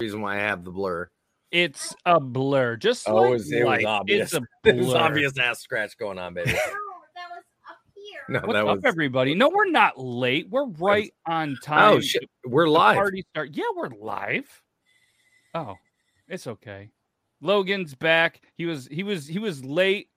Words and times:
reason 0.00 0.20
why 0.20 0.36
I 0.36 0.40
have 0.40 0.64
the 0.64 0.70
blur. 0.70 1.08
It's 1.50 1.94
a 2.04 2.18
blur, 2.18 2.76
just 2.76 3.08
Oh, 3.08 3.14
like 3.14 3.28
it 3.30 3.32
was- 3.32 3.52
it 3.52 3.64
was 3.64 3.84
obvious. 3.84 4.32
It's 4.34 4.42
a 4.64 4.68
It 4.68 4.76
was 4.76 4.94
obvious 4.94 5.38
ass 5.38 5.60
scratch 5.60 5.96
going 5.98 6.18
on, 6.18 6.34
baby. 6.34 6.50
No, 6.52 6.56
that 7.14 7.30
was 7.30 7.44
up 7.70 7.76
here. 7.94 8.20
No, 8.28 8.40
What's 8.40 8.52
that 8.54 8.66
up, 8.66 8.76
was. 8.76 8.84
everybody? 8.84 9.34
No, 9.34 9.48
we're 9.50 9.70
not 9.70 9.98
late. 9.98 10.48
We're 10.50 10.66
right 10.68 11.12
on 11.26 11.56
time. 11.62 11.94
Oh 11.94 12.00
shit, 12.00 12.28
we're 12.44 12.66
The 12.66 12.72
live. 12.72 12.96
Party 12.96 13.24
start. 13.30 13.50
Yeah, 13.52 13.64
we're 13.76 13.90
live. 13.90 14.62
Oh, 15.54 15.76
it's 16.28 16.46
okay. 16.48 16.90
Logan's 17.40 17.94
back. 17.94 18.40
He 18.56 18.66
was 18.66 18.88
he 18.90 19.02
was 19.04 19.26
he 19.28 19.38
was 19.38 19.64
late, 19.64 20.08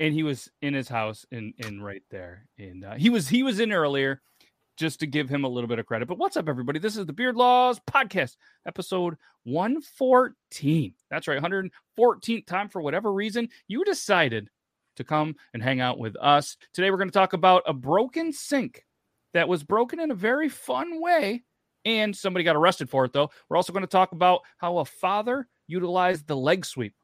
and 0.00 0.12
he 0.12 0.24
was 0.24 0.50
in 0.62 0.74
his 0.74 0.88
house 0.88 1.24
and 1.30 1.54
and 1.64 1.84
right 1.84 2.02
there. 2.10 2.46
And 2.58 2.84
uh, 2.84 2.94
he 2.94 3.08
was 3.10 3.28
he 3.28 3.44
was 3.44 3.60
in 3.60 3.70
earlier, 3.72 4.20
just 4.76 5.00
to 5.00 5.06
give 5.06 5.28
him 5.28 5.44
a 5.44 5.48
little 5.48 5.68
bit 5.68 5.78
of 5.78 5.86
credit. 5.86 6.08
But 6.08 6.18
what's 6.18 6.36
up, 6.36 6.48
everybody? 6.48 6.78
This 6.78 6.96
is 6.96 7.06
the 7.06 7.12
Beard 7.12 7.36
Laws 7.36 7.80
podcast, 7.90 8.36
episode 8.66 9.16
one 9.44 9.80
fourteen. 9.80 10.94
That's 11.10 11.28
right, 11.28 11.38
hundred 11.38 11.70
fourteenth 11.96 12.46
time 12.46 12.68
for 12.68 12.80
whatever 12.80 13.12
reason 13.12 13.48
you 13.68 13.84
decided 13.84 14.48
to 14.96 15.04
come 15.04 15.34
and 15.54 15.62
hang 15.62 15.80
out 15.80 15.98
with 15.98 16.16
us 16.20 16.56
today. 16.72 16.90
We're 16.90 16.98
going 16.98 17.08
to 17.08 17.12
talk 17.12 17.32
about 17.32 17.62
a 17.66 17.72
broken 17.72 18.32
sink 18.32 18.84
that 19.34 19.48
was 19.48 19.62
broken 19.64 20.00
in 20.00 20.10
a 20.10 20.14
very 20.14 20.48
fun 20.48 21.00
way 21.00 21.42
and 21.84 22.14
somebody 22.14 22.44
got 22.44 22.56
arrested 22.56 22.90
for 22.90 23.04
it 23.04 23.12
though. 23.12 23.30
We're 23.48 23.56
also 23.56 23.72
going 23.72 23.84
to 23.84 23.88
talk 23.88 24.12
about 24.12 24.42
how 24.58 24.78
a 24.78 24.84
father 24.84 25.48
utilized 25.66 26.26
the 26.26 26.36
leg 26.36 26.66
sweep 26.66 26.94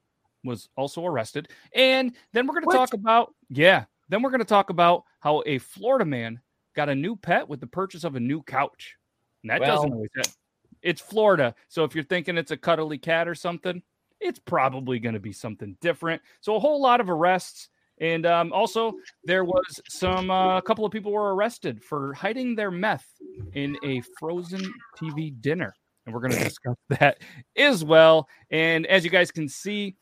was 0.45 0.69
also 0.77 1.05
arrested. 1.05 1.49
And 1.75 2.15
then 2.33 2.47
we're 2.47 2.55
going 2.55 2.65
to 2.65 2.67
What? 2.67 2.75
talk 2.77 2.93
about 2.93 3.35
yeah, 3.49 3.85
then 4.09 4.23
we're 4.23 4.31
going 4.31 4.41
to 4.41 4.45
talk 4.45 4.71
about 4.71 5.05
how 5.21 5.43
a 5.47 5.59
Florida 5.59 6.05
man 6.05 6.41
got 6.79 6.89
a 6.89 6.95
new 6.95 7.17
pet 7.17 7.49
with 7.49 7.59
the 7.59 7.67
purchase 7.67 8.05
of 8.05 8.15
a 8.15 8.21
new 8.21 8.41
couch. 8.41 8.95
And 9.43 9.51
that 9.51 9.61
doesn't 9.61 9.93
always 9.93 10.11
happen. 10.17 10.33
It's 10.81 11.01
Florida. 11.01 11.53
So 11.67 11.83
if 11.83 11.93
you're 11.93 12.05
thinking 12.05 12.39
it's 12.39 12.53
a 12.53 12.57
cuddly 12.57 12.99
cat 12.99 13.27
or 13.27 13.35
something, 13.35 13.83
it's 14.21 14.39
probably 14.39 15.01
going 15.01 15.15
to 15.15 15.21
be 15.21 15.33
something 15.33 15.77
different. 15.81 16.23
So 16.41 16.55
a 16.55 16.61
whole 16.61 16.81
lot 16.81 17.01
of 17.01 17.11
arrests 17.11 17.69
and 18.01 18.27
um, 18.27 18.53
also, 18.53 18.93
there 19.25 19.45
was 19.45 19.81
some 19.89 20.31
uh, 20.31 20.59
a 20.59 20.63
couple 20.63 20.85
of 20.85 20.93
people 20.93 21.11
were 21.11 21.35
arrested 21.35 21.83
for 21.83 22.15
hiding 22.15 22.55
their 22.55 22.71
meth 22.71 23.09
in 23.55 23.77
a 23.85 24.03
frozen 24.21 24.73
TV 24.97 25.35
dinner, 25.41 25.75
and 26.07 26.15
we're 26.15 26.21
going 26.21 26.33
to 26.39 26.45
discuss 26.45 26.77
that 26.91 27.19
as 27.57 27.83
well. 27.83 28.29
And 28.51 28.87
as 28.87 29.03
you 29.03 29.11
guys 29.11 29.33
can 29.33 29.49
see, 29.49 29.97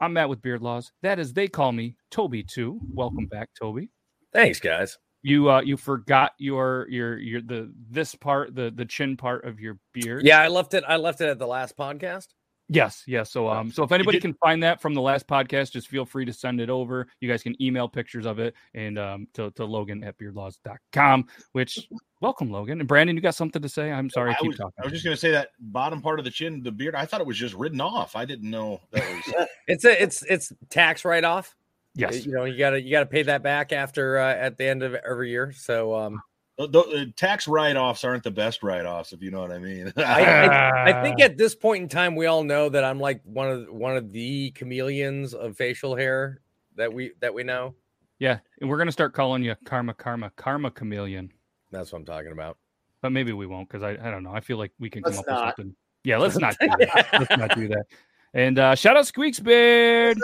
I'm 0.00 0.12
Matt 0.12 0.28
with 0.28 0.42
Beard 0.42 0.62
Laws. 0.62 0.92
That 1.02 1.18
is, 1.18 1.32
they 1.32 1.48
call 1.48 1.72
me 1.72 1.96
Toby 2.12 2.44
too. 2.44 2.78
Welcome 2.92 3.26
back, 3.26 3.50
Toby. 3.58 3.90
Thanks, 4.32 4.60
guys. 4.60 4.96
You 5.22 5.50
uh, 5.50 5.60
you 5.60 5.76
forgot 5.76 6.32
your 6.38 6.86
your 6.88 7.18
your 7.18 7.42
the 7.42 7.72
this 7.90 8.14
part 8.14 8.54
the 8.54 8.70
the 8.74 8.86
chin 8.86 9.16
part 9.16 9.44
of 9.44 9.60
your 9.60 9.78
beard. 9.92 10.24
Yeah, 10.24 10.40
I 10.40 10.48
left 10.48 10.74
it. 10.74 10.84
I 10.86 10.96
left 10.96 11.20
it 11.20 11.28
at 11.28 11.38
the 11.38 11.46
last 11.46 11.76
podcast. 11.76 12.28
Yes, 12.72 13.02
yes. 13.08 13.32
So, 13.32 13.48
um, 13.48 13.72
so 13.72 13.82
if 13.82 13.90
anybody 13.90 14.18
did- 14.18 14.22
can 14.22 14.34
find 14.34 14.62
that 14.62 14.80
from 14.80 14.94
the 14.94 15.00
last 15.00 15.26
podcast, 15.26 15.72
just 15.72 15.88
feel 15.88 16.04
free 16.04 16.24
to 16.24 16.32
send 16.32 16.60
it 16.60 16.70
over. 16.70 17.08
You 17.20 17.28
guys 17.28 17.42
can 17.42 17.60
email 17.60 17.88
pictures 17.88 18.26
of 18.26 18.38
it 18.38 18.54
and 18.74 18.96
um 18.96 19.26
to, 19.34 19.50
to 19.52 19.64
Logan 19.64 20.04
at 20.04 20.16
beardlaws.com, 20.18 21.26
which 21.50 21.88
welcome, 22.20 22.48
Logan. 22.48 22.78
And 22.78 22.88
Brandon, 22.88 23.16
you 23.16 23.22
got 23.22 23.34
something 23.34 23.60
to 23.60 23.68
say? 23.68 23.90
I'm 23.90 24.08
sorry, 24.08 24.30
I 24.30 24.34
I 24.34 24.36
keep 24.36 24.48
was, 24.50 24.58
talking. 24.58 24.74
I 24.78 24.84
was 24.84 24.92
just 24.92 25.04
going 25.04 25.16
to 25.16 25.20
say 25.20 25.32
that 25.32 25.48
bottom 25.58 26.00
part 26.00 26.20
of 26.20 26.24
the 26.24 26.30
chin, 26.30 26.62
the 26.62 26.70
beard. 26.70 26.94
I 26.94 27.06
thought 27.06 27.20
it 27.20 27.26
was 27.26 27.36
just 27.36 27.54
written 27.54 27.80
off. 27.80 28.14
I 28.14 28.24
didn't 28.24 28.48
know 28.48 28.80
that 28.92 29.02
was. 29.02 29.46
It's 29.66 29.84
a 29.84 30.02
it's 30.02 30.22
it's 30.24 30.52
tax 30.68 31.04
write 31.04 31.22
off. 31.24 31.54
Yes. 31.94 32.24
You 32.26 32.32
know, 32.32 32.44
you 32.44 32.58
gotta 32.58 32.80
you 32.82 32.90
gotta 32.90 33.06
pay 33.06 33.22
that 33.24 33.42
back 33.42 33.72
after 33.72 34.18
uh, 34.18 34.34
at 34.34 34.58
the 34.58 34.66
end 34.66 34.82
of 34.82 34.94
every 34.94 35.30
year. 35.30 35.52
So 35.52 35.94
um 35.94 36.20
the, 36.58 36.66
the 36.68 37.12
tax 37.16 37.48
write 37.48 37.76
offs 37.76 38.04
aren't 38.04 38.22
the 38.22 38.30
best 38.30 38.62
write 38.62 38.84
offs, 38.84 39.14
if 39.14 39.22
you 39.22 39.30
know 39.30 39.40
what 39.40 39.50
I 39.50 39.58
mean. 39.58 39.90
I, 39.96 40.24
I, 40.24 40.90
I 40.90 41.02
think 41.02 41.16
Ah. 41.20 41.24
at 41.24 41.38
this 41.38 41.54
point 41.54 41.82
in 41.84 41.88
time 41.88 42.14
we 42.16 42.26
all 42.26 42.44
know 42.44 42.68
that 42.68 42.84
I'm 42.84 43.00
like 43.00 43.22
one 43.24 43.48
of 43.48 43.68
one 43.70 43.96
of 43.96 44.12
the 44.12 44.50
chameleons 44.50 45.32
of 45.32 45.56
facial 45.56 45.96
hair 45.96 46.40
that 46.76 46.92
we 46.92 47.12
that 47.20 47.32
we 47.32 47.44
know. 47.44 47.74
Yeah. 48.18 48.38
And 48.60 48.68
we're 48.68 48.76
gonna 48.76 48.92
start 48.92 49.14
calling 49.14 49.42
you 49.42 49.54
Karma 49.64 49.94
Karma 49.94 50.30
Karma 50.36 50.70
Chameleon. 50.70 51.32
That's 51.70 51.92
what 51.92 52.00
I'm 52.00 52.04
talking 52.04 52.32
about. 52.32 52.58
But 53.00 53.12
maybe 53.12 53.32
we 53.32 53.46
won't 53.46 53.66
because 53.68 53.82
I, 53.82 53.92
I 53.92 54.10
don't 54.10 54.22
know. 54.22 54.32
I 54.34 54.40
feel 54.40 54.58
like 54.58 54.72
we 54.78 54.90
can 54.90 55.02
come 55.02 55.14
Let's 55.14 55.20
up 55.20 55.26
not. 55.28 55.46
with 55.46 55.56
something. 55.56 55.76
Yeah, 56.04 56.18
let's 56.18 56.36
not 56.38 56.54
do 56.60 56.66
that. 56.68 57.06
let's 57.18 57.36
not 57.38 57.54
do 57.54 57.68
that. 57.68 57.86
And 58.34 58.58
uh 58.58 58.74
shout 58.74 58.98
out 58.98 59.06
Squeaks 59.06 59.40
Beard. 59.40 60.18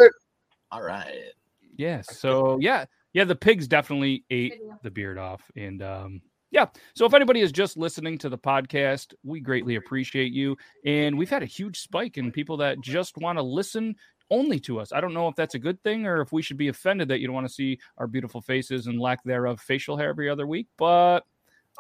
All 0.71 0.83
right. 0.83 1.31
Yes. 1.77 2.19
So 2.19 2.59
yeah, 2.61 2.87
yeah, 3.13 3.25
the 3.25 3.37
pigs 3.37 3.69
definitely 3.69 4.25
ate 4.31 4.55
the 4.83 4.91
beard 4.91 5.19
off. 5.19 5.43
And 5.57 5.83
um 5.83 6.23
yeah, 6.53 6.67
so 6.95 7.05
if 7.05 7.13
anybody 7.13 7.41
is 7.41 7.53
just 7.53 7.77
listening 7.77 8.19
to 8.19 8.29
the 8.29 8.39
podcast, 8.39 9.15
we 9.25 9.41
greatly 9.41 9.77
appreciate 9.77 10.33
you. 10.33 10.57
And 10.85 11.19
we've 11.19 11.31
had 11.31 11.43
a 11.43 11.47
huge 11.47 11.81
spike 11.81 12.19
in 12.19 12.31
people 12.31 12.57
that 12.59 12.81
just 12.81 13.19
want 13.19 13.39
to 13.39 13.43
listen 13.43 13.97
only 14.31 14.61
to 14.61 14.81
us. 14.81 14.93
I 14.93 15.01
don't 15.01 15.15
know 15.15 15.29
if 15.29 15.37
that's 15.37 15.55
a 15.55 15.59
good 15.59 15.83
thing 15.83 16.07
or 16.07 16.21
if 16.21 16.33
we 16.33 16.43
should 16.43 16.57
be 16.57 16.69
offended 16.69 17.09
that 17.09 17.21
you 17.21 17.27
don't 17.27 17.35
want 17.35 17.49
to 17.49 17.53
see 17.53 17.79
our 17.99 18.07
beautiful 18.07 18.41
faces 18.41 18.87
and 18.87 19.01
lack 19.01 19.23
thereof 19.25 19.61
facial 19.61 19.97
hair 19.97 20.09
every 20.09 20.31
other 20.31 20.47
week, 20.47 20.69
but 20.79 21.25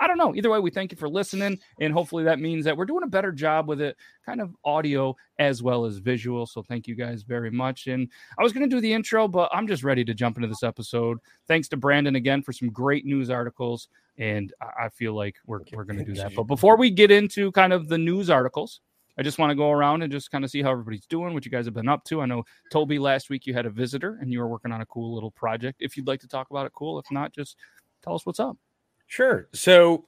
I 0.00 0.06
don't 0.06 0.18
know. 0.18 0.34
Either 0.34 0.50
way, 0.50 0.58
we 0.58 0.70
thank 0.70 0.92
you 0.92 0.98
for 0.98 1.08
listening, 1.08 1.58
and 1.80 1.92
hopefully 1.92 2.24
that 2.24 2.38
means 2.38 2.64
that 2.64 2.76
we're 2.76 2.84
doing 2.84 3.02
a 3.04 3.08
better 3.08 3.32
job 3.32 3.68
with 3.68 3.80
it, 3.80 3.96
kind 4.24 4.40
of 4.40 4.54
audio 4.64 5.16
as 5.38 5.62
well 5.62 5.84
as 5.84 5.98
visual. 5.98 6.46
So 6.46 6.62
thank 6.62 6.86
you 6.86 6.94
guys 6.94 7.22
very 7.22 7.50
much. 7.50 7.86
And 7.86 8.08
I 8.38 8.42
was 8.42 8.52
going 8.52 8.68
to 8.68 8.74
do 8.76 8.80
the 8.80 8.92
intro, 8.92 9.26
but 9.28 9.50
I'm 9.52 9.66
just 9.66 9.82
ready 9.84 10.04
to 10.04 10.14
jump 10.14 10.36
into 10.36 10.48
this 10.48 10.62
episode. 10.62 11.18
Thanks 11.48 11.68
to 11.68 11.76
Brandon 11.76 12.16
again 12.16 12.42
for 12.42 12.52
some 12.52 12.70
great 12.70 13.04
news 13.06 13.30
articles, 13.30 13.88
and 14.18 14.52
I- 14.60 14.88
feel 14.90 15.14
like 15.14 15.36
we're 15.46 15.60
we're 15.72 15.84
going 15.84 15.98
to 15.98 16.04
do 16.04 16.14
that. 16.14 16.34
But 16.34 16.44
before 16.44 16.76
we 16.76 16.90
get 16.90 17.10
into 17.10 17.50
kind 17.52 17.72
of 17.72 17.88
the 17.88 17.98
news 17.98 18.30
articles. 18.30 18.80
I 19.18 19.22
just 19.22 19.38
want 19.38 19.50
to 19.50 19.54
go 19.54 19.70
around 19.70 20.02
and 20.02 20.12
just 20.12 20.30
kind 20.30 20.44
of 20.44 20.50
see 20.50 20.60
how 20.60 20.70
everybody's 20.72 21.06
doing, 21.06 21.32
what 21.32 21.46
you 21.46 21.50
guys 21.50 21.64
have 21.64 21.72
been 21.72 21.88
up 21.88 22.04
to. 22.04 22.20
I 22.20 22.26
know 22.26 22.44
Toby 22.70 22.98
last 22.98 23.30
week 23.30 23.46
you 23.46 23.54
had 23.54 23.64
a 23.64 23.70
visitor 23.70 24.18
and 24.20 24.30
you 24.30 24.40
were 24.40 24.46
working 24.46 24.72
on 24.72 24.82
a 24.82 24.86
cool 24.86 25.14
little 25.14 25.30
project. 25.30 25.80
If 25.80 25.96
you'd 25.96 26.06
like 26.06 26.20
to 26.20 26.28
talk 26.28 26.50
about 26.50 26.66
it, 26.66 26.72
cool. 26.74 26.98
If 26.98 27.10
not, 27.10 27.32
just 27.32 27.56
tell 28.04 28.14
us 28.14 28.26
what's 28.26 28.40
up. 28.40 28.58
Sure. 29.06 29.48
So 29.52 30.06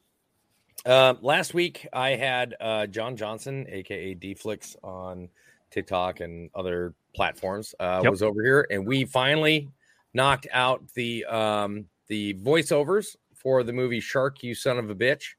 uh, 0.87 1.15
last 1.21 1.55
week 1.55 1.87
I 1.93 2.11
had 2.11 2.55
uh, 2.61 2.87
John 2.87 3.17
Johnson, 3.17 3.67
aka 3.69 4.15
Dflix, 4.15 4.77
on 4.83 5.29
TikTok 5.71 6.21
and 6.21 6.51
other 6.55 6.95
platforms. 7.15 7.75
Uh, 7.79 8.01
Yep. 8.03 8.11
Was 8.11 8.23
over 8.23 8.43
here, 8.43 8.67
and 8.71 8.87
we 8.87 9.05
finally 9.05 9.71
knocked 10.15 10.47
out 10.53 10.83
the 10.95 11.25
um, 11.27 11.85
the 12.09 12.35
voiceovers 12.35 13.17
for 13.35 13.63
the 13.63 13.73
movie 13.73 14.01
Shark, 14.01 14.43
You 14.43 14.55
Son 14.55 14.79
of 14.79 14.91
a 14.91 14.95
Bitch, 14.95 15.35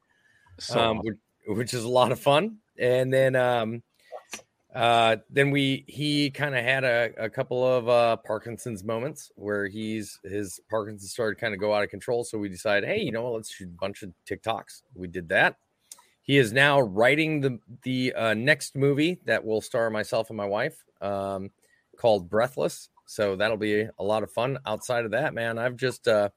So 0.60 0.80
um, 0.80 1.00
which, 1.00 1.18
which 1.48 1.74
is 1.74 1.84
a 1.84 1.90
lot 1.90 2.12
of 2.12 2.20
fun. 2.20 2.58
And 2.78 3.12
then 3.12 3.36
um, 3.36 3.84
uh, 4.74 5.18
then 5.30 5.50
we 5.50 5.84
he 5.88 6.30
kind 6.30 6.56
of 6.56 6.64
had 6.64 6.84
a, 6.84 7.12
a 7.18 7.30
couple 7.30 7.66
of 7.66 7.90
uh, 7.90 8.18
Parkinson's 8.18 8.84
moments 8.84 9.32
where 9.36 9.68
he's 9.68 10.20
his 10.24 10.60
Parkinson's 10.70 11.12
started 11.12 11.40
kind 11.40 11.54
of 11.54 11.60
go 11.60 11.74
out 11.74 11.84
of 11.84 11.90
control. 11.90 12.24
So 12.24 12.38
we 12.38 12.50
decided, 12.50 12.88
hey, 12.88 13.00
you 13.00 13.12
know 13.12 13.24
what, 13.24 13.34
let's 13.34 13.52
shoot 13.52 13.68
a 13.68 13.80
bunch 13.80 14.04
of 14.04 14.12
TikToks. 14.30 14.84
We 14.94 15.08
did 15.08 15.30
that. 15.30 15.58
He 16.22 16.38
is 16.38 16.54
now 16.54 16.80
writing 16.82 17.42
the 17.42 17.60
the 17.82 18.14
uh, 18.14 18.34
next 18.36 18.76
movie 18.76 19.20
that 19.26 19.44
will 19.44 19.62
star 19.62 19.90
myself 19.90 20.30
and 20.30 20.38
my 20.38 20.46
wife, 20.46 20.84
um, 21.02 21.50
called 21.98 22.30
Breathless. 22.30 22.90
So 23.08 23.36
that'll 23.36 23.58
be 23.58 23.82
a 23.82 24.04
lot 24.04 24.22
of 24.22 24.32
fun. 24.32 24.60
Outside 24.68 25.04
of 25.04 25.12
that, 25.12 25.34
man, 25.34 25.58
I've 25.58 25.78
just 25.78 26.08
uh, 26.08 26.30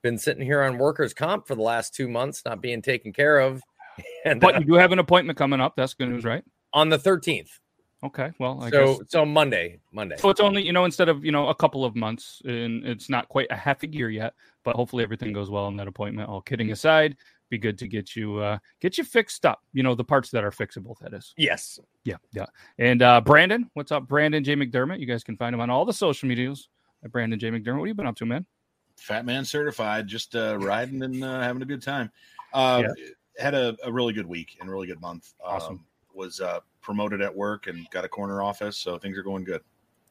been 0.00 0.16
sitting 0.16 0.44
here 0.44 0.62
on 0.62 0.78
workers' 0.78 1.12
comp 1.12 1.48
for 1.48 1.56
the 1.56 1.62
last 1.62 1.92
two 1.92 2.06
months, 2.06 2.42
not 2.46 2.60
being 2.60 2.82
taken 2.82 3.12
care 3.12 3.38
of. 3.38 3.62
And 4.24 4.40
but 4.40 4.56
uh, 4.56 4.58
you 4.58 4.64
do 4.64 4.74
have 4.74 4.90
an 4.90 4.98
appointment 4.98 5.38
coming 5.38 5.60
up. 5.60 5.74
That's 5.76 5.94
good 5.94 6.08
news, 6.08 6.24
right? 6.24 6.42
on 6.74 6.88
the 6.88 6.98
thirteenth, 6.98 7.60
Okay. 8.04 8.32
Well, 8.38 8.62
I 8.62 8.70
so 8.70 8.98
guess 8.98 9.06
so 9.08 9.24
Monday, 9.24 9.80
Monday. 9.90 10.16
so. 10.18 10.28
It's 10.28 10.40
only 10.40 10.64
you 10.64 10.72
know 10.72 10.84
instead 10.84 11.08
of 11.08 11.24
you 11.24 11.32
know 11.32 11.48
a 11.48 11.54
couple 11.54 11.84
of 11.84 11.96
months, 11.96 12.42
and 12.44 12.84
it's 12.84 13.08
not 13.08 13.28
quite 13.28 13.46
a 13.50 13.56
half 13.56 13.82
a 13.82 13.88
year 13.88 14.10
yet. 14.10 14.34
But 14.62 14.76
hopefully 14.76 15.02
everything 15.02 15.32
goes 15.32 15.50
well 15.50 15.68
in 15.68 15.76
that 15.76 15.88
appointment. 15.88 16.28
All 16.28 16.42
kidding 16.42 16.70
aside, 16.70 17.16
be 17.48 17.56
good 17.56 17.78
to 17.78 17.88
get 17.88 18.14
you 18.14 18.38
uh 18.38 18.58
get 18.80 18.98
you 18.98 19.04
fixed 19.04 19.46
up. 19.46 19.62
You 19.72 19.82
know 19.82 19.94
the 19.94 20.04
parts 20.04 20.30
that 20.30 20.44
are 20.44 20.50
fixable. 20.50 20.98
That 21.00 21.14
is. 21.14 21.32
Yes. 21.38 21.78
Yeah, 22.04 22.16
yeah. 22.32 22.46
And 22.78 23.00
uh 23.00 23.22
Brandon, 23.22 23.70
what's 23.72 23.90
up, 23.90 24.06
Brandon 24.06 24.44
J 24.44 24.54
McDermott? 24.54 25.00
You 25.00 25.06
guys 25.06 25.24
can 25.24 25.36
find 25.36 25.54
him 25.54 25.60
on 25.60 25.70
all 25.70 25.84
the 25.84 25.92
social 25.92 26.28
medias. 26.28 26.68
At 27.04 27.12
Brandon 27.12 27.38
J 27.38 27.50
McDermott. 27.50 27.78
What 27.78 27.80
have 27.80 27.88
you 27.88 27.94
been 27.94 28.06
up 28.06 28.16
to, 28.16 28.26
man? 28.26 28.46
Fat 28.96 29.26
man 29.26 29.44
certified, 29.44 30.06
just 30.06 30.34
uh, 30.36 30.58
riding 30.60 31.02
and 31.02 31.22
uh, 31.22 31.40
having 31.40 31.62
a 31.62 31.66
good 31.66 31.82
time. 31.82 32.10
Uh, 32.52 32.84
Had 33.38 33.54
a, 33.54 33.76
a 33.84 33.92
really 33.92 34.12
good 34.12 34.26
week 34.26 34.56
and 34.60 34.70
really 34.70 34.86
good 34.86 35.00
month. 35.00 35.34
Awesome. 35.44 35.84
Was 36.14 36.40
uh, 36.40 36.60
promoted 36.80 37.20
at 37.20 37.34
work 37.34 37.66
and 37.66 37.88
got 37.90 38.04
a 38.04 38.08
corner 38.08 38.42
office, 38.42 38.76
so 38.76 38.98
things 38.98 39.18
are 39.18 39.22
going 39.22 39.44
good. 39.44 39.62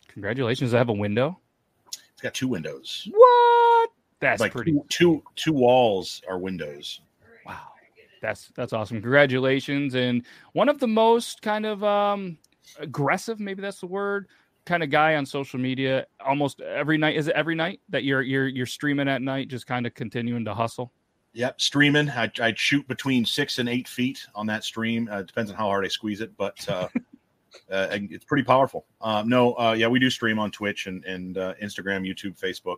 Congratulations. 0.08 0.74
I 0.74 0.78
have 0.78 0.90
a 0.90 0.94
window? 0.94 1.40
It's 1.88 2.22
got 2.22 2.34
two 2.34 2.48
windows. 2.48 3.08
What? 3.12 3.90
That's 4.20 4.40
like 4.40 4.52
pretty 4.52 4.72
two, 4.72 4.86
two 4.90 5.24
two 5.36 5.54
walls 5.54 6.22
are 6.28 6.38
windows. 6.38 7.02
Wow. 7.46 7.74
That's 8.22 8.52
that's 8.56 8.72
awesome. 8.72 9.02
Congratulations. 9.02 9.96
And 9.96 10.26
one 10.54 10.70
of 10.70 10.80
the 10.80 10.88
most 10.88 11.42
kind 11.42 11.66
of 11.66 11.84
um 11.84 12.38
aggressive, 12.80 13.40
maybe 13.40 13.62
that's 13.62 13.82
the 13.82 13.88
word, 13.88 14.28
kind 14.66 14.82
of 14.82 14.90
guy 14.90 15.16
on 15.16 15.26
social 15.26 15.60
media 15.60 16.06
almost 16.26 16.62
every 16.62 16.98
night. 16.98 17.18
Is 17.18 17.28
it 17.28 17.36
every 17.36 17.56
night 17.56 17.82
that 17.90 18.04
you're 18.04 18.22
you're 18.22 18.48
you're 18.48 18.66
streaming 18.66 19.10
at 19.10 19.22
night, 19.22 19.50
just 19.50 19.68
kind 19.68 19.86
of 19.86 19.94
continuing 19.94 20.46
to 20.46 20.54
hustle? 20.54 20.94
Yep, 21.34 21.60
streaming. 21.60 22.10
I, 22.12 22.32
I 22.40 22.54
shoot 22.56 22.88
between 22.88 23.26
six 23.26 23.58
and 23.58 23.68
eight 23.68 23.88
feet 23.88 24.26
on 24.36 24.46
that 24.48 24.64
stream. 24.64 25.10
Uh, 25.12 25.24
depends 25.24 25.50
on 25.50 25.58
how 25.58 25.66
hard 25.66 25.84
I 25.84 25.88
squeeze 25.88 26.22
it, 26.22 26.32
but 26.38 26.68
uh, 26.70 26.88
uh, 27.72 27.88
it's 27.92 28.26
pretty 28.26 28.44
powerful. 28.44 28.86
Uh, 29.02 29.24
no, 29.26 29.54
uh, 29.56 29.76
yeah, 29.78 29.88
we 29.88 30.00
do 30.00 30.10
stream 30.10 30.38
on 30.38 30.52
Twitch 30.52 30.86
and 30.86 31.04
and 31.06 31.38
uh, 31.38 31.56
Instagram, 31.62 32.08
YouTube, 32.08 32.40
Facebook, 32.40 32.78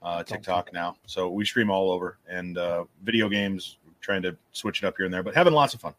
uh, 0.00 0.22
TikTok 0.22 0.72
now. 0.72 0.96
So 1.06 1.28
we 1.28 1.44
stream 1.44 1.70
all 1.70 1.90
over 1.90 2.18
and 2.28 2.56
uh, 2.56 2.84
video 3.02 3.28
games. 3.28 3.78
Trying 4.00 4.22
to 4.22 4.36
switch 4.50 4.82
it 4.82 4.86
up 4.86 4.96
here 4.96 5.04
and 5.04 5.14
there, 5.14 5.22
but 5.22 5.32
having 5.32 5.52
lots 5.52 5.74
of 5.74 5.80
fun. 5.80 5.94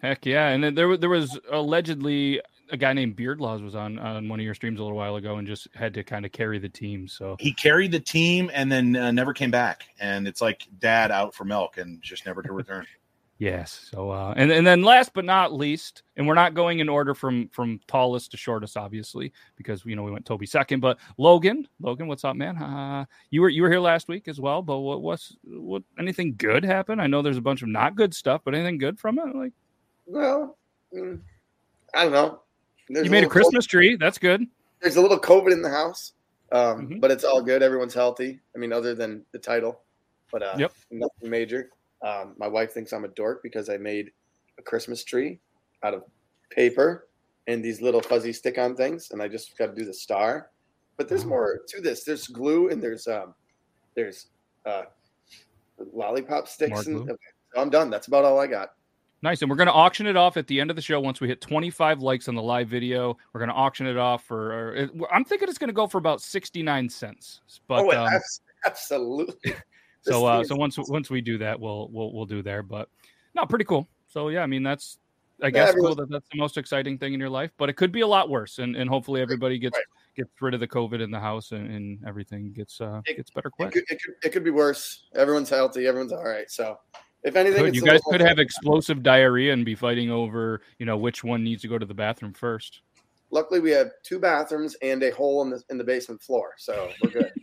Heck 0.00 0.24
yeah! 0.24 0.48
And 0.48 0.62
then 0.62 0.74
there 0.76 0.96
there 0.96 1.10
was 1.10 1.38
allegedly 1.50 2.40
a 2.70 2.76
guy 2.76 2.92
named 2.92 3.16
Beardlaws 3.16 3.62
was 3.62 3.74
on 3.74 3.98
on 3.98 4.28
one 4.28 4.40
of 4.40 4.44
your 4.44 4.54
streams 4.54 4.80
a 4.80 4.82
little 4.82 4.96
while 4.96 5.16
ago 5.16 5.36
and 5.36 5.46
just 5.46 5.68
had 5.74 5.94
to 5.94 6.04
kind 6.04 6.24
of 6.24 6.32
carry 6.32 6.58
the 6.58 6.68
team. 6.68 7.08
So 7.08 7.36
He 7.38 7.52
carried 7.52 7.92
the 7.92 8.00
team 8.00 8.50
and 8.52 8.70
then 8.70 8.96
uh, 8.96 9.10
never 9.10 9.32
came 9.32 9.50
back, 9.50 9.84
and 10.00 10.28
it's 10.28 10.40
like 10.40 10.66
dad 10.78 11.10
out 11.10 11.34
for 11.34 11.44
milk 11.44 11.78
and 11.78 12.02
just 12.02 12.26
never 12.26 12.42
to 12.42 12.52
return. 12.52 12.86
yes. 13.38 13.88
So 13.90 14.10
uh, 14.10 14.34
and 14.36 14.50
and 14.50 14.66
then 14.66 14.82
last 14.82 15.12
but 15.14 15.24
not 15.24 15.52
least, 15.52 16.02
and 16.16 16.26
we're 16.26 16.34
not 16.34 16.54
going 16.54 16.80
in 16.80 16.88
order 16.88 17.14
from 17.14 17.48
from 17.48 17.80
tallest 17.86 18.32
to 18.32 18.36
shortest, 18.36 18.76
obviously, 18.76 19.32
because 19.56 19.84
you 19.84 19.96
know 19.96 20.02
we 20.02 20.10
went 20.10 20.26
Toby 20.26 20.46
second. 20.46 20.80
But 20.80 20.98
Logan, 21.16 21.66
Logan, 21.80 22.08
what's 22.08 22.24
up, 22.24 22.36
man? 22.36 22.56
Uh, 22.56 23.06
you 23.30 23.40
were 23.40 23.48
you 23.48 23.62
were 23.62 23.70
here 23.70 23.80
last 23.80 24.08
week 24.08 24.28
as 24.28 24.40
well. 24.40 24.62
But 24.62 24.78
what 24.80 25.02
what's 25.02 25.36
what 25.44 25.82
anything 25.98 26.34
good 26.36 26.64
happened? 26.64 27.00
I 27.00 27.06
know 27.06 27.22
there's 27.22 27.36
a 27.36 27.42
bunch 27.42 27.62
of 27.62 27.68
not 27.68 27.96
good 27.96 28.14
stuff, 28.14 28.42
but 28.44 28.54
anything 28.54 28.78
good 28.78 28.98
from 28.98 29.18
it? 29.18 29.34
Like 29.34 29.52
Well, 30.06 30.56
mm, 30.94 31.20
I 31.94 32.04
don't 32.04 32.12
know. 32.12 32.40
You 32.88 33.10
made 33.10 33.24
a 33.24 33.28
Christmas 33.28 33.66
tree. 33.66 33.96
That's 33.96 34.18
good. 34.18 34.46
There's 34.80 34.96
a 34.96 35.00
little 35.00 35.18
COVID 35.18 35.52
in 35.52 35.62
the 35.62 35.68
house, 35.70 36.12
um, 36.52 36.88
Mhm. 36.88 37.00
but 37.00 37.10
it's 37.10 37.24
all 37.24 37.42
good. 37.42 37.62
Everyone's 37.62 37.94
healthy. 37.94 38.40
I 38.54 38.58
mean, 38.58 38.72
other 38.72 38.94
than 38.94 39.24
the 39.32 39.38
title, 39.38 39.82
but 40.32 40.42
uh, 40.42 40.54
Yep. 40.58 40.72
nothing 40.90 41.30
major. 41.30 41.70
Um, 42.02 42.34
my 42.38 42.46
wife 42.46 42.72
thinks 42.72 42.92
I'm 42.92 43.04
a 43.04 43.08
dork 43.08 43.42
because 43.42 43.68
I 43.68 43.76
made 43.76 44.12
a 44.58 44.62
Christmas 44.62 45.02
tree 45.04 45.40
out 45.82 45.94
of 45.94 46.04
paper 46.50 47.08
and 47.46 47.64
these 47.64 47.80
little 47.82 48.00
fuzzy 48.00 48.32
stick-on 48.32 48.76
things, 48.76 49.10
and 49.10 49.20
I 49.22 49.28
just 49.28 49.56
got 49.58 49.66
to 49.66 49.74
do 49.74 49.84
the 49.84 49.94
star. 49.94 50.50
But 50.96 51.08
there's 51.08 51.24
Oh. 51.24 51.28
more 51.28 51.60
to 51.68 51.80
this. 51.80 52.04
There's 52.04 52.26
glue 52.28 52.68
and 52.70 52.82
there's 52.82 53.06
um, 53.08 53.34
there's 53.94 54.28
uh, 54.66 54.84
lollipop 55.92 56.46
sticks. 56.48 56.86
And, 56.86 57.08
okay, 57.10 57.18
so 57.54 57.60
I'm 57.60 57.70
done. 57.70 57.90
That's 57.90 58.06
about 58.06 58.24
all 58.24 58.38
I 58.38 58.46
got. 58.46 58.74
Nice. 59.22 59.42
And 59.42 59.50
we're 59.50 59.56
going 59.56 59.66
to 59.68 59.72
auction 59.72 60.06
it 60.06 60.16
off 60.16 60.36
at 60.36 60.46
the 60.46 60.60
end 60.60 60.70
of 60.70 60.76
the 60.76 60.82
show. 60.82 61.00
Once 61.00 61.20
we 61.20 61.28
hit 61.28 61.40
25 61.40 62.00
likes 62.00 62.28
on 62.28 62.34
the 62.34 62.42
live 62.42 62.68
video, 62.68 63.16
we're 63.32 63.40
going 63.40 63.50
to 63.50 63.54
auction 63.54 63.86
it 63.86 63.96
off 63.96 64.24
for, 64.24 64.52
or 64.52 64.74
it, 64.74 64.90
I'm 65.12 65.24
thinking 65.24 65.48
it's 65.48 65.58
going 65.58 65.68
to 65.68 65.74
go 65.74 65.86
for 65.86 65.98
about 65.98 66.20
69 66.20 66.88
cents. 66.88 67.40
But, 67.66 67.84
oh, 67.84 68.04
um, 68.06 68.12
absolutely. 68.66 69.54
So, 70.02 70.24
uh, 70.24 70.42
so 70.44 70.54
once, 70.54 70.78
once 70.88 71.10
we 71.10 71.20
do 71.20 71.36
that, 71.38 71.58
we'll, 71.58 71.88
we'll, 71.92 72.12
we'll 72.14 72.24
do 72.24 72.40
there, 72.40 72.62
but 72.62 72.88
no, 73.34 73.44
pretty 73.44 73.64
cool. 73.64 73.86
So 74.06 74.28
yeah, 74.28 74.42
I 74.42 74.46
mean, 74.46 74.62
that's, 74.62 74.96
I 75.42 75.46
Yeah, 75.46 75.50
guess 75.50 75.74
cool 75.74 75.94
that 75.96 76.08
that's 76.08 76.28
the 76.30 76.38
most 76.38 76.56
exciting 76.56 76.96
thing 76.96 77.12
in 77.12 77.20
your 77.20 77.28
life, 77.28 77.50
but 77.58 77.68
it 77.68 77.74
could 77.74 77.92
be 77.92 78.00
a 78.00 78.06
lot 78.06 78.30
worse. 78.30 78.58
And, 78.58 78.74
and 78.76 78.88
hopefully 78.88 79.20
everybody 79.20 79.58
gets, 79.58 79.76
Right. 79.76 79.84
gets 80.16 80.30
rid 80.40 80.54
of 80.54 80.60
the 80.60 80.68
COVID 80.68 81.02
in 81.02 81.10
the 81.10 81.20
house 81.20 81.50
and, 81.50 81.68
and 81.70 81.98
everything 82.06 82.52
gets, 82.52 82.80
uh, 82.80 83.02
It- 83.06 83.16
gets 83.16 83.30
better 83.30 83.50
it 83.58 83.72
could, 83.72 83.82
it, 83.90 84.00
could, 84.00 84.14
it 84.24 84.28
could 84.30 84.44
be 84.44 84.50
worse. 84.50 85.08
Everyone's 85.14 85.50
healthy. 85.50 85.86
Everyone's 85.86 86.12
all 86.12 86.24
right. 86.24 86.48
So, 86.50 86.78
if 87.24 87.36
anything, 87.36 87.64
Could. 87.64 87.74
You 87.74 87.82
guys 87.82 88.00
could 88.10 88.20
have 88.20 88.38
explosive 88.38 89.02
diarrhea 89.02 89.52
and 89.52 89.64
be 89.64 89.74
fighting 89.74 90.10
over, 90.10 90.60
you 90.78 90.86
know, 90.86 90.96
which 90.96 91.24
one 91.24 91.42
needs 91.44 91.62
to 91.62 91.68
go 91.68 91.78
to 91.78 91.86
the 91.86 91.94
bathroom 91.94 92.32
first. 92.32 92.82
Luckily, 93.30 93.60
we 93.60 93.70
have 93.72 93.88
two 94.02 94.18
bathrooms 94.18 94.74
and 94.82 95.02
a 95.02 95.10
hole 95.10 95.42
in 95.42 95.50
the 95.50 95.62
in 95.70 95.76
the 95.78 95.84
basement 95.84 96.22
floor, 96.22 96.52
so 96.56 96.90
we're 97.02 97.10
good. 97.10 97.32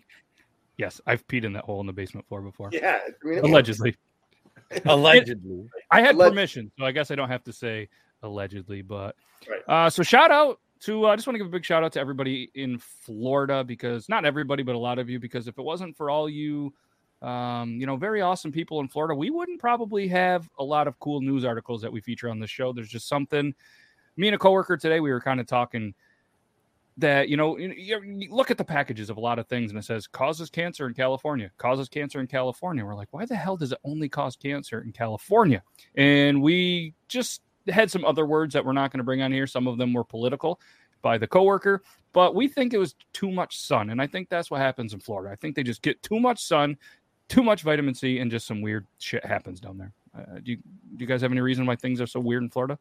Yes, 0.77 0.99
I've 1.07 1.25
peed 1.27 1.45
in 1.45 1.53
that 1.53 1.63
hole 1.63 1.79
in 1.79 1.87
the 1.87 1.93
basement 1.93 2.27
floor 2.27 2.41
before. 2.41 2.69
yeah, 2.73 2.99
I 3.07 3.25
mean, 3.25 3.39
Allegedly. 3.39 3.95
Allegedly. 4.85 5.69
I 5.89 6.01
had 6.01 6.15
Alleg- 6.15 6.29
permission, 6.29 6.69
so 6.77 6.85
I 6.85 6.91
guess 6.91 7.11
I 7.11 7.15
don't 7.15 7.29
have 7.29 7.43
to 7.45 7.53
say 7.53 7.87
allegedly. 8.23 8.81
But 8.81 9.15
Right. 9.49 9.61
uh, 9.69 9.89
so 9.89 10.03
shout 10.03 10.31
out 10.31 10.59
to 10.81 11.05
uh, 11.05 11.09
I 11.11 11.15
just 11.15 11.27
want 11.27 11.35
to 11.35 11.37
give 11.37 11.47
a 11.47 11.49
big 11.49 11.63
shout 11.63 11.83
out 11.85 11.93
to 11.93 11.99
everybody 12.01 12.51
in 12.55 12.77
Florida 12.77 13.63
because 13.63 14.09
not 14.09 14.25
everybody, 14.25 14.63
but 14.63 14.75
a 14.75 14.77
lot 14.77 14.99
of 14.99 15.09
you. 15.09 15.17
Because 15.19 15.47
if 15.47 15.57
it 15.57 15.61
wasn't 15.61 15.95
for 15.95 16.09
all 16.09 16.27
you, 16.29 16.73
um, 17.25 17.79
you 17.79 17.87
know, 17.87 17.95
very 17.95 18.21
awesome 18.21 18.51
people 18.51 18.79
in 18.81 18.87
Florida, 18.87 19.15
we 19.15 19.31
wouldn't 19.31 19.59
probably 19.59 20.07
have 20.09 20.47
a 20.59 20.63
lot 20.63 20.87
of 20.87 20.99
cool 20.99 21.21
news 21.21 21.43
articles 21.43 21.81
that 21.81 21.91
we 21.91 21.99
feature 21.99 22.29
on 22.29 22.39
the 22.39 22.45
show. 22.45 22.71
There's 22.71 22.89
just 22.89 23.07
something. 23.07 23.55
Me 24.15 24.27
and 24.27 24.35
a 24.35 24.37
coworker 24.37 24.77
today, 24.77 24.99
we 24.99 25.11
were 25.11 25.19
kind 25.19 25.39
of 25.39 25.47
talking 25.47 25.95
that 26.97 27.27
you 27.27 27.35
know 27.35 27.57
you, 27.57 28.27
look 28.29 28.51
at 28.51 28.57
the 28.57 28.63
packages 28.63 29.09
of 29.09 29.17
a 29.17 29.19
lot 29.19 29.37
of 29.37 29.47
things 29.47 29.69
and 29.69 29.77
it 29.77 29.83
says 29.83 30.07
causes 30.07 30.49
cancer 30.49 30.87
in 30.87 30.93
California, 30.93 31.49
causes 31.57 31.89
cancer 31.89 32.19
in 32.19 32.27
California. 32.27 32.85
We're 32.85 32.95
like, 32.95 33.09
why 33.11 33.25
the 33.25 33.35
hell 33.35 33.57
does 33.57 33.71
it 33.71 33.79
only 33.83 34.07
cause 34.07 34.35
cancer 34.35 34.81
in 34.81 34.91
California? 34.91 35.63
And 35.95 36.43
we 36.43 36.93
just 37.07 37.41
had 37.67 37.89
some 37.89 38.05
other 38.05 38.25
words 38.25 38.53
that 38.53 38.63
we're 38.63 38.71
not 38.73 38.91
going 38.91 38.99
to 38.99 39.03
bring 39.03 39.23
on 39.23 39.31
here. 39.31 39.47
Some 39.47 39.67
of 39.67 39.79
them 39.79 39.93
were 39.93 40.03
political 40.03 40.61
by 41.01 41.17
the 41.17 41.27
coworker, 41.27 41.83
but 42.13 42.33
we 42.33 42.47
think 42.47 42.73
it 42.73 42.77
was 42.77 42.95
too 43.13 43.31
much 43.31 43.59
sun, 43.59 43.89
and 43.89 44.01
I 44.01 44.07
think 44.07 44.29
that's 44.29 44.49
what 44.49 44.61
happens 44.61 44.93
in 44.93 44.99
Florida. 44.99 45.31
I 45.31 45.35
think 45.35 45.55
they 45.55 45.63
just 45.63 45.81
get 45.81 46.01
too 46.01 46.19
much 46.19 46.41
sun, 46.41 46.77
too 47.29 47.43
much 47.43 47.63
vitamin 47.63 47.93
C, 47.95 48.19
and 48.19 48.29
just 48.31 48.47
some 48.47 48.61
weird 48.61 48.85
shit 48.99 49.25
happens 49.25 49.59
down 49.59 49.77
there. 49.77 49.91
Uh, 50.17 50.39
do 50.43 50.51
you 50.51 50.57
do 50.57 51.03
you 51.03 51.05
guys 51.07 51.21
have 51.21 51.31
any 51.31 51.41
reason 51.41 51.65
why 51.65 51.75
things 51.75 51.99
are 51.99 52.07
so 52.07 52.19
weird 52.19 52.43
in 52.43 52.49
Florida? 52.49 52.77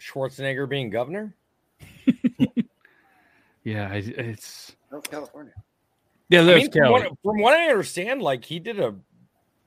Schwarzenegger 0.00 0.68
being 0.68 0.90
governor? 0.90 1.34
Yeah, 3.64 3.88
I- 3.90 3.96
it's 3.96 4.76
Oh, 4.92 5.00
California. 5.00 5.52
yeah. 6.28 6.42
I 6.42 6.44
There's 6.44 6.62
mean, 6.62 6.70
from 6.70 6.92
what, 6.92 7.12
from 7.24 7.40
what 7.40 7.52
I 7.52 7.64
understand, 7.68 8.22
like 8.22 8.44
he 8.44 8.60
did 8.60 8.78
a, 8.78 8.94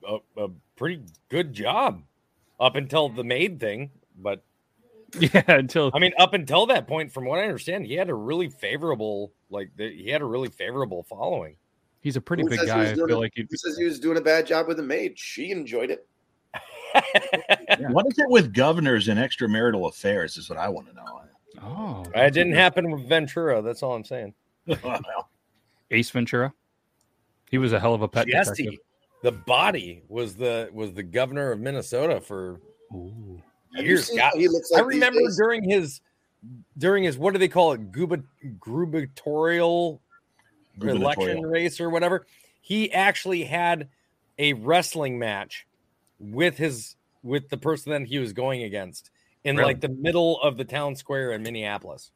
a 0.08 0.18
a 0.38 0.48
pretty 0.74 1.02
good 1.28 1.52
job 1.52 2.02
up 2.58 2.76
until 2.76 3.10
the 3.10 3.22
maid 3.22 3.60
thing. 3.60 3.90
But 4.16 4.42
yeah, 5.20 5.42
until 5.48 5.90
I 5.92 5.98
mean, 5.98 6.12
up 6.18 6.32
until 6.32 6.64
that 6.66 6.86
point, 6.88 7.12
from 7.12 7.26
what 7.26 7.40
I 7.40 7.42
understand, 7.42 7.84
he 7.84 7.92
had 7.92 8.08
a 8.08 8.14
really 8.14 8.48
favorable 8.48 9.32
like 9.50 9.70
the, 9.76 9.90
he 9.94 10.08
had 10.08 10.22
a 10.22 10.26
really 10.26 10.48
favorable 10.48 11.02
following. 11.02 11.56
He's 12.00 12.16
a 12.16 12.20
pretty 12.20 12.42
Who 12.42 12.50
big 12.50 12.66
guy. 12.66 12.76
was 12.78 12.88
I 12.90 12.94
doing 12.94 13.08
feel 13.08 13.16
it- 13.18 13.20
like 13.20 13.32
he 13.36 13.46
says 13.56 13.76
he 13.78 13.84
was 13.84 13.98
doing 14.00 14.16
a 14.16 14.20
bad 14.20 14.46
job 14.46 14.66
with 14.68 14.76
the 14.78 14.82
maid? 14.82 15.18
She 15.18 15.50
enjoyed 15.50 15.90
it. 15.90 16.06
What 17.90 18.04
is 18.08 18.18
it 18.18 18.28
with 18.28 18.52
governors 18.52 19.06
and 19.08 19.18
extramarital 19.18 19.88
affairs? 19.88 20.36
Is 20.36 20.50
what 20.50 20.58
I 20.58 20.68
want 20.68 20.88
to 20.88 20.94
know. 20.94 21.20
Oh, 21.62 22.04
it 22.14 22.32
didn't 22.32 22.54
happen 22.54 22.90
with 22.90 23.08
Ventura. 23.08 23.62
That's 23.62 23.82
all 23.82 23.94
I'm 23.94 24.04
saying. 24.04 24.34
Ace 25.92 26.10
Ventura. 26.10 26.52
He 27.50 27.58
was 27.58 27.72
a 27.72 27.78
hell 27.80 27.94
of 27.94 28.02
a 28.02 28.08
pet 28.08 28.26
detective. 28.26 28.56
Jesse, 28.56 28.78
the 29.22 29.32
body 29.32 30.02
was 30.08 30.34
the 30.36 30.68
was 30.72 30.92
the 30.92 31.02
governor 31.02 31.52
of 31.52 31.60
Minnesota 31.60 32.20
for 32.20 32.60
Ooh. 32.92 33.40
Years. 33.76 34.10
God, 34.10 34.32
how 34.32 34.38
he 34.38 34.48
looks 34.48 34.72
I 34.72 34.78
like 34.80 34.88
these 34.88 34.94
remember 34.96 35.20
days? 35.20 35.36
during 35.36 35.68
his 35.68 36.00
during 36.78 37.04
his 37.04 37.18
what 37.18 37.32
do 37.32 37.38
they 37.38 37.48
call 37.48 37.72
it 37.72 37.92
Guba, 37.92 38.22
gubernatorial 38.60 40.00
election 40.82 41.42
race 41.42 41.80
or 41.80 41.90
whatever 41.90 42.26
he 42.60 42.92
actually 42.92 43.44
had 43.44 43.88
a 44.38 44.52
wrestling 44.54 45.18
match 45.18 45.66
with 46.18 46.56
his 46.56 46.96
with 47.22 47.48
the 47.50 47.56
person 47.56 47.92
that 47.92 48.02
he 48.08 48.18
was 48.18 48.32
going 48.32 48.62
against 48.62 49.10
in 49.44 49.56
Really? 49.56 49.68
like 49.72 49.80
the 49.80 49.88
middle 49.88 50.40
of 50.40 50.56
the 50.56 50.64
town 50.64 50.94
square 50.96 51.32
in 51.32 51.42
minneapolis 51.42 52.10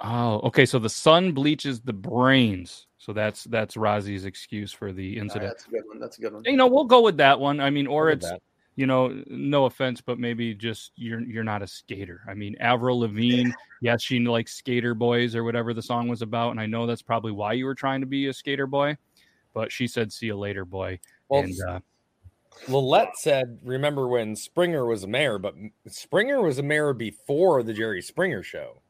Oh, 0.00 0.40
okay. 0.40 0.66
So 0.66 0.78
the 0.78 0.88
sun 0.90 1.32
bleaches 1.32 1.80
the 1.80 1.92
brains. 1.92 2.86
So 2.98 3.12
that's 3.12 3.44
that's 3.44 3.76
Razi's 3.76 4.24
excuse 4.24 4.72
for 4.72 4.92
the 4.92 5.16
incident. 5.16 5.52
that's 5.52 5.66
a 5.66 5.70
good 5.70 5.82
one. 5.86 6.00
That's 6.00 6.18
a 6.18 6.20
good 6.20 6.32
one. 6.32 6.42
you 6.44 6.56
know, 6.56 6.66
we'll 6.66 6.84
go 6.84 7.00
with 7.00 7.16
that 7.18 7.38
one. 7.38 7.60
I 7.60 7.70
mean, 7.70 7.86
or 7.86 8.06
Look 8.06 8.12
at 8.12 8.16
it's 8.16 8.30
that. 8.30 8.42
You 8.76 8.86
know, 8.86 9.22
no 9.26 9.66
offense, 9.66 10.00
but 10.00 10.18
maybe 10.18 10.54
just 10.54 10.92
you're 10.96 11.20
you're 11.20 11.44
not 11.44 11.62
a 11.62 11.66
skater. 11.66 12.22
I 12.28 12.34
mean, 12.34 12.56
Avril 12.60 13.00
Lavigne, 13.00 13.52
yes, 13.80 14.02
she 14.02 14.18
likes 14.20 14.54
skater 14.54 14.94
boys 14.94 15.34
or 15.34 15.44
whatever 15.44 15.74
the 15.74 15.82
song 15.82 16.08
was 16.08 16.22
about, 16.22 16.50
and 16.50 16.60
I 16.60 16.66
know 16.66 16.86
that's 16.86 17.02
probably 17.02 17.32
why 17.32 17.52
you 17.52 17.66
were 17.66 17.74
trying 17.74 18.00
to 18.00 18.06
be 18.06 18.26
a 18.26 18.32
skater 18.32 18.66
boy. 18.66 18.96
But 19.52 19.70
she 19.70 19.86
said, 19.86 20.12
"See 20.12 20.26
you 20.26 20.36
later, 20.36 20.64
boy." 20.64 20.98
well 21.28 21.42
and 21.42 21.54
uh, 21.68 21.80
Lillette 22.68 23.16
said, 23.16 23.58
remember 23.62 24.08
when 24.08 24.36
Springer 24.36 24.86
was 24.86 25.04
a 25.04 25.08
mayor, 25.08 25.38
but 25.38 25.54
Springer 25.88 26.40
was 26.40 26.58
a 26.58 26.62
mayor 26.62 26.92
before 26.92 27.62
the 27.62 27.72
Jerry 27.72 28.00
Springer 28.00 28.42
show. 28.42 28.80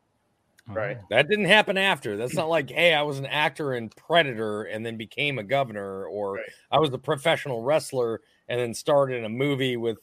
Right. 0.67 0.99
That 1.11 1.29
didn't 1.29 1.47
happen 1.47 1.77
after. 1.77 2.17
That's 2.17 2.35
not 2.35 2.49
like, 2.49 2.71
hey, 2.71 2.95
I 2.95 3.03
was 3.03 3.19
an 3.19 3.27
actor 3.27 3.75
in 3.75 3.91
Predator 3.91 4.63
and 4.63 4.85
then 4.85 4.97
became 4.97 5.39
a 5.39 5.43
governor, 5.43 6.07
or 6.07 6.35
Right. 6.35 6.45
I 6.71 6.79
was 6.79 6.93
a 6.93 6.99
professional 6.99 7.63
wrestler 7.63 8.21
and 8.49 8.61
then 8.61 8.75
starred 8.75 9.13
in 9.13 9.25
a 9.25 9.29
movie 9.29 9.77
with 9.77 9.99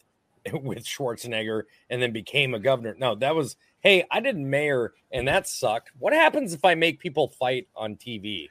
with 0.54 0.84
Schwarzenegger 0.86 1.64
and 1.90 2.02
then 2.02 2.12
became 2.12 2.54
a 2.54 2.60
governor. 2.60 2.96
No, 2.98 3.14
that 3.16 3.36
was, 3.36 3.56
hey, 3.82 4.06
I 4.10 4.20
did 4.20 4.38
mayor 4.38 4.94
and 5.12 5.28
that 5.28 5.48
sucked. 5.48 5.92
What 6.00 6.14
happens 6.14 6.54
if 6.54 6.66
I 6.66 6.74
make 6.76 7.00
people 7.00 7.28
fight 7.40 7.68
on 7.76 7.96
TV? 7.96 8.48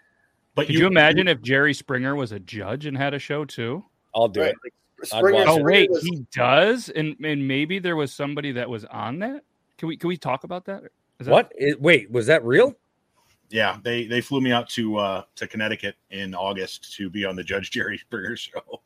But 0.54 0.66
Could 0.66 0.76
you, 0.76 0.86
imagine 0.86 1.26
if 1.28 1.40
Jerry 1.42 1.74
Springer 1.74 2.14
was 2.14 2.32
a 2.32 2.38
judge 2.40 2.86
and 2.86 2.96
had 2.96 3.14
a 3.14 3.18
show 3.18 3.44
too? 3.44 3.84
I'll 4.14 4.28
do 4.28 4.40
Right. 4.42 4.54
it. 4.64 4.72
I'd 5.02 5.06
Springer, 5.06 5.44
Oh 5.48 5.62
wait, 5.62 5.90
was- 5.90 6.02
he 6.02 6.26
does, 6.32 6.90
and 6.90 7.16
and 7.24 7.46
maybe 7.48 7.78
there 7.78 7.96
was 7.96 8.12
somebody 8.12 8.52
that 8.52 8.68
was 8.68 8.84
on 8.84 9.18
that. 9.20 9.42
Can 9.78 9.88
we 9.88 9.96
can 9.96 10.08
we 10.08 10.16
talk 10.18 10.44
about 10.44 10.66
that? 10.66 10.82
Is 11.18 11.26
that 11.26 11.32
What? 11.32 11.52
It- 11.56 11.80
wait, 11.80 12.10
was 12.10 12.26
that 12.26 12.44
real? 12.44 12.76
Yeah, 13.48 13.78
they 13.82 14.06
they 14.06 14.20
flew 14.20 14.40
me 14.42 14.52
out 14.52 14.68
to 14.70 14.96
uh 14.98 15.22
to 15.36 15.46
Connecticut 15.46 15.96
in 16.10 16.34
August 16.34 16.92
to 16.96 17.08
be 17.08 17.24
on 17.24 17.34
the 17.34 17.42
Judge 17.42 17.70
Jerry 17.70 17.96
Springer 17.98 18.36
show. 18.36 18.82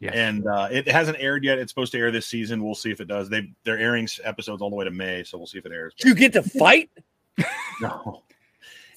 Yes. 0.00 0.14
And 0.14 0.46
uh, 0.46 0.68
it 0.70 0.88
hasn't 0.88 1.18
aired 1.20 1.44
yet. 1.44 1.58
It's 1.58 1.70
supposed 1.70 1.92
to 1.92 1.98
air 1.98 2.10
this 2.10 2.26
season. 2.26 2.64
We'll 2.64 2.74
see 2.74 2.90
if 2.90 3.00
it 3.00 3.06
does. 3.06 3.28
They 3.28 3.52
they're 3.64 3.78
airing 3.78 4.08
episodes 4.24 4.62
all 4.62 4.70
the 4.70 4.76
way 4.76 4.86
to 4.86 4.90
May, 4.90 5.22
so 5.24 5.36
we'll 5.36 5.46
see 5.46 5.58
if 5.58 5.66
it 5.66 5.72
airs. 5.72 5.94
Did 5.94 6.08
you 6.08 6.14
get 6.14 6.32
to 6.34 6.42
fight? 6.42 6.90
No. 7.80 8.22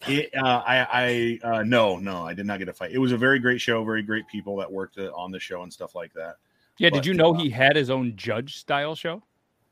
It, 0.07 0.31
uh, 0.36 0.62
I, 0.65 1.39
I, 1.43 1.48
uh, 1.48 1.63
no, 1.63 1.98
no, 1.98 2.27
I 2.27 2.33
did 2.33 2.45
not 2.45 2.60
get 2.60 2.67
a 2.67 2.74
fight. 2.74 2.91
It 2.91 2.98
was 2.98 3.13
a 3.13 3.17
very 3.17 3.39
great 3.39 3.62
show, 3.62 3.81
very 3.86 4.03
great 4.03 4.27
people 4.27 4.57
that 4.57 4.69
worked 4.69 4.98
uh, 4.98 5.12
on 5.15 5.31
the 5.31 5.39
show 5.39 5.63
and 5.63 5.72
stuff 5.72 5.95
like 5.95 6.13
that. 6.15 6.36
Yeah, 6.77 6.89
But, 6.89 6.95
did 6.95 7.05
you 7.05 7.13
know 7.13 7.33
uh, 7.33 7.39
he 7.39 7.50
had 7.50 7.77
his 7.77 7.89
own 7.89 8.15
judge 8.17 8.57
style 8.57 8.95
show? 8.95 9.24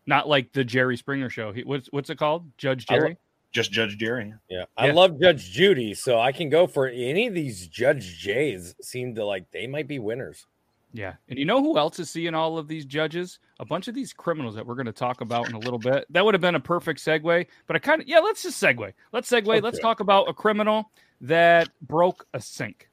Not 0.06 0.30
like 0.30 0.54
the 0.54 0.64
Jerry 0.64 0.96
Springer 0.96 1.30
show. 1.30 1.52
He, 1.52 1.64
what's 1.64 1.90
what's 1.92 2.10
it 2.10 2.18
called? 2.18 2.50
Judge 2.58 2.86
I 2.90 2.94
lo- 2.94 3.00
Jerry? 3.00 3.18
Just 3.52 3.72
Judge 3.72 3.98
Jerry. 3.98 4.34
Yeah, 4.50 4.66
I 4.78 4.92
love 4.92 5.20
Judge 5.20 5.52
Judy, 5.52 5.94
so 5.94 6.20
I 6.20 6.32
can 6.32 6.50
go 6.50 6.66
for 6.68 6.88
any 6.88 7.28
of 7.28 7.34
these 7.34 7.68
Judge 7.68 8.18
Jays. 8.18 8.74
Seem 8.82 9.14
to 9.16 9.26
like 9.26 9.52
they 9.52 9.68
might 9.68 9.88
be 9.90 10.00
winners. 10.00 10.48
Yeah. 10.94 11.14
And 11.30 11.40
you 11.40 11.46
know 11.46 11.62
who 11.62 11.78
else 11.78 12.00
is 12.00 12.10
seeing 12.10 12.34
all 12.34 12.58
of 12.58 12.68
these 12.68 12.86
judges? 12.86 13.40
A 13.60 13.66
bunch 13.66 13.88
of 13.88 13.96
these 13.96 14.12
criminals 14.12 14.56
that 14.56 14.66
we're 14.66 14.76
going 14.76 14.88
to 14.88 14.92
talk 14.92 15.22
about 15.22 15.48
in 15.48 15.56
a 15.56 15.60
little 15.60 15.80
bit. 15.80 16.06
That 16.10 16.26
would 16.26 16.34
have 16.34 16.42
been 16.42 16.56
a 16.56 16.60
perfect 16.60 17.00
segue, 17.00 17.48
but 17.68 17.76
I 17.76 17.80
kind 17.80 18.02
of, 18.02 18.08
yeah, 18.08 18.20
let's 18.20 18.44
just 18.44 18.62
segue. 18.62 18.92
Let's 19.14 19.30
segue. 19.30 19.62
Let's 19.62 19.80
talk 19.80 20.00
about 20.00 20.30
a 20.30 20.34
criminal 20.34 20.92
that 21.22 21.70
broke 21.82 22.28
a 22.34 22.42
sink. 22.42 22.90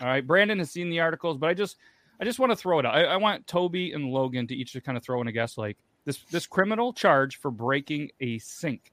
All 0.00 0.08
right. 0.08 0.26
Brandon 0.26 0.58
has 0.58 0.70
seen 0.70 0.90
the 0.90 1.00
articles, 1.00 1.38
but 1.38 1.48
I 1.48 1.54
just, 1.54 1.76
I 2.20 2.24
just 2.24 2.38
want 2.38 2.52
to 2.52 2.56
throw 2.56 2.78
it 2.78 2.86
out. 2.86 2.94
I, 2.94 3.04
I 3.04 3.16
want 3.16 3.46
Toby 3.46 3.92
and 3.92 4.10
Logan 4.10 4.46
to 4.48 4.54
each 4.54 4.72
to 4.72 4.80
kind 4.80 4.98
of 4.98 5.04
throw 5.04 5.20
in 5.20 5.28
a 5.28 5.32
guess 5.32 5.56
like 5.56 5.78
this, 6.04 6.18
this 6.30 6.46
criminal 6.46 6.92
charge 6.92 7.38
for 7.38 7.50
breaking 7.50 8.10
a 8.20 8.38
sink. 8.38 8.92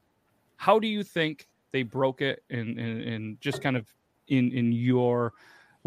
How 0.56 0.80
do 0.80 0.88
you 0.88 1.04
think 1.04 1.48
they 1.72 1.84
broke 1.84 2.22
it 2.22 2.44
and, 2.50 2.80
and, 2.80 3.02
in 3.02 3.38
just 3.42 3.62
kind 3.62 3.76
of 3.76 3.86
in, 4.30 4.52
in 4.52 4.72
your, 4.72 5.34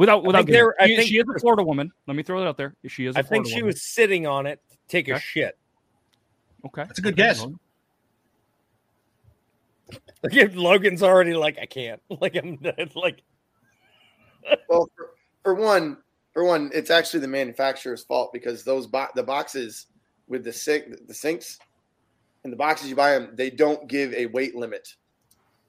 without, 0.00 0.24
without, 0.24 0.46
think 0.46 0.48
getting- 0.48 0.72
I 0.80 0.86
she, 0.86 0.96
think- 0.96 1.08
she 1.08 1.18
is 1.18 1.24
a 1.36 1.38
Florida 1.38 1.62
woman. 1.62 1.92
Let 2.06 2.16
me 2.16 2.22
throw 2.22 2.42
it 2.42 2.48
out 2.48 2.56
there. 2.56 2.74
She 2.88 3.06
is. 3.06 3.16
I 3.16 3.20
I 3.20 3.22
think 3.22 3.46
she 3.46 3.62
was 3.62 3.82
sitting 3.82 4.26
on 4.26 4.46
it 4.46 4.60
to 4.70 4.76
take 4.88 5.08
a 5.08 5.20
shit. 5.20 5.56
Okay. 6.66 6.84
That's 6.84 6.98
a 6.98 7.02
good 7.02 7.14
Okay, 7.14 7.22
guess. 7.22 7.40
Logan. 7.40 7.58
Like, 10.22 10.54
Logan's 10.54 11.02
already 11.02 11.34
like, 11.34 11.58
I 11.58 11.66
can't. 11.66 12.00
Like 12.20 12.36
I'm 12.36 12.58
like 12.94 13.22
Well, 14.68 14.90
for, 14.96 15.10
for 15.42 15.54
one, 15.54 15.98
for 16.32 16.44
one, 16.44 16.70
it's 16.74 16.90
actually 16.90 17.20
the 17.20 17.28
manufacturer's 17.28 18.04
fault 18.04 18.32
because 18.32 18.64
those 18.64 18.86
bo- 18.86 19.08
the 19.14 19.22
boxes 19.22 19.86
with 20.28 20.44
the 20.44 20.52
sink, 20.52 21.06
the 21.08 21.14
sinks, 21.14 21.58
and 22.44 22.52
the 22.52 22.56
boxes 22.56 22.88
you 22.88 22.96
buy 22.96 23.12
them, 23.18 23.30
they 23.34 23.50
don't 23.50 23.88
give 23.88 24.12
a 24.14 24.26
weight 24.26 24.54
limit. 24.54 24.94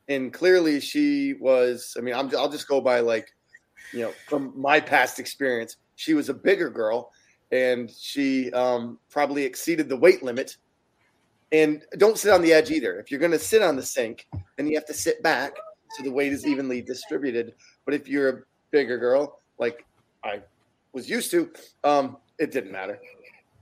And 0.07 0.33
clearly, 0.33 0.79
she 0.81 1.33
was. 1.33 1.95
I 1.97 2.01
mean, 2.01 2.13
I'm, 2.13 2.29
I'll 2.35 2.49
just 2.49 2.67
go 2.67 2.81
by 2.81 2.99
like, 2.99 3.33
you 3.93 4.01
know, 4.01 4.13
from 4.27 4.53
my 4.55 4.79
past 4.79 5.19
experience, 5.19 5.77
she 5.95 6.13
was 6.13 6.29
a 6.29 6.33
bigger 6.33 6.69
girl, 6.69 7.11
and 7.51 7.91
she 7.91 8.51
um, 8.51 8.97
probably 9.09 9.43
exceeded 9.43 9.89
the 9.89 9.97
weight 9.97 10.23
limit. 10.23 10.57
And 11.51 11.83
don't 11.97 12.17
sit 12.17 12.31
on 12.31 12.41
the 12.41 12.53
edge 12.53 12.71
either. 12.71 12.99
If 12.99 13.11
you're 13.11 13.19
going 13.19 13.33
to 13.33 13.39
sit 13.39 13.61
on 13.61 13.75
the 13.75 13.83
sink, 13.83 14.25
then 14.55 14.67
you 14.67 14.75
have 14.75 14.85
to 14.85 14.93
sit 14.93 15.21
back 15.21 15.53
so 15.91 16.03
the 16.03 16.11
weight 16.11 16.31
is 16.31 16.47
evenly 16.47 16.81
distributed. 16.81 17.53
But 17.85 17.93
if 17.93 18.07
you're 18.07 18.29
a 18.29 18.41
bigger 18.71 18.97
girl, 18.97 19.39
like 19.59 19.85
I 20.23 20.41
was 20.93 21.09
used 21.09 21.31
to, 21.31 21.51
um, 21.83 22.17
it 22.39 22.51
didn't 22.51 22.71
matter. 22.71 22.99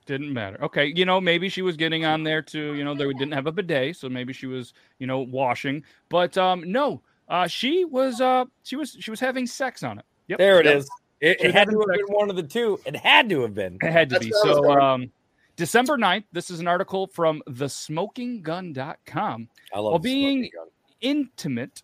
Didn't 0.05 0.33
matter. 0.33 0.63
Okay, 0.63 0.91
you 0.95 1.05
know, 1.05 1.21
maybe 1.21 1.49
she 1.49 1.61
was 1.61 1.77
getting 1.77 2.05
on 2.05 2.23
there 2.23 2.41
too. 2.41 2.73
you 2.73 2.83
know, 2.83 2.95
they 2.95 3.05
didn't 3.13 3.33
have 3.33 3.47
a 3.47 3.51
bidet, 3.51 3.95
so 3.95 4.09
maybe 4.09 4.33
she 4.33 4.47
was, 4.47 4.73
you 4.97 5.05
know, 5.05 5.19
washing. 5.19 5.83
But 6.09 6.37
um, 6.37 6.71
no, 6.71 7.01
uh, 7.29 7.47
she 7.47 7.85
was, 7.85 8.21
uh, 8.21 8.45
she 8.63 8.75
was, 8.75 8.95
she 8.99 9.11
was 9.11 9.19
having 9.19 9.45
sex 9.47 9.83
on 9.83 9.99
it. 9.99 10.05
Yep, 10.27 10.37
there 10.39 10.59
it 10.59 10.65
Yep. 10.65 10.77
is. 10.77 10.89
It, 11.21 11.41
it 11.41 11.53
had 11.53 11.69
to 11.69 11.77
have 11.79 11.85
sex. 11.89 11.97
been 12.07 12.15
one 12.15 12.29
of 12.29 12.35
the 12.35 12.43
two. 12.43 12.79
It 12.85 12.95
had 12.95 13.29
to 13.29 13.41
have 13.41 13.53
been. 13.53 13.77
It 13.81 13.91
had 13.91 14.09
to 14.09 14.15
That's 14.15 14.25
be. 14.25 14.31
where 14.31 14.43
I 14.43 14.47
was 14.55 14.65
So, 14.65 14.81
um, 14.81 15.11
December 15.55 15.97
9th, 15.97 16.23
this 16.31 16.49
is 16.49 16.59
an 16.61 16.67
article 16.67 17.07
from 17.07 17.41
thesmokinggun.com. 17.49 19.49
I 19.73 19.79
love 19.79 19.91
While 19.91 19.99
being- 19.99 20.43
smoking 20.43 20.51
gun. 20.55 20.67
Intimate. 21.01 21.83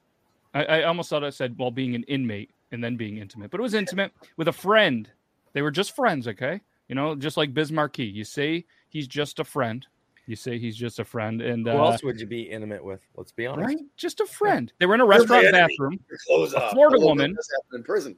I, 0.53 0.65
I 0.65 0.83
almost 0.83 1.09
thought 1.09 1.23
I 1.23 1.29
said 1.29 1.57
while 1.57 1.71
being 1.71 1.95
an 1.95 2.03
inmate 2.03 2.51
and 2.71 2.83
then 2.83 2.97
being 2.97 3.17
intimate, 3.17 3.49
but 3.51 3.59
it 3.59 3.63
was 3.63 3.73
intimate 3.73 4.11
with 4.37 4.47
a 4.49 4.53
friend. 4.53 5.09
They 5.53 5.61
were 5.61 5.71
just 5.71 5.95
friends, 5.95 6.27
okay? 6.27 6.59
You 6.89 6.95
know, 6.95 7.15
just 7.15 7.37
like 7.37 7.53
Biz 7.53 7.71
Markie. 7.71 8.03
You 8.05 8.23
say 8.25 8.65
he's 8.89 9.07
just 9.07 9.39
a 9.39 9.43
friend. 9.45 9.85
You 10.27 10.35
say 10.35 10.57
he's 10.57 10.75
just 10.75 10.99
a 10.99 11.05
friend. 11.05 11.41
And 11.41 11.67
Who 11.67 11.73
uh, 11.73 11.91
else 11.91 12.03
would 12.03 12.19
you 12.19 12.25
be 12.27 12.41
intimate 12.41 12.83
with? 12.83 13.05
Let's 13.15 13.31
be 13.31 13.45
honest. 13.45 13.67
right? 13.67 13.77
Just 13.95 14.19
a 14.19 14.25
friend. 14.25 14.71
They 14.79 14.85
were 14.85 14.95
in 14.95 15.01
a 15.01 15.05
restaurant 15.05 15.51
bathroom. 15.51 15.99
A 16.29 16.33
off. 16.33 16.71
Florida 16.71 16.97
Hello, 16.97 17.07
woman- 17.07 17.33
This 17.35 17.49
happened 17.51 17.79
in 17.79 17.83
prison. 17.83 18.15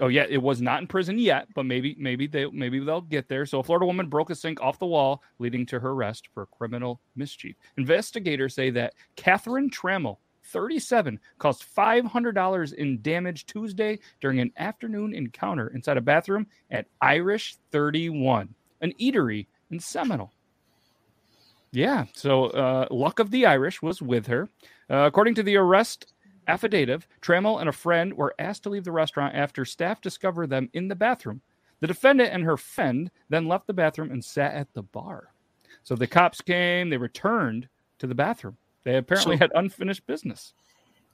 Oh 0.00 0.08
yeah, 0.08 0.26
it 0.28 0.42
was 0.42 0.60
not 0.60 0.80
in 0.80 0.88
prison 0.88 1.18
yet, 1.18 1.46
but 1.54 1.66
maybe 1.66 1.94
maybe 1.98 2.26
they 2.26 2.46
maybe 2.46 2.80
they'll 2.80 3.00
get 3.00 3.28
there. 3.28 3.46
So 3.46 3.60
a 3.60 3.62
Florida 3.62 3.86
woman 3.86 4.08
broke 4.08 4.30
a 4.30 4.34
sink 4.34 4.60
off 4.60 4.80
the 4.80 4.86
wall, 4.86 5.22
leading 5.38 5.64
to 5.66 5.78
her 5.78 5.90
arrest 5.90 6.28
for 6.34 6.46
criminal 6.46 7.00
mischief. 7.14 7.54
Investigators 7.76 8.54
say 8.54 8.70
that 8.70 8.94
Catherine 9.14 9.70
Trammell, 9.70 10.16
37, 10.46 11.20
caused 11.38 11.64
$500 11.76 12.74
in 12.74 13.02
damage 13.02 13.46
Tuesday 13.46 14.00
during 14.20 14.40
an 14.40 14.52
afternoon 14.56 15.14
encounter 15.14 15.68
inside 15.68 15.96
a 15.96 16.00
bathroom 16.00 16.48
at 16.72 16.86
Irish 17.00 17.56
31, 17.70 18.52
an 18.80 18.92
eatery 19.00 19.46
in 19.70 19.78
Seminole. 19.78 20.32
Yeah, 21.74 22.06
so 22.14 22.46
uh, 22.46 22.86
luck 22.90 23.18
of 23.18 23.30
the 23.30 23.46
Irish 23.46 23.82
was 23.82 24.00
with 24.00 24.28
her. 24.28 24.48
Uh, 24.88 24.98
according 24.98 25.34
to 25.36 25.42
the 25.42 25.56
arrest 25.56 26.12
affidavit, 26.46 27.04
Trammell 27.20 27.58
and 27.58 27.68
a 27.68 27.72
friend 27.72 28.14
were 28.14 28.34
asked 28.38 28.62
to 28.62 28.68
leave 28.70 28.84
the 28.84 28.92
restaurant 28.92 29.34
after 29.34 29.64
staff 29.64 30.00
discovered 30.00 30.50
them 30.50 30.70
in 30.72 30.88
the 30.88 30.94
bathroom. 30.94 31.40
The 31.80 31.88
defendant 31.88 32.32
and 32.32 32.44
her 32.44 32.56
friend 32.56 33.10
then 33.28 33.48
left 33.48 33.66
the 33.66 33.72
bathroom 33.72 34.12
and 34.12 34.24
sat 34.24 34.54
at 34.54 34.72
the 34.72 34.82
bar. 34.82 35.32
So 35.82 35.96
the 35.96 36.06
cops 36.06 36.40
came, 36.40 36.90
they 36.90 36.96
returned 36.96 37.68
to 37.98 38.06
the 38.06 38.14
bathroom. 38.14 38.56
They 38.84 38.96
apparently 38.96 39.36
So- 39.36 39.40
had 39.40 39.52
unfinished 39.54 40.06
business. 40.06 40.54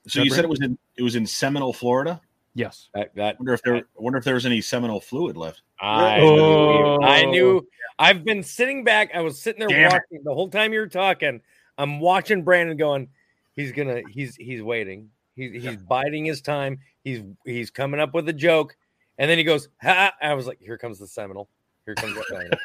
So 0.06 0.22
you 0.22 0.30
said 0.30 0.44
it 0.44 0.50
was 0.50 0.62
in 0.62 0.78
it 0.96 1.02
was 1.02 1.14
in 1.14 1.26
Seminole, 1.26 1.72
Florida. 1.74 2.20
Yes. 2.54 2.88
That, 2.94 3.14
that 3.14 3.38
wonder 3.38 3.54
if 3.54 3.62
there 3.62 3.76
I 3.76 3.82
wonder 3.96 4.18
if 4.18 4.24
there 4.24 4.34
was 4.34 4.46
any 4.46 4.60
seminal 4.60 5.00
fluid 5.00 5.36
left. 5.36 5.62
I, 5.80 6.18
Oh. 6.20 6.96
knew, 6.98 7.06
I 7.06 7.24
knew. 7.24 7.58
Oh. 7.58 7.66
I've 7.98 8.24
been 8.24 8.42
sitting 8.42 8.82
back. 8.82 9.10
I 9.14 9.20
was 9.20 9.40
sitting 9.40 9.60
there 9.60 9.68
Damn 9.68 9.86
it. 9.86 9.92
watching 9.92 10.24
the 10.24 10.34
whole 10.34 10.48
time 10.48 10.72
you 10.72 10.80
were 10.80 10.86
talking. 10.88 11.40
I'm 11.78 12.00
watching 12.00 12.42
Brandon 12.42 12.76
going. 12.76 13.08
He's 13.56 13.72
gonna. 13.72 14.02
He's 14.10 14.34
he's 14.36 14.62
waiting. 14.62 15.10
He's 15.36 15.62
he's 15.62 15.76
biding 15.76 16.24
his 16.24 16.40
time. 16.40 16.78
He's 17.04 17.22
he's 17.44 17.70
coming 17.70 18.00
up 18.00 18.14
with 18.14 18.28
a 18.28 18.32
joke, 18.32 18.76
and 19.18 19.30
then 19.30 19.38
he 19.38 19.44
goes. 19.44 19.68
Ha! 19.82 20.12
I 20.20 20.34
was 20.34 20.46
like, 20.46 20.58
here 20.60 20.76
comes 20.78 20.98
the 20.98 21.06
seminal. 21.06 21.48
Here 21.86 21.94
comes 21.94 22.14
the 22.14 22.24
Seminole. 22.28 22.58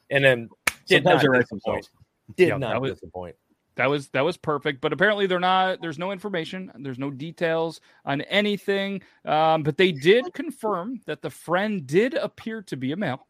and 0.10 0.24
then 0.24 0.48
did 0.86 1.04
Sometimes 1.04 1.24
not 1.24 1.40
disappoint. 1.40 1.90
Did 2.36 2.48
Yeah, 2.48 2.56
not 2.58 2.80
was- 2.80 2.92
disappoint. 2.94 3.36
That 3.76 3.88
was 3.88 4.08
that 4.08 4.24
was 4.24 4.36
perfect, 4.36 4.80
but 4.80 4.92
apparently 4.92 5.26
they're 5.26 5.40
not. 5.40 5.80
There's 5.80 5.98
no 5.98 6.12
information. 6.12 6.70
There's 6.80 6.98
no 6.98 7.10
details 7.10 7.80
on 8.04 8.20
anything. 8.22 9.02
Um, 9.24 9.62
but 9.62 9.76
they 9.76 9.92
did 9.92 10.34
confirm 10.34 11.00
that 11.06 11.22
the 11.22 11.30
friend 11.30 11.86
did 11.86 12.14
appear 12.14 12.62
to 12.62 12.76
be 12.76 12.92
a 12.92 12.96
male. 12.96 13.26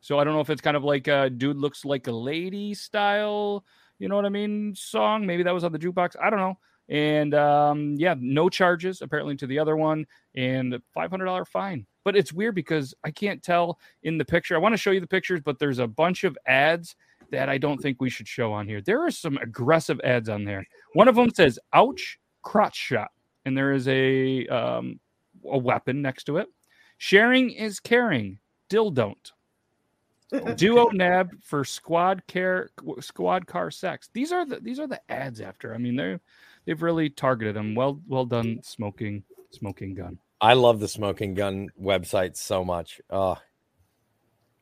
So 0.00 0.18
I 0.18 0.24
don't 0.24 0.34
know 0.34 0.40
if 0.40 0.50
it's 0.50 0.60
kind 0.60 0.76
of 0.76 0.84
like 0.84 1.08
a 1.08 1.30
dude 1.30 1.56
looks 1.56 1.84
like 1.84 2.06
a 2.06 2.12
lady 2.12 2.74
style. 2.74 3.64
You 3.98 4.08
know 4.08 4.16
what 4.16 4.26
I 4.26 4.30
mean? 4.30 4.74
Song. 4.74 5.26
Maybe 5.26 5.42
that 5.42 5.54
was 5.54 5.64
on 5.64 5.72
the 5.72 5.78
jukebox. 5.78 6.16
I 6.20 6.28
don't 6.28 6.40
know. 6.40 6.58
And 6.88 7.34
um, 7.34 7.94
yeah, 7.96 8.14
no 8.18 8.48
charges 8.48 9.00
apparently 9.00 9.36
to 9.36 9.46
the 9.46 9.58
other 9.58 9.76
one, 9.76 10.04
and 10.34 10.78
five 10.92 11.10
hundred 11.10 11.26
dollar 11.26 11.44
fine. 11.44 11.86
But 12.04 12.16
it's 12.16 12.32
weird 12.32 12.54
because 12.54 12.94
I 13.04 13.10
can't 13.12 13.42
tell 13.42 13.78
in 14.02 14.18
the 14.18 14.24
picture. 14.24 14.56
I 14.56 14.58
want 14.58 14.72
to 14.74 14.76
show 14.76 14.90
you 14.90 15.00
the 15.00 15.06
pictures, 15.06 15.40
but 15.42 15.58
there's 15.58 15.78
a 15.78 15.86
bunch 15.86 16.24
of 16.24 16.36
ads 16.46 16.96
that 17.32 17.48
I 17.48 17.58
don't 17.58 17.78
think 17.78 18.00
we 18.00 18.10
should 18.10 18.28
show 18.28 18.52
on 18.52 18.68
here. 18.68 18.80
There 18.80 19.04
are 19.04 19.10
some 19.10 19.36
aggressive 19.38 20.00
ads 20.04 20.28
on 20.28 20.44
there. 20.44 20.64
One 20.92 21.08
of 21.08 21.16
them 21.16 21.30
says 21.34 21.58
"ouch 21.72 22.18
crotch 22.42 22.76
shot," 22.76 23.10
and 23.44 23.56
there 23.56 23.72
is 23.72 23.88
a 23.88 24.46
um, 24.46 25.00
a 25.44 25.58
weapon 25.58 26.00
next 26.00 26.24
to 26.24 26.36
it. 26.36 26.46
Sharing 26.98 27.50
is 27.50 27.80
caring. 27.80 28.38
Dill 28.68 28.90
don't. 28.90 29.32
Duo 30.56 30.88
nab 30.92 31.30
for 31.42 31.64
squad 31.64 32.22
care 32.26 32.70
squad 33.00 33.46
car 33.46 33.70
sex. 33.70 34.08
These 34.12 34.32
are 34.32 34.46
the 34.46 34.60
these 34.60 34.78
are 34.78 34.86
the 34.86 35.00
ads 35.10 35.40
after. 35.40 35.74
I 35.74 35.78
mean, 35.78 35.96
they're 35.96 36.20
they've 36.64 36.80
really 36.80 37.10
targeted 37.10 37.56
them. 37.56 37.74
Well 37.74 38.00
well 38.06 38.24
done, 38.24 38.60
smoking 38.62 39.24
smoking 39.50 39.94
gun. 39.94 40.18
I 40.40 40.54
love 40.54 40.80
the 40.80 40.88
smoking 40.88 41.34
gun 41.34 41.68
website 41.80 42.36
so 42.36 42.64
much. 42.64 43.00
Oh, 43.10 43.38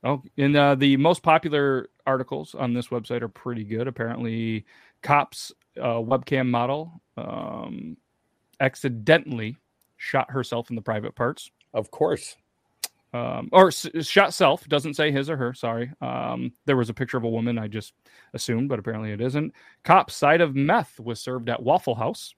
Oh, 0.03 0.23
and 0.39 0.57
uh, 0.57 0.75
the 0.77 0.97
most 0.97 1.23
popular 1.23 1.89
articles 2.07 2.55
on 2.55 2.73
this 2.73 2.89
website 2.89 3.21
are 3.23 3.29
pretty 3.29 3.65
good. 3.65 3.87
Apparently, 3.87 4.65
cops 5.03 5.53
uh, 5.79 6.01
webcam 6.01 6.49
model 6.49 7.03
um, 7.19 7.97
accidentally 8.61 9.57
shot 9.99 10.31
herself 10.31 10.71
in 10.71 10.77
the 10.77 10.83
private 10.83 11.15
parts, 11.15 11.51
of 11.75 11.91
course. 11.91 12.37
um, 13.13 13.49
or 13.53 13.69
s- 13.69 13.89
shot 14.03 14.33
self. 14.33 14.67
Doesn't 14.69 14.95
say 14.95 15.11
his 15.13 15.29
or 15.29 15.37
her. 15.37 15.53
Sorry. 15.53 15.93
Um, 16.01 16.53
there 16.65 16.77
was 16.79 16.89
a 16.89 16.95
picture 16.95 17.19
of 17.19 17.25
a 17.25 17.29
woman. 17.29 17.59
I 17.59 17.69
just 17.69 17.93
assumed, 18.33 18.69
but 18.71 18.79
apparently 18.79 19.11
it 19.13 19.21
isn't. 19.21 19.53
Cop 19.85 20.11
side 20.11 20.41
of 20.41 20.55
meth 20.55 20.99
was 20.99 21.21
served 21.21 21.51
at 21.51 21.63
Waffle 21.63 21.95
House, 21.97 22.35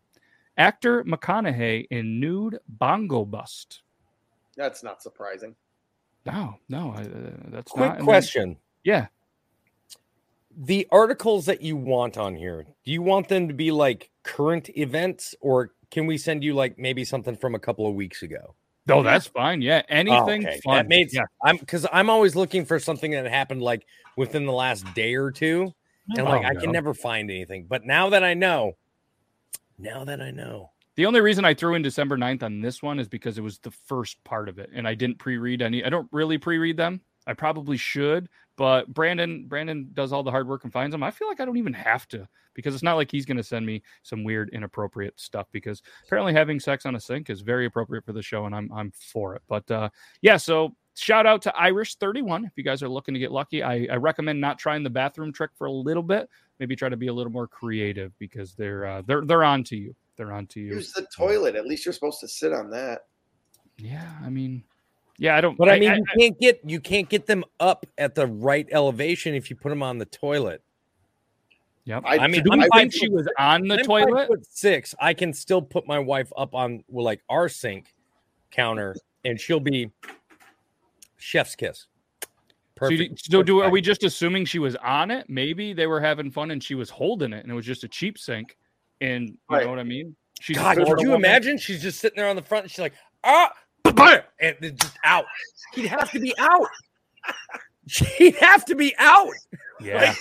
Actor 0.57 1.05
McConaughey 1.05 1.87
in 1.91 2.19
nude 2.19 2.59
bongo 2.69 3.25
bust. 3.25 3.83
That's 4.57 4.83
not 4.83 5.01
surprising. 5.03 5.55
No, 6.25 6.57
no, 6.69 6.95
I, 6.97 7.03
uh, 7.03 7.31
that's 7.49 7.73
Quick 7.73 7.81
not. 7.87 7.91
and 7.91 7.99
then- 8.01 8.05
question. 8.05 8.57
yeah, 8.85 9.07
The 10.57 10.87
articles 10.93 11.47
that 11.47 11.63
you 11.63 11.77
want 11.77 12.17
on 12.19 12.35
here, 12.37 12.67
do 12.85 12.93
you 12.93 13.01
want 13.03 13.29
them 13.29 13.49
to 13.49 13.55
be 13.55 13.71
like 13.71 14.11
current 14.23 14.69
events 14.77 15.35
or 15.41 15.73
can 15.91 16.07
we 16.07 16.19
send 16.19 16.45
you 16.45 16.55
like 16.55 16.79
maybe 16.79 17.05
something 17.05 17.37
from 17.37 17.55
a 17.55 17.59
couple 17.59 17.87
of 17.87 17.95
weeks 17.95 18.23
ago? 18.23 18.55
no, 18.87 19.03
that's 19.03 19.27
fine. 19.29 19.63
Yeah, 19.63 19.83
anything 19.89 20.45
Oh, 20.45 20.49
okay. 20.51 20.61
fun. 20.65 20.75
That 20.77 20.89
made 20.89 21.13
yeah, 21.13 21.23
I'm 21.45 21.57
because 21.57 21.87
I'm 21.93 22.11
always 22.11 22.35
looking 22.35 22.65
for 22.65 22.79
something 22.81 23.13
that 23.13 23.25
happened 23.27 23.63
like 23.63 23.87
within 24.17 24.45
the 24.45 24.53
last 24.53 24.85
day 24.95 25.15
or 25.15 25.31
two. 25.31 25.73
And 26.17 26.25
like 26.25 26.43
Oh, 26.43 26.49
I 26.49 26.55
can 26.57 26.73
never 26.73 26.93
find 26.93 27.31
anything. 27.31 27.67
But 27.69 27.87
now 27.87 28.11
that 28.11 28.25
I 28.25 28.35
know, 28.35 28.73
now 29.79 30.05
that 30.05 30.21
I 30.21 30.33
know. 30.33 30.72
The 30.97 31.07
only 31.07 31.21
reason 31.21 31.45
I 31.45 31.55
threw 31.55 31.75
in 31.75 31.83
December 31.83 32.19
9th 32.19 32.43
on 32.43 32.61
this 32.61 32.83
one 32.83 32.99
is 32.99 33.09
because 33.09 33.39
it 33.39 33.43
was 33.43 33.59
the 33.59 33.71
first 33.71 34.23
part 34.25 34.49
of 34.49 34.59
it, 34.59 34.71
and 34.75 34.87
I 34.87 34.95
didn't 34.95 35.19
pre-read 35.19 35.63
any. 35.63 35.85
I 35.85 35.89
don't 35.89 36.09
really 36.13 36.39
pre-read 36.39 36.77
them. 36.77 37.01
I 37.27 37.35
probably 37.35 37.77
should, 37.77 38.29
but 38.57 38.93
Brandon 38.93 39.47
Brandon 39.47 39.89
does 39.95 40.13
all 40.13 40.23
the 40.23 40.31
hard 40.31 40.49
work 40.49 40.65
and 40.65 40.73
finds 40.73 40.93
them. 40.93 41.03
I 41.03 41.11
feel 41.11 41.29
like 41.29 41.41
I 41.41 41.45
don't 41.45 41.57
even 41.57 41.73
have 41.73 42.07
to 42.09 42.29
because 42.55 42.75
it's 42.75 42.83
not 42.83 42.97
like 42.97 43.11
he's 43.11 43.25
going 43.25 43.37
to 43.37 43.43
send 43.43 43.65
me 43.65 43.83
some 44.03 44.25
weird 44.25 44.51
inappropriate 44.51 45.19
stuff 45.19 45.47
because 45.53 45.83
apparently 46.07 46.33
having 46.33 46.61
sex 46.61 46.85
on 46.85 46.97
a 46.97 47.01
sink 47.01 47.31
is 47.31 47.41
very 47.41 47.67
appropriate 47.67 48.05
for 48.05 48.13
the 48.13 48.23
show 48.23 48.47
and 48.47 48.55
I'm 48.55 48.71
I'm 48.73 48.91
for 48.91 49.35
it. 49.35 49.43
But 49.49 49.71
uh 49.71 49.89
yeah, 50.21 50.37
so 50.37 50.75
shout 50.95 51.27
out 51.27 51.43
to 51.43 51.57
Irish 51.57 51.95
31 51.97 52.45
if 52.45 52.53
you 52.57 52.65
guys 52.65 52.83
are 52.83 52.89
looking 52.89 53.15
to 53.15 53.21
get 53.21 53.33
lucky. 53.33 53.63
I, 53.63 53.87
I 53.91 53.97
recommend 53.97 54.41
not 54.41 54.59
trying 54.59 54.83
the 54.83 54.91
bathroom 54.91 55.33
trick 55.33 55.51
for 55.55 55.67
a 55.67 55.73
little 55.73 56.03
bit. 56.03 56.29
Maybe 56.59 56.77
try 56.77 56.89
to 56.89 56.97
be 56.97 57.07
a 57.07 57.13
little 57.13 57.33
more 57.33 57.47
creative 57.47 58.13
because 58.19 58.55
they're 58.55 58.85
uh, 58.85 59.03
they're 59.07 59.25
they're 59.25 59.45
on 59.45 59.65
to 59.65 59.77
you. 59.77 59.95
They're 60.17 60.33
on 60.33 60.47
to 60.49 60.61
you. 60.61 60.75
Use 60.75 60.93
the 60.93 61.07
toilet. 61.17 61.55
At 61.57 61.67
least 61.67 61.85
you're 61.87 61.93
supposed 61.93 62.21
to 62.21 62.29
sit 62.29 62.53
on 62.53 62.71
that. 62.71 63.07
Yeah, 63.79 64.09
I 64.25 64.29
mean, 64.29 64.63
yeah, 65.19 65.37
I 65.37 65.41
don't. 65.41 65.57
But 65.57 65.69
I 65.71 65.79
mean, 65.79 65.95
you 65.95 66.05
can't 66.19 66.39
get 66.41 66.61
you 66.65 66.81
can't 66.81 67.09
get 67.09 67.27
them 67.27 67.45
up 67.61 67.87
at 67.99 68.15
the 68.15 68.27
right 68.27 68.67
elevation 68.71 69.35
if 69.35 69.49
you 69.51 69.57
put 69.57 69.71
them 69.71 69.83
on 69.83 69.99
the 69.99 70.05
toilet. 70.05 70.63
yep. 71.85 72.03
I- 72.07 72.19
I 72.19 72.27
mean, 72.29 72.43
I'm 72.51 72.61
think 72.61 72.73
five 72.73 72.95
she 72.95 73.09
was 73.09 73.27
on 73.39 73.67
the 73.69 73.75
I'm 73.81 73.85
five 73.87 74.07
toilet? 74.07 74.29
foot 74.29 74.47
six. 74.47 74.95
I 75.01 75.15
can 75.15 75.33
still 75.33 75.63
put 75.63 75.87
my 75.87 75.99
wife 75.99 76.31
up 76.37 76.55
on 76.55 76.85
well, 76.89 77.05
like 77.05 77.23
our 77.29 77.49
sink 77.49 77.95
counter, 78.51 78.95
and 79.25 79.41
she'll 79.41 79.61
be 79.61 79.91
chef's 81.17 81.55
kiss. 81.57 81.87
So, 82.79 82.89
you- 82.89 82.99
Perfect. 83.09 83.31
so 83.31 83.43
do 83.43 83.61
are 83.61 83.71
we 83.71 83.81
just 83.81 84.03
assuming 84.03 84.45
she 84.45 84.59
was 84.59 84.75
on 84.77 85.11
it? 85.11 85.29
Maybe 85.29 85.73
they 85.73 85.87
were 85.87 86.01
having 86.01 86.31
fun 86.31 86.51
and 86.51 86.63
she 86.63 86.75
was 86.75 86.91
holding 86.91 87.33
it, 87.33 87.43
and 87.43 87.51
it 87.51 87.55
was 87.55 87.67
just 87.67 87.85
a 87.85 87.89
cheap 87.89 88.19
sink. 88.19 88.57
And 89.03 89.29
you 89.31 89.37
Right. 89.51 89.65
know 89.65 89.71
what 89.71 89.79
I 89.79 89.85
mean? 89.85 90.15
She's 90.41 90.57
a 90.57 90.61
God, 90.61 90.75
Florida 90.77 90.95
could 90.95 91.03
you 91.03 91.11
woman. 91.11 91.25
imagine? 91.31 91.59
She's 91.59 91.83
just 91.83 92.01
sitting 92.01 92.17
there 92.17 92.29
on 92.29 92.37
the 92.37 92.43
front. 92.43 92.65
And 92.65 92.71
she's 92.71 92.79
like, 92.81 92.95
ah, 93.25 93.53
ba-bam," 93.83 94.23
and 94.41 94.57
just 94.81 94.97
out. 95.05 95.25
He'd 95.75 95.87
have 95.87 96.11
to 96.13 96.21
be 96.21 96.33
out. 96.39 96.67
She'd 97.89 98.37
have 98.37 98.65
to 98.67 98.75
be 98.75 98.95
out. 98.99 99.29
Yeah. 99.81 100.15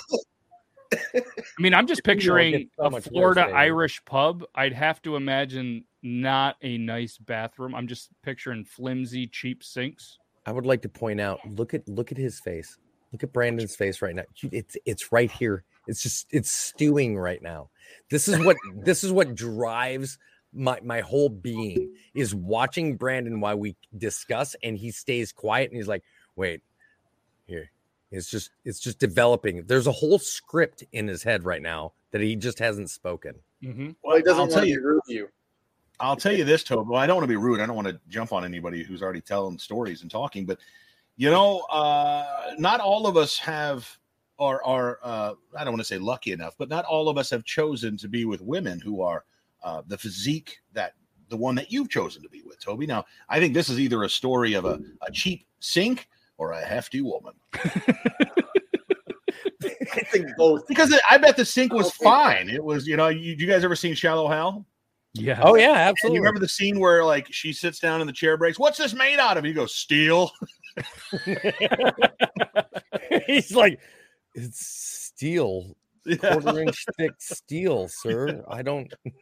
I 0.91 1.21
mean, 1.59 1.73
I'm 1.75 1.85
just 1.85 2.03
picturing 2.03 2.67
so 2.75 2.85
a 2.85 2.89
much 2.89 3.03
Florida 3.03 3.41
David. 3.43 3.55
Irish 3.55 4.03
pub. 4.05 4.43
I'd 4.55 4.73
have 4.73 5.01
to 5.03 5.15
imagine 5.15 5.85
not 6.01 6.55
a 6.63 6.77
nice 6.79 7.17
bathroom. 7.19 7.75
I'm 7.75 7.88
just 7.88 8.09
picturing 8.23 8.65
flimsy, 8.65 9.27
cheap 9.27 9.63
sinks. 9.63 10.17
I 10.47 10.51
would 10.51 10.65
like 10.65 10.81
to 10.81 10.89
point 10.89 11.21
out. 11.21 11.39
Look 11.47 11.73
at 11.75 11.88
look 11.88 12.11
at 12.11 12.17
his 12.17 12.39
face. 12.39 12.77
Look 13.11 13.23
at 13.23 13.33
Brandon's 13.33 13.75
face 13.75 14.01
right 14.01 14.15
now. 14.15 14.23
You- 14.37 14.49
It's 14.53 14.77
it's 14.85 15.11
right 15.11 15.31
here. 15.31 15.63
It's 15.87 16.01
just 16.01 16.27
it's 16.31 16.49
stewing 16.51 17.17
right 17.17 17.41
now. 17.41 17.69
This 18.09 18.27
is 18.27 18.39
what 18.39 18.57
this 18.75 19.03
is 19.03 19.11
what 19.11 19.35
drives 19.35 20.17
my 20.53 20.79
my 20.83 21.01
whole 21.01 21.29
being 21.29 21.93
is 22.13 22.35
watching 22.35 22.95
Brandon 22.97 23.39
while 23.39 23.57
we 23.57 23.75
discuss, 23.97 24.55
and 24.63 24.77
he 24.77 24.91
stays 24.91 25.31
quiet 25.31 25.69
and 25.71 25.77
he's 25.77 25.87
like, 25.87 26.03
"Wait, 26.35 26.61
here." 27.45 27.71
It's 28.11 28.29
just 28.29 28.51
it's 28.65 28.79
just 28.81 28.99
developing. 28.99 29.63
There's 29.67 29.87
a 29.87 29.91
whole 29.93 30.19
script 30.19 30.83
in 30.91 31.07
his 31.07 31.23
head 31.23 31.45
right 31.45 31.61
now 31.61 31.93
that 32.11 32.19
he 32.19 32.35
just 32.35 32.59
hasn't 32.59 32.89
spoken. 32.89 33.35
Mm-hmm. 33.63 33.91
Well, 34.03 34.17
he 34.17 34.21
doesn't 34.23 34.39
I'll 34.41 34.47
tell 34.49 34.65
you. 34.65 34.79
be 35.07 35.13
to 35.13 35.19
you. 35.19 35.29
I'll 36.01 36.17
tell 36.17 36.33
you 36.33 36.43
this, 36.43 36.63
Toby. 36.63 36.89
Well, 36.89 37.00
I 37.00 37.07
don't 37.07 37.15
want 37.15 37.24
to 37.24 37.29
be 37.29 37.37
rude. 37.37 37.61
I 37.61 37.65
don't 37.65 37.75
want 37.75 37.87
to 37.87 37.97
jump 38.09 38.33
on 38.33 38.43
anybody 38.43 38.83
who's 38.83 39.01
already 39.01 39.21
telling 39.21 39.57
stories 39.57 40.01
and 40.01 40.11
talking, 40.11 40.45
but 40.45 40.57
you 41.22 41.29
know, 41.29 41.60
uh, 41.70 42.25
not 42.57 42.79
all 42.79 43.05
of 43.05 43.16
us 43.16 43.38
have 43.38 43.88
are 44.40 44.64
are 44.64 44.98
uh, 45.03 45.34
I 45.55 45.64
don't 45.64 45.74
want 45.74 45.81
to 45.81 45.88
say 45.88 46.00
lucky 46.00 46.31
enough, 46.31 46.55
but 46.57 46.68
not 46.68 46.84
all 46.86 47.10
of 47.10 47.18
us 47.20 47.29
have 47.29 47.44
chosen 47.44 47.96
to 47.98 48.07
be 48.07 48.25
with 48.25 48.42
women 48.42 48.79
who 48.79 49.03
are 49.03 49.24
uh, 49.62 49.84
the 49.86 50.00
physique 50.00 50.57
that 50.74 50.94
the 51.29 51.38
one 51.38 51.53
that 51.53 51.72
you've 51.72 51.92
chosen 51.92 52.24
to 52.24 52.29
be 52.29 52.42
with, 52.42 52.60
Toby. 52.60 52.88
Now, 52.88 53.05
I 53.29 53.40
think 53.40 53.53
this 53.53 53.70
is 53.70 53.79
either 53.79 54.01
a 54.01 54.10
story 54.10 54.55
of 54.55 54.66
a, 54.66 54.79
a 55.03 55.12
cheap 55.12 55.46
sink 55.60 56.07
or 56.40 56.53
a 56.53 56.66
hefty 56.66 57.01
woman. 57.01 57.34
I 57.53 57.70
think 60.10 60.25
both. 60.38 60.68
Because 60.68 60.92
I 61.07 61.20
bet 61.20 61.38
the 61.38 61.46
sink 61.46 61.72
was 61.72 61.92
fine. 61.92 62.50
It 62.50 62.64
was, 62.64 62.88
you 62.88 62.98
know, 62.98 63.10
you, 63.10 63.36
you 63.38 63.46
guys 63.46 63.64
ever 63.64 63.75
seen 63.75 63.94
Shallow 63.94 64.27
Hal? 64.27 64.66
Yeah. 65.13 65.39
Oh 65.43 65.55
yeah, 65.55 65.69
And 65.71 65.77
absolutely. 65.79 66.15
you 66.15 66.21
remember 66.21 66.39
the 66.39 66.47
scene 66.47 66.79
where 66.79 67.03
like 67.03 67.27
she 67.31 67.51
sits 67.53 67.79
down 67.79 68.00
and 68.01 68.07
the 68.07 68.13
chair 68.13 68.37
breaks? 68.37 68.57
What's 68.57 68.77
this 68.77 68.93
made 68.93 69.19
out 69.19 69.37
of? 69.37 69.43
He 69.43 69.53
goes, 69.53 69.75
steel. 69.75 70.31
He's 73.27 73.53
like, 73.55 73.79
it's 74.35 74.65
steel, 74.65 75.75
Yeah. 76.05 76.15
quarter 76.15 76.61
inch 76.61 76.85
thick 76.97 77.11
steel, 77.19 77.87
sir. 77.89 78.43
I 78.50 78.61
don't. 78.61 78.91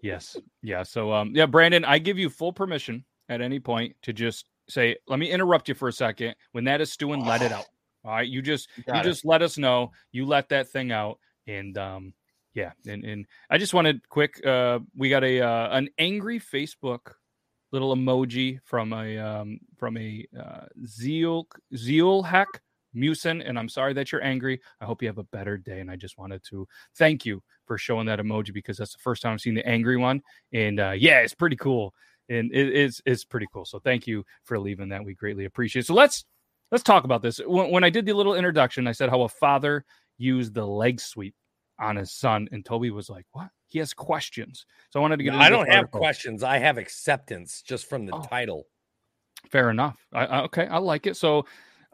Yes. 0.00 0.36
Yeah. 0.62 0.84
So 0.84 1.12
um 1.12 1.32
yeah, 1.34 1.44
Brandon, 1.46 1.84
I 1.84 1.98
give 1.98 2.18
you 2.18 2.30
full 2.30 2.52
permission 2.52 3.04
at 3.28 3.40
any 3.42 3.58
point 3.58 3.96
to 4.02 4.12
just 4.12 4.46
say, 4.68 4.96
let 5.08 5.18
me 5.18 5.28
interrupt 5.30 5.68
you 5.68 5.74
for 5.74 5.88
a 5.88 5.92
second. 5.92 6.36
When 6.52 6.64
that 6.64 6.80
is 6.80 6.92
stewing, 6.92 7.24
let 7.24 7.42
it 7.42 7.50
out. 7.52 7.66
All 8.04 8.12
right. 8.12 8.26
You 8.28 8.40
just 8.40 8.68
you 8.76 8.84
Got 8.84 9.04
it. 9.04 9.08
just 9.08 9.24
let 9.26 9.42
us 9.42 9.58
know. 9.58 9.90
You 10.12 10.24
let 10.24 10.48
that 10.50 10.68
thing 10.68 10.92
out. 10.92 11.18
And 11.48 11.76
um 11.76 12.14
yeah, 12.58 12.72
and, 12.92 13.04
and 13.04 13.26
I 13.50 13.58
just 13.58 13.72
wanted 13.72 14.08
quick 14.08 14.44
uh 14.44 14.80
we 14.96 15.08
got 15.08 15.22
a 15.22 15.40
uh 15.40 15.68
an 15.70 15.88
angry 15.98 16.40
Facebook 16.40 17.12
little 17.70 17.94
emoji 17.94 18.58
from 18.64 18.92
a 18.92 19.18
um 19.18 19.60
from 19.76 19.96
a 19.96 20.26
uh 20.38 20.66
zeal 20.84 21.46
zeal 21.76 22.22
hack 22.22 22.48
Musin, 22.94 23.42
and 23.42 23.58
I'm 23.58 23.68
sorry 23.68 23.92
that 23.94 24.10
you're 24.10 24.24
angry. 24.24 24.60
I 24.80 24.84
hope 24.84 25.02
you 25.02 25.08
have 25.08 25.18
a 25.18 25.24
better 25.24 25.56
day. 25.56 25.80
And 25.80 25.90
I 25.90 25.96
just 25.96 26.18
wanted 26.18 26.42
to 26.50 26.66
thank 26.96 27.24
you 27.24 27.42
for 27.66 27.78
showing 27.78 28.06
that 28.06 28.18
emoji 28.18 28.52
because 28.52 28.76
that's 28.76 28.92
the 28.92 28.98
first 28.98 29.22
time 29.22 29.34
I've 29.34 29.40
seen 29.40 29.54
the 29.54 29.66
angry 29.66 29.96
one. 29.96 30.22
And 30.52 30.80
uh, 30.80 30.94
yeah, 30.96 31.20
it's 31.20 31.34
pretty 31.34 31.56
cool. 31.56 31.94
And 32.28 32.52
it 32.52 32.74
is 32.74 33.00
it's 33.06 33.24
pretty 33.24 33.46
cool. 33.52 33.64
So 33.64 33.78
thank 33.78 34.06
you 34.06 34.24
for 34.44 34.58
leaving 34.58 34.88
that. 34.88 35.04
We 35.04 35.14
greatly 35.14 35.44
appreciate 35.44 35.80
it. 35.80 35.86
So 35.86 35.94
let's 35.94 36.24
let's 36.72 36.84
talk 36.84 37.04
about 37.04 37.22
this. 37.22 37.38
When, 37.46 37.70
when 37.70 37.84
I 37.84 37.90
did 37.90 38.04
the 38.04 38.14
little 38.14 38.34
introduction, 38.34 38.86
I 38.86 38.92
said 38.92 39.10
how 39.10 39.22
a 39.22 39.28
father 39.28 39.84
used 40.18 40.54
the 40.54 40.66
leg 40.66 41.00
sweep 41.00 41.34
on 41.78 41.96
his 41.96 42.12
son, 42.12 42.48
and 42.52 42.64
Toby 42.64 42.90
was 42.90 43.08
like, 43.10 43.26
"What?" 43.32 43.48
He 43.66 43.78
has 43.80 43.92
questions. 43.92 44.64
So 44.90 44.98
I 44.98 45.02
wanted 45.02 45.18
to 45.18 45.24
get. 45.24 45.34
into 45.34 45.44
I 45.44 45.50
don't 45.50 45.66
have 45.68 45.78
article. 45.80 46.00
questions. 46.00 46.42
I 46.42 46.58
have 46.58 46.78
acceptance 46.78 47.62
just 47.62 47.88
from 47.88 48.06
the 48.06 48.14
Oh. 48.14 48.22
title. 48.22 48.66
Fair 49.50 49.70
enough. 49.70 50.04
I, 50.12 50.26
I, 50.26 50.42
okay, 50.44 50.66
I 50.66 50.78
like 50.78 51.06
it. 51.06 51.16
So 51.16 51.44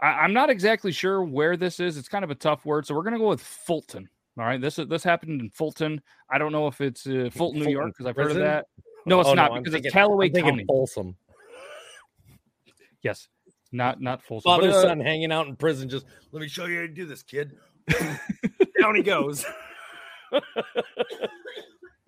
I, 0.01 0.07
I'm 0.09 0.33
not 0.33 0.51
exactly 0.51 0.92
sure 0.92 1.23
where 1.23 1.57
this 1.57 1.81
is. 1.81 1.97
It's 1.99 2.09
kind 2.09 2.25
of 2.25 2.31
a 2.31 2.35
tough 2.35 2.64
word. 2.64 2.87
So 2.87 2.94
we're 2.94 3.03
gonna 3.03 3.18
go 3.18 3.29
with 3.29 3.40
Fulton. 3.42 4.09
All 4.38 4.44
right. 4.44 4.61
This 4.61 4.77
this 4.77 5.05
happened 5.05 5.40
in 5.40 5.51
Fulton. 5.51 6.01
I 6.31 6.38
don't 6.38 6.53
know 6.53 6.66
if 6.68 6.81
it's 6.81 7.07
uh, 7.07 7.29
Fulton, 7.33 7.61
New 7.62 7.70
York, 7.70 7.88
because 7.92 8.07
I've 8.07 8.16
heard 8.16 8.31
of 8.31 8.38
that. 8.38 8.66
No, 9.07 9.20
it's 9.20 9.29
Oh, 9.29 9.35
not 9.35 9.53
I'm 9.53 9.59
because 9.62 9.73
thinking- 9.75 9.87
it's 9.88 9.92
Callaway 9.92 10.31
County. 10.31 10.64
Folsom. 10.66 11.16
Yes, 13.03 13.29
not 13.73 14.01
not 14.01 14.23
Folsom. 14.23 14.49
Father 14.49 14.70
but, 14.70 14.77
uh, 14.77 14.83
son 14.83 15.01
hanging 15.01 15.31
out 15.33 15.47
in 15.47 15.57
prison. 15.57 15.88
Just 15.88 16.07
let 16.33 16.40
me 16.40 16.49
show 16.49 16.66
you 16.66 16.77
how 16.77 16.83
to 16.83 16.88
do 16.88 17.05
this, 17.05 17.23
kid. 17.23 17.53
Down 18.81 18.94
he 18.94 19.03
goes. 19.03 19.44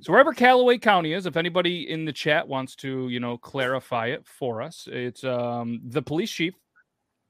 So 0.01 0.07
wherever 0.13 0.33
Callaway 0.33 0.79
County 0.79 1.13
is, 1.13 1.27
if 1.27 1.37
anybody 1.37 1.91
in 1.91 2.05
the 2.05 2.13
chat 2.13 2.47
wants 2.47 2.77
to, 2.77 3.09
you 3.09 3.21
know, 3.21 3.39
clarify 3.39 4.09
it 4.09 4.27
for 4.27 4.63
us, 4.63 4.89
it's 4.91 5.25
um 5.25 5.81
the 5.85 6.03
police 6.03 6.31
chief 6.31 6.55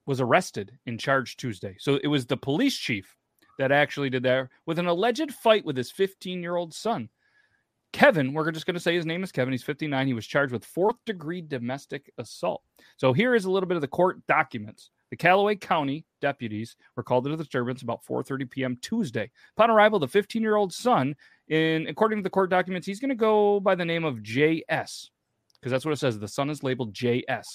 was 0.07 0.21
arrested 0.21 0.73
and 0.87 1.01
charged 1.01 1.39
Tuesday. 1.39 1.77
So 1.79 1.99
it 2.03 2.09
was 2.09 2.27
the 2.27 2.37
police 2.37 2.77
chief 2.77 3.17
that 3.59 3.73
actually 3.73 4.11
did 4.11 4.23
that 4.23 4.49
with 4.65 4.79
an 4.79 4.87
alleged 4.87 5.33
fight 5.33 5.65
with 5.65 5.77
his 5.77 5.91
15-year-old 5.91 6.73
son. 6.75 7.09
Kevin, 7.93 8.33
we're 8.35 8.51
just 8.51 8.67
going 8.67 8.75
to 8.75 8.81
say 8.81 8.95
his 8.95 9.07
name 9.07 9.25
is 9.25 9.33
Kevin. 9.33 9.53
He's 9.53 9.63
59. 9.63 10.07
He 10.07 10.13
was 10.13 10.27
charged 10.27 10.53
with 10.53 10.65
fourth 10.65 10.97
degree 11.07 11.41
domestic 11.41 12.13
assault. 12.19 12.63
So 12.99 13.13
here 13.13 13.35
is 13.35 13.47
a 13.47 13.51
little 13.51 13.67
bit 13.67 13.77
of 13.77 13.81
the 13.81 13.89
court 13.89 14.25
documents. 14.27 14.91
The 15.11 15.17
Callaway 15.17 15.57
County 15.57 16.05
deputies 16.21 16.77
were 16.97 17.03
called 17.03 17.25
to 17.25 17.31
the 17.31 17.37
disturbance 17.37 17.83
about 17.83 18.05
4:30 18.05 18.51
p.m. 18.51 18.79
Tuesday. 18.83 19.31
Upon 19.57 19.71
arrival, 19.71 19.99
the 19.99 20.09
15-year-old 20.09 20.73
son 20.73 21.15
in 21.49 21.87
according 21.87 22.19
to 22.19 22.23
the 22.23 22.31
court 22.31 22.51
documents, 22.51 22.87
he's 22.87 23.01
going 23.01 23.11
to 23.11 23.15
go 23.15 23.61
by 23.61 23.75
the 23.75 23.85
name 23.85 24.05
of 24.05 24.17
JS 24.17 25.11
because 25.67 25.73
that's 25.73 25.85
what 25.85 25.93
it 25.93 25.99
says. 25.99 26.19
The 26.19 26.29
son 26.29 26.51
is 26.51 26.63
labeled 26.63 26.95
JS. 26.95 27.47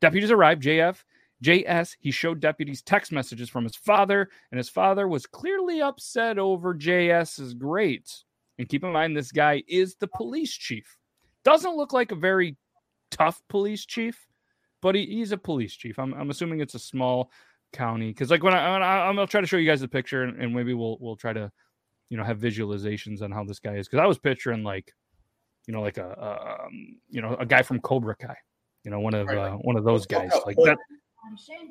Deputies 0.00 0.30
arrived. 0.30 0.62
JF, 0.62 1.02
JS. 1.42 1.96
He 2.00 2.10
showed 2.10 2.40
deputies 2.40 2.82
text 2.82 3.12
messages 3.12 3.48
from 3.48 3.64
his 3.64 3.76
father, 3.76 4.28
and 4.50 4.58
his 4.58 4.68
father 4.68 5.08
was 5.08 5.26
clearly 5.26 5.80
upset 5.80 6.38
over 6.38 6.74
JS's 6.74 7.54
grades. 7.54 8.24
And 8.58 8.68
keep 8.68 8.84
in 8.84 8.92
mind, 8.92 9.16
this 9.16 9.32
guy 9.32 9.62
is 9.66 9.96
the 9.96 10.06
police 10.06 10.52
chief. 10.52 10.96
Doesn't 11.44 11.76
look 11.76 11.92
like 11.92 12.12
a 12.12 12.16
very 12.16 12.56
tough 13.10 13.40
police 13.48 13.84
chief, 13.84 14.26
but 14.84 14.94
he, 14.94 15.06
he's 15.06 15.32
a 15.32 15.38
police 15.38 15.74
chief. 15.74 15.98
I'm, 15.98 16.12
I'm 16.12 16.28
assuming 16.28 16.60
it's 16.60 16.74
a 16.74 16.78
small 16.78 17.30
county 17.72 18.08
because, 18.08 18.30
like, 18.30 18.42
when 18.42 18.52
I, 18.52 18.70
when 18.70 18.82
I 18.82 19.06
I'm 19.06 19.14
gonna 19.14 19.26
try 19.26 19.40
to 19.40 19.46
show 19.46 19.56
you 19.56 19.66
guys 19.66 19.80
the 19.80 19.88
picture, 19.88 20.24
and, 20.24 20.38
and 20.40 20.54
maybe 20.54 20.74
we'll 20.74 20.98
we'll 21.00 21.16
try 21.16 21.32
to, 21.32 21.50
you 22.10 22.18
know, 22.18 22.22
have 22.22 22.38
visualizations 22.38 23.22
on 23.22 23.32
how 23.32 23.44
this 23.44 23.58
guy 23.58 23.76
is 23.76 23.88
because 23.88 24.00
I 24.00 24.06
was 24.06 24.18
picturing 24.18 24.62
like, 24.62 24.92
you 25.66 25.72
know, 25.72 25.80
like 25.80 25.96
a, 25.96 26.06
a 26.06 26.66
um, 26.66 26.98
you 27.08 27.22
know 27.22 27.34
a 27.40 27.46
guy 27.46 27.62
from 27.62 27.80
Cobra 27.80 28.14
Kai, 28.14 28.36
you 28.84 28.90
know, 28.90 29.00
one 29.00 29.14
of 29.14 29.26
Right, 29.26 29.38
uh, 29.38 29.52
one 29.56 29.76
of 29.76 29.84
those 29.84 30.04
guys 30.06 30.30
like 30.44 30.56
that. 30.56 30.76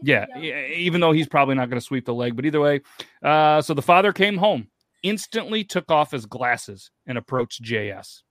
Yeah, 0.02 0.26
even 0.40 1.00
though 1.00 1.12
he's 1.12 1.28
probably 1.28 1.54
not 1.54 1.70
going 1.70 1.80
to 1.80 1.86
sweep 1.86 2.06
the 2.06 2.16
leg, 2.16 2.36
but 2.36 2.48
either 2.48 2.62
way, 2.62 2.82
uh, 3.24 3.62
so 3.62 3.76
the 3.76 3.84
father 3.84 4.12
came 4.12 4.38
home, 4.38 4.70
instantly 5.04 5.64
took 5.64 5.92
off 5.92 6.10
his 6.10 6.26
glasses 6.26 6.90
and 7.06 7.20
approached 7.20 7.64
JS. 7.64 8.24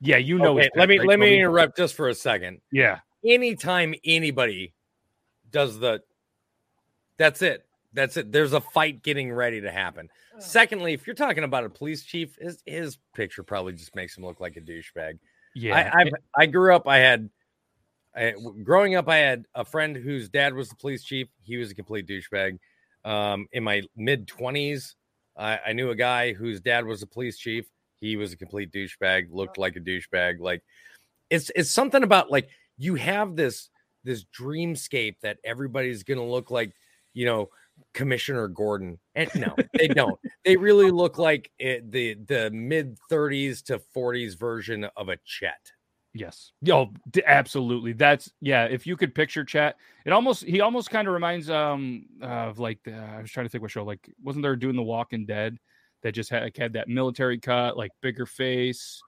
Yeah, 0.00 0.16
you 0.16 0.38
know. 0.38 0.58
okay, 0.58 0.68
let 0.74 0.88
me 0.88 0.98
right, 0.98 1.06
let 1.06 1.20
me 1.20 1.36
interrupt 1.36 1.76
just 1.76 1.94
for 1.94 2.08
a 2.08 2.14
second. 2.14 2.60
Yeah, 2.72 2.98
Anytime 3.24 3.94
anybody 4.04 4.74
does 5.50 5.78
the, 5.78 6.02
that's 7.16 7.42
it. 7.42 7.64
That's 7.92 8.16
it. 8.16 8.32
There's 8.32 8.52
a 8.52 8.60
fight 8.60 9.02
getting 9.02 9.32
ready 9.32 9.60
to 9.60 9.70
happen. 9.70 10.08
Secondly, 10.40 10.94
if 10.94 11.06
you're 11.06 11.14
talking 11.14 11.44
about 11.44 11.62
a 11.62 11.70
police 11.70 12.02
chief, 12.02 12.36
his 12.40 12.60
his 12.66 12.98
picture 13.14 13.44
probably 13.44 13.72
just 13.72 13.94
makes 13.94 14.18
him 14.18 14.24
look 14.24 14.40
like 14.40 14.56
a 14.56 14.60
douchebag. 14.60 15.18
yeah. 15.54 15.92
I, 15.94 16.00
I've, 16.00 16.12
I 16.36 16.46
grew 16.46 16.74
up. 16.74 16.88
I 16.88 16.98
had, 16.98 17.30
I, 18.16 18.34
growing 18.64 18.96
up, 18.96 19.08
I 19.08 19.18
had 19.18 19.46
a 19.54 19.64
friend 19.64 19.96
whose 19.96 20.28
dad 20.28 20.54
was 20.54 20.68
the 20.68 20.74
police 20.76 21.04
chief. 21.04 21.28
He 21.44 21.56
was 21.56 21.70
a 21.70 21.74
complete 21.74 22.08
douchebag. 22.08 22.58
Um, 23.04 23.46
in 23.52 23.62
my 23.62 23.82
mid 23.96 24.26
twenties, 24.26 24.96
I, 25.36 25.60
I 25.68 25.72
knew 25.72 25.90
a 25.90 25.96
guy 25.96 26.32
whose 26.32 26.60
dad 26.60 26.84
was 26.84 27.02
a 27.02 27.06
police 27.06 27.38
chief. 27.38 27.66
He 28.00 28.16
was 28.16 28.32
a 28.32 28.36
complete 28.36 28.72
douchebag. 28.72 29.28
Looked 29.30 29.56
like 29.56 29.76
a 29.76 29.80
douchebag. 29.80 30.40
Like, 30.40 30.62
it's 31.30 31.50
it's 31.54 31.70
something 31.70 32.02
about 32.02 32.30
like 32.30 32.48
you 32.76 32.94
have 32.96 33.36
this 33.36 33.70
this 34.04 34.24
dreamscape 34.38 35.16
that 35.22 35.38
everybody's 35.44 36.02
gonna 36.02 36.24
look 36.24 36.50
like, 36.50 36.72
you 37.14 37.24
know, 37.26 37.48
Commissioner 37.92 38.48
Gordon. 38.48 38.98
And 39.14 39.30
no, 39.34 39.54
they 39.74 39.88
don't. 39.88 40.18
They 40.44 40.56
really 40.56 40.90
look 40.90 41.18
like 41.18 41.50
it, 41.58 41.90
the 41.90 42.14
the 42.14 42.50
mid 42.50 42.98
30s 43.10 43.64
to 43.64 43.80
40s 43.96 44.38
version 44.38 44.84
of 44.96 45.08
a 45.08 45.16
Chet. 45.24 45.72
Yes. 46.14 46.52
Yo, 46.62 46.92
absolutely. 47.26 47.92
That's 47.92 48.30
yeah. 48.40 48.66
If 48.66 48.86
you 48.86 48.96
could 48.96 49.14
picture 49.16 49.44
chat, 49.44 49.76
it 50.06 50.12
almost 50.12 50.44
he 50.44 50.60
almost 50.60 50.90
kind 50.90 51.08
of 51.08 51.14
reminds 51.14 51.50
um 51.50 52.06
of 52.22 52.60
like 52.60 52.78
the, 52.84 52.94
I 52.94 53.20
was 53.20 53.32
trying 53.32 53.46
to 53.46 53.50
think 53.50 53.62
what 53.62 53.72
show 53.72 53.84
like 53.84 54.08
wasn't 54.22 54.44
there 54.44 54.54
doing 54.54 54.76
the 54.76 54.82
Walking 54.82 55.26
Dead 55.26 55.58
that 56.04 56.12
just 56.12 56.30
had 56.30 56.44
like, 56.44 56.56
had 56.56 56.74
that 56.74 56.88
military 56.88 57.38
cut 57.38 57.76
like 57.76 57.90
bigger 58.00 58.26
face. 58.26 59.02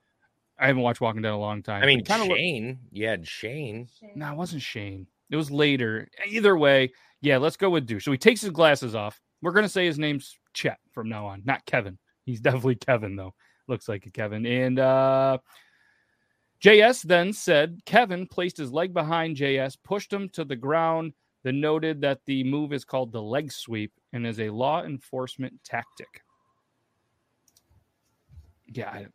I 0.59 0.67
haven't 0.69 0.83
watched 0.83 1.01
Walking 1.01 1.23
Dead 1.23 1.29
in 1.29 1.35
a 1.35 1.39
long 1.39 1.63
time. 1.63 1.83
I 1.83 1.87
mean, 1.87 2.05
kind 2.05 2.23
of 2.23 2.29
Shane. 2.29 2.79
you 2.91 3.07
had 3.07 3.27
Shane. 3.27 3.89
no, 4.15 4.33
it 4.33 4.37
wasn't 4.37 4.63
Shane. 4.63 5.07
It 5.31 5.37
was 5.37 5.51
later. 5.51 6.09
Either 6.27 6.57
way, 6.57 6.93
yeah. 7.21 7.37
Let's 7.39 7.57
go 7.57 7.69
with 7.71 7.87
Douche. 7.87 8.05
So 8.05 8.13
he 8.13 8.19
takes 8.19 8.41
his 8.41 8.51
glasses 8.51 8.95
off. 8.95 9.21
We're 9.43 9.53
gonna 9.53 9.69
say 9.69 9.85
his 9.87 9.99
name's 9.99 10.39
Chet 10.55 10.79
from 10.93 11.09
now 11.09 11.27
on, 11.27 11.43
not 11.45 11.65
Kevin. 11.67 11.99
He's 12.25 12.41
definitely 12.41 12.77
Kevin 12.77 13.17
though. 13.17 13.35
Looks 13.69 13.89
like 13.89 14.07
a 14.07 14.11
Kevin. 14.11 14.47
And 14.47 14.79
uh 14.79 15.39
JS 16.63 17.03
then 17.03 17.33
said 17.35 17.81
Kevin 17.85 18.27
placed 18.27 18.57
his 18.57 18.73
leg 18.73 18.95
behind 18.95 19.37
JS, 19.37 19.77
pushed 19.85 20.11
him 20.13 20.29
to 20.31 20.45
the 20.45 20.57
ground, 20.57 21.13
then 21.43 21.61
noted 21.61 22.01
that 22.01 22.21
the 22.25 22.43
move 22.45 22.73
is 22.73 22.85
called 22.85 23.13
the 23.13 23.21
leg 23.23 23.53
sweep 23.53 23.93
and 24.15 24.27
is 24.27 24.41
a 24.41 24.49
law 24.49 24.83
enforcement 24.83 25.53
tactic. 25.65 26.23
Yeah, 28.73 28.91
I- 28.91 29.07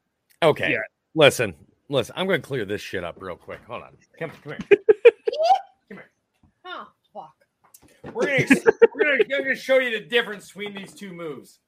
Okay. 0.44 0.72
Yeah. 0.72 0.82
Listen, 1.14 1.54
listen. 1.90 2.14
I'm 2.18 2.28
going 2.28 2.42
to 2.42 2.48
clear 2.48 2.66
this 2.66 2.82
shit 2.82 3.04
up 3.04 3.18
real 3.20 3.36
quick. 3.36 3.60
Hold 3.68 3.84
on. 3.84 3.98
Come, 4.18 4.32
here. 4.44 4.58
come 4.70 4.78
here. 5.90 6.12
Oh, 6.66 6.88
fuck. 7.14 7.34
We're 8.14 8.26
going 8.28 8.48
to 8.48 8.74
we're 8.96 9.04
gonna, 9.04 9.24
I'm 9.36 9.44
gonna 9.44 9.56
show 9.56 9.80
you 9.80 9.92
the 9.92 10.06
difference 10.06 10.48
between 10.48 10.74
these 10.74 10.94
two 10.94 11.14
moves. 11.14 11.60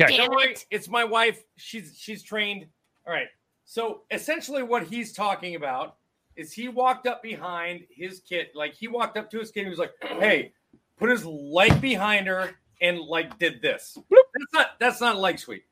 okay. 0.00 0.16
Don't 0.16 0.30
worry, 0.30 0.56
it's 0.70 0.88
my 0.88 1.04
wife. 1.04 1.42
She's 1.56 1.96
she's 1.96 2.22
trained. 2.22 2.66
All 3.06 3.12
right. 3.12 3.28
So 3.64 4.02
essentially, 4.10 4.62
what 4.62 4.84
he's 4.84 5.12
talking 5.12 5.54
about 5.54 5.96
is 6.36 6.52
he 6.52 6.68
walked 6.68 7.06
up 7.06 7.22
behind 7.22 7.84
his 7.90 8.20
kid, 8.20 8.48
like 8.54 8.74
he 8.74 8.88
walked 8.88 9.16
up 9.16 9.30
to 9.30 9.38
his 9.38 9.50
kid. 9.50 9.60
And 9.60 9.66
he 9.66 9.70
was 9.70 9.78
like, 9.78 9.92
"Hey, 10.00 10.52
put 10.98 11.10
his 11.10 11.24
leg 11.24 11.80
behind 11.80 12.26
her 12.26 12.50
and 12.80 12.98
like 12.98 13.38
did 13.38 13.60
this." 13.62 13.96
That's 14.10 14.52
not 14.52 14.66
that's 14.80 15.00
not 15.00 15.16
a 15.16 15.18
leg 15.18 15.38
sweep. 15.38 15.64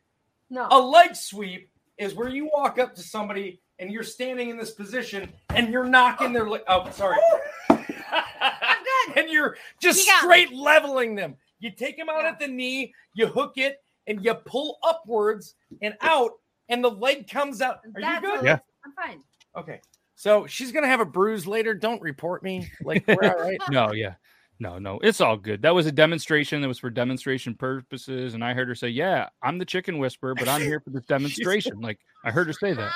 No. 0.51 0.69
A 0.71 0.81
leg 0.81 1.17
sweep 1.17 1.71
is 1.99 2.15
where 2.15 2.29
you 2.29 2.51
walk 2.55 2.79
up 2.79 2.95
to 2.95 3.03
somebody 3.03 3.61
and 3.79 3.91
you're 3.91 4.03
standing 4.03 4.49
in 4.51 4.57
this 4.57 4.71
position 4.73 5.33
and 5.51 5.69
you're 5.71 5.85
knocking 5.85 6.33
their 6.33 6.49
leg. 6.49 6.63
Oh, 6.69 6.91
sorry. 6.91 7.19
I'm 7.71 7.85
good. 7.87 9.17
and 9.17 9.31
you're 9.31 9.57
just 9.81 10.01
You 10.01 10.07
got 10.07 10.23
me. 10.23 10.29
straight 10.29 10.53
leveling 10.53 11.15
them. 11.15 11.37
You 11.59 11.71
take 11.71 11.97
them 11.97 12.09
out 12.09 12.23
Yeah. 12.23 12.29
at 12.31 12.39
the 12.39 12.49
knee, 12.49 12.93
you 13.15 13.27
hook 13.27 13.53
it, 13.57 13.79
and 14.07 14.25
you 14.25 14.35
pull 14.35 14.79
upwards 14.83 15.55
and 15.83 15.95
out, 16.01 16.33
and 16.69 16.83
the 16.85 16.91
leg 16.91 17.29
comes 17.29 17.61
out. 17.61 17.79
Are 17.95 18.01
That's 18.01 18.23
you 18.23 18.31
good? 18.37 18.45
Yeah. 18.45 18.59
I'm 18.85 18.93
fine. 18.93 19.23
Okay. 19.57 19.81
So 20.15 20.47
she's 20.47 20.73
gonna 20.73 20.87
have 20.87 21.01
a 21.01 21.05
bruise 21.07 21.47
later. 21.47 21.75
Don't 21.75 22.01
report 22.01 22.43
me. 22.43 22.71
Like 22.83 23.07
we're 23.07 23.31
all 23.31 23.39
right. 23.43 23.59
No, 23.71 23.93
yeah. 23.93 24.15
No, 24.59 24.79
no, 24.79 24.99
it's 25.03 25.21
all 25.21 25.37
good. 25.37 25.63
That 25.63 25.75
was 25.75 25.87
a 25.87 25.93
demonstration 25.93 26.63
that 26.63 26.69
was 26.69 26.79
for 26.79 26.89
demonstration 26.89 27.55
purposes. 27.55 28.35
And 28.35 28.43
I 28.43 28.55
heard 28.55 28.69
her 28.69 28.75
say, 28.75 28.89
Yeah, 28.89 29.29
I'm 29.43 29.59
the 29.59 29.65
chicken 29.65 29.99
whisperer, 29.99 30.35
but 30.35 30.49
I'm 30.49 30.63
here 30.63 30.81
for 30.81 30.91
this 30.91 31.05
demonstration. 31.09 31.81
like 31.81 31.99
I 32.25 32.31
heard 32.31 32.47
her 32.47 32.53
say 32.55 32.73
that. 32.73 32.91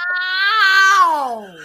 Ow! 1.03 1.57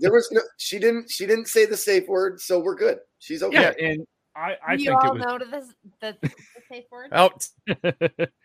There 0.00 0.12
was 0.12 0.28
no. 0.32 0.40
She 0.56 0.78
didn't. 0.78 1.10
She 1.10 1.26
didn't 1.26 1.48
say 1.48 1.66
the 1.66 1.76
safe 1.76 2.08
word, 2.08 2.40
so 2.40 2.60
we're 2.60 2.74
good. 2.74 2.98
She's 3.18 3.42
okay. 3.42 3.74
Yeah, 3.78 3.86
and 3.86 4.06
I, 4.34 4.56
I 4.66 4.72
you 4.74 4.86
think 4.86 5.04
all 5.04 5.16
it 5.16 5.18
know 5.18 5.38
to 5.38 5.44
this 5.44 5.74
the, 6.00 6.16
the 6.22 6.30
safe 6.70 6.84
word. 6.90 7.08
Oh, 7.12 7.30
was 7.34 8.28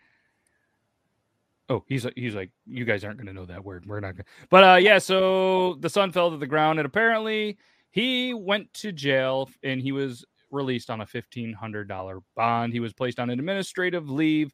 Oh, 1.70 1.84
he's 1.86 2.06
he's 2.16 2.34
like, 2.34 2.50
you 2.66 2.84
guys 2.84 3.04
aren't 3.04 3.18
gonna 3.18 3.32
know 3.32 3.44
that 3.46 3.64
word. 3.64 3.84
We're 3.86 4.00
not 4.00 4.12
gonna 4.12 4.24
but 4.48 4.64
uh 4.64 4.76
yeah, 4.76 4.98
so 4.98 5.74
the 5.80 5.90
son 5.90 6.12
fell 6.12 6.30
to 6.30 6.36
the 6.36 6.46
ground 6.46 6.78
and 6.78 6.86
apparently 6.86 7.58
he 7.90 8.32
went 8.32 8.72
to 8.74 8.92
jail 8.92 9.50
and 9.62 9.80
he 9.80 9.92
was 9.92 10.24
released 10.50 10.90
on 10.90 11.00
a 11.00 11.06
fifteen 11.06 11.52
hundred 11.52 11.88
dollar 11.88 12.20
bond. 12.36 12.72
He 12.72 12.80
was 12.80 12.92
placed 12.92 13.18
on 13.18 13.30
administrative 13.30 14.08
leave 14.08 14.52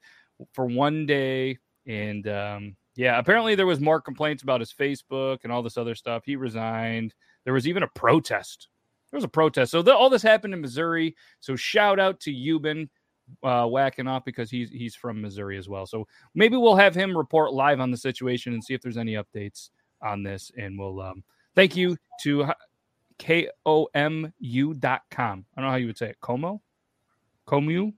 for 0.53 0.67
one 0.67 1.07
day. 1.07 1.59
And 1.87 2.27
um 2.29 2.77
yeah, 2.97 3.19
apparently 3.19 3.55
there 3.55 3.67
was 3.67 3.81
more 3.81 4.01
complaints 4.01 4.43
about 4.45 4.61
his 4.61 4.73
Facebook 4.73 5.39
and 5.43 5.53
all 5.53 5.63
this 5.63 5.77
other 5.77 5.95
stuff. 5.95 6.23
He 6.25 6.37
resigned. 6.37 7.15
There 7.45 7.55
was 7.55 7.67
even 7.67 7.83
a 7.83 7.89
protest. 7.89 8.69
There 9.11 9.19
was 9.19 9.25
a 9.25 9.29
protest. 9.29 9.73
So 9.73 9.83
the, 9.83 9.95
all 9.95 10.09
this 10.11 10.23
happened 10.23 10.55
in 10.55 10.61
Missouri. 10.61 11.15
So 11.41 11.57
shout 11.57 11.99
out 11.99 12.21
to 12.21 12.33
Euban 12.33 12.89
uh, 13.43 13.67
whacking 13.67 14.07
off 14.07 14.25
because 14.25 14.51
he's 14.51 14.71
he's 14.71 14.95
from 14.95 15.21
Missouri 15.21 15.59
as 15.59 15.69
well. 15.69 15.87
So 15.87 16.07
maybe 16.35 16.57
we'll 16.57 16.77
have 16.77 16.95
him 16.95 17.17
report 17.17 17.53
live 17.53 17.81
on 17.81 17.91
the 17.91 17.97
situation 17.97 18.53
and 18.53 18.63
see 18.63 18.75
if 18.75 18.81
there's 18.81 18.97
any 18.97 19.15
updates 19.15 19.71
on 20.03 20.23
this. 20.23 20.53
And 20.57 20.79
we'll 20.79 21.01
um, 21.01 21.25
thank 21.55 21.77
you 21.77 21.97
to 22.23 22.47
komu.com. 23.19 23.95
I 25.57 25.61
don't 25.61 25.65
know 25.65 25.71
how 25.71 25.77
you 25.77 25.87
would 25.87 25.99
say 25.99 26.11
it. 26.11 26.21
Como? 26.21 26.61
Comu? 27.47 27.93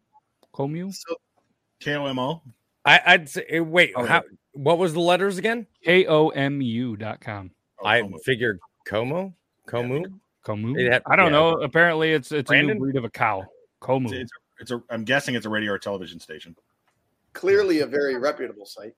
Comu? 0.55 0.92
So 0.94 1.16
KOMO. 1.83 2.40
I, 2.85 3.00
I'd 3.07 3.29
say. 3.29 3.44
eh, 3.48 3.59
Wait, 3.61 3.92
Oh, 3.96 4.05
how? 4.07 4.22
What 4.52 4.79
was 4.79 4.92
the 4.94 5.00
letters 5.00 5.37
again? 5.38 5.66
K-O-M-U.com. 5.85 7.50
Oh, 7.81 7.87
I 7.87 8.00
Como. 8.00 8.18
figured 8.18 8.59
Como, 8.87 9.35
Como. 9.66 10.05
Comu? 10.46 10.79
It 10.79 10.90
had- 10.92 11.02
I 11.07 11.16
don't 11.16 11.26
yeah. 11.26 11.31
know. 11.38 11.50
Apparently 11.62 12.12
it's 12.12 12.33
it's 12.33 12.50
a 12.50 12.62
new 12.62 12.74
breed 12.76 12.96
of 12.96 13.05
a 13.05 13.11
cow. 13.11 13.44
Comu. 13.83 14.07
It's, 14.07 14.14
it's, 14.22 14.31
it's 14.61 14.70
a. 14.70 14.83
I'm 14.88 15.05
guessing 15.05 15.35
it's 15.35 15.44
a 15.46 15.50
radio 15.50 15.72
or 15.72 15.79
television 15.79 16.20
station. 16.20 16.57
clearly 17.35 17.81
a 17.81 17.87
very 17.87 18.16
reputable 18.16 18.64
site. 18.64 18.94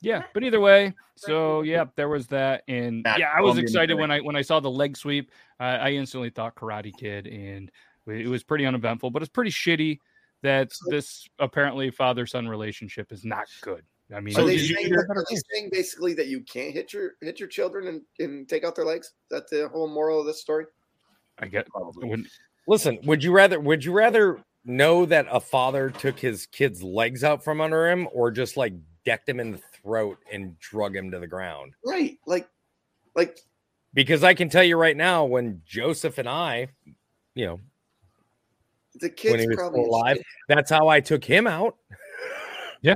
Yeah, 0.00 0.24
but 0.32 0.42
either 0.42 0.60
way, 0.60 0.94
so 1.16 1.62
yeah, 1.62 1.84
there 1.96 2.08
was 2.08 2.26
that, 2.28 2.62
and 2.68 3.04
That 3.04 3.18
yeah, 3.18 3.30
I 3.36 3.40
was 3.42 3.58
excited 3.58 3.94
when 3.94 4.10
I 4.10 4.20
when 4.20 4.36
I 4.36 4.42
saw 4.42 4.60
the 4.60 4.70
leg 4.70 4.96
sweep. 4.96 5.30
Uh, 5.58 5.78
I 5.80 5.90
instantly 5.90 6.30
thought 6.30 6.54
Karate 6.54 6.92
Kid, 6.96 7.26
and 7.26 7.70
it 8.06 8.28
was 8.28 8.42
pretty 8.42 8.64
uneventful, 8.64 9.10
but 9.10 9.22
it's 9.22 9.30
pretty 9.30 9.50
shitty 9.50 9.98
that 10.42 10.70
this 10.86 11.28
apparently 11.38 11.90
father 11.90 12.26
son 12.26 12.48
relationship 12.48 13.12
is 13.12 13.24
not 13.24 13.46
good. 13.60 13.82
I 14.14 14.20
mean, 14.20 14.34
So 14.34 14.44
are 14.44 14.46
they 14.46 14.58
saying, 14.58 14.92
are 14.92 15.24
they 15.28 15.36
saying 15.52 15.68
basically 15.70 16.14
that 16.14 16.26
you 16.26 16.40
can't 16.40 16.72
hit 16.72 16.92
your 16.92 17.12
hit 17.20 17.38
your 17.38 17.48
children 17.48 17.86
and, 17.86 18.02
and 18.18 18.48
take 18.48 18.64
out 18.64 18.74
their 18.74 18.86
legs? 18.86 19.12
That's 19.30 19.50
the 19.50 19.68
whole 19.68 19.88
moral 19.88 20.20
of 20.20 20.26
this 20.26 20.40
story? 20.40 20.64
I 21.38 21.46
get 21.46 21.68
Probably. 21.68 22.08
when 22.08 22.26
Listen, 22.66 22.98
would 23.04 23.24
you 23.24 23.32
rather? 23.32 23.58
Would 23.58 23.84
you 23.84 23.92
rather 23.92 24.42
know 24.64 25.06
that 25.06 25.26
a 25.30 25.40
father 25.40 25.90
took 25.90 26.18
his 26.18 26.46
kid's 26.46 26.82
legs 26.82 27.24
out 27.24 27.42
from 27.42 27.60
under 27.60 27.88
him, 27.88 28.08
or 28.12 28.30
just 28.30 28.56
like 28.56 28.74
decked 29.04 29.28
him 29.28 29.40
in 29.40 29.52
the 29.52 29.60
throat 29.82 30.18
and 30.32 30.58
drug 30.58 30.96
him 30.96 31.10
to 31.10 31.18
the 31.18 31.26
ground? 31.26 31.74
Right. 31.84 32.18
Like, 32.26 32.48
like 33.14 33.40
Because 33.94 34.24
I 34.24 34.34
can 34.34 34.48
tell 34.48 34.64
you 34.64 34.76
right 34.76 34.96
now, 34.96 35.24
when 35.24 35.62
Joseph 35.66 36.18
and 36.18 36.28
I, 36.28 36.68
you 37.34 37.46
know, 37.46 37.60
the 39.00 39.08
kids 39.08 39.32
when 39.32 39.40
he 39.40 39.48
was 39.48 39.56
probably 39.56 39.82
still 39.82 39.90
alive, 39.90 40.18
that's 40.48 40.70
how 40.70 40.88
I 40.88 41.00
took 41.00 41.24
him 41.24 41.46
out. 41.46 41.76
Yeah. 42.82 42.94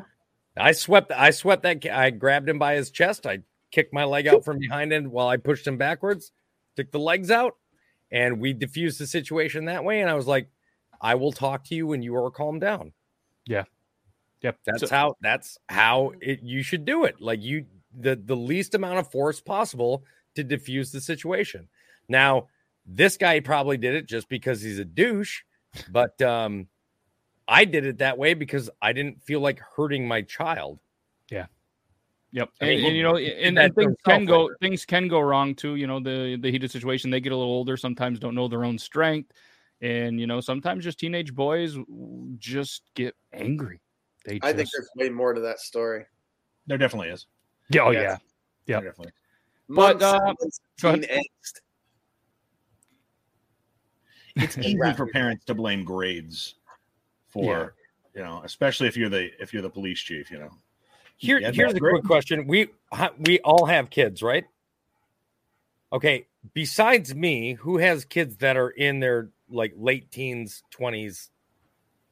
I 0.57 0.73
swept. 0.73 1.13
I 1.13 1.31
swept 1.31 1.63
that. 1.65 1.85
I 1.87 2.09
grabbed 2.09 2.49
him 2.49 2.59
by 2.59 2.75
his 2.75 2.91
chest. 2.91 3.27
I 3.27 3.41
kicked 3.71 3.93
my 3.93 4.05
leg 4.05 4.27
out 4.27 4.45
from 4.45 4.59
behind 4.59 4.93
him 4.93 5.11
while 5.11 5.29
I 5.29 5.37
pushed 5.37 5.67
him 5.67 5.77
backwards. 5.77 6.33
Took 6.77 6.91
the 6.91 6.99
legs 6.99 7.31
out, 7.31 7.57
and 8.11 8.41
we 8.41 8.53
diffused 8.53 8.99
the 8.99 9.07
situation 9.07 9.67
that 9.67 9.85
way. 9.85 10.01
And 10.01 10.09
I 10.09 10.15
was 10.15 10.27
like, 10.27 10.49
"I 11.01 11.17
will 11.17 11.33
talk 11.33 11.65
to 11.65 11.75
you 11.75 11.87
when 11.87 12.03
you 12.03 12.17
are 12.17 12.31
calmed 12.31 12.61
down." 12.61 12.93
Yep. 14.45 14.59
That's 14.67 14.81
So- 14.81 14.89
how. 14.89 15.17
That's 15.23 15.59
how 15.69 16.13
it. 16.21 16.43
You 16.43 16.63
should 16.63 16.85
do 16.85 17.05
it. 17.05 17.21
Like 17.21 17.43
you, 17.43 17.65
the 17.99 18.15
the 18.15 18.37
least 18.37 18.75
amount 18.75 18.99
of 18.99 19.11
force 19.11 19.41
possible 19.41 20.05
to 20.37 20.45
diffuse 20.45 20.93
the 20.93 21.01
situation. 21.01 21.67
Now, 22.09 22.49
this 22.87 23.17
guy 23.17 23.41
probably 23.41 23.79
did 23.79 23.95
it 23.95 24.07
just 24.07 24.29
because 24.29 24.61
he's 24.61 24.79
a 24.79 24.85
douche, 24.85 25.43
but 25.91 26.21
um, 26.21 26.69
I 27.49 27.65
did 27.65 27.87
it 27.87 27.99
that 27.99 28.19
way 28.19 28.35
because 28.35 28.69
I 28.83 28.93
didn't 28.93 29.23
feel 29.23 29.41
like 29.41 29.61
hurting 29.77 30.07
my 30.07 30.21
child. 30.23 30.79
Yeah. 31.31 31.47
Yep, 32.33 32.51
I 32.61 32.65
and, 32.67 32.77
mean, 32.77 32.87
and, 32.89 32.97
you 32.97 33.03
know, 33.05 33.17
and, 33.17 33.59
and 33.59 33.75
things 33.77 33.95
can 34.05 34.25
go 34.27 34.43
later. 34.43 34.57
things 34.61 34.85
can 34.85 35.07
go 35.09 35.21
wrong 35.21 35.55
too. 35.55 35.77
You 35.77 35.87
know, 35.87 36.01
the 36.01 36.37
the 36.39 36.51
heated 36.51 36.71
situation. 36.71 37.09
They 37.11 37.21
get 37.21 37.33
a 37.33 37.37
little 37.37 37.53
older, 37.53 37.77
sometimes 37.77 38.19
don't 38.19 38.35
know 38.35 38.49
their 38.49 38.65
own 38.65 38.77
strength, 38.77 39.33
and 39.81 40.21
you 40.21 40.27
know, 40.27 40.41
sometimes 40.41 40.85
just 40.85 40.99
teenage 40.99 41.33
boys 41.33 41.79
just 42.39 42.83
get 42.95 43.15
angry. 43.33 43.81
They 44.25 44.41
I 44.43 44.53
think 44.53 44.69
there's 44.73 44.89
way 44.97 45.09
more 45.09 45.33
to 45.33 45.41
that 45.41 45.61
story. 45.61 46.07
There 46.67 46.79
definitely 46.79 47.11
is. 47.11 47.27
yeah, 47.69 47.83
oh 47.83 47.91
yeah. 47.91 48.03
yeah, 48.03 48.17
Yep. 48.67 48.83
Definitely. 48.85 49.13
But, 49.69 49.75
Months 50.01 50.05
uh, 50.05 50.15
and 50.15 50.25
months 50.25 50.45
of 50.45 50.83
go 50.83 50.93
teen 50.95 51.03
angst. 51.03 51.61
It's 54.37 54.59
easy 54.59 54.93
for 54.97 55.07
parents 55.07 55.45
to 55.45 55.55
blame 55.55 55.85
grades 55.85 56.55
for 57.29 57.75
you 58.15 58.23
know, 58.23 58.43
especially 58.45 58.89
if 58.89 58.97
you're 58.97 59.09
the 59.09 59.31
if 59.41 59.53
you're 59.53 59.63
the 59.63 59.71
police 59.71 60.01
chief. 60.01 60.31
You 60.31 60.39
know, 60.39 60.51
Here, 61.17 61.39
Yeah, 61.39 61.51
here's 61.53 61.73
that's 61.73 61.85
a 61.85 61.91
quick 61.91 62.05
question. 62.05 62.47
We 62.47 62.69
we 63.19 63.41
all 63.41 63.67
have 63.67 63.91
kids, 63.91 64.23
right? 64.23 64.45
Okay. 65.93 66.27
Besides 66.53 67.15
me, 67.15 67.55
who 67.55 67.79
has 67.79 68.05
kids 68.05 68.37
that 68.39 68.57
are 68.57 68.71
in 68.71 69.01
their 69.01 69.31
like 69.49 69.73
late 69.77 70.11
teens, 70.11 70.63
twenties? 70.71 71.31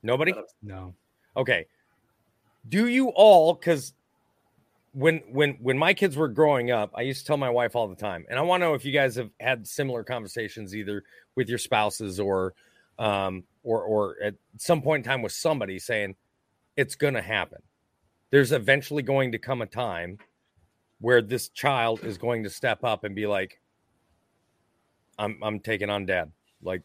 Nobody. 0.02 0.32
no, 0.62 0.94
Okay. 1.36 1.66
Do 2.68 2.86
you 2.86 3.08
all 3.08 3.54
because 3.54 3.92
when 4.92 5.18
when 5.30 5.52
when 5.60 5.78
my 5.78 5.94
kids 5.94 6.16
were 6.16 6.28
growing 6.28 6.70
up, 6.70 6.90
I 6.94 7.02
used 7.02 7.20
to 7.20 7.26
tell 7.26 7.36
my 7.36 7.50
wife 7.50 7.74
all 7.74 7.88
the 7.88 7.96
time, 7.96 8.24
and 8.28 8.38
I 8.38 8.42
want 8.42 8.60
to 8.60 8.66
know 8.66 8.74
if 8.74 8.84
you 8.84 8.92
guys 8.92 9.16
have 9.16 9.30
had 9.40 9.66
similar 9.66 10.04
conversations 10.04 10.74
either 10.74 11.02
with 11.34 11.48
your 11.48 11.58
spouses 11.58 12.20
or 12.20 12.54
um 12.98 13.44
or 13.62 13.82
or 13.82 14.16
at 14.22 14.34
some 14.58 14.82
point 14.82 15.04
in 15.04 15.10
time 15.10 15.22
with 15.22 15.32
somebody 15.32 15.78
saying 15.78 16.14
it's 16.76 16.94
gonna 16.94 17.22
happen. 17.22 17.62
There's 18.30 18.52
eventually 18.52 19.02
going 19.02 19.32
to 19.32 19.38
come 19.38 19.62
a 19.62 19.66
time 19.66 20.18
where 21.00 21.20
this 21.20 21.48
child 21.48 22.04
is 22.04 22.16
going 22.16 22.44
to 22.44 22.50
step 22.50 22.84
up 22.84 23.04
and 23.04 23.14
be 23.14 23.26
like, 23.26 23.60
I'm 25.18 25.38
I'm 25.42 25.58
taking 25.58 25.90
on 25.90 26.06
dad. 26.06 26.30
Like 26.62 26.82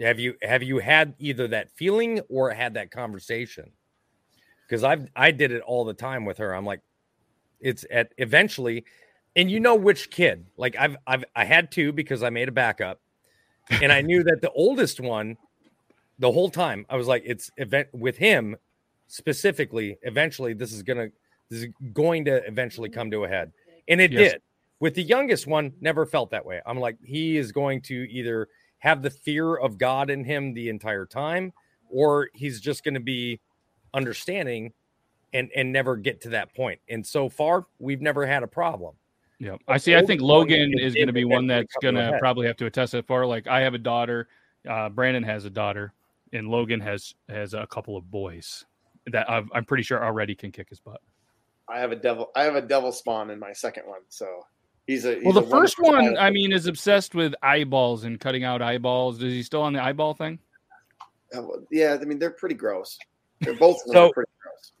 have 0.00 0.18
you 0.18 0.34
have 0.42 0.62
you 0.62 0.78
had 0.78 1.14
either 1.18 1.48
that 1.48 1.70
feeling 1.70 2.20
or 2.28 2.50
had 2.50 2.74
that 2.74 2.90
conversation? 2.90 3.70
Because 4.66 4.82
I've 4.84 5.08
I 5.14 5.30
did 5.30 5.52
it 5.52 5.62
all 5.62 5.84
the 5.84 5.94
time 5.94 6.24
with 6.24 6.38
her. 6.38 6.54
I'm 6.54 6.64
like, 6.64 6.80
it's 7.60 7.84
at 7.90 8.12
eventually, 8.18 8.84
and 9.36 9.50
you 9.50 9.60
know 9.60 9.74
which 9.74 10.10
kid. 10.10 10.46
Like 10.56 10.76
I've 10.76 10.96
I've 11.06 11.24
I 11.34 11.44
had 11.44 11.70
two 11.70 11.92
because 11.92 12.22
I 12.22 12.30
made 12.30 12.48
a 12.48 12.52
backup, 12.52 13.00
and 13.70 13.92
I 13.92 14.00
knew 14.00 14.24
that 14.24 14.40
the 14.40 14.50
oldest 14.52 15.00
one, 15.00 15.36
the 16.18 16.32
whole 16.32 16.50
time 16.50 16.86
I 16.88 16.96
was 16.96 17.06
like, 17.06 17.22
it's 17.24 17.50
event 17.56 17.88
with 17.92 18.16
him 18.16 18.56
specifically. 19.06 19.98
Eventually, 20.02 20.52
this 20.52 20.72
is 20.72 20.82
gonna 20.82 21.08
this 21.48 21.62
is 21.62 21.68
going 21.92 22.24
to 22.24 22.44
eventually 22.46 22.88
come 22.88 23.10
to 23.12 23.24
a 23.24 23.28
head, 23.28 23.52
and 23.88 24.00
it 24.00 24.12
Yes. 24.12 24.32
did. 24.32 24.42
With 24.78 24.94
the 24.94 25.02
youngest 25.02 25.46
one, 25.46 25.72
never 25.80 26.04
felt 26.04 26.30
that 26.32 26.44
way. 26.44 26.60
I'm 26.66 26.78
like, 26.78 26.98
he 27.02 27.38
is 27.38 27.50
going 27.50 27.80
to 27.82 27.94
either 28.10 28.48
have 28.78 29.00
the 29.00 29.08
fear 29.08 29.56
of 29.56 29.78
God 29.78 30.10
in 30.10 30.22
him 30.22 30.52
the 30.52 30.68
entire 30.68 31.06
time, 31.06 31.54
or 31.88 32.28
he's 32.34 32.60
just 32.60 32.84
going 32.84 32.92
to 32.92 33.00
be 33.00 33.40
understanding 33.96 34.72
and 35.32 35.50
and 35.56 35.72
never 35.72 35.96
get 35.96 36.20
to 36.22 36.28
that 36.30 36.54
point. 36.54 36.80
And 36.88 37.04
so 37.04 37.28
far, 37.28 37.66
we've 37.78 38.00
never 38.00 38.24
had 38.26 38.42
a 38.42 38.46
problem. 38.46 38.94
yeah. 39.38 39.56
I 39.66 39.76
see. 39.78 39.96
I 39.96 40.04
think 40.06 40.20
Logan 40.20 40.72
is- 40.78 40.88
is 40.88 40.94
going 40.94 41.08
to 41.08 41.12
be 41.12 41.24
one 41.24 41.46
that's 41.46 41.74
going 41.82 41.94
to 41.96 42.16
probably 42.20 42.46
have 42.46 42.56
to 42.58 42.66
attest 42.66 42.92
that 42.92 43.06
far. 43.06 43.26
Like, 43.26 43.46
I 43.48 43.60
have 43.60 43.74
a 43.74 43.78
daughter. 43.78 44.28
Uh, 44.68 44.88
Brandon 44.88 45.22
has 45.24 45.44
a 45.44 45.50
daughter, 45.50 45.92
and 46.32 46.48
Logan 46.48 46.80
has 46.80 47.14
has 47.28 47.54
a 47.54 47.66
couple 47.66 47.96
of 47.96 48.10
boys 48.10 48.64
that 49.12 49.28
I've, 49.30 49.48
I'm 49.52 49.64
pretty 49.64 49.82
sure 49.82 50.02
already 50.04 50.34
can 50.34 50.50
kick 50.52 50.68
his 50.68 50.80
butt. 50.80 51.00
I 51.68 51.78
have 51.80 51.92
a 51.92 51.96
devil. 51.96 52.30
I 52.36 52.44
have 52.44 52.54
a 52.56 52.62
devil 52.62 52.92
spawn 52.92 53.30
in 53.30 53.38
my 53.38 53.52
second 53.52 53.86
one. 53.86 54.00
So 54.08 54.26
he's 54.86 55.04
a. 55.04 55.16
He's 55.16 55.24
Well, 55.24 55.34
the 55.34 55.42
a 55.42 55.50
first 55.50 55.76
one. 55.80 56.16
I 56.16 56.30
mean, 56.30 56.52
is 56.52 56.66
obsessed 56.66 57.14
with 57.14 57.34
eyeballs 57.42 58.04
and 58.04 58.18
cutting 58.20 58.44
out 58.44 58.62
eyeballs. 58.62 59.22
Is 59.22 59.32
he 59.32 59.42
still 59.42 59.62
on 59.62 59.72
the 59.72 59.82
eyeball 59.82 60.14
thing? 60.14 60.38
Uh, 61.36 61.42
yeah, 61.70 61.98
I 62.00 62.04
mean 62.04 62.18
they're 62.18 62.30
pretty 62.30 62.54
gross. 62.54 62.98
They're 63.40 63.54
both 63.54 63.78
So- 63.86 64.12
pretty 64.12 64.30
gross. 64.42 64.72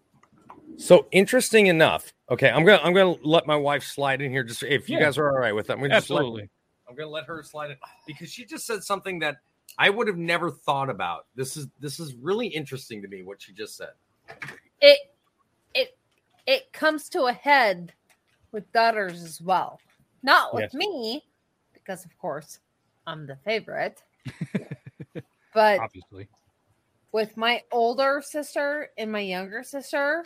So 0.78 1.06
interesting 1.12 1.66
enough. 1.68 2.12
Okay, 2.30 2.50
I'm 2.50 2.64
gonna 2.64 2.82
I'm 2.82 2.92
gonna 2.92 3.16
let 3.22 3.46
my 3.46 3.56
wife 3.56 3.82
slide 3.84 4.20
in 4.20 4.30
here. 4.30 4.42
Just 4.44 4.62
if 4.62 4.88
you 4.88 4.98
Yeah. 4.98 5.04
guys 5.04 5.18
are 5.18 5.30
all 5.30 5.38
right 5.38 5.54
with 5.54 5.66
that, 5.68 5.74
I'm 5.74 5.80
gonna 5.80 5.94
just 5.94 6.10
let- 6.10 6.18
Absolutely. 6.20 6.50
I'm 6.88 6.94
gonna 6.94 7.08
let 7.10 7.24
her 7.24 7.42
slide 7.42 7.70
it 7.70 7.78
because 8.06 8.30
she 8.30 8.44
just 8.44 8.66
said 8.66 8.82
something 8.84 9.18
that 9.20 9.38
I 9.78 9.90
would 9.90 10.06
have 10.06 10.16
never 10.18 10.50
thought 10.50 10.90
about. 10.90 11.26
This 11.34 11.56
is 11.56 11.68
this 11.80 11.98
is 12.00 12.14
really 12.14 12.46
interesting 12.46 13.02
to 13.02 13.08
me 13.08 13.22
what 13.22 13.40
she 13.42 13.52
just 13.52 13.76
said. 13.76 13.90
It 14.80 15.14
it 15.74 15.96
it 16.46 16.72
comes 16.72 17.08
to 17.10 17.24
a 17.24 17.32
head 17.32 17.92
with 18.52 18.70
daughters 18.72 19.22
as 19.22 19.40
well. 19.40 19.80
Not 20.22 20.54
with 20.54 20.70
Yes. 20.72 20.74
me, 20.74 21.24
because 21.74 22.04
of 22.04 22.16
course 22.18 22.60
I'm 23.06 23.26
the 23.26 23.36
favorite. 23.36 24.02
but 25.54 25.80
Obviously. 25.80 26.28
With 27.16 27.34
my 27.34 27.62
older 27.72 28.22
sister 28.22 28.90
and 28.98 29.10
my 29.10 29.20
younger 29.20 29.62
sister, 29.62 30.22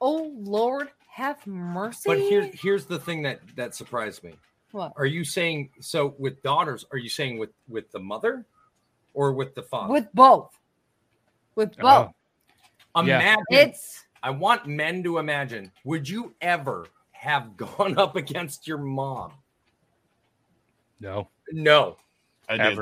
oh 0.00 0.30
Lord, 0.36 0.88
have 1.10 1.44
mercy. 1.48 2.02
But 2.06 2.20
here's 2.20 2.60
here's 2.60 2.86
the 2.86 3.00
thing 3.00 3.22
that 3.22 3.40
that 3.56 3.74
surprised 3.74 4.22
me. 4.22 4.34
what? 4.70 4.92
Are 4.96 5.04
you 5.04 5.24
saying 5.24 5.70
so 5.80 6.14
with 6.16 6.40
daughters? 6.44 6.86
Are 6.92 6.96
you 6.96 7.08
saying 7.08 7.38
with 7.38 7.50
with 7.68 7.90
the 7.90 7.98
mother 7.98 8.46
or 9.14 9.32
with 9.32 9.56
the 9.56 9.64
father? 9.64 9.92
With 9.92 10.06
both. 10.14 10.56
With 11.56 11.74
oh. 11.80 11.82
both. 11.82 12.12
Oh, 12.94 13.02
yeah. 13.02 13.16
Imagine. 13.18 13.42
It's 13.50 14.04
I 14.22 14.30
want 14.30 14.68
men 14.68 15.02
to 15.02 15.18
imagine. 15.18 15.72
Would 15.82 16.08
you 16.08 16.36
ever 16.40 16.86
have 17.10 17.56
gone 17.56 17.98
up 17.98 18.14
against 18.14 18.68
your 18.68 18.78
mom? 18.78 19.32
no. 21.00 21.28
No. 21.50 21.96
I 22.48 22.58
did. 22.58 22.78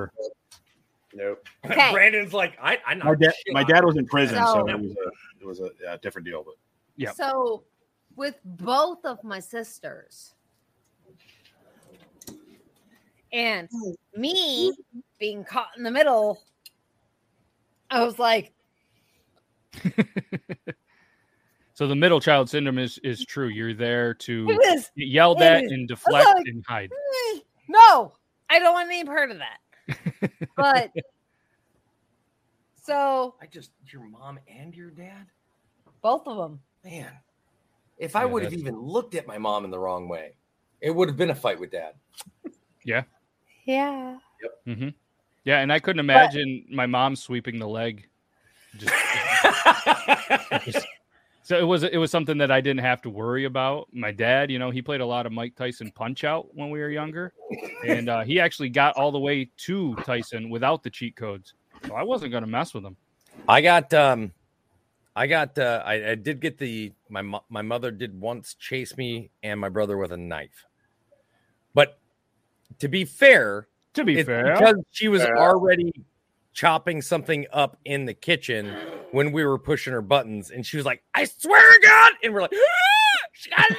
Ever. 1.14 1.22
Nope. 1.30 1.48
Okay. 1.70 1.92
Brandon's 1.92 2.32
like 2.32 2.56
I. 2.60 2.78
I 2.86 2.94
My 2.96 3.14
dad, 3.14 3.32
my 3.50 3.64
dad 3.64 3.84
was 3.84 3.96
in 3.96 4.06
prison, 4.06 4.36
so, 4.36 4.44
So- 4.54 4.68
it 4.68 4.78
was 4.80 4.90
a 4.96 5.10
it 5.40 5.46
was 5.46 5.60
a 5.60 5.70
yeah, 5.82 5.96
different 6.02 6.26
deal. 6.26 6.42
But 6.44 6.54
yeah. 6.96 7.12
So, 7.12 7.64
with 8.16 8.36
both 8.44 9.04
of 9.04 9.22
my 9.24 9.40
sisters, 9.40 10.34
and 13.32 13.68
me 14.16 14.72
being 15.18 15.44
caught 15.44 15.68
in 15.76 15.82
the 15.82 15.90
middle, 15.90 16.42
I 17.90 18.02
was 18.04 18.18
like, 18.18 18.52
So 21.74 21.86
the 21.86 21.96
middle 21.96 22.20
child 22.20 22.50
syndrome 22.50 22.78
is 22.78 22.98
is 22.98 23.24
true. 23.24 23.48
You're 23.48 23.72
there 23.74 24.12
to 24.14 24.46
"It 24.50 24.76
is 24.76 24.90
get 24.96 25.08
yelled 25.08 25.40
it 25.40 25.44
at 25.44 25.64
is- 25.64 25.72
and 25.72 25.88
deflect 25.88 26.26
like- 26.26 26.46
and 26.46 26.62
hide. 26.68 26.90
eh, 26.92 27.38
no, 27.68 28.12
I 28.50 28.58
don't 28.58 28.74
want 28.74 28.88
any 28.88 29.04
part 29.04 29.30
of 29.30 29.38
that. 29.38 29.58
But 30.56 30.90
so 32.82 33.34
I 33.40 33.46
just 33.46 33.70
your 33.86 34.02
mom 34.02 34.38
and 34.48 34.74
your 34.74 34.90
dad. 34.90 35.26
both 36.02 36.26
of 36.26 36.36
them. 36.36 36.60
Man, 36.84 37.12
if 37.98 38.16
I 38.16 38.20
Yeah, 38.20 38.26
would 38.26 38.42
have 38.42 38.52
even 38.52 38.76
looked 38.78 39.14
at 39.14 39.26
my 39.26 39.38
mom 39.38 39.64
in 39.64 39.70
the 39.70 39.78
wrong 39.78 40.08
way, 40.08 40.34
it 40.80 40.90
would 40.90 41.08
have 41.08 41.16
been 41.16 41.30
a 41.30 41.34
fight 41.34 41.60
with 41.60 41.70
dad. 41.70 41.94
Yeah. 42.84 43.04
hmm 44.66 44.88
Yeah, 45.44 45.60
and 45.60 45.72
I 45.72 45.78
couldn't 45.78 46.00
imagine 46.00 46.66
my 46.70 46.86
mom 46.86 47.16
sweeping 47.16 47.58
the 47.58 47.68
leg. 47.68 48.08
Just, 48.76 48.92
just- 50.64 50.86
so 51.42 51.58
it 51.58 51.64
was 51.64 51.82
it 51.82 51.96
was 51.96 52.10
something 52.10 52.38
that 52.38 52.50
I 52.50 52.60
didn't 52.60 52.82
have 52.82 53.02
to 53.02 53.10
worry 53.10 53.44
about. 53.44 53.88
My 53.92 54.12
dad, 54.12 54.50
you 54.50 54.58
know, 54.58 54.70
he 54.70 54.80
played 54.82 55.00
a 55.00 55.06
lot 55.06 55.26
of 55.26 55.32
Mike 55.32 55.54
Tyson 55.56 55.90
Punch 55.94 56.24
Out 56.24 56.54
when 56.54 56.70
we 56.70 56.78
were 56.80 56.90
younger, 56.90 57.32
and 57.86 58.08
uh, 58.08 58.22
he 58.22 58.38
actually 58.40 58.68
got 58.68 58.96
all 58.96 59.10
the 59.12 59.18
way 59.18 59.50
to 59.58 59.94
Tyson 60.04 60.50
without 60.50 60.82
the 60.82 60.90
cheat 60.90 61.16
codes. 61.16 61.54
So 61.86 61.94
I 61.94 62.02
wasn't 62.02 62.30
going 62.30 62.44
to 62.44 62.50
mess 62.50 62.74
with 62.74 62.84
him. 62.84 62.96
I 63.48 63.60
got 63.60 63.92
um 63.92 64.32
I 65.16 65.26
got 65.26 65.58
uh 65.58 65.82
I, 65.84 66.10
I 66.10 66.14
did 66.14 66.40
get 66.40 66.58
the 66.58 66.92
my 67.08 67.22
mo- 67.22 67.44
my 67.48 67.62
mother 67.62 67.90
did 67.90 68.18
once 68.18 68.54
chase 68.54 68.96
me 68.96 69.30
and 69.42 69.58
my 69.58 69.68
brother 69.68 69.96
with 69.98 70.12
a 70.12 70.16
knife. 70.16 70.64
But 71.74 71.98
to 72.78 72.88
be 72.88 73.04
fair, 73.04 73.66
To 73.94 74.04
be 74.04 74.22
fair, 74.22 74.54
because 74.54 74.76
she 74.90 75.08
was 75.08 75.22
Yeah. 75.22 75.34
already 75.36 75.92
chopping 76.52 77.02
something 77.02 77.46
up 77.52 77.78
in 77.84 78.04
the 78.04 78.14
kitchen 78.14 78.76
when 79.12 79.30
we 79.30 79.44
were 79.44 79.58
pushing 79.58 79.92
her 79.92 80.02
buttons, 80.02 80.50
and 80.50 80.66
she 80.66 80.76
was 80.76 80.86
like, 80.86 81.02
"I 81.14 81.24
swear 81.24 81.72
to 81.72 81.86
God!" 81.86 82.12
And 82.22 82.34
we're 82.34 82.42
like, 82.42 82.52
ah, 82.54 83.26
"She 83.32 83.50
gotta 83.50 83.76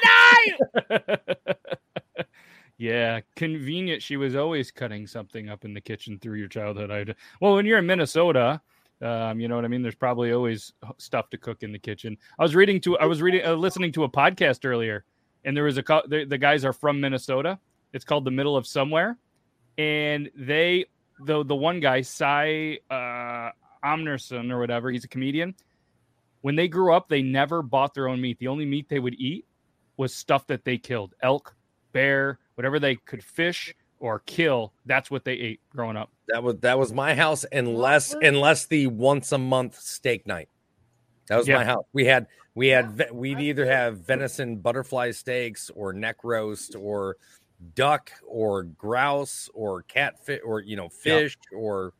die!" 1.00 2.26
yeah, 2.78 3.20
convenient. 3.36 4.02
She 4.02 4.16
was 4.16 4.36
always 4.36 4.72
cutting 4.72 5.06
something 5.08 5.50
up 5.50 5.66
in 5.66 5.74
the 5.74 5.82
kitchen 5.82 6.20
through 6.20 6.38
your 6.38 6.48
childhood. 6.48 6.92
I 6.92 7.14
well, 7.42 7.56
when 7.56 7.66
you're 7.66 7.80
in 7.80 7.86
Minnesota, 7.86 8.62
um, 9.02 9.40
you 9.40 9.48
know 9.48 9.56
what 9.56 9.66
I 9.66 9.68
mean. 9.68 9.82
There's 9.82 9.96
probably 9.96 10.32
always 10.32 10.74
stuff 10.98 11.30
to 11.32 11.38
cook 11.38 11.64
in 11.64 11.72
the 11.72 11.80
kitchen. 11.80 12.18
I 12.40 12.44
was 12.44 12.56
reading 12.56 12.80
to, 12.82 12.98
I 13.00 13.06
was 13.06 13.22
reading, 13.22 13.46
uh, 13.46 13.54
listening 13.54 13.92
to 13.94 14.04
a 14.04 14.10
podcast 14.10 14.66
earlier, 14.66 15.04
and 15.44 15.58
there 15.58 15.66
was 15.66 15.78
a 15.78 15.84
the, 16.08 16.26
the 16.28 16.38
guys 16.38 16.64
are 16.64 16.74
from 16.74 17.02
Minnesota. 17.02 17.60
It's 17.92 18.06
called 18.06 18.26
the 18.26 18.32
Middle 18.32 18.56
of 18.56 18.66
Somewhere, 18.66 19.18
and 19.78 20.30
they 20.36 20.86
the 21.20 21.44
the 21.44 21.56
one 21.56 21.80
guy, 21.80 22.02
Cy 22.02 22.80
uh, 22.90 23.50
Amnerson 23.84 24.52
or 24.52 24.60
whatever, 24.60 24.90
he's 24.92 25.04
a 25.04 25.08
comedian. 25.08 25.56
When 26.42 26.56
they 26.56 26.68
grew 26.68 26.94
up, 26.94 27.08
they 27.08 27.22
never 27.22 27.62
bought 27.62 27.94
their 27.94 28.08
own 28.08 28.20
meat. 28.20 28.38
The 28.40 28.48
only 28.48 28.66
meat 28.66 28.90
they 28.90 29.00
would 29.00 29.16
eat 29.16 29.46
was 29.98 30.14
stuff 30.14 30.48
that 30.48 30.66
they 30.66 30.78
killed 30.78 31.14
elk, 31.22 31.56
bear, 31.94 32.40
whatever 32.56 32.80
they 32.80 32.96
could 32.96 33.24
fish 33.24 33.74
or 34.00 34.20
kill. 34.26 34.74
That's 34.86 35.10
what 35.10 35.24
they 35.24 35.34
ate 35.34 35.62
growing 35.70 35.96
up. 35.96 36.12
That 36.28 36.44
was 36.44 36.58
that 36.60 36.78
was 36.78 36.92
my 36.92 37.16
house, 37.16 37.46
unless 37.52 38.14
unless 38.14 38.66
the 38.66 38.88
once 38.88 39.32
a 39.32 39.38
month 39.38 39.80
steak 39.80 40.28
night. 40.28 40.50
That 41.28 41.38
was 41.38 41.48
Yeah. 41.48 41.56
my 41.58 41.66
house. 41.66 41.86
We 41.94 42.06
had 42.06 42.28
we 42.56 42.68
had 42.68 43.10
we'd 43.14 43.40
either 43.40 43.66
have 43.66 44.00
venison 44.00 44.58
butterfly 44.58 45.12
steaks 45.12 45.70
or 45.74 45.94
neck 45.94 46.18
roast 46.24 46.76
or 46.76 47.18
duck 47.76 48.12
or 48.28 48.64
grouse 48.64 49.50
or 49.54 49.84
catfish 49.84 50.42
or 50.44 50.60
you 50.60 50.76
know 50.76 50.90
fish 50.90 51.38
or 51.56 51.94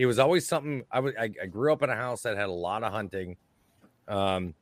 it 0.00 0.06
was 0.06 0.18
always 0.18 0.48
something. 0.48 0.82
I 0.90 0.98
I, 0.98 1.30
I 1.42 1.46
grew 1.46 1.70
up 1.74 1.82
in 1.82 1.90
a 1.90 1.94
house 1.94 2.22
that 2.22 2.34
had 2.38 2.48
a 2.48 2.52
lot 2.52 2.82
of 2.82 2.90
hunting, 2.90 3.36
um, 4.08 4.54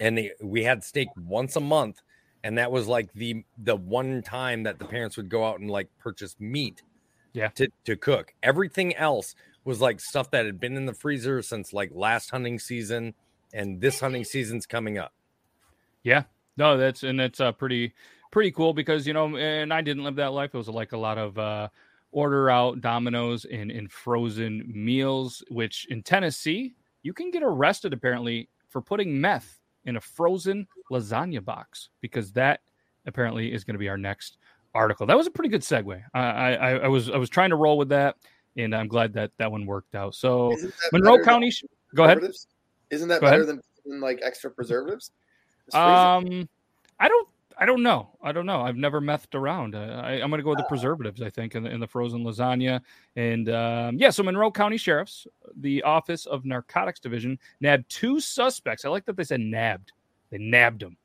and 0.00 0.16
the, 0.16 0.32
we 0.42 0.64
had 0.64 0.82
steak 0.82 1.08
once 1.14 1.56
a 1.56 1.60
month, 1.60 2.00
and 2.42 2.56
that 2.56 2.72
was 2.72 2.88
like 2.88 3.12
the 3.12 3.44
the 3.58 3.76
one 3.76 4.22
time 4.22 4.62
that 4.62 4.78
the 4.78 4.86
parents 4.86 5.18
would 5.18 5.28
go 5.28 5.44
out 5.46 5.60
and 5.60 5.70
like 5.70 5.88
purchase 5.98 6.36
meat 6.40 6.82
Yeah. 7.34 7.48
to, 7.48 7.68
to 7.84 7.96
cook. 7.96 8.32
Everything 8.42 8.96
else 8.96 9.34
was 9.66 9.82
like 9.82 10.00
stuff 10.00 10.30
that 10.30 10.46
had 10.46 10.58
been 10.58 10.74
in 10.78 10.86
the 10.86 10.94
freezer 10.94 11.42
since 11.42 11.74
like 11.74 11.90
last 11.92 12.30
hunting 12.30 12.58
season, 12.58 13.12
and 13.52 13.78
this 13.78 14.00
hunting 14.00 14.24
season's 14.24 14.64
coming 14.64 14.96
up. 14.96 15.12
Yeah. 16.02 16.22
No, 16.56 16.78
that's 16.78 17.02
and 17.02 17.20
that's 17.20 17.40
uh, 17.40 17.52
pretty 17.52 17.92
pretty 18.30 18.52
cool 18.52 18.72
because 18.72 19.06
you 19.06 19.12
know, 19.12 19.36
and 19.36 19.70
I 19.70 19.82
didn't 19.82 20.04
live 20.04 20.16
that 20.16 20.32
life. 20.32 20.54
It 20.54 20.56
was 20.56 20.68
like 20.68 20.92
a 20.92 20.98
lot 20.98 21.18
of 21.18 21.36
uh, 21.36 21.68
order 22.12 22.48
out 22.50 22.80
Domino's 22.80 23.44
and 23.46 23.70
and 23.70 23.90
frozen 23.90 24.70
meals. 24.72 25.42
Which 25.50 25.86
in 25.90 26.02
Tennessee, 26.02 26.74
you 27.02 27.12
can 27.12 27.30
get 27.30 27.42
arrested 27.42 27.92
apparently 27.92 28.48
for 28.68 28.80
putting 28.80 29.20
meth 29.20 29.58
in 29.84 29.96
a 29.96 30.00
frozen 30.00 30.66
lasagna 30.90 31.44
box 31.44 31.88
because 32.00 32.32
that 32.32 32.60
apparently 33.06 33.52
is 33.52 33.64
going 33.64 33.74
to 33.74 33.78
be 33.78 33.88
our 33.88 33.98
next 33.98 34.38
article. 34.74 35.06
That 35.06 35.16
was 35.16 35.26
a 35.26 35.30
pretty 35.30 35.50
good 35.50 35.62
segue. 35.62 36.02
I, 36.14 36.20
I 36.54 36.70
I 36.76 36.88
was 36.88 37.10
I 37.10 37.16
was 37.16 37.28
trying 37.28 37.50
to 37.50 37.56
roll 37.56 37.76
with 37.76 37.88
that, 37.90 38.16
and 38.56 38.74
I'm 38.74 38.88
glad 38.88 39.12
that 39.14 39.32
that 39.38 39.50
one 39.50 39.66
worked 39.66 39.94
out. 39.94 40.14
So 40.14 40.56
Monroe 40.92 41.22
County, 41.22 41.52
go 41.94 42.04
ahead. 42.04 42.20
Isn't 42.90 43.08
that 43.08 43.20
Go 43.20 43.26
better 43.26 43.42
ahead. 43.42 43.60
than 43.84 44.00
like 44.00 44.20
extra 44.22 44.50
preservatives? 44.50 45.12
Just 45.66 45.76
freeze 45.76 46.32
it. 46.32 46.42
Um, 46.42 46.48
I 47.00 47.08
don't. 47.08 47.28
I 47.62 47.64
don't 47.64 47.84
know. 47.84 48.08
I 48.20 48.32
don't 48.32 48.44
know. 48.44 48.62
I've 48.62 48.74
never 48.74 49.00
methed 49.00 49.36
around. 49.36 49.76
Uh, 49.76 50.02
I, 50.04 50.14
I'm 50.14 50.30
going 50.30 50.40
to 50.40 50.42
go 50.42 50.48
with 50.48 50.58
the 50.58 50.64
preservatives. 50.64 51.22
I 51.22 51.30
think 51.30 51.54
in 51.54 51.62
the, 51.62 51.70
in 51.70 51.78
the 51.78 51.86
frozen 51.86 52.24
lasagna, 52.24 52.80
and 53.14 53.48
um, 53.50 53.98
yeah. 53.98 54.10
So 54.10 54.24
Monroe 54.24 54.50
County 54.50 54.76
Sheriff's, 54.76 55.28
the 55.54 55.80
Office 55.84 56.26
of 56.26 56.44
Narcotics 56.44 56.98
Division, 56.98 57.38
nabbed 57.60 57.88
two 57.88 58.18
suspects. 58.18 58.84
I 58.84 58.88
like 58.88 59.04
that 59.04 59.16
they 59.16 59.22
said 59.22 59.38
nabbed. 59.38 59.92
They 60.30 60.38
nabbed 60.38 60.82
them. 60.82 60.96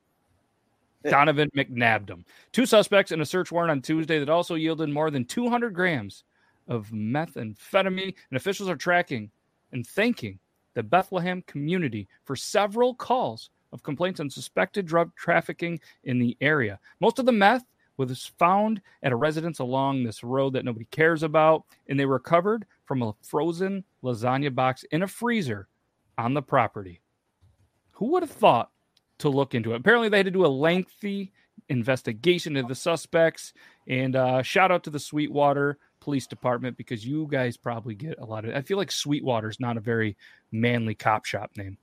Donovan 1.04 1.48
McNabbed 1.56 2.08
them. 2.08 2.24
Two 2.50 2.66
suspects 2.66 3.12
in 3.12 3.20
a 3.20 3.24
search 3.24 3.52
warrant 3.52 3.70
on 3.70 3.80
Tuesday 3.80 4.18
that 4.18 4.28
also 4.28 4.56
yielded 4.56 4.88
more 4.88 5.12
than 5.12 5.24
200 5.24 5.72
grams 5.72 6.24
of 6.66 6.88
methamphetamine. 6.88 8.16
And 8.30 8.36
officials 8.36 8.68
are 8.68 8.74
tracking 8.74 9.30
and 9.70 9.86
thanking 9.86 10.40
the 10.74 10.82
Bethlehem 10.82 11.40
community 11.42 12.08
for 12.24 12.34
several 12.34 12.96
calls 12.96 13.50
of 13.72 13.82
complaints 13.82 14.20
on 14.20 14.30
suspected 14.30 14.86
drug 14.86 15.14
trafficking 15.16 15.80
in 16.04 16.18
the 16.18 16.36
area. 16.40 16.78
Most 17.00 17.18
of 17.18 17.26
the 17.26 17.32
meth 17.32 17.64
was 17.96 18.32
found 18.38 18.80
at 19.02 19.12
a 19.12 19.16
residence 19.16 19.58
along 19.58 20.02
this 20.04 20.22
road 20.22 20.52
that 20.52 20.64
nobody 20.64 20.86
cares 20.86 21.22
about, 21.22 21.64
and 21.88 21.98
they 21.98 22.06
were 22.06 22.14
recovered 22.14 22.64
from 22.84 23.02
a 23.02 23.14
frozen 23.22 23.84
lasagna 24.02 24.54
box 24.54 24.84
in 24.92 25.02
a 25.02 25.08
freezer 25.08 25.68
on 26.16 26.34
the 26.34 26.42
property. 26.42 27.00
Who 27.92 28.12
would 28.12 28.22
have 28.22 28.30
thought 28.30 28.70
to 29.18 29.28
look 29.28 29.54
into 29.54 29.72
it? 29.72 29.76
Apparently, 29.80 30.08
they 30.08 30.18
had 30.18 30.26
to 30.26 30.32
do 30.32 30.46
a 30.46 30.48
lengthy 30.48 31.32
investigation 31.68 32.56
of 32.56 32.68
the 32.68 32.74
suspects. 32.74 33.52
And 33.86 34.16
uh, 34.16 34.42
shout 34.42 34.70
out 34.70 34.84
to 34.84 34.90
the 34.90 35.00
Sweetwater 35.00 35.78
Police 36.00 36.26
Department 36.26 36.76
because 36.76 37.04
you 37.04 37.26
guys 37.28 37.56
probably 37.56 37.94
get 37.94 38.18
a 38.18 38.24
lot 38.24 38.44
of. 38.44 38.54
I 38.54 38.62
feel 38.62 38.78
like 38.78 38.92
Sweetwater 38.92 39.48
is 39.48 39.60
not 39.60 39.76
a 39.76 39.80
very 39.80 40.16
manly 40.52 40.94
cop 40.94 41.24
shop 41.24 41.50
name. 41.56 41.76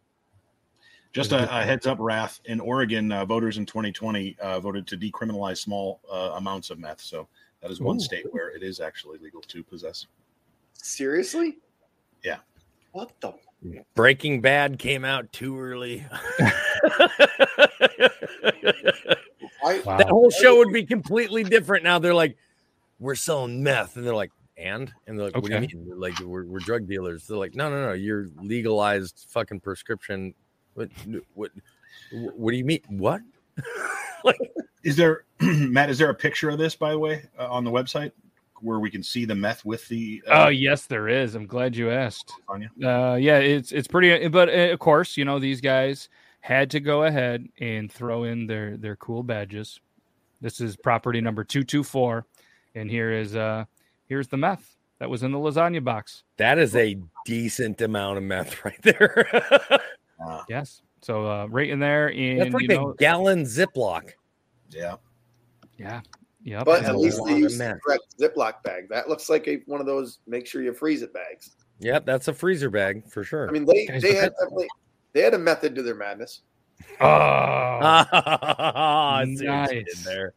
Just 1.15 1.31
a, 1.31 1.43
a 1.43 1.63
heads 1.63 1.87
up, 1.87 1.97
Wrath. 2.01 2.41
In 2.43 2.59
Oregon, 2.59 3.09
uh, 3.09 3.23
voters 3.23 3.57
in 3.57 3.65
2020 3.65 4.35
uh, 4.41 4.59
voted 4.59 4.85
to 4.87 4.97
decriminalize 4.97 5.59
small 5.59 6.01
uh, 6.11 6.33
amounts 6.35 6.71
of 6.71 6.77
meth. 6.77 6.99
So 6.99 7.29
that 7.61 7.71
is 7.71 7.79
one 7.79 7.95
Ooh. 7.95 8.01
state 8.01 8.25
where 8.31 8.49
it 8.49 8.61
is 8.63 8.81
actually 8.81 9.19
legal 9.19 9.39
to 9.39 9.63
possess. 9.63 10.07
Seriously? 10.73 11.59
Yeah. 12.21 12.39
What 12.91 13.13
the? 13.21 13.33
Breaking 13.95 14.41
Bad 14.41 14.77
came 14.77 15.05
out 15.05 15.31
too 15.31 15.57
early. 15.57 16.05
Why, 19.61 19.79
Wow. 19.85 19.97
that 19.97 20.09
whole 20.09 20.29
show 20.29 20.57
would 20.57 20.73
be 20.73 20.83
completely 20.83 21.45
different 21.45 21.85
now. 21.85 21.97
They're 21.97 22.13
like, 22.13 22.35
we're 22.99 23.15
selling 23.15 23.63
meth, 23.63 23.95
and 23.95 24.05
they're 24.05 24.13
like, 24.13 24.31
and 24.57 24.91
and 25.07 25.17
they're 25.17 25.27
like, 25.27 25.35
what 25.35 25.45
do 25.45 25.53
you 25.53 25.61
mean? 25.61 25.85
They're 25.87 25.95
like, 25.95 26.19
we're, 26.19 26.43
we're 26.45 26.59
drug 26.59 26.87
dealers. 26.87 27.25
They're 27.25 27.37
like, 27.37 27.55
no, 27.55 27.69
no, 27.69 27.87
no, 27.87 27.93
you're 27.93 28.27
legalized 28.41 29.27
fucking 29.29 29.61
prescription. 29.61 30.33
What 30.75 30.89
what 31.33 31.51
what 32.11 32.51
do 32.51 32.57
you 32.57 32.65
mean? 32.65 32.81
What? 32.87 33.21
like, 34.23 34.37
Is 34.83 34.95
there, 34.95 35.23
Matt? 35.39 35.89
Is 35.89 35.97
there 35.97 36.09
a 36.09 36.15
picture 36.15 36.49
of 36.49 36.57
this, 36.57 36.75
by 36.75 36.91
the 36.91 36.99
way, 36.99 37.23
uh, 37.39 37.47
on 37.49 37.63
the 37.63 37.71
website 37.71 38.11
where 38.61 38.79
we 38.79 38.89
can 38.89 39.01
see 39.03 39.25
the 39.25 39.35
meth 39.35 39.65
with 39.65 39.87
the? 39.87 40.21
Oh 40.27 40.43
Uh, 40.43 40.47
yes, 40.49 40.85
there 40.85 41.07
is. 41.07 41.35
I'm 41.35 41.47
glad 41.47 41.75
you 41.75 41.89
asked. 41.89 42.31
Anya? 42.47 42.69
Uh, 42.83 43.15
yeah, 43.15 43.39
it's 43.39 43.71
it's 43.71 43.87
pretty. 43.87 44.27
But 44.27 44.49
uh, 44.49 44.71
of 44.73 44.79
course, 44.79 45.17
you 45.17 45.25
know 45.25 45.39
these 45.39 45.61
guys 45.61 46.09
had 46.41 46.69
to 46.71 46.79
go 46.79 47.03
ahead 47.05 47.47
and 47.59 47.91
throw 47.91 48.23
in 48.25 48.45
their 48.47 48.77
their 48.77 48.95
cool 48.97 49.23
badges. 49.23 49.79
This 50.41 50.59
is 50.61 50.75
property 50.75 51.21
number 51.21 51.43
two 51.43 51.63
two 51.63 51.83
four, 51.83 52.25
and 52.75 52.89
here 52.91 53.11
is 53.11 53.35
uh 53.35 53.65
here's 54.07 54.27
the 54.27 54.37
meth 54.37 54.75
that 54.99 55.09
was 55.09 55.23
in 55.23 55.31
the 55.31 55.37
lasagna 55.39 55.83
box. 55.83 56.23
that 56.37 56.57
is 56.59 56.75
a 56.75 56.97
decent 57.25 57.81
amount 57.81 58.17
of 58.17 58.23
meth 58.23 58.63
right 58.65 58.81
there. 58.83 59.27
Uh, 60.23 60.41
Yes, 60.49 60.81
so 61.01 61.25
uh, 61.29 61.45
right 61.47 61.69
in 61.69 61.79
there, 61.79 62.11
and 62.11 62.41
That's 62.41 62.53
like 62.53 62.63
you 62.63 62.69
a 62.69 62.73
know, 62.81 62.93
gallon 62.93 63.43
Ziploc. 63.43 64.11
yeah. 64.71 64.95
yeah, 65.77 66.01
yeah. 66.43 66.63
but 66.63 66.83
at 66.83 66.97
least 66.97 67.19
lot 67.19 67.27
they 67.27 67.33
of 67.33 67.39
used 67.39 67.59
the 67.59 67.79
correct 67.83 68.03
Ziploc 68.19 68.63
bag. 68.63 68.87
That 68.89 69.09
looks 69.09 69.29
like 69.29 69.47
a, 69.47 69.61
one 69.65 69.79
of 69.79 69.85
those 69.87 70.19
make 70.27 70.47
sure 70.47 70.61
you 70.61 70.73
freeze 70.73 71.01
it 71.01 71.13
bags. 71.13 71.55
Yep, 71.79 72.05
that's 72.05 72.27
a 72.29 72.33
freezer 72.33 72.69
bag 72.69 73.09
for 73.09 73.23
sure. 73.23 73.49
I 73.49 73.51
mean, 73.51 73.65
they 73.65 73.85
Guys, 73.85 74.01
they 74.01 74.15
had 74.15 74.31
definitely 74.39 74.67
they 75.13 75.21
had 75.21 75.33
a 75.33 75.37
method 75.39 75.75
to 75.75 75.83
their 75.83 75.95
madness. 75.95 76.41
Oh, 76.99 77.05
I 77.07 79.25
see 79.37 79.47
what 79.47 79.73
you 79.73 79.83
did 79.83 79.95
Nice. 79.95 80.03
there. 80.05 80.33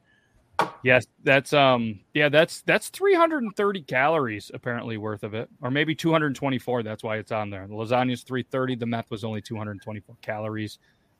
Yes, 0.82 1.06
that's 1.24 1.52
um 1.52 2.00
yeah, 2.14 2.28
that's 2.28 2.62
that's 2.62 2.88
330 2.88 3.82
calories 3.82 4.50
apparently 4.54 4.96
worth 4.96 5.22
of 5.22 5.34
it. 5.34 5.48
Or 5.60 5.70
maybe 5.70 5.94
224, 5.94 6.82
that's 6.82 7.02
why 7.02 7.16
it's 7.16 7.32
on 7.32 7.50
there. 7.50 7.66
The 7.66 7.74
lasagna's 7.74 8.22
330, 8.22 8.76
the 8.76 8.86
meth 8.86 9.10
was 9.10 9.24
only 9.24 9.40
224 9.40 10.16
calories. 10.22 10.78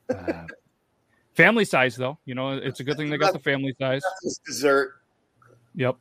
Uh, 0.09 0.45
family 1.35 1.65
size 1.65 1.97
though, 1.97 2.19
you 2.25 2.35
know, 2.35 2.53
it's 2.53 2.81
a 2.81 2.85
good 2.85 2.97
thing 2.97 3.11
they 3.11 3.19
got 3.19 3.33
the 3.33 3.39
family 3.39 3.75
size. 3.81 4.03
This 4.23 4.39
dessert. 4.47 4.95
Yep. 5.75 5.97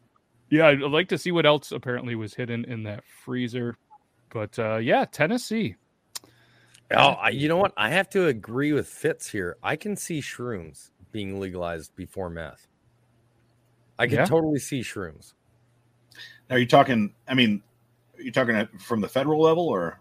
Yeah, 0.49 0.67
I'd 0.67 0.81
like 0.81 1.09
to 1.09 1.17
see 1.17 1.31
what 1.31 1.45
else 1.45 1.71
apparently 1.71 2.15
was 2.15 2.33
hidden 2.33 2.63
in 2.65 2.83
that 2.83 3.03
freezer. 3.23 3.75
But 4.29 4.57
uh 4.59 4.77
yeah, 4.77 5.05
Tennessee. 5.05 5.75
Oh, 6.91 7.09
I, 7.09 7.29
you 7.29 7.49
know 7.49 7.57
what? 7.57 7.73
I 7.75 7.89
have 7.89 8.09
to 8.11 8.27
agree 8.27 8.71
with 8.71 8.87
Fitz 8.87 9.29
here. 9.29 9.57
I 9.61 9.75
can 9.75 9.97
see 9.97 10.21
shrooms 10.21 10.91
being 11.11 11.37
legalized 11.37 11.93
before 11.97 12.29
meth. 12.29 12.67
I 13.99 14.07
can 14.07 14.17
Yeah. 14.17 14.25
totally 14.25 14.59
see 14.59 14.81
shrooms. 14.81 15.33
Now, 16.49 16.55
are 16.55 16.59
you 16.59 16.67
talking? 16.67 17.13
I 17.27 17.33
mean, 17.33 17.61
are 18.17 18.21
you 18.21 18.31
talking 18.31 18.67
from 18.79 19.01
the 19.01 19.07
federal 19.09 19.41
level 19.41 19.67
or? 19.67 19.99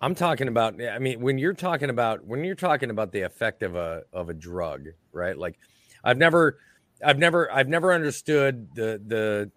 I'm 0.00 0.14
talking 0.14 0.48
about. 0.48 0.80
I 0.82 0.98
mean, 0.98 1.20
when 1.20 1.38
you're 1.38 1.54
talking 1.54 1.90
about 1.90 2.24
when 2.24 2.44
you're 2.44 2.54
talking 2.54 2.90
about 2.90 3.12
the 3.12 3.22
effect 3.22 3.62
of 3.62 3.74
a 3.76 4.02
of 4.12 4.28
a 4.28 4.34
drug, 4.34 4.88
right? 5.12 5.36
Like, 5.36 5.58
I've 6.02 6.18
never, 6.18 6.58
I've 7.04 7.18
never, 7.18 7.50
I've 7.52 7.68
never 7.68 7.92
understood 7.92 8.68
the 8.74 9.00
the, 9.06 9.50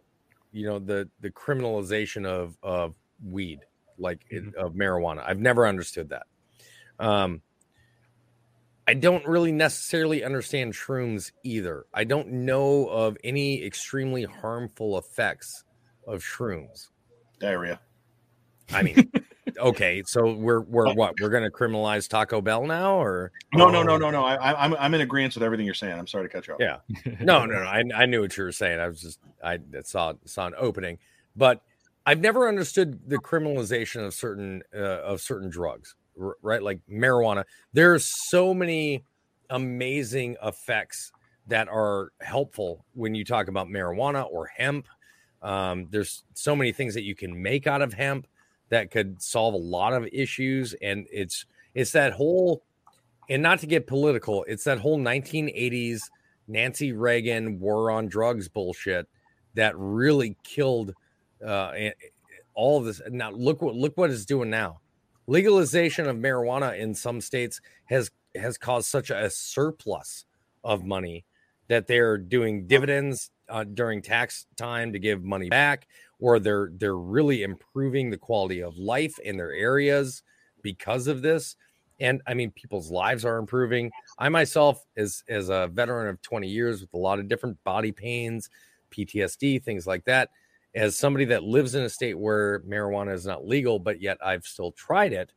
you 0.52 0.66
know, 0.66 0.80
the 0.80 1.10
the 1.22 1.30
criminalization 1.32 2.26
of 2.26 2.58
of 2.64 2.96
weed, 3.24 3.60
like 3.98 4.26
it, 4.30 4.56
of 4.56 4.74
marijuana. 4.74 5.24
I've 5.28 5.40
never 5.40 5.68
understood 5.68 6.10
that. 6.10 6.28
Um, 7.00 7.42
I 8.88 8.94
don't 8.94 9.26
really 9.28 9.52
necessarily 9.52 10.24
understand 10.24 10.74
shrooms 10.74 11.32
either. 11.44 11.86
I 11.94 12.06
don't 12.06 12.30
know 12.30 12.88
of 12.88 13.18
any 13.24 13.64
extremely 13.64 14.24
harmful 14.24 14.98
effects 14.98 15.66
of 16.08 16.24
shrooms. 16.24 16.88
Diarrhea. 17.40 17.82
I 18.72 18.84
mean, 18.84 19.12
okay, 19.58 20.04
so 20.06 20.34
we're 20.34 20.62
we're 20.62 20.94
what? 20.94 21.16
We're 21.22 21.30
going 21.30 21.44
to 21.44 21.52
criminalize 21.52 22.08
Taco 22.08 22.40
Bell 22.42 22.66
now, 22.66 22.96
or 22.96 23.34
No, 23.54 23.70
no, 23.70 23.84
no, 23.84 23.98
no, 23.98 24.10
no. 24.10 24.24
I, 24.24 24.64
I'm 24.64 24.74
I'm 24.76 24.94
in 24.94 25.02
agreement 25.02 25.36
with 25.36 25.44
everything 25.44 25.66
you're 25.66 25.76
saying. 25.76 25.98
I'm 25.98 26.08
sorry 26.08 26.28
to 26.28 26.34
cut 26.34 26.48
you 26.48 26.54
off. 26.54 26.60
Yeah. 26.62 26.78
no, 27.20 27.46
no, 27.46 27.56
no. 27.56 27.68
I, 27.68 27.84
I 27.94 28.06
knew 28.06 28.22
what 28.22 28.38
you 28.38 28.44
were 28.46 28.52
saying. 28.54 28.80
I 28.80 28.88
was 28.88 29.02
just 29.02 29.20
I 29.44 29.60
saw 29.84 30.14
saw 30.26 30.48
an 30.48 30.54
opening, 30.58 30.98
but 31.36 31.62
I've 32.06 32.22
never 32.22 32.48
understood 32.48 33.02
the 33.10 33.18
criminalization 33.18 34.06
of 34.06 34.14
certain 34.14 34.64
uh, 34.74 35.02
of 35.02 35.20
certain 35.20 35.50
drugs, 35.50 35.96
right? 36.18 36.62
Like 36.62 36.80
marijuana. 36.90 37.44
There's 37.74 38.12
so 38.30 38.54
many 38.54 39.04
amazing 39.50 40.36
effects 40.44 41.12
that 41.48 41.68
are 41.70 42.12
helpful 42.22 42.86
when 42.94 43.16
you 43.16 43.24
talk 43.24 43.48
about 43.48 43.68
marijuana 43.68 44.28
or 44.30 44.48
hemp. 44.48 44.88
Um, 45.42 45.88
there's 45.92 46.24
so 46.34 46.56
many 46.56 46.72
things 46.72 46.94
that 46.96 47.04
you 47.04 47.16
can 47.16 47.42
make 47.42 47.68
out 47.68 47.82
of 47.82 47.94
hemp 47.94 48.28
that 48.70 48.92
could 48.92 49.22
solve 49.22 49.54
a 49.54 49.58
lot 49.58 49.94
of 49.94 50.08
issues, 50.12 50.74
and 50.82 51.08
it's 51.12 51.46
it's 51.74 51.92
that 51.92 52.14
whole 52.14 52.64
and 53.30 53.44
not 53.44 53.60
to 53.60 53.68
get 53.68 53.88
political, 53.88 54.46
it's 54.48 54.64
that 54.64 54.80
whole 54.80 54.98
1980s 54.98 56.02
Nancy 56.48 56.94
Reagan 56.94 57.60
war 57.60 57.92
on 57.92 58.08
drugs 58.08 58.48
bullshit 58.48 59.08
that 59.56 59.74
really 59.78 60.38
killed 60.44 60.94
uh, 61.46 61.74
all 62.54 62.82
this. 62.82 63.02
Now 63.10 63.32
look 63.32 63.62
what 63.62 63.76
look 63.76 63.98
what 63.98 64.10
it's 64.10 64.26
doing 64.26 64.50
now. 64.50 64.80
Legalization 65.28 66.08
of 66.08 66.16
marijuana 66.16 66.78
in 66.80 66.96
some 66.96 67.20
states 67.22 67.60
has 67.86 68.12
has 68.36 68.58
caused 68.58 68.88
such 68.88 69.10
a 69.10 69.30
surplus 69.30 70.26
of 70.64 70.84
money 70.86 71.26
that 71.68 71.88
they're 71.88 72.18
doing 72.18 72.68
dividends 72.68 73.30
uh, 73.50 73.64
during 73.64 74.02
tax 74.02 74.46
time 74.56 74.94
to 74.94 75.00
give 75.00 75.24
money 75.24 75.50
back, 75.50 75.88
or 76.20 76.40
they're 76.40 76.70
they're 76.78 76.96
really 76.98 77.44
improving 77.44 78.10
the 78.10 78.18
quality 78.18 78.62
of 78.62 78.78
life 78.78 79.20
in 79.20 79.38
their 79.38 79.52
areas 79.52 80.24
because 80.62 81.08
of 81.08 81.22
this. 81.22 81.56
And 82.00 82.22
i 82.28 82.34
mean 82.34 82.52
people's 82.52 82.92
lives 82.92 83.26
are 83.26 83.38
improving. 83.38 83.92
I 84.18 84.30
myself 84.30 84.86
as 84.96 85.24
as 85.28 85.50
a 85.50 85.68
veteran 85.68 86.08
of 86.08 86.22
20 86.22 86.48
years 86.48 86.82
with 86.82 86.94
a 86.94 86.98
lot 86.98 87.20
of 87.20 87.28
different 87.28 87.62
body 87.64 87.92
pains 87.92 88.50
ptsd 88.90 89.62
things 89.62 89.86
like 89.86 90.06
that 90.06 90.30
as 90.78 90.96
somebody 90.98 91.26
that 91.26 91.44
lives 91.44 91.76
in 91.76 91.84
a 91.84 91.90
state 91.90 92.18
where 92.18 92.60
marijuana 92.62 93.14
is 93.14 93.26
not 93.26 93.46
legal 93.46 93.80
but 93.80 94.02
yet 94.02 94.18
i've 94.24 94.46
still 94.46 94.72
tried 94.72 95.12
it 95.14 95.34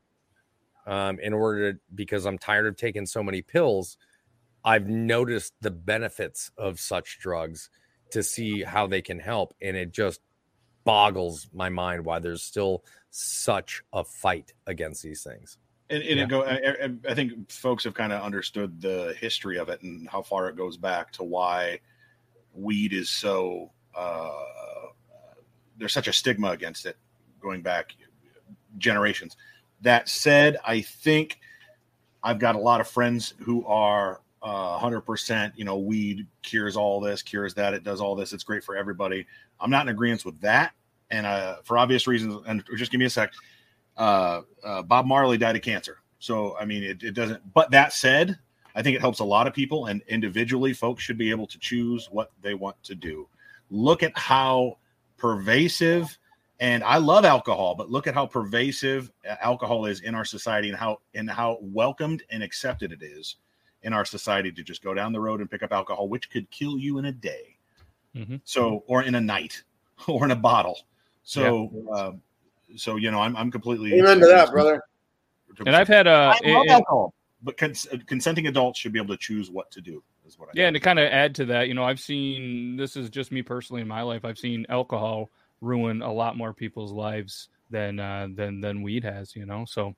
um, 0.86 1.18
in 1.20 1.32
order 1.32 1.72
to 1.72 1.78
because 1.94 2.26
i'm 2.26 2.38
tired 2.38 2.66
of 2.66 2.76
taking 2.76 3.06
so 3.06 3.22
many 3.22 3.42
pills 3.42 3.96
i've 4.64 4.88
noticed 4.88 5.54
the 5.60 5.70
benefits 5.70 6.50
of 6.58 6.78
such 6.78 7.18
drugs 7.18 7.70
to 8.10 8.22
see 8.22 8.62
how 8.62 8.86
they 8.86 9.00
can 9.02 9.18
help 9.18 9.54
and 9.62 9.76
it 9.76 9.92
just 9.92 10.20
boggles 10.84 11.48
my 11.52 11.68
mind 11.68 12.04
why 12.04 12.18
there's 12.18 12.42
still 12.42 12.84
such 13.10 13.82
a 13.92 14.04
fight 14.04 14.52
against 14.66 15.02
these 15.02 15.22
things 15.22 15.58
And, 15.90 16.02
and 16.02 16.18
Yeah. 16.18 16.24
it 16.24 16.28
go. 16.28 16.42
I, 16.44 16.54
I- 16.84 17.10
I 17.10 17.14
think 17.14 17.50
folks 17.50 17.84
have 17.84 17.94
kind 17.94 18.12
of 18.12 18.22
understood 18.22 18.80
the 18.80 19.14
history 19.18 19.58
of 19.58 19.68
it 19.68 19.82
and 19.82 20.08
how 20.08 20.22
far 20.22 20.48
it 20.48 20.56
goes 20.56 20.76
back 20.76 21.10
to 21.12 21.24
why 21.24 21.80
weed 22.54 22.92
is 22.92 23.10
so. 23.10 23.72
Uh, 23.94 24.44
there's 25.80 25.92
such 25.92 26.06
a 26.06 26.12
stigma 26.12 26.50
against 26.50 26.86
it 26.86 26.96
going 27.40 27.62
back 27.62 27.96
generations. 28.78 29.36
That 29.80 30.08
said, 30.08 30.58
I 30.64 30.82
think 30.82 31.40
I've 32.22 32.38
got 32.38 32.54
a 32.54 32.58
lot 32.58 32.80
of 32.80 32.86
friends 32.86 33.34
who 33.38 33.66
are 33.66 34.20
uh, 34.42 34.78
100%. 34.78 35.52
You 35.56 35.64
know, 35.64 35.78
weed 35.78 36.26
cures 36.42 36.76
all 36.76 37.00
this, 37.00 37.22
cures 37.22 37.54
that. 37.54 37.74
It 37.74 37.82
does 37.82 38.00
all 38.00 38.14
this. 38.14 38.32
It's 38.32 38.44
great 38.44 38.62
for 38.62 38.76
everybody. 38.76 39.26
I'm 39.58 39.70
not 39.70 39.86
in 39.86 39.88
agreement 39.88 40.24
with 40.24 40.40
that, 40.42 40.72
and 41.10 41.26
uh, 41.26 41.56
for 41.64 41.78
obvious 41.78 42.06
reasons. 42.06 42.42
And 42.46 42.62
just 42.76 42.92
give 42.92 42.98
me 42.98 43.06
a 43.06 43.10
sec 43.10 43.32
uh, 43.96 44.42
uh, 44.64 44.82
Bob 44.82 45.06
Marley 45.06 45.36
died 45.36 45.56
of 45.56 45.62
cancer. 45.62 45.98
So, 46.18 46.56
I 46.58 46.64
mean, 46.64 46.82
it, 46.82 47.02
it 47.02 47.12
doesn't, 47.12 47.52
but 47.52 47.70
that 47.70 47.92
said, 47.92 48.38
I 48.74 48.82
think 48.82 48.96
it 48.96 49.00
helps 49.00 49.20
a 49.20 49.24
lot 49.24 49.46
of 49.46 49.54
people, 49.54 49.86
and 49.86 50.02
individually, 50.08 50.72
folks 50.72 51.02
should 51.02 51.18
be 51.18 51.30
able 51.30 51.46
to 51.46 51.58
choose 51.58 52.08
what 52.10 52.30
they 52.40 52.54
want 52.54 52.82
to 52.84 52.94
do. 52.94 53.28
Look 53.70 54.02
at 54.02 54.16
how 54.16 54.78
pervasive, 55.20 56.18
and 56.58 56.82
I 56.82 56.96
love 56.96 57.24
alcohol, 57.24 57.74
but 57.74 57.90
look 57.90 58.06
at 58.06 58.14
how 58.14 58.26
pervasive 58.26 59.10
uh, 59.28 59.36
alcohol 59.40 59.86
is 59.86 60.00
in 60.00 60.14
our 60.14 60.24
society 60.24 60.68
and 60.68 60.76
how 60.76 60.98
and 61.14 61.30
how 61.30 61.58
welcomed 61.60 62.22
and 62.30 62.42
accepted 62.42 62.90
it 62.92 63.02
is 63.02 63.36
in 63.82 63.92
our 63.92 64.04
society 64.04 64.50
to 64.52 64.62
just 64.62 64.82
go 64.82 64.92
down 64.94 65.12
the 65.12 65.20
road 65.20 65.40
and 65.40 65.50
pick 65.50 65.62
up 65.62 65.72
alcohol, 65.72 66.08
which 66.08 66.30
could 66.30 66.50
kill 66.50 66.76
you 66.78 66.98
in 66.98 67.06
a 67.06 67.12
day. 67.12 67.56
Mhm. 68.16 68.40
So, 68.44 68.82
or 68.86 69.02
in 69.04 69.14
a 69.14 69.20
night, 69.20 69.62
or 70.08 70.24
in 70.24 70.30
a 70.32 70.36
bottle. 70.36 70.80
So, 71.22 71.70
um, 71.94 72.22
so 72.76 72.96
you 72.96 73.10
know, 73.10 73.20
I'm 73.20 73.36
I'm 73.36 73.50
completely 73.50 73.94
Amen 73.98 74.20
to 74.20 74.26
that, 74.26 74.50
brother. 74.50 74.82
And 75.66 75.76
I've 75.76 75.88
had 75.88 76.06
uh, 76.06 76.34
I 76.42 76.48
love 76.50 76.62
and- 76.62 76.70
alcohol, 76.70 77.14
but 77.42 77.56
cons- 77.56 77.86
consenting 78.06 78.46
adults 78.46 78.78
should 78.78 78.92
be 78.92 78.98
able 78.98 79.14
to 79.14 79.20
choose 79.20 79.50
what 79.50 79.70
to 79.72 79.80
do. 79.80 80.02
Is 80.30 80.38
what 80.38 80.48
I 80.48 80.52
Yeah, 80.54 80.66
and 80.68 80.74
to 80.74 80.80
kind 80.80 80.98
of 80.98 81.06
add 81.12 81.34
to 81.36 81.44
that, 81.46 81.66
you 81.68 81.74
know, 81.74 81.84
I've 81.84 82.00
seen 82.00 82.76
this 82.76 82.96
is 82.96 83.10
just 83.10 83.32
me 83.32 83.42
personally 83.42 83.82
in 83.82 83.88
my 83.88 84.02
life. 84.02 84.24
I've 84.24 84.38
seen 84.38 84.64
alcohol 84.68 85.30
ruin 85.60 86.02
a 86.02 86.12
lot 86.12 86.36
more 86.36 86.54
people's 86.54 86.92
lives 86.92 87.48
than 87.68 87.98
uh, 87.98 88.28
than 88.34 88.60
than 88.60 88.82
weed 88.82 89.02
has. 89.04 89.34
You 89.34 89.44
know, 89.46 89.64
so 89.66 89.94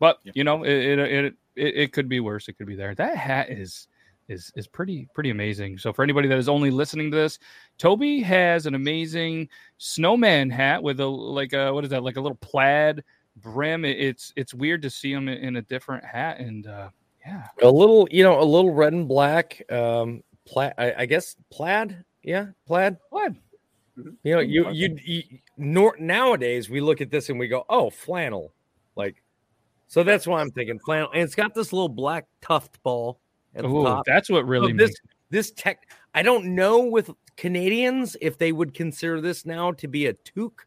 but 0.00 0.18
Yep. 0.24 0.36
you 0.36 0.44
know, 0.44 0.64
it 0.64 0.72
it, 0.72 0.98
it 0.98 1.34
it 1.54 1.74
it 1.76 1.92
could 1.92 2.08
be 2.08 2.18
worse. 2.20 2.48
It 2.48 2.54
could 2.58 2.66
be 2.66 2.74
there. 2.76 2.94
That 2.96 3.16
hat 3.16 3.50
is 3.50 3.86
is 4.28 4.50
is 4.56 4.66
pretty 4.66 5.08
pretty 5.14 5.30
amazing. 5.30 5.78
So 5.78 5.92
for 5.92 6.02
anybody 6.02 6.26
that 6.28 6.38
is 6.38 6.48
only 6.48 6.70
listening 6.72 7.10
to 7.12 7.16
this, 7.16 7.38
Toby 7.78 8.20
has 8.22 8.66
an 8.66 8.74
amazing 8.74 9.48
snowman 9.78 10.50
hat 10.50 10.82
with 10.82 10.98
a 10.98 11.06
like 11.06 11.52
a 11.52 11.72
what 11.72 11.84
is 11.84 11.90
that 11.90 12.02
like 12.02 12.16
a 12.16 12.20
little 12.20 12.38
plaid 12.38 13.04
brim. 13.36 13.84
It- 13.84 14.00
It's 14.00 14.32
it's 14.34 14.52
weird 14.52 14.82
to 14.82 14.90
see 14.90 15.12
him 15.12 15.28
in 15.28 15.56
a 15.56 15.62
different 15.62 16.04
hat 16.04 16.40
and. 16.40 16.66
uh 16.66 16.90
yeah, 17.26 17.46
a 17.62 17.70
little 17.70 18.06
you 18.10 18.22
know 18.22 18.40
a 18.40 18.44
little 18.44 18.72
red 18.72 18.92
and 18.92 19.08
black 19.08 19.62
um 19.70 20.22
plaid 20.46 20.72
I, 20.78 20.94
I 20.98 21.06
guess 21.06 21.36
plaid 21.50 22.04
yeah 22.22 22.46
plaid. 22.66 22.96
What? 23.10 23.32
you 24.22 24.34
know 24.34 24.40
you 24.40 24.70
you, 24.70 24.96
you 25.04 25.22
nor, 25.56 25.96
nowadays 25.98 26.68
we 26.70 26.80
look 26.80 27.00
at 27.00 27.10
this 27.10 27.28
and 27.30 27.38
we 27.38 27.48
go 27.48 27.64
oh 27.68 27.90
flannel. 27.90 28.52
Like 28.94 29.22
so 29.88 30.02
that's 30.02 30.26
why 30.26 30.40
i'm 30.40 30.50
thinking 30.50 30.78
flannel 30.80 31.08
and 31.14 31.22
it's 31.22 31.34
got 31.34 31.54
this 31.54 31.72
little 31.72 31.88
black 31.88 32.26
tuft 32.42 32.82
ball 32.82 33.20
at 33.54 33.62
the 33.62 33.68
Oh, 33.68 33.84
top. 33.84 34.04
that's 34.06 34.28
what 34.28 34.46
really 34.46 34.72
this 34.72 34.90
makes 34.90 35.00
this 35.30 35.50
tech 35.52 35.88
i 36.14 36.22
don't 36.22 36.44
know 36.54 36.80
with 36.80 37.10
canadians 37.36 38.16
if 38.20 38.36
they 38.36 38.52
would 38.52 38.74
consider 38.74 39.20
this 39.20 39.46
now 39.46 39.72
to 39.72 39.86
be 39.88 40.06
a 40.06 40.12
toque 40.14 40.66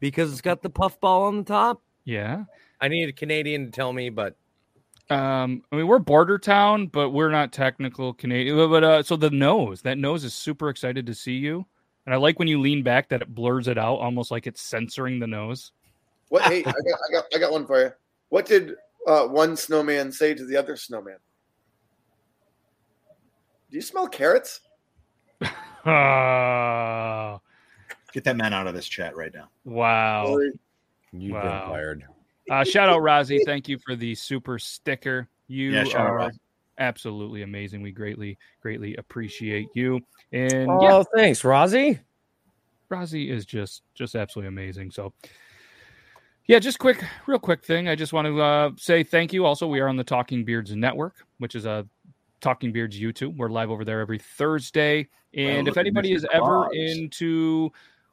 because 0.00 0.30
it's 0.32 0.40
got 0.40 0.62
the 0.62 0.70
puff 0.70 0.98
ball 1.00 1.24
on 1.24 1.38
the 1.38 1.44
top. 1.44 1.82
Yeah. 2.04 2.44
i 2.80 2.88
need 2.88 3.08
a 3.08 3.12
canadian 3.12 3.66
to 3.66 3.70
tell 3.70 3.92
me 3.92 4.10
but 4.10 4.36
Um, 5.10 5.62
I 5.70 5.76
mean, 5.76 5.86
we're 5.86 5.98
border 5.98 6.38
town, 6.38 6.86
but 6.86 7.10
we're 7.10 7.30
not 7.30 7.52
technical 7.52 8.14
Canadian. 8.14 8.56
But, 8.56 8.68
but 8.68 8.84
uh, 8.84 9.02
so 9.02 9.16
the 9.16 9.30
nose, 9.30 9.82
that 9.82 9.98
nose 9.98 10.24
is 10.24 10.32
super 10.34 10.68
excited 10.70 11.06
to 11.06 11.14
see 11.14 11.34
you, 11.34 11.66
and 12.06 12.14
I 12.14 12.18
like 12.18 12.38
when 12.38 12.48
you 12.48 12.60
lean 12.60 12.82
back 12.82 13.08
that 13.10 13.20
it 13.22 13.34
blurs 13.34 13.68
it 13.68 13.76
out, 13.78 13.96
almost 13.96 14.30
like 14.30 14.46
it's 14.46 14.62
censoring 14.62 15.18
the 15.18 15.26
nose. 15.26 15.72
What? 16.28 16.42
Hey, 16.44 16.60
I 16.60 16.62
got, 16.62 16.74
I 16.76 17.12
got, 17.12 17.24
I 17.34 17.38
got 17.38 17.52
one 17.52 17.66
for 17.66 17.82
you. 17.82 17.90
What 18.30 18.46
did 18.46 18.76
uh, 19.06 19.26
one 19.26 19.56
snowman 19.56 20.12
say 20.12 20.32
to 20.32 20.46
the 20.46 20.56
other 20.56 20.76
snowman? 20.76 21.18
Do 23.70 23.76
you 23.76 23.82
smell 23.82 24.08
carrots? 24.08 24.60
Ah, 25.84 27.40
get 28.12 28.24
that 28.24 28.36
man 28.36 28.52
out 28.54 28.66
of 28.66 28.74
this 28.74 28.86
chat 28.88 29.16
right 29.16 29.32
now. 29.34 29.48
wow. 29.64 30.26
Or- 30.28 30.44
you've 31.12 31.34
Wow. 31.34 31.42
been 31.42 31.70
fired 31.70 32.04
Uh, 32.50 32.64
shout 32.64 32.88
out 32.88 33.00
Rozzy, 33.00 33.40
thank 33.44 33.68
you 33.68 33.78
for 33.78 33.96
the 33.96 34.14
super 34.14 34.58
sticker. 34.58 35.28
You 35.48 35.72
Yeah, 35.72 35.84
shout 35.84 36.06
out, 36.06 36.12
are 36.12 36.32
absolutely 36.78 37.42
amazing. 37.42 37.82
We 37.82 37.92
greatly, 37.92 38.38
greatly 38.60 38.96
appreciate 38.96 39.68
you. 39.74 40.00
And 40.32 40.70
oh 40.70 40.80
yeah, 40.80 41.02
thanks 41.14 41.42
Rozzy. 41.42 42.00
Rozzy 42.90 43.30
is 43.30 43.46
just 43.46 43.82
just 43.94 44.14
absolutely 44.14 44.48
amazing. 44.48 44.90
So 44.90 45.12
yeah, 46.46 46.58
just 46.58 46.78
quick, 46.78 47.02
real 47.26 47.38
quick 47.38 47.64
thing. 47.64 47.88
I 47.88 47.94
just 47.94 48.12
want 48.12 48.26
to 48.26 48.40
uh, 48.40 48.70
say 48.76 49.02
thank 49.02 49.32
you. 49.32 49.46
Also, 49.46 49.66
we 49.66 49.80
are 49.80 49.88
on 49.88 49.96
the 49.96 50.04
Talking 50.04 50.44
Beards 50.44 50.74
Network, 50.74 51.14
which 51.38 51.54
is 51.54 51.64
a 51.64 51.86
Talking 52.40 52.72
Beards 52.72 52.98
YouTube. 52.98 53.36
We're 53.36 53.48
live 53.48 53.70
over 53.70 53.84
there 53.84 54.00
every 54.00 54.18
Thursday. 54.18 55.08
And 55.34 55.66
Well, 55.66 55.68
if 55.68 55.76
anybody 55.78 56.12
is 56.12 56.26
ever 56.32 56.68
into 56.72 57.70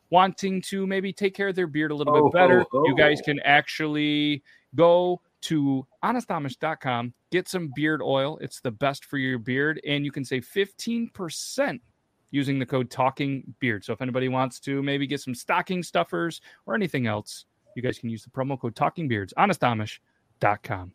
wanting 0.09 0.61
to 0.63 0.87
maybe 0.87 1.13
take 1.13 1.35
care 1.35 1.49
of 1.49 1.55
their 1.55 1.67
beard 1.67 1.91
a 1.91 1.95
little 1.95 2.15
Oh, 2.15 2.23
bit 2.29 2.33
better, 2.33 2.65
oh, 2.73 2.87
you 2.87 2.95
guys 2.95 3.19
oh. 3.21 3.25
can 3.25 3.39
actually 3.41 4.43
go 4.75 5.21
to 5.41 5.85
honestamish.com, 6.03 7.13
get 7.31 7.47
some 7.47 7.71
beard 7.75 8.01
oil. 8.01 8.37
It's 8.41 8.59
the 8.59 8.71
best 8.71 9.05
for 9.05 9.17
your 9.17 9.39
beard, 9.39 9.79
and 9.87 10.03
you 10.03 10.11
can 10.11 10.25
save 10.25 10.45
15% 10.45 11.79
using 12.31 12.59
the 12.59 12.65
code 12.65 12.89
talking 12.89 13.55
beard. 13.59 13.83
So 13.83 13.93
if 13.93 14.01
anybody 14.01 14.27
wants 14.27 14.59
to 14.61 14.83
maybe 14.83 15.07
get 15.07 15.21
some 15.21 15.33
stocking 15.33 15.81
stuffers 15.81 16.41
or 16.65 16.75
anything 16.75 17.07
else, 17.07 17.45
you 17.75 17.81
guys 17.81 17.97
can 17.97 18.09
use 18.09 18.23
the 18.23 18.29
promo 18.29 18.59
code 18.59 18.75
talking 18.75 19.07
beards 19.07 19.33
honestamish.com. 19.37 20.93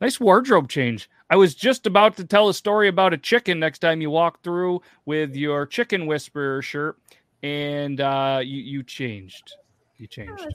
Nice 0.00 0.20
wardrobe 0.20 0.68
change. 0.68 1.08
I 1.30 1.36
was 1.36 1.54
just 1.54 1.86
about 1.86 2.16
to 2.18 2.24
tell 2.24 2.50
a 2.50 2.54
story 2.54 2.86
about 2.88 3.14
a 3.14 3.18
chicken 3.18 3.58
next 3.58 3.78
time 3.78 4.02
you 4.02 4.10
walk 4.10 4.42
through 4.42 4.82
with 5.06 5.34
your 5.34 5.64
chicken 5.64 6.06
whisperer 6.06 6.60
shirt, 6.60 6.98
and 7.46 8.00
uh, 8.00 8.40
you 8.42 8.60
you 8.60 8.82
changed. 8.82 9.52
You 9.98 10.06
changed. 10.06 10.46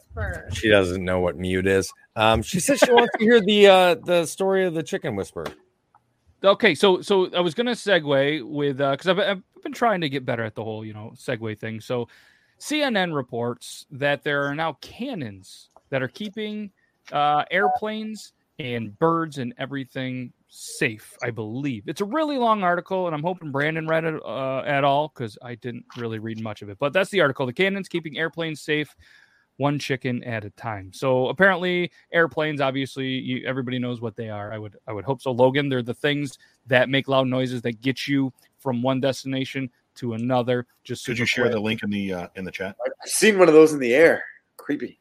She 0.54 0.70
doesn't 0.70 1.04
know 1.04 1.20
what 1.20 1.38
mute 1.38 1.66
is. 1.66 1.92
Um, 2.16 2.42
she 2.42 2.60
says 2.60 2.80
she 2.80 2.92
wants 2.92 3.12
to 3.18 3.24
hear 3.24 3.40
the 3.42 3.68
uh, 3.68 3.96
the 3.96 4.26
story 4.26 4.66
of 4.66 4.74
the 4.74 4.84
chicken 4.84 5.16
whisperer. 5.16 5.48
Okay, 6.44 6.76
so 6.76 7.02
so 7.02 7.34
I 7.34 7.40
was 7.40 7.54
gonna 7.54 7.72
segue 7.72 8.44
with 8.48 8.78
because 8.78 9.08
I've, 9.08 9.20
I've 9.20 9.42
been 9.64 9.74
trying 9.74 10.02
to 10.02 10.10
get 10.10 10.26
better 10.26 10.44
at 10.44 10.56
the 10.56 10.64
whole 10.64 10.86
you 10.86 10.94
know 10.94 11.14
segue 11.16 11.58
thing. 11.60 11.80
So 11.80 12.08
CNN 12.60 13.16
reports 13.16 13.86
that 13.92 14.24
there 14.24 14.44
are 14.46 14.56
now 14.56 14.74
cannons 14.82 15.70
that 15.90 16.02
are 16.02 16.08
keeping 16.08 16.72
uh, 17.12 17.46
airplanes 17.50 18.34
and 18.60 18.98
birds 19.00 19.38
and 19.38 19.54
everything 19.58 20.34
safe. 20.52 21.16
I 21.24 21.32
believe 21.32 21.84
it's 21.88 22.02
a 22.02 22.06
really 22.06 22.38
long 22.38 22.62
article, 22.62 23.08
and 23.08 23.16
I'm 23.16 23.24
hoping 23.24 23.52
Brandon 23.52 23.88
read 23.88 24.04
it 24.04 24.22
uh, 24.24 24.60
at 24.60 24.84
all 24.84 25.12
because 25.14 25.38
I 25.42 25.56
didn't 25.56 25.86
really 25.98 26.20
read 26.20 26.42
much 26.42 26.62
of 26.62 26.70
it. 26.70 26.78
But 26.78 26.94
that's 26.94 27.10
the 27.10 27.22
article: 27.22 27.46
the 27.46 27.54
cannons 27.54 27.88
keeping 27.88 28.18
airplanes 28.18 28.62
safe 28.62 28.96
one 29.58 29.78
chicken 29.78 30.24
at 30.24 30.44
a 30.44 30.50
time. 30.52 30.92
So 30.94 31.28
apparently, 31.28 31.92
airplanes. 32.12 32.62
Obviously, 32.62 33.08
you, 33.08 33.46
everybody 33.46 33.80
knows 33.80 34.02
what 34.02 34.16
they 34.16 34.30
are. 34.30 34.52
I 34.52 34.58
would 34.58 34.76
I 34.88 34.94
would 34.94 35.06
hope 35.06 35.22
so. 35.22 35.32
Logan, 35.32 35.70
they're 35.70 35.82
the 35.82 35.94
things 35.94 36.38
that 36.68 36.90
make 36.90 37.08
loud 37.08 37.28
noises 37.28 37.62
that 37.64 37.82
get 37.82 38.08
you 38.08 38.34
from 38.60 38.82
one 38.82 39.00
destination 39.00 39.70
to 39.96 40.14
another. 40.14 40.66
Just 40.84 41.06
Could 41.06 41.18
you 41.18 41.26
share 41.26 41.46
quick. 41.46 41.54
the 41.54 41.60
link 41.60 41.84
in 41.84 41.90
the 41.90 42.14
uh, 42.14 42.28
in 42.36 42.44
the 42.44 42.52
chat? 42.52 42.76
I've 42.86 43.10
seen 43.10 43.40
one 43.40 43.48
of 43.48 43.54
those 43.54 43.74
in 43.74 43.80
the 43.80 43.94
air. 43.94 44.24
Creepy. 44.58 45.00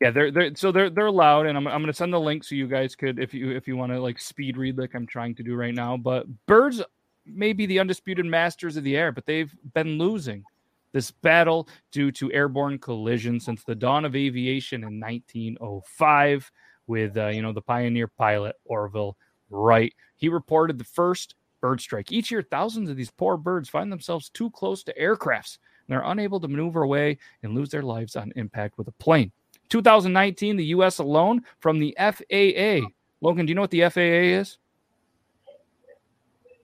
Yeah, 0.00 0.10
they're 0.10 0.30
they're 0.30 0.54
so 0.54 0.72
they're 0.72 0.90
they're 0.90 1.10
loud, 1.10 1.46
and 1.46 1.56
I'm 1.56 1.66
I'm 1.66 1.80
gonna 1.80 1.92
send 1.92 2.12
the 2.12 2.20
link 2.20 2.44
so 2.44 2.54
you 2.54 2.66
guys 2.66 2.94
could 2.94 3.18
if 3.18 3.32
you 3.32 3.50
if 3.50 3.66
you 3.66 3.76
want 3.76 3.92
to 3.92 4.00
like 4.00 4.18
speed 4.18 4.56
read 4.56 4.76
like 4.76 4.94
I'm 4.94 5.06
trying 5.06 5.34
to 5.36 5.42
do 5.42 5.54
right 5.54 5.74
now. 5.74 5.96
But 5.96 6.26
birds 6.46 6.82
may 7.24 7.52
be 7.52 7.66
the 7.66 7.78
undisputed 7.78 8.26
masters 8.26 8.76
of 8.76 8.84
the 8.84 8.96
air, 8.96 9.10
but 9.10 9.26
they've 9.26 9.52
been 9.74 9.98
losing 9.98 10.44
this 10.92 11.10
battle 11.10 11.68
due 11.92 12.12
to 12.12 12.32
airborne 12.32 12.78
collision 12.78 13.40
since 13.40 13.64
the 13.64 13.74
dawn 13.74 14.04
of 14.04 14.14
aviation 14.14 14.82
in 14.82 15.00
1905 15.00 16.50
with 16.86 17.16
uh, 17.16 17.28
you 17.28 17.40
know 17.40 17.52
the 17.52 17.62
pioneer 17.62 18.06
pilot 18.06 18.56
Orville 18.66 19.16
Wright. 19.48 19.94
He 20.16 20.28
reported 20.28 20.78
the 20.78 20.84
first 20.84 21.36
bird 21.62 21.80
strike. 21.80 22.12
Each 22.12 22.30
year, 22.30 22.42
thousands 22.42 22.90
of 22.90 22.96
these 22.96 23.10
poor 23.10 23.38
birds 23.38 23.70
find 23.70 23.90
themselves 23.90 24.28
too 24.28 24.50
close 24.50 24.82
to 24.84 24.94
aircrafts 25.00 25.58
and 25.86 25.94
they're 25.94 26.10
unable 26.10 26.40
to 26.40 26.48
maneuver 26.48 26.82
away 26.82 27.18
and 27.42 27.54
lose 27.54 27.70
their 27.70 27.82
lives 27.82 28.16
on 28.16 28.32
impact 28.36 28.76
with 28.78 28.88
a 28.88 28.92
plane. 28.92 29.32
2019, 29.68 30.56
the 30.56 30.64
U.S. 30.66 30.98
alone 30.98 31.42
from 31.60 31.78
the 31.78 31.96
FAA. 31.98 32.86
Logan, 33.20 33.46
do 33.46 33.50
you 33.50 33.54
know 33.54 33.62
what 33.62 33.70
the 33.70 33.88
FAA 33.88 34.40
is? 34.40 34.58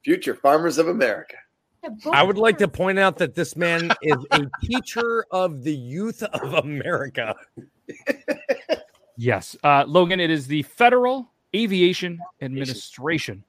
Future 0.04 0.34
farmers 0.34 0.78
of 0.78 0.88
America. 0.88 1.36
I 2.12 2.22
would 2.22 2.38
like 2.38 2.58
to 2.58 2.68
point 2.68 2.98
out 2.98 3.18
that 3.18 3.34
this 3.34 3.56
man 3.56 3.90
is 4.02 4.16
a 4.30 4.46
teacher 4.62 5.26
of 5.30 5.64
the 5.64 5.74
youth 5.74 6.22
of 6.22 6.54
America. 6.54 7.34
Yes. 9.16 9.56
Uh, 9.62 9.84
Logan, 9.86 10.20
it 10.20 10.30
is 10.30 10.46
the 10.46 10.62
Federal 10.62 11.30
Aviation 11.54 12.18
Administration. 12.40 13.44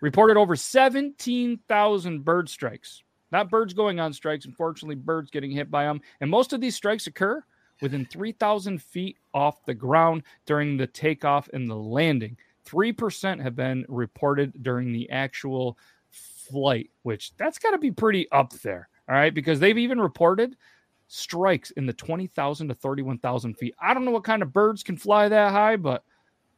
Reported 0.00 0.36
over 0.36 0.56
17,000 0.56 2.24
bird 2.24 2.48
strikes. 2.48 3.02
Not 3.30 3.50
birds 3.50 3.72
going 3.72 4.00
on 4.00 4.12
strikes, 4.12 4.44
unfortunately, 4.44 4.96
birds 4.96 5.30
getting 5.30 5.50
hit 5.50 5.70
by 5.70 5.84
them. 5.84 6.00
And 6.20 6.30
most 6.30 6.52
of 6.52 6.60
these 6.60 6.76
strikes 6.76 7.06
occur 7.06 7.42
within 7.82 8.06
3,000 8.06 8.80
feet 8.80 9.18
off 9.34 9.64
the 9.66 9.74
ground 9.74 10.22
during 10.46 10.76
the 10.78 10.86
takeoff 10.86 11.48
and 11.52 11.68
the 11.68 11.74
landing. 11.76 12.36
3% 12.64 13.42
have 13.42 13.56
been 13.56 13.84
reported 13.88 14.52
during 14.62 14.92
the 14.92 15.10
actual 15.10 15.76
flight, 16.10 16.88
which 17.02 17.36
that's 17.36 17.58
got 17.58 17.72
to 17.72 17.78
be 17.78 17.90
pretty 17.90 18.30
up 18.30 18.52
there. 18.60 18.88
All 19.08 19.16
right. 19.16 19.34
Because 19.34 19.58
they've 19.60 19.76
even 19.76 20.00
reported 20.00 20.56
strikes 21.08 21.72
in 21.72 21.84
the 21.84 21.92
20,000 21.92 22.68
to 22.68 22.74
31,000 22.74 23.54
feet. 23.58 23.74
I 23.80 23.92
don't 23.92 24.04
know 24.04 24.12
what 24.12 24.24
kind 24.24 24.42
of 24.42 24.52
birds 24.52 24.82
can 24.82 24.96
fly 24.96 25.28
that 25.28 25.52
high, 25.52 25.76
but 25.76 26.04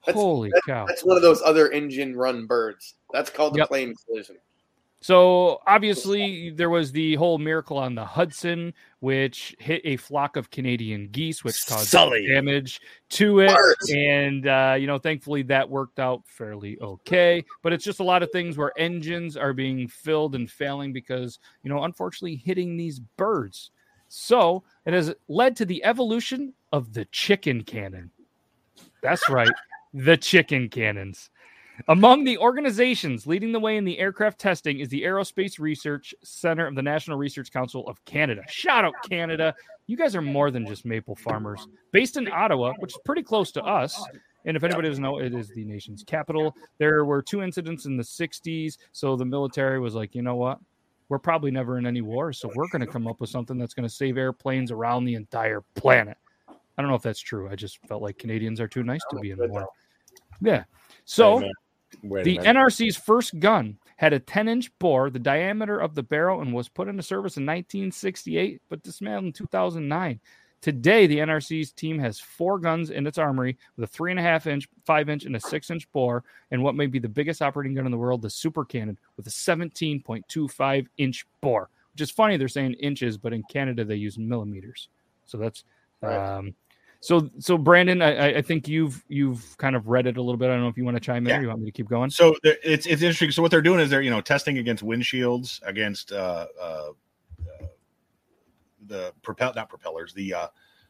That's- 0.07 0.23
holy 0.23 0.53
cow. 0.67 0.85
That's 0.87 1.05
one 1.05 1.17
of 1.17 1.23
those 1.23 1.41
other 1.43 1.71
engine 1.71 2.15
run 2.15 2.47
birds. 2.47 2.95
That's 3.13 3.31
called 3.31 3.55
the 3.55 3.59
Yep. 3.61 3.69
plane 3.69 3.95
collision. 4.07 4.37
So 5.05 5.61
obviously 5.67 6.49
there 6.49 6.71
was 6.71 6.91
the 6.91 7.17
whole 7.17 7.37
miracle 7.37 7.77
on 7.77 7.95
the 7.95 8.07
Hudson, 8.07 8.73
which 9.01 9.55
hit 9.59 9.83
a 9.85 9.99
flock 9.99 10.37
of 10.37 10.51
Canadian 10.51 11.09
geese, 11.09 11.45
which 11.45 11.67
caused 11.67 11.89
Sully. 11.89 12.27
damage 12.27 12.81
to 13.11 13.41
it. 13.41 13.55
Birds. 13.55 13.93
And 13.95 14.49
uh, 14.49 14.77
you 14.81 14.87
know, 14.87 14.99
thankfully 14.99 15.43
that 15.43 15.69
worked 15.69 15.99
out 15.99 16.23
fairly 16.25 16.79
okay. 16.81 17.45
But 17.61 17.75
it's 17.75 17.85
just 17.85 18.01
a 18.01 18.03
lot 18.03 18.23
of 18.23 18.31
things 18.31 18.57
where 18.57 18.73
engines 18.79 19.37
are 19.37 19.53
being 19.53 19.89
filled 19.89 20.35
and 20.37 20.51
failing 20.51 20.95
because 20.95 21.39
you 21.63 21.69
know, 21.69 21.85
unfortunately, 21.85 22.37
hitting 22.37 22.79
these 22.79 22.99
birds. 22.99 23.73
So 24.09 24.65
it 24.87 24.95
has 24.95 25.15
led 25.29 25.55
to 25.57 25.67
the 25.67 25.85
evolution 25.85 26.55
of 26.73 26.95
the 26.95 27.05
chicken 27.13 27.63
cannon. 27.63 28.11
That's 29.03 29.29
right, 29.29 29.53
the 29.93 30.17
chicken 30.17 30.71
cannons. 30.71 31.29
Among 31.89 32.25
the 32.25 32.39
organizations 32.39 33.27
leading 33.27 33.53
the 33.53 33.61
way 33.61 33.77
in 33.77 33.85
the 33.85 33.99
aircraft 33.99 34.39
testing 34.39 34.79
is 34.79 34.89
the 34.89 35.03
Aerospace 35.03 35.59
Research 35.59 36.15
Center 36.23 36.67
of 36.67 36.75
the 36.75 36.83
National 36.83 37.19
Research 37.19 37.51
Council 37.51 37.87
of 37.89 38.03
Canada. 38.05 38.43
Shout 38.49 38.85
out 38.85 38.95
Canada. 39.09 39.55
You 39.87 39.97
guys 39.97 40.15
are 40.15 40.23
more 40.23 40.51
than 40.51 40.67
just 40.67 40.85
maple 40.85 41.17
farmers. 41.17 41.67
Based 41.91 42.17
in 42.17 42.31
Ottawa, 42.31 42.73
which 42.79 42.93
is 42.93 43.01
pretty 43.05 43.23
close 43.23 43.51
to 43.53 43.63
us. 43.65 44.03
And 44.47 44.57
if 44.57 44.63
anybody 44.63 44.89
doesn't 44.89 45.03
know, 45.03 45.19
it 45.19 45.35
is 45.35 45.49
the 45.49 45.65
nation's 45.65 46.05
capital. 46.05 46.55
There 46.79 47.05
were 47.05 47.23
two 47.23 47.43
incidents 47.43 47.87
in 47.87 47.97
the 47.97 48.03
60s. 48.03 48.79
So 48.93 49.17
the 49.17 49.25
military 49.25 49.81
was 49.81 49.95
like, 49.95 50.15
you 50.15 50.23
know 50.23 50.37
what? 50.37 50.61
We're 51.09 51.19
probably 51.19 51.51
never 51.51 51.77
in 51.79 51.87
any 51.87 52.01
war. 52.01 52.33
So 52.33 52.51
we're 52.55 52.69
going 52.69 52.81
to 52.81 52.87
come 52.87 53.07
up 53.07 53.21
with 53.21 53.31
something 53.31 53.59
that's 53.59 53.75
going 53.75 53.89
to 53.89 53.95
save 53.95 54.17
airplanes 54.17 54.71
around 54.71 55.05
the 55.05 55.15
entire 55.15 55.63
planet. 55.75 56.17
I 56.49 56.83
don't 56.83 56.89
know 56.89 56.97
if 56.97 57.03
that's 57.03 57.21
true. 57.21 57.49
I 57.51 57.57
just 57.57 57.79
felt 57.87 58.03
like 58.03 58.19
Canadians 58.19 58.61
are 58.61 58.69
too 58.69 58.83
nice 58.83 59.03
to 59.11 59.19
be 59.19 59.33
in 59.33 59.39
war. 59.51 59.69
Yeah. 60.41 60.65
So. 61.05 61.35
Wait 61.35 61.37
a 61.37 61.41
minute. 61.41 61.57
Wait 62.03 62.25
The. 62.25 62.39
NRC's 62.39 62.97
first 62.97 63.39
gun 63.39 63.79
had 63.97 64.13
a 64.13 64.19
10 64.19 64.49
inch 64.49 64.77
bore, 64.79 65.11
the 65.11 65.19
diameter 65.19 65.79
of 65.79 65.95
the 65.95 66.03
barrel, 66.03 66.41
and 66.41 66.53
was 66.53 66.69
put 66.69 66.89
into 66.89 67.03
service 67.03 67.37
in 67.37 67.45
1968, 67.47 68.61
but 68.69 68.83
dismantled 68.83 69.27
in 69.27 69.33
2009. 69.33 70.21
Today, 70.61 71.07
the 71.07 71.19
NRC's 71.19 71.73
team 71.73 71.99
has 71.99 72.19
four 72.19 72.59
guns 72.59 72.89
in 72.89 73.07
its 73.07 73.19
armory 73.19 73.59
with 73.77 73.85
a 73.85 73.93
three 73.93 74.11
and 74.11 74.19
a 74.19 74.23
half 74.23 74.47
inch, 74.47 74.67
five 74.87 75.11
inch, 75.11 75.27
and 75.27 75.37
a 75.37 75.41
six 75.41 75.71
inch 75.71 75.91
bore, 75.93 76.25
and 76.51 76.63
what 76.63 76.75
may 76.75 76.87
be 76.87 76.99
the 76.99 77.09
biggest 77.09 77.43
operating 77.43 77.75
gun 77.75 77.85
in 77.85 77.93
the 77.93 77.99
world, 77.99 78.23
the 78.23 78.31
Super 78.31 78.65
Cannon, 78.65 78.99
with 79.19 79.27
a 79.27 79.31
17.25 79.31 80.87
inch 80.97 81.27
bore. 81.43 81.69
Which 81.93 82.01
is 82.01 82.11
funny, 82.11 82.37
they're 82.37 82.49
saying 82.49 82.73
inches, 82.75 83.19
but 83.19 83.33
in 83.33 83.43
Canada 83.45 83.85
they 83.85 83.95
use 83.97 84.19
millimeters. 84.19 84.89
So 85.27 85.39
that's 85.39 85.65
Right. 86.01 86.17
um, 86.39 86.55
so 87.05 87.29
so 87.39 87.59
Brandon, 87.59 88.01
I, 88.01 88.39
I- 88.39 88.43
think 88.43 88.67
you've 88.67 89.05
you've 89.09 89.57
kind 89.59 89.77
of 89.77 89.89
read 89.89 90.07
it 90.07 90.17
a 90.17 90.23
little 90.23 90.39
bit. 90.39 90.47
I 90.47 90.55
don't 90.55 90.63
know 90.63 90.69
if 90.69 90.77
you 90.79 90.85
want 90.85 90.97
to 90.97 91.01
chime 91.01 91.27
in 91.27 91.31
Yeah. 91.31 91.39
or 91.39 91.43
you 91.43 91.49
want 91.49 91.61
me 91.61 91.67
to 91.67 91.73
keep 91.73 91.89
going. 91.89 92.09
So 92.09 92.35
it's 92.43 92.87
it's 92.87 93.03
interesting. 93.03 93.31
So 93.31 93.43
what 93.43 93.51
they're 93.51 93.61
doing 93.63 93.81
is 93.81 93.91
they're 93.91 94.01
you 94.03 94.11
know 94.11 94.23
testing 94.23 94.57
against 94.59 94.83
windshields, 94.83 95.61
against 95.67 96.13
uh, 96.13 96.47
uh, 96.61 96.65
uh, 96.65 97.67
the 98.87 99.13
propel 99.23 99.53
not 99.55 99.69
propellers, 99.69 100.15
the 100.15 100.33
uh, 100.33 100.49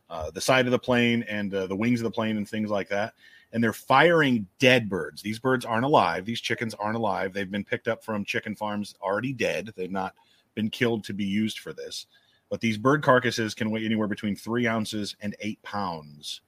uh, 0.09 0.31
the 0.31 0.41
side 0.41 0.67
of 0.67 0.73
the 0.73 0.79
plane 0.79 1.25
and 1.29 1.53
uh, 1.53 1.67
the 1.67 1.77
wings 1.77 2.01
of 2.01 2.05
the 2.05 2.11
plane 2.11 2.37
and 2.37 2.49
things 2.49 2.71
like 2.71 2.89
that. 2.91 3.15
And 3.53 3.63
they're 3.63 3.73
firing 3.73 4.47
dead 4.59 4.89
birds. 4.89 5.23
These 5.23 5.39
birds 5.39 5.65
aren't 5.65 5.85
alive. 5.85 6.25
These 6.25 6.41
chickens 6.41 6.75
aren't 6.75 6.97
alive. 6.97 7.33
They've 7.33 7.51
been 7.51 7.65
picked 7.65 7.89
up 7.89 8.05
from 8.05 8.25
chicken 8.25 8.55
farms 8.55 8.95
already 9.01 9.33
dead. 9.33 9.73
They've 9.77 9.91
not 9.91 10.15
been 10.55 10.71
killed 10.71 11.05
to 11.05 11.13
be 11.13 11.25
used 11.25 11.59
for 11.61 11.73
this. 11.73 12.07
But 12.51 12.61
these 12.61 12.79
bird 12.79 13.03
carcasses 13.03 13.55
can 13.55 13.71
weigh 13.71 13.85
anywhere 13.85 14.09
between 14.09 14.37
three 14.37 14.67
ounces 14.67 15.17
and 15.21 15.35
eight 15.41 15.63
pounds. 15.63 16.41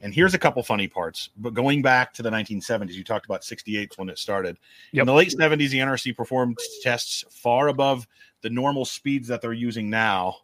And 0.00 0.14
here's 0.14 0.34
a 0.34 0.38
couple 0.38 0.62
funny 0.62 0.88
parts. 0.88 1.28
But 1.36 1.54
going 1.54 1.82
back 1.82 2.14
to 2.14 2.22
the 2.22 2.30
1970s, 2.30 2.92
you 2.92 3.04
talked 3.04 3.26
about 3.26 3.44
68 3.44 3.92
when 3.96 4.08
it 4.08 4.18
started. 4.18 4.58
Yep. 4.92 5.02
In 5.02 5.06
the 5.06 5.12
late 5.12 5.34
70s, 5.38 5.70
the 5.70 5.78
NRC 5.78 6.16
performed 6.16 6.58
tests 6.82 7.24
far 7.30 7.68
above 7.68 8.06
the 8.40 8.50
normal 8.50 8.86
speeds 8.86 9.28
that 9.28 9.42
they're 9.42 9.52
using 9.52 9.90
now, 9.90 10.36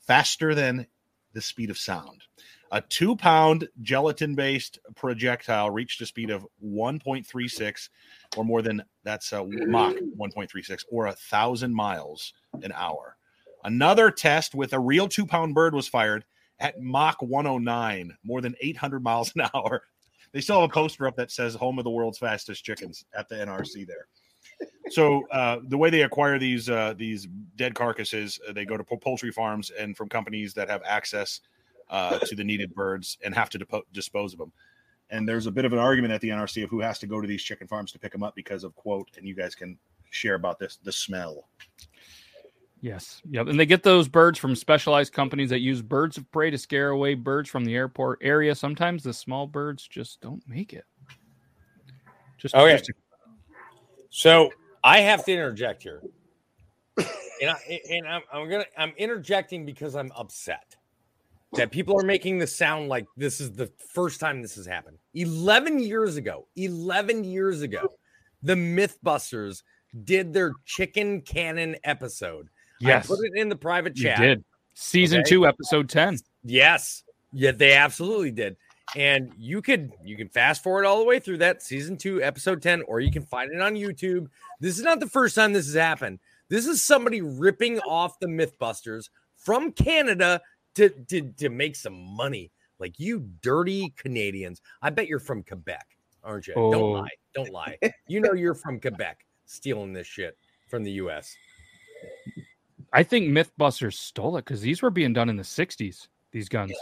faster 0.00 0.54
than 0.54 0.86
the 1.32 1.40
speed 1.40 1.70
of 1.70 1.78
sound. 1.78 2.24
A 2.72 2.80
two 2.80 3.16
pound 3.16 3.68
gelatin 3.82 4.34
based 4.34 4.78
projectile 4.94 5.70
reached 5.70 6.00
a 6.00 6.06
speed 6.06 6.30
of 6.30 6.46
1.36 6.64 7.88
or 8.36 8.44
more 8.44 8.62
than 8.62 8.82
that's 9.02 9.32
a 9.32 9.44
Mach 9.44 9.94
1.36 9.94 10.84
or 10.90 11.06
a 11.06 11.12
thousand 11.12 11.74
miles 11.74 12.32
an 12.62 12.72
hour. 12.72 13.16
Another 13.64 14.10
test 14.10 14.54
with 14.54 14.72
a 14.72 14.80
real 14.80 15.08
two 15.08 15.26
pound 15.26 15.54
bird 15.54 15.74
was 15.74 15.88
fired 15.88 16.24
at 16.58 16.80
Mach 16.80 17.20
109, 17.20 18.16
more 18.24 18.40
than 18.40 18.54
800 18.60 19.02
miles 19.02 19.32
an 19.36 19.48
hour. 19.54 19.82
They 20.32 20.40
still 20.40 20.60
have 20.60 20.70
a 20.70 20.72
poster 20.72 21.06
up 21.06 21.16
that 21.16 21.30
says 21.30 21.54
"Home 21.54 21.78
of 21.78 21.84
the 21.84 21.90
World's 21.90 22.18
Fastest 22.18 22.64
Chickens" 22.64 23.04
at 23.14 23.28
the 23.28 23.36
NRC 23.36 23.86
there. 23.86 24.06
So 24.90 25.26
uh, 25.28 25.58
the 25.68 25.78
way 25.78 25.90
they 25.90 26.02
acquire 26.02 26.38
these 26.38 26.68
uh, 26.68 26.94
these 26.96 27.26
dead 27.56 27.74
carcasses, 27.74 28.38
uh, 28.48 28.52
they 28.52 28.64
go 28.64 28.76
to 28.76 28.84
poultry 28.84 29.32
farms 29.32 29.70
and 29.70 29.96
from 29.96 30.08
companies 30.08 30.54
that 30.54 30.68
have 30.68 30.82
access 30.84 31.40
uh, 31.88 32.18
to 32.20 32.34
the 32.34 32.44
needed 32.44 32.74
birds 32.74 33.18
and 33.24 33.34
have 33.34 33.50
to 33.50 33.84
dispose 33.92 34.32
of 34.32 34.38
them. 34.38 34.52
and 35.10 35.28
there's 35.28 35.46
a 35.46 35.50
bit 35.50 35.64
of 35.64 35.72
an 35.72 35.78
argument 35.78 36.12
at 36.12 36.20
the 36.20 36.28
NRC 36.28 36.62
of 36.62 36.70
who 36.70 36.80
has 36.80 36.98
to 37.00 37.06
go 37.06 37.20
to 37.20 37.26
these 37.26 37.42
chicken 37.42 37.66
farms 37.66 37.92
to 37.92 37.98
pick 37.98 38.12
them 38.12 38.22
up 38.22 38.34
because 38.34 38.64
of 38.64 38.74
quote, 38.76 39.10
and 39.16 39.26
you 39.26 39.34
guys 39.34 39.54
can 39.54 39.78
share 40.10 40.34
about 40.34 40.58
this 40.58 40.78
the 40.82 40.92
smell. 40.92 41.48
Yes. 42.82 43.20
Yep. 43.30 43.48
And 43.48 43.60
they 43.60 43.66
get 43.66 43.82
those 43.82 44.08
birds 44.08 44.38
from 44.38 44.56
specialized 44.56 45.12
companies 45.12 45.50
that 45.50 45.60
use 45.60 45.82
birds 45.82 46.16
of 46.16 46.30
prey 46.30 46.50
to 46.50 46.58
scare 46.58 46.90
away 46.90 47.14
birds 47.14 47.48
from 47.48 47.64
the 47.64 47.74
airport 47.74 48.18
area. 48.22 48.54
Sometimes 48.54 49.02
the 49.02 49.12
small 49.12 49.46
birds 49.46 49.86
just 49.86 50.20
don't 50.20 50.42
make 50.48 50.72
it. 50.72 50.84
Just, 52.38 52.54
Okay. 52.54 52.76
just 52.76 52.90
So 54.08 54.50
I 54.82 55.00
have 55.00 55.24
to 55.26 55.32
interject 55.32 55.82
here, 55.82 56.02
and 56.96 57.50
I 57.50 57.80
and 57.90 58.08
I'm, 58.08 58.22
I'm 58.32 58.48
gonna 58.48 58.64
I'm 58.78 58.94
interjecting 58.96 59.66
because 59.66 59.94
I'm 59.94 60.10
upset 60.16 60.74
that 61.52 61.70
people 61.70 62.00
are 62.00 62.04
making 62.04 62.38
this 62.38 62.56
sound 62.56 62.88
like 62.88 63.04
this 63.16 63.40
is 63.40 63.52
the 63.52 63.70
first 63.92 64.20
time 64.20 64.40
this 64.40 64.54
has 64.54 64.64
happened. 64.64 64.96
Eleven 65.14 65.78
years 65.78 66.16
ago, 66.16 66.46
eleven 66.56 67.24
years 67.24 67.60
ago, 67.60 67.88
the 68.42 68.54
MythBusters 68.54 69.62
did 70.04 70.32
their 70.32 70.52
chicken 70.64 71.20
cannon 71.20 71.76
episode. 71.84 72.48
Yes, 72.80 73.04
I 73.10 73.14
put 73.16 73.24
it 73.24 73.32
in 73.36 73.48
the 73.48 73.56
private 73.56 73.96
you 73.96 74.04
chat. 74.04 74.18
did. 74.20 74.44
Season 74.74 75.20
Okay. 75.20 75.28
two, 75.30 75.46
episode 75.46 75.88
10. 75.88 76.18
Yes. 76.44 77.02
Yeah, 77.32 77.52
they 77.52 77.74
absolutely 77.74 78.30
did. 78.30 78.56
And 78.96 79.32
you 79.38 79.62
could 79.62 79.92
you 80.02 80.16
can 80.16 80.28
fast 80.28 80.62
forward 80.64 80.84
all 80.84 80.98
the 80.98 81.04
way 81.04 81.20
through 81.20 81.38
that 81.38 81.62
season 81.62 81.96
2 81.96 82.22
episode 82.22 82.60
10 82.60 82.82
or 82.82 82.98
you 82.98 83.12
can 83.12 83.22
find 83.22 83.52
it 83.52 83.60
on 83.60 83.74
YouTube. 83.74 84.26
This 84.58 84.78
is 84.78 84.84
not 84.84 84.98
the 84.98 85.06
first 85.06 85.36
time 85.36 85.52
this 85.52 85.66
has 85.66 85.76
happened. 85.76 86.18
This 86.48 86.66
is 86.66 86.84
somebody 86.84 87.20
ripping 87.20 87.78
off 87.80 88.18
the 88.18 88.26
Mythbusters 88.26 89.10
from 89.36 89.70
Canada 89.70 90.40
to 90.74 90.88
to, 90.88 91.30
to 91.38 91.48
make 91.50 91.76
some 91.76 91.94
money. 92.16 92.50
Like 92.80 92.98
you 92.98 93.28
dirty 93.42 93.92
Canadians. 93.96 94.60
I 94.82 94.90
bet 94.90 95.06
you're 95.06 95.20
from 95.20 95.44
Quebec, 95.44 95.86
aren't 96.24 96.48
you? 96.48 96.54
Oh. 96.56 96.72
Don't 96.72 96.92
lie. 96.92 97.08
Don't 97.34 97.50
lie. 97.52 97.78
You 98.08 98.18
know 98.20 98.32
you're 98.32 98.54
from 98.54 98.80
Quebec 98.80 99.24
stealing 99.46 99.92
this 99.92 100.06
shit 100.08 100.36
from 100.68 100.82
the 100.82 100.92
US. 100.92 101.36
I 102.92 103.02
think 103.02 103.28
Mythbusters 103.28 103.94
stole 103.94 104.36
it 104.36 104.44
because 104.44 104.60
these 104.60 104.82
were 104.82 104.90
being 104.90 105.12
done 105.12 105.28
in 105.28 105.36
the 105.36 105.42
60s, 105.42 106.08
these 106.32 106.48
guns. 106.48 106.72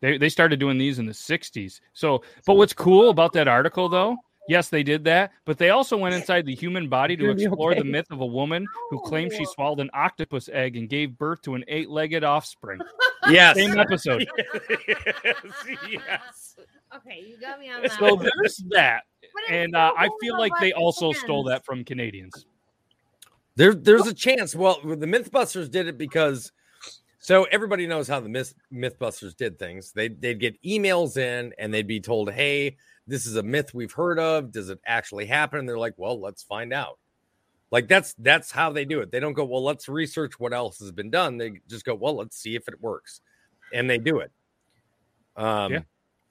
They, 0.00 0.18
they 0.18 0.28
started 0.28 0.60
doing 0.60 0.78
these 0.78 0.98
in 0.98 1.06
the 1.06 1.12
60s. 1.12 1.80
So, 1.92 2.22
but 2.46 2.54
what's 2.54 2.72
cool 2.72 3.10
about 3.10 3.32
that 3.32 3.48
article, 3.48 3.88
though, 3.88 4.16
yes, 4.48 4.68
they 4.68 4.82
did 4.82 5.04
that, 5.04 5.32
but 5.44 5.58
they 5.58 5.70
also 5.70 5.96
went 5.96 6.14
inside 6.14 6.46
the 6.46 6.54
human 6.54 6.88
body 6.88 7.16
to 7.16 7.24
You're 7.24 7.32
explore 7.32 7.74
the 7.74 7.84
myth 7.84 8.06
of 8.10 8.20
a 8.20 8.26
woman 8.26 8.66
who 8.90 9.00
claimed 9.00 9.32
she 9.32 9.44
swallowed 9.46 9.80
an 9.80 9.90
octopus 9.94 10.48
egg 10.52 10.76
and 10.76 10.88
gave 10.88 11.18
birth 11.18 11.42
to 11.42 11.54
an 11.54 11.64
eight 11.68 11.90
legged 11.90 12.24
offspring. 12.24 12.80
Yes. 13.28 13.56
Same 13.56 13.76
episode. 13.76 14.24
yes. 14.88 15.44
yes. 15.90 16.56
Okay, 16.94 17.24
you 17.26 17.36
got 17.38 17.58
me 17.58 17.68
on 17.68 17.82
that. 17.82 17.90
So 17.98 18.14
one. 18.14 18.24
there's 18.24 18.62
that. 18.70 19.02
And 19.50 19.74
uh, 19.74 19.92
I 19.98 20.08
feel 20.20 20.38
like 20.38 20.52
they 20.60 20.72
also 20.72 21.12
stole 21.12 21.42
that 21.44 21.64
from 21.64 21.84
Canadians. 21.84 22.46
There, 23.56 23.74
there's 23.74 24.06
a 24.06 24.14
chance. 24.14 24.54
Well, 24.54 24.80
the 24.84 25.06
MythBusters 25.06 25.70
did 25.70 25.86
it 25.86 25.96
because 25.98 26.52
so 27.18 27.44
everybody 27.44 27.86
knows 27.86 28.06
how 28.06 28.20
the 28.20 28.28
Myth, 28.28 28.54
MythBusters 28.72 29.34
did 29.36 29.58
things. 29.58 29.92
They 29.92 30.08
they'd 30.08 30.38
get 30.38 30.62
emails 30.62 31.16
in 31.16 31.52
and 31.58 31.72
they'd 31.72 31.86
be 31.86 32.00
told, 32.00 32.30
"Hey, 32.30 32.76
this 33.06 33.26
is 33.26 33.36
a 33.36 33.42
myth 33.42 33.72
we've 33.74 33.92
heard 33.92 34.18
of. 34.18 34.52
Does 34.52 34.68
it 34.68 34.78
actually 34.86 35.26
happen?" 35.26 35.60
And 35.60 35.68
they're 35.68 35.78
like, 35.78 35.94
"Well, 35.96 36.20
let's 36.20 36.42
find 36.42 36.72
out." 36.72 36.98
Like 37.72 37.88
that's 37.88 38.14
that's 38.18 38.52
how 38.52 38.70
they 38.72 38.84
do 38.84 39.00
it. 39.00 39.10
They 39.10 39.20
don't 39.20 39.32
go, 39.32 39.44
"Well, 39.44 39.64
let's 39.64 39.88
research 39.88 40.38
what 40.38 40.52
else 40.52 40.78
has 40.80 40.92
been 40.92 41.10
done." 41.10 41.38
They 41.38 41.60
just 41.68 41.84
go, 41.84 41.94
"Well, 41.94 42.16
let's 42.16 42.36
see 42.38 42.54
if 42.56 42.68
it 42.68 42.80
works," 42.80 43.22
and 43.72 43.88
they 43.88 43.98
do 43.98 44.20
it. 44.20 44.30
Um, 45.36 45.72
Yeah. 45.72 45.80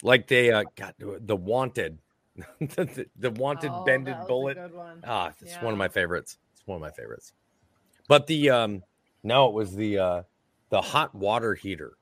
like 0.03 0.27
they 0.27 0.51
uh, 0.51 0.63
got 0.75 0.95
the 0.99 1.35
wanted, 1.35 1.99
the, 2.59 3.07
the 3.17 3.31
wanted 3.31 3.71
Oh, 3.73 3.83
bended 3.83 4.13
that 4.15 4.19
was 4.19 4.25
a 4.25 4.27
bullet. 4.27 4.57
Ah, 5.05 5.33
it's 5.41 5.55
one 5.61 5.73
of 5.73 5.77
my 5.77 5.87
favorites. 5.89 6.37
It's 6.65 6.67
one 6.67 6.77
of 6.77 6.81
my 6.81 6.89
favorites. 6.89 7.33
But 8.07 8.25
the 8.25 8.49
um 8.49 8.83
no, 9.23 9.47
it 9.49 9.53
was 9.53 9.75
the 9.75 9.99
uh 9.99 10.21
the 10.69 10.81
hot 10.81 11.13
water 11.13 11.53
heater 11.53 11.93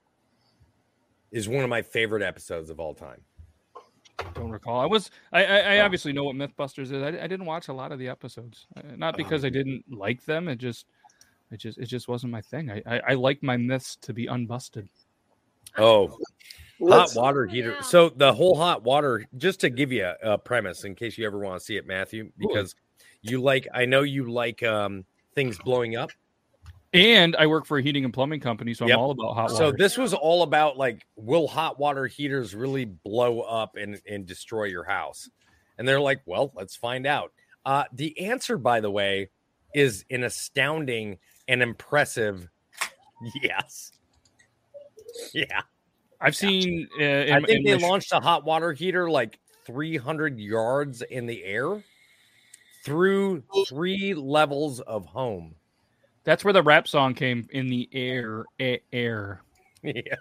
is 1.31 1.49
one 1.49 1.65
of 1.65 1.69
my 1.69 1.81
favorite 1.81 2.23
episodes 2.23 2.69
of 2.69 2.79
all 2.79 2.93
time. 2.93 3.21
Don't 4.35 4.51
recall. 4.51 4.79
I 4.79 4.85
was. 4.85 5.11
I. 5.33 5.43
I, 5.43 5.57
I 5.57 5.79
Oh. 5.79 5.85
obviously 5.85 6.13
know 6.13 6.23
what 6.23 6.35
MythBusters 6.35 6.93
is. 6.93 7.03
I, 7.03 7.07
I 7.07 7.27
didn't 7.27 7.45
watch 7.45 7.67
a 7.67 7.73
lot 7.73 7.91
of 7.91 7.99
the 7.99 8.07
episodes, 8.07 8.67
uh, 8.77 8.81
not 8.95 9.17
because 9.17 9.43
I 9.43 9.49
didn't 9.49 9.83
like 9.91 10.23
them. 10.23 10.47
It 10.47 10.57
just, 10.57 10.85
it 11.51 11.57
just, 11.57 11.77
it 11.77 11.87
just 11.87 12.07
wasn't 12.07 12.31
my 12.31 12.41
thing. 12.41 12.71
I, 12.71 12.81
I, 12.85 13.01
I 13.09 13.13
like 13.15 13.43
my 13.43 13.57
myths 13.57 13.97
to 14.03 14.13
be 14.13 14.27
unbusted. 14.27 14.87
Oh, 15.77 16.17
Let's, 16.79 17.13
hot 17.13 17.21
water 17.21 17.47
Oh, 17.49 17.51
heater. 17.51 17.71
yeah. 17.71 17.81
So 17.81 18.09
the 18.09 18.33
whole 18.33 18.55
hot 18.55 18.83
water, 18.83 19.25
just 19.37 19.59
to 19.61 19.69
give 19.69 19.91
you 19.91 20.05
a, 20.05 20.33
a 20.33 20.37
premise 20.37 20.83
in 20.85 20.95
case 20.95 21.17
you 21.17 21.25
ever 21.25 21.39
want 21.39 21.59
to 21.59 21.65
see 21.65 21.75
it, 21.75 21.85
Matthew, 21.85 22.31
because 22.37 22.75
you 23.23 23.41
like 23.41 23.67
I 23.73 23.85
know 23.85 24.01
you 24.01 24.31
like 24.31 24.61
um 24.63 25.05
things 25.33 25.57
blowing 25.57 25.95
up. 25.95 26.11
And 26.93 27.35
I 27.35 27.47
work 27.47 27.65
for 27.65 27.79
a 27.79 27.81
heating 27.81 28.05
and 28.05 28.13
plumbing 28.13 28.39
company, 28.39 28.75
so 28.75 28.85
Yep. 28.85 28.93
I'm 28.95 29.01
all 29.01 29.11
about 29.11 29.33
hot 29.33 29.51
water. 29.51 29.55
So 29.55 29.71
this 29.71 29.97
was 29.97 30.13
all 30.13 30.43
about 30.43 30.77
like, 30.77 31.07
will 31.15 31.47
hot 31.47 31.79
water 31.79 32.05
heaters 32.05 32.53
really 32.53 32.85
blow 32.85 33.39
up 33.41 33.77
and, 33.77 33.99
and 34.07 34.27
destroy 34.27 34.65
your 34.65 34.83
house? 34.83 35.27
And 35.79 35.87
they're 35.87 35.99
like, 35.99 36.21
well, 36.27 36.51
let's 36.55 36.75
find 36.75 37.07
out. 37.07 37.31
Uh, 37.65 37.85
the 37.93 38.27
answer, 38.27 38.59
by 38.59 38.79
the 38.79 38.91
way, 38.91 39.31
is 39.73 40.05
an 40.11 40.23
astounding 40.23 41.17
and 41.47 41.63
impressive 41.63 42.47
yes. 43.41 43.91
Yeah. 45.33 45.61
I've 46.21 46.35
seen. 46.35 46.87
Uh, 46.99 47.03
in, 47.03 47.33
I 47.33 47.41
think 47.41 47.65
in 47.65 47.71
they 47.71 47.79
sh- 47.79 47.81
launched 47.81 48.13
a 48.13 48.19
hot 48.19 48.45
water 48.45 48.71
heater 48.71 49.09
like 49.09 49.39
300 49.65 50.39
yards 50.39 51.01
in 51.01 51.25
the 51.25 51.43
air 51.43 51.83
through 52.83 53.43
three 53.67 54.13
levels 54.13 54.79
of 54.81 55.05
home. 55.05 55.55
That's 56.23 56.43
where 56.43 56.53
the 56.53 56.63
rap 56.63 56.87
song 56.87 57.13
came 57.13 57.47
in 57.51 57.67
the 57.67 57.89
air, 57.91 58.45
a- 58.59 58.81
air. 58.91 59.41
Yeah. 59.83 60.15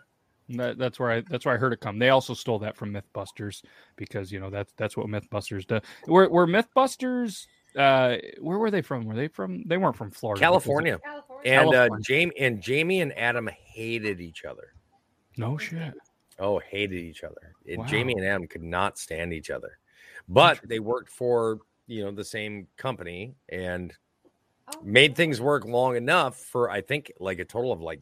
That, 0.48 0.76
that's 0.76 0.98
where 0.98 1.10
I 1.10 1.20
that's 1.30 1.46
where 1.46 1.54
I 1.54 1.56
heard 1.58 1.72
it 1.72 1.80
come. 1.80 1.98
They 1.98 2.08
also 2.08 2.34
stole 2.34 2.58
that 2.58 2.76
from 2.76 2.92
MythBusters 2.92 3.62
because 3.96 4.32
you 4.32 4.40
know 4.40 4.50
that's 4.50 4.72
that's 4.76 4.96
what 4.96 5.06
MythBusters 5.06 5.66
do. 5.66 5.80
Were 6.08 6.28
were 6.28 6.46
MythBusters? 6.46 7.46
Uh, 7.76 8.16
where 8.40 8.58
were 8.58 8.70
they 8.70 8.82
from? 8.82 9.04
Were 9.06 9.14
they 9.14 9.28
from? 9.28 9.62
They 9.66 9.78
weren't 9.78 9.96
from 9.96 10.10
Florida. 10.10 10.40
California. 10.40 10.98
California. 10.98 11.52
And 11.52 11.74
uh, 11.74 11.88
Jamie 12.02 12.34
and 12.38 12.60
Jamie 12.60 13.00
and 13.00 13.16
Adam 13.16 13.48
hated 13.64 14.20
each 14.20 14.44
other. 14.44 14.74
No 15.38 15.56
shit. 15.56 15.94
Oh, 16.38 16.58
hated 16.58 16.98
each 16.98 17.24
other. 17.24 17.54
And 17.66 17.86
Jamie 17.86 18.14
and 18.14 18.24
Adam 18.24 18.46
could 18.46 18.62
not 18.62 18.98
stand 18.98 19.32
each 19.32 19.50
other, 19.50 19.78
but 20.28 20.60
they 20.64 20.80
worked 20.80 21.08
for 21.08 21.60
you 21.86 22.04
know 22.04 22.10
the 22.10 22.24
same 22.24 22.66
company 22.76 23.34
and 23.48 23.92
Oh, 24.68 24.80
made 24.84 25.16
things 25.16 25.40
work 25.40 25.64
long 25.64 25.96
enough 25.96 26.36
for 26.36 26.70
I 26.70 26.82
think 26.82 27.10
like 27.18 27.40
a 27.40 27.44
total 27.44 27.72
of 27.72 27.80
like 27.80 28.00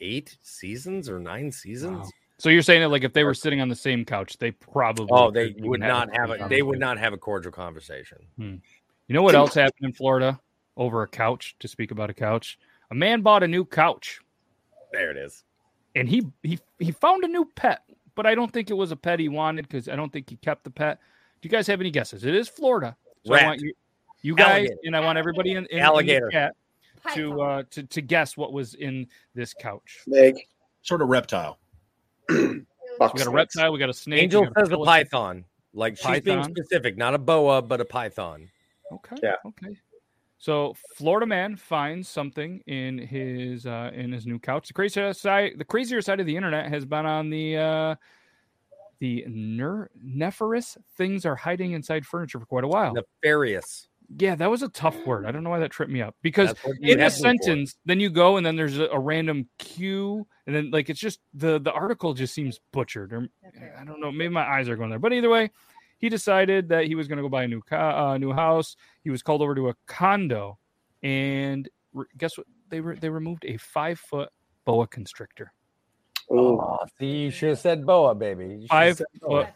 eight 0.00 0.36
seasons 0.42 1.08
or 1.08 1.18
nine 1.18 1.50
seasons. 1.50 2.04
Wow. 2.04 2.10
So 2.36 2.50
you're 2.50 2.60
saying 2.60 2.82
that 2.82 2.90
like 2.90 3.04
if 3.04 3.14
they 3.14 3.24
were 3.24 3.32
sitting 3.32 3.62
on 3.62 3.68
the 3.70 3.74
same 3.74 4.04
couch, 4.04 4.36
they 4.36 4.50
oh, 4.50 4.54
probably 4.72 5.08
Oh, 5.10 5.30
they 5.30 5.54
would 5.60 5.80
even 5.80 5.80
not 5.80 6.08
a 6.10 6.12
have 6.12 6.30
it. 6.30 6.38
conversation. 6.40 6.48
They 6.50 6.60
would 6.62 6.78
not 6.78 6.98
have 6.98 7.14
a 7.14 7.16
cordial 7.16 7.52
conversation. 7.52 8.18
Hmm. 8.36 8.56
You 9.08 9.14
know 9.14 9.22
what 9.22 9.34
else 9.34 9.54
happened 9.54 9.86
in 9.86 9.92
Florida 9.94 10.38
over 10.76 11.02
a 11.02 11.08
couch? 11.08 11.56
To 11.60 11.68
speak 11.68 11.90
about 11.90 12.10
a 12.10 12.14
couch, 12.14 12.58
a 12.90 12.94
man 12.94 13.22
bought 13.22 13.42
a 13.42 13.48
new 13.48 13.64
couch 13.64 14.20
There 14.92 15.10
it 15.10 15.16
is. 15.16 15.42
and 15.94 16.06
he 16.06 16.22
he 16.42 16.58
he 16.78 16.90
found 16.92 17.24
a 17.24 17.28
new 17.28 17.46
pet, 17.56 17.82
but 18.14 18.26
I 18.26 18.34
don't 18.34 18.52
think 18.52 18.68
it 18.68 18.74
was 18.74 18.92
a 18.92 18.96
pet 18.96 19.20
he 19.20 19.30
wanted 19.30 19.62
because 19.68 19.88
I 19.88 19.96
don't 19.96 20.12
think 20.12 20.28
he 20.28 20.36
kept 20.36 20.64
the 20.64 20.70
pet. 20.70 20.98
Do 21.40 21.46
you 21.46 21.50
guys 21.50 21.66
have 21.66 21.80
any 21.80 21.90
guesses? 21.90 22.24
It 22.24 22.34
is 22.34 22.46
Florida, 22.48 22.94
so 23.24 23.34
I 23.34 23.44
want 23.44 23.60
you, 23.60 23.72
you 24.22 24.34
guys, 24.34 24.48
Alligator. 24.48 24.76
and 24.84 24.96
I 24.96 25.00
want 25.00 25.18
everybody 25.18 25.52
in, 25.52 25.66
in, 25.66 25.78
in 25.78 25.78
Alligator. 25.78 26.26
the 26.26 26.32
chat 26.32 26.54
to 27.14 27.42
uh 27.42 27.62
to, 27.70 27.82
to 27.82 28.00
guess 28.00 28.36
what 28.36 28.52
was 28.52 28.74
in 28.74 29.06
this 29.34 29.54
couch. 29.54 30.00
Snake. 30.04 30.48
Sort 30.82 31.02
of 31.02 31.08
reptile. 31.08 31.58
We 33.00 33.08
got 33.08 33.26
a 33.26 33.30
reptile, 33.30 33.72
we 33.72 33.80
got 33.80 33.90
a 33.90 33.94
snake. 33.94 34.22
Angel 34.22 34.44
got 34.44 34.62
a 34.62 34.66
says 34.66 34.72
a 34.72 34.76
python. 34.84 35.44
Like 35.72 35.98
she's 35.98 36.20
being 36.20 36.44
specific, 36.44 36.96
not 36.96 37.14
a 37.14 37.18
boa, 37.18 37.60
but 37.60 37.80
a 37.80 37.84
python. 37.84 38.48
Okay. 38.92 39.16
Yeah. 39.22 39.34
Okay. 39.44 39.76
So 40.38 40.74
Florida 40.94 41.26
man 41.26 41.56
finds 41.56 42.08
something 42.08 42.60
in 42.66 42.98
his 42.98 43.66
uh, 43.66 43.90
in 43.94 44.12
his 44.12 44.26
new 44.26 44.38
couch. 44.38 44.68
The 44.68 44.74
crazier 44.74 45.12
side, 45.12 45.54
the 45.56 45.64
crazier 45.64 46.00
side 46.02 46.20
of 46.20 46.26
the 46.26 46.36
internet 46.36 46.68
has 46.68 46.84
been 46.84 47.06
on 47.06 47.30
the 47.30 47.56
uh, 47.56 47.94
the 49.04 49.22
ner- 49.28 49.90
nefarious 50.02 50.78
things 50.96 51.26
are 51.26 51.36
hiding 51.36 51.72
inside 51.72 52.06
furniture 52.06 52.40
for 52.40 52.46
quite 52.46 52.64
a 52.64 52.68
while. 52.68 52.94
Nefarious. 52.94 53.86
Yeah, 54.18 54.34
that 54.36 54.50
was 54.50 54.62
a 54.62 54.68
tough 54.70 54.96
word. 55.06 55.26
I 55.26 55.30
don't 55.32 55.44
know 55.44 55.50
why 55.50 55.58
that 55.58 55.70
tripped 55.70 55.92
me 55.92 56.00
up 56.00 56.14
because 56.22 56.48
That's 56.48 56.64
what 56.64 56.76
you 56.80 56.92
in 56.92 56.98
the 56.98 57.04
have 57.04 57.12
me 57.12 57.16
for. 57.18 57.22
sentence, 57.22 57.76
then 57.84 58.00
you 58.00 58.08
go 58.08 58.38
and 58.38 58.46
then 58.46 58.56
there's 58.56 58.78
a, 58.78 58.86
a 58.86 58.98
random 58.98 59.46
cue, 59.58 60.26
and 60.46 60.56
then 60.56 60.70
like 60.70 60.88
it's 60.88 61.00
just 61.00 61.20
the 61.34 61.58
the 61.60 61.72
article 61.72 62.14
just 62.14 62.32
seems 62.32 62.60
butchered. 62.72 63.12
Or 63.12 63.28
I 63.78 63.84
don't 63.84 64.00
know, 64.00 64.10
maybe 64.10 64.32
my 64.32 64.46
eyes 64.46 64.68
are 64.70 64.76
going 64.76 64.88
there. 64.90 64.98
But 64.98 65.12
either 65.12 65.28
way, 65.30 65.50
he 65.98 66.08
decided 66.08 66.68
that 66.70 66.86
he 66.86 66.94
was 66.94 67.08
going 67.08 67.18
to 67.18 67.22
go 67.22 67.28
buy 67.28 67.44
a 67.44 67.48
new 67.48 67.60
ca- 67.60 68.12
uh, 68.12 68.18
new 68.18 68.32
house. 68.32 68.76
He 69.02 69.10
was 69.10 69.22
called 69.22 69.42
over 69.42 69.54
to 69.54 69.68
a 69.70 69.74
condo, 69.86 70.58
and 71.02 71.68
re- 71.92 72.06
guess 72.16 72.38
what? 72.38 72.46
They 72.70 72.80
were 72.80 72.96
they 72.96 73.10
removed 73.10 73.44
a 73.46 73.56
five 73.58 73.98
foot 73.98 74.30
boa 74.64 74.86
constrictor. 74.86 75.52
Ooh. 76.32 76.60
Oh, 76.60 76.78
see, 76.98 77.06
you 77.06 77.30
should 77.30 77.50
have 77.50 77.58
said 77.58 77.84
boa, 77.84 78.14
baby. 78.14 78.44
You 78.44 78.60
should 78.62 78.70
have 78.70 78.98
Five 78.98 79.06
foot. 79.20 79.46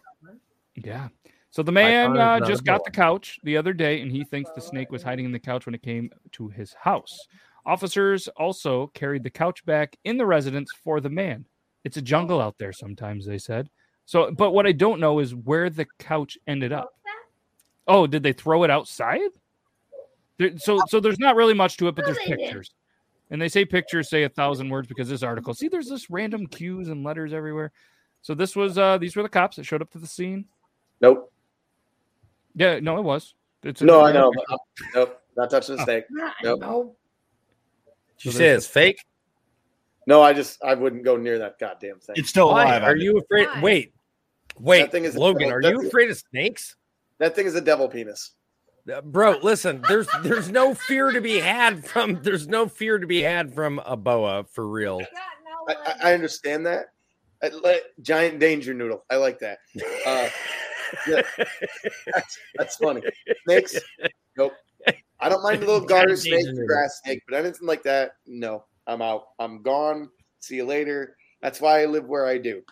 Yeah. 0.74 1.08
So 1.50 1.62
the 1.62 1.72
man 1.72 2.16
uh, 2.16 2.40
just 2.40 2.64
got 2.64 2.80
boa. 2.80 2.84
the 2.84 2.90
couch 2.90 3.38
the 3.42 3.56
other 3.56 3.72
day, 3.72 4.00
and 4.00 4.12
he 4.12 4.24
thinks 4.24 4.50
the 4.54 4.60
snake 4.60 4.92
was 4.92 5.02
hiding 5.02 5.24
in 5.24 5.32
the 5.32 5.38
couch 5.38 5.66
when 5.66 5.74
it 5.74 5.82
came 5.82 6.10
to 6.32 6.48
his 6.48 6.74
house. 6.74 7.26
Officers 7.66 8.28
also 8.36 8.88
carried 8.88 9.22
the 9.22 9.30
couch 9.30 9.64
back 9.66 9.96
in 10.04 10.18
the 10.18 10.26
residence 10.26 10.70
for 10.84 11.00
the 11.00 11.10
man. 11.10 11.44
It's 11.84 11.96
a 11.96 12.02
jungle 12.02 12.40
out 12.40 12.58
there 12.58 12.72
sometimes, 12.72 13.26
they 13.26 13.38
said. 13.38 13.68
So, 14.04 14.30
but 14.30 14.52
what 14.52 14.66
I 14.66 14.72
don't 14.72 15.00
know 15.00 15.18
is 15.18 15.34
where 15.34 15.68
the 15.68 15.86
couch 15.98 16.38
ended 16.46 16.72
up. 16.72 16.90
Oh, 17.86 18.06
did 18.06 18.22
they 18.22 18.32
throw 18.32 18.64
it 18.64 18.70
outside? 18.70 19.20
There, 20.38 20.56
so, 20.58 20.80
so 20.88 21.00
there's 21.00 21.18
not 21.18 21.36
really 21.36 21.54
much 21.54 21.76
to 21.78 21.88
it, 21.88 21.94
but 21.94 22.04
there's 22.04 22.18
they 22.18 22.26
did. 22.26 22.38
pictures, 22.38 22.72
and 23.30 23.40
they 23.40 23.48
say 23.48 23.64
pictures 23.64 24.08
say 24.08 24.22
a 24.24 24.28
thousand 24.28 24.68
words 24.68 24.88
because 24.88 25.08
this 25.08 25.22
article. 25.22 25.54
See, 25.54 25.68
there's 25.68 25.88
this 25.88 26.08
random 26.10 26.46
cues 26.46 26.88
and 26.88 27.04
letters 27.04 27.32
everywhere. 27.32 27.72
So 28.22 28.34
this 28.34 28.56
was 28.56 28.78
uh 28.78 28.98
these 28.98 29.16
were 29.16 29.22
the 29.22 29.28
cops 29.28 29.56
that 29.56 29.64
showed 29.64 29.82
up 29.82 29.90
to 29.92 29.98
the 29.98 30.06
scene. 30.06 30.46
Nope. 31.00 31.32
Yeah, 32.54 32.80
no, 32.80 32.96
it 32.98 33.02
was. 33.02 33.34
It's 33.62 33.80
No, 33.82 34.04
I 34.04 34.12
know. 34.12 34.32
but 34.34 34.44
I'm- 34.50 34.58
nope. 34.94 35.22
Not 35.36 35.50
touching 35.50 35.76
the 35.76 35.84
snake. 35.84 36.04
Nope. 36.42 36.60
No. 36.60 36.96
Did 38.16 38.24
you 38.24 38.32
So 38.32 38.38
say 38.38 38.44
there's 38.48 38.64
it's 38.64 38.72
fake? 38.72 39.04
No, 40.06 40.22
I 40.22 40.32
just 40.32 40.62
I 40.64 40.74
wouldn't 40.74 41.04
go 41.04 41.16
near 41.16 41.38
that 41.38 41.58
goddamn 41.60 42.00
thing. 42.00 42.16
It's 42.18 42.28
still 42.30 42.48
Why? 42.50 42.64
alive. 42.64 42.82
Are 42.82 42.96
you 42.96 43.18
afraid? 43.18 43.46
Why? 43.46 43.60
Wait, 43.62 43.92
wait, 44.58 44.90
thing 44.90 45.04
is 45.04 45.16
Logan. 45.16 45.48
devil- 45.48 45.54
Are 45.78 45.82
you 45.82 45.86
afraid 45.88 46.10
of 46.10 46.16
snakes? 46.18 46.74
that 47.18 47.36
thing 47.36 47.46
is 47.46 47.54
a 47.54 47.60
devil 47.60 47.88
penis. 47.88 48.32
Bro, 49.04 49.38
listen. 49.42 49.82
There's 49.88 50.08
there's 50.22 50.50
no 50.50 50.74
fear 50.74 51.10
to 51.10 51.20
be 51.20 51.38
had 51.38 51.84
from. 51.84 52.22
There's 52.22 52.48
no 52.48 52.68
fear 52.68 52.98
to 52.98 53.06
be 53.06 53.22
had 53.22 53.54
from 53.54 53.80
a 53.84 53.96
boa 53.96 54.44
for 54.44 54.66
real. 54.66 55.00
I, 55.68 55.74
I, 55.74 55.94
I 56.10 56.14
understand 56.14 56.66
that. 56.66 56.86
I, 57.42 57.48
like, 57.48 57.82
giant 58.00 58.38
danger 58.38 58.74
noodle. 58.74 59.04
I 59.10 59.16
like 59.16 59.38
that. 59.40 59.58
Uh, 60.06 60.28
yeah, 61.06 61.22
that's, 62.12 62.38
that's 62.56 62.76
funny. 62.76 63.02
Snakes. 63.44 63.78
Nope. 64.36 64.54
I 65.20 65.28
don't 65.28 65.42
mind 65.42 65.62
a 65.62 65.66
little 65.66 65.86
garter 65.86 66.16
snake, 66.16 66.46
grass 66.66 67.00
snake, 67.04 67.22
but 67.28 67.36
anything 67.36 67.66
like 67.66 67.82
that, 67.82 68.12
no. 68.26 68.64
I'm 68.86 69.02
out. 69.02 69.26
I'm 69.38 69.62
gone. 69.62 70.08
See 70.40 70.56
you 70.56 70.64
later. 70.64 71.16
That's 71.42 71.60
why 71.60 71.82
I 71.82 71.84
live 71.84 72.06
where 72.06 72.26
I 72.26 72.38
do. 72.38 72.62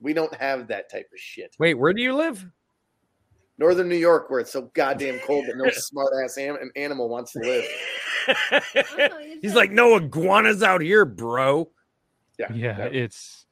We 0.00 0.12
don't 0.12 0.34
have 0.34 0.68
that 0.68 0.90
type 0.90 1.08
of 1.12 1.18
shit. 1.18 1.54
Wait, 1.58 1.74
where 1.74 1.92
do 1.92 2.02
you 2.02 2.14
live? 2.14 2.44
Northern 3.58 3.88
New 3.88 3.96
York, 3.96 4.28
where 4.28 4.40
it's 4.40 4.52
so 4.52 4.70
goddamn 4.74 5.18
cold 5.20 5.46
that 5.46 5.56
no 5.56 5.70
smart 5.72 6.12
ass 6.22 6.36
an- 6.36 6.70
animal 6.76 7.08
wants 7.08 7.32
to 7.32 7.38
live. 7.38 7.64
He's 9.42 9.54
like, 9.54 9.70
no 9.70 9.96
iguanas 9.96 10.62
out 10.62 10.80
here, 10.80 11.04
bro. 11.04 11.70
Yeah. 12.38 12.52
Yeah, 12.52 12.78
it's 12.80 13.46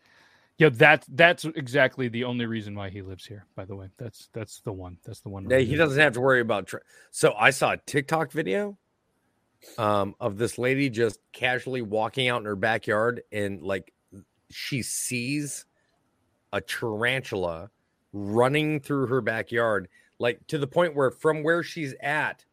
yeah. 0.58 0.68
That 0.70 1.06
that's 1.08 1.44
exactly 1.44 2.08
the 2.08 2.24
only 2.24 2.44
reason 2.44 2.74
why 2.74 2.90
he 2.90 3.00
lives 3.00 3.24
here. 3.24 3.46
By 3.54 3.64
the 3.64 3.74
way, 3.76 3.88
that's 3.96 4.28
that's 4.34 4.60
the 4.60 4.72
one. 4.72 4.98
That's 5.04 5.20
the 5.20 5.30
one. 5.30 5.48
Yeah, 5.48 5.58
he 5.58 5.74
doesn't 5.74 5.98
have 5.98 6.12
to 6.14 6.20
worry 6.20 6.40
about. 6.40 6.66
Tra- 6.66 6.82
so 7.10 7.32
I 7.32 7.50
saw 7.50 7.72
a 7.72 7.76
TikTok 7.78 8.30
video 8.30 8.76
um, 9.78 10.14
of 10.20 10.36
this 10.36 10.58
lady 10.58 10.90
just 10.90 11.18
casually 11.32 11.80
walking 11.80 12.28
out 12.28 12.40
in 12.40 12.44
her 12.44 12.56
backyard, 12.56 13.22
and 13.32 13.62
like 13.62 13.94
she 14.50 14.82
sees 14.82 15.64
a 16.52 16.60
tarantula 16.60 17.70
running 18.14 18.80
through 18.80 19.08
her 19.08 19.20
backyard, 19.20 19.88
like 20.18 20.46
to 20.46 20.56
the 20.56 20.66
point 20.66 20.94
where 20.94 21.10
from 21.10 21.42
where 21.42 21.62
she's 21.62 21.94
at, 22.00 22.44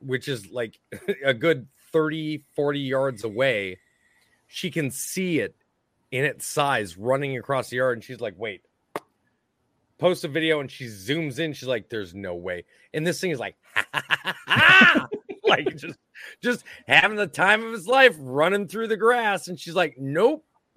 which 0.00 0.28
is 0.28 0.52
like 0.52 0.78
a 1.24 1.34
good 1.34 1.66
30, 1.92 2.44
40 2.54 2.78
yards 2.78 3.24
away, 3.24 3.78
she 4.46 4.70
can 4.70 4.90
see 4.90 5.40
it 5.40 5.56
in 6.12 6.24
its 6.24 6.46
size 6.46 6.96
running 6.96 7.36
across 7.36 7.70
the 7.70 7.76
yard. 7.76 7.96
And 7.96 8.04
she's 8.04 8.20
like, 8.20 8.34
wait, 8.36 8.62
post 9.98 10.24
a 10.24 10.28
video 10.28 10.60
and 10.60 10.70
she 10.70 10.86
zooms 10.86 11.38
in. 11.38 11.54
She's 11.54 11.68
like, 11.68 11.88
there's 11.88 12.14
no 12.14 12.34
way. 12.34 12.64
And 12.94 13.06
this 13.06 13.20
thing 13.20 13.30
is 13.30 13.40
like, 13.40 13.56
like 15.44 15.74
just, 15.76 15.98
just 16.42 16.64
having 16.86 17.16
the 17.16 17.26
time 17.26 17.64
of 17.64 17.72
his 17.72 17.86
life 17.86 18.14
running 18.18 18.68
through 18.68 18.88
the 18.88 18.96
grass. 18.96 19.48
And 19.48 19.58
she's 19.58 19.74
like, 19.74 19.96
nope. 19.98 20.44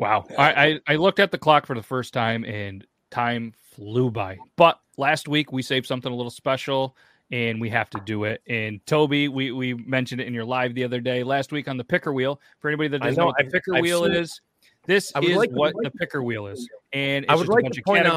Wow. 0.00 0.24
I, 0.38 0.52
I 0.66 0.80
I 0.88 0.96
looked 0.96 1.20
at 1.20 1.30
the 1.30 1.38
clock 1.38 1.66
for 1.66 1.76
the 1.76 1.82
first 1.82 2.12
time 2.12 2.44
and 2.44 2.84
time 3.10 3.52
flew 3.74 4.10
by. 4.10 4.38
But 4.56 4.80
last 4.96 5.28
week 5.28 5.52
we 5.52 5.62
saved 5.62 5.86
something 5.86 6.10
a 6.10 6.14
little 6.14 6.30
special 6.30 6.96
and 7.30 7.60
we 7.60 7.68
have 7.70 7.90
to 7.90 8.00
do 8.04 8.24
it. 8.24 8.42
And 8.48 8.84
Toby, 8.86 9.28
we 9.28 9.52
we 9.52 9.74
mentioned 9.74 10.20
it 10.20 10.26
in 10.26 10.34
your 10.34 10.44
live 10.44 10.74
the 10.74 10.84
other 10.84 11.00
day. 11.00 11.22
Last 11.22 11.52
week 11.52 11.68
on 11.68 11.76
the 11.76 11.84
picker 11.84 12.12
wheel. 12.12 12.40
For 12.60 12.68
anybody 12.68 12.88
that 12.88 13.02
doesn't 13.02 13.16
know, 13.16 13.24
know, 13.24 13.26
what 13.28 13.36
the 13.38 13.44
picker 13.50 13.76
I've 13.76 13.82
wheel 13.82 14.04
is, 14.04 14.40
this 14.86 15.12
is 15.22 15.36
like 15.36 15.50
what 15.50 15.74
the 15.82 15.90
picker 15.90 16.22
wheel 16.22 16.46
is. 16.46 16.68
And 16.92 17.24
it's 17.24 17.32
I 17.32 17.36
would 17.36 17.42
just 17.42 17.52
like 17.52 17.60
a 17.60 17.64
bunch 17.64 17.78
of 17.78 17.84
point 17.84 18.06
out- 18.06 18.16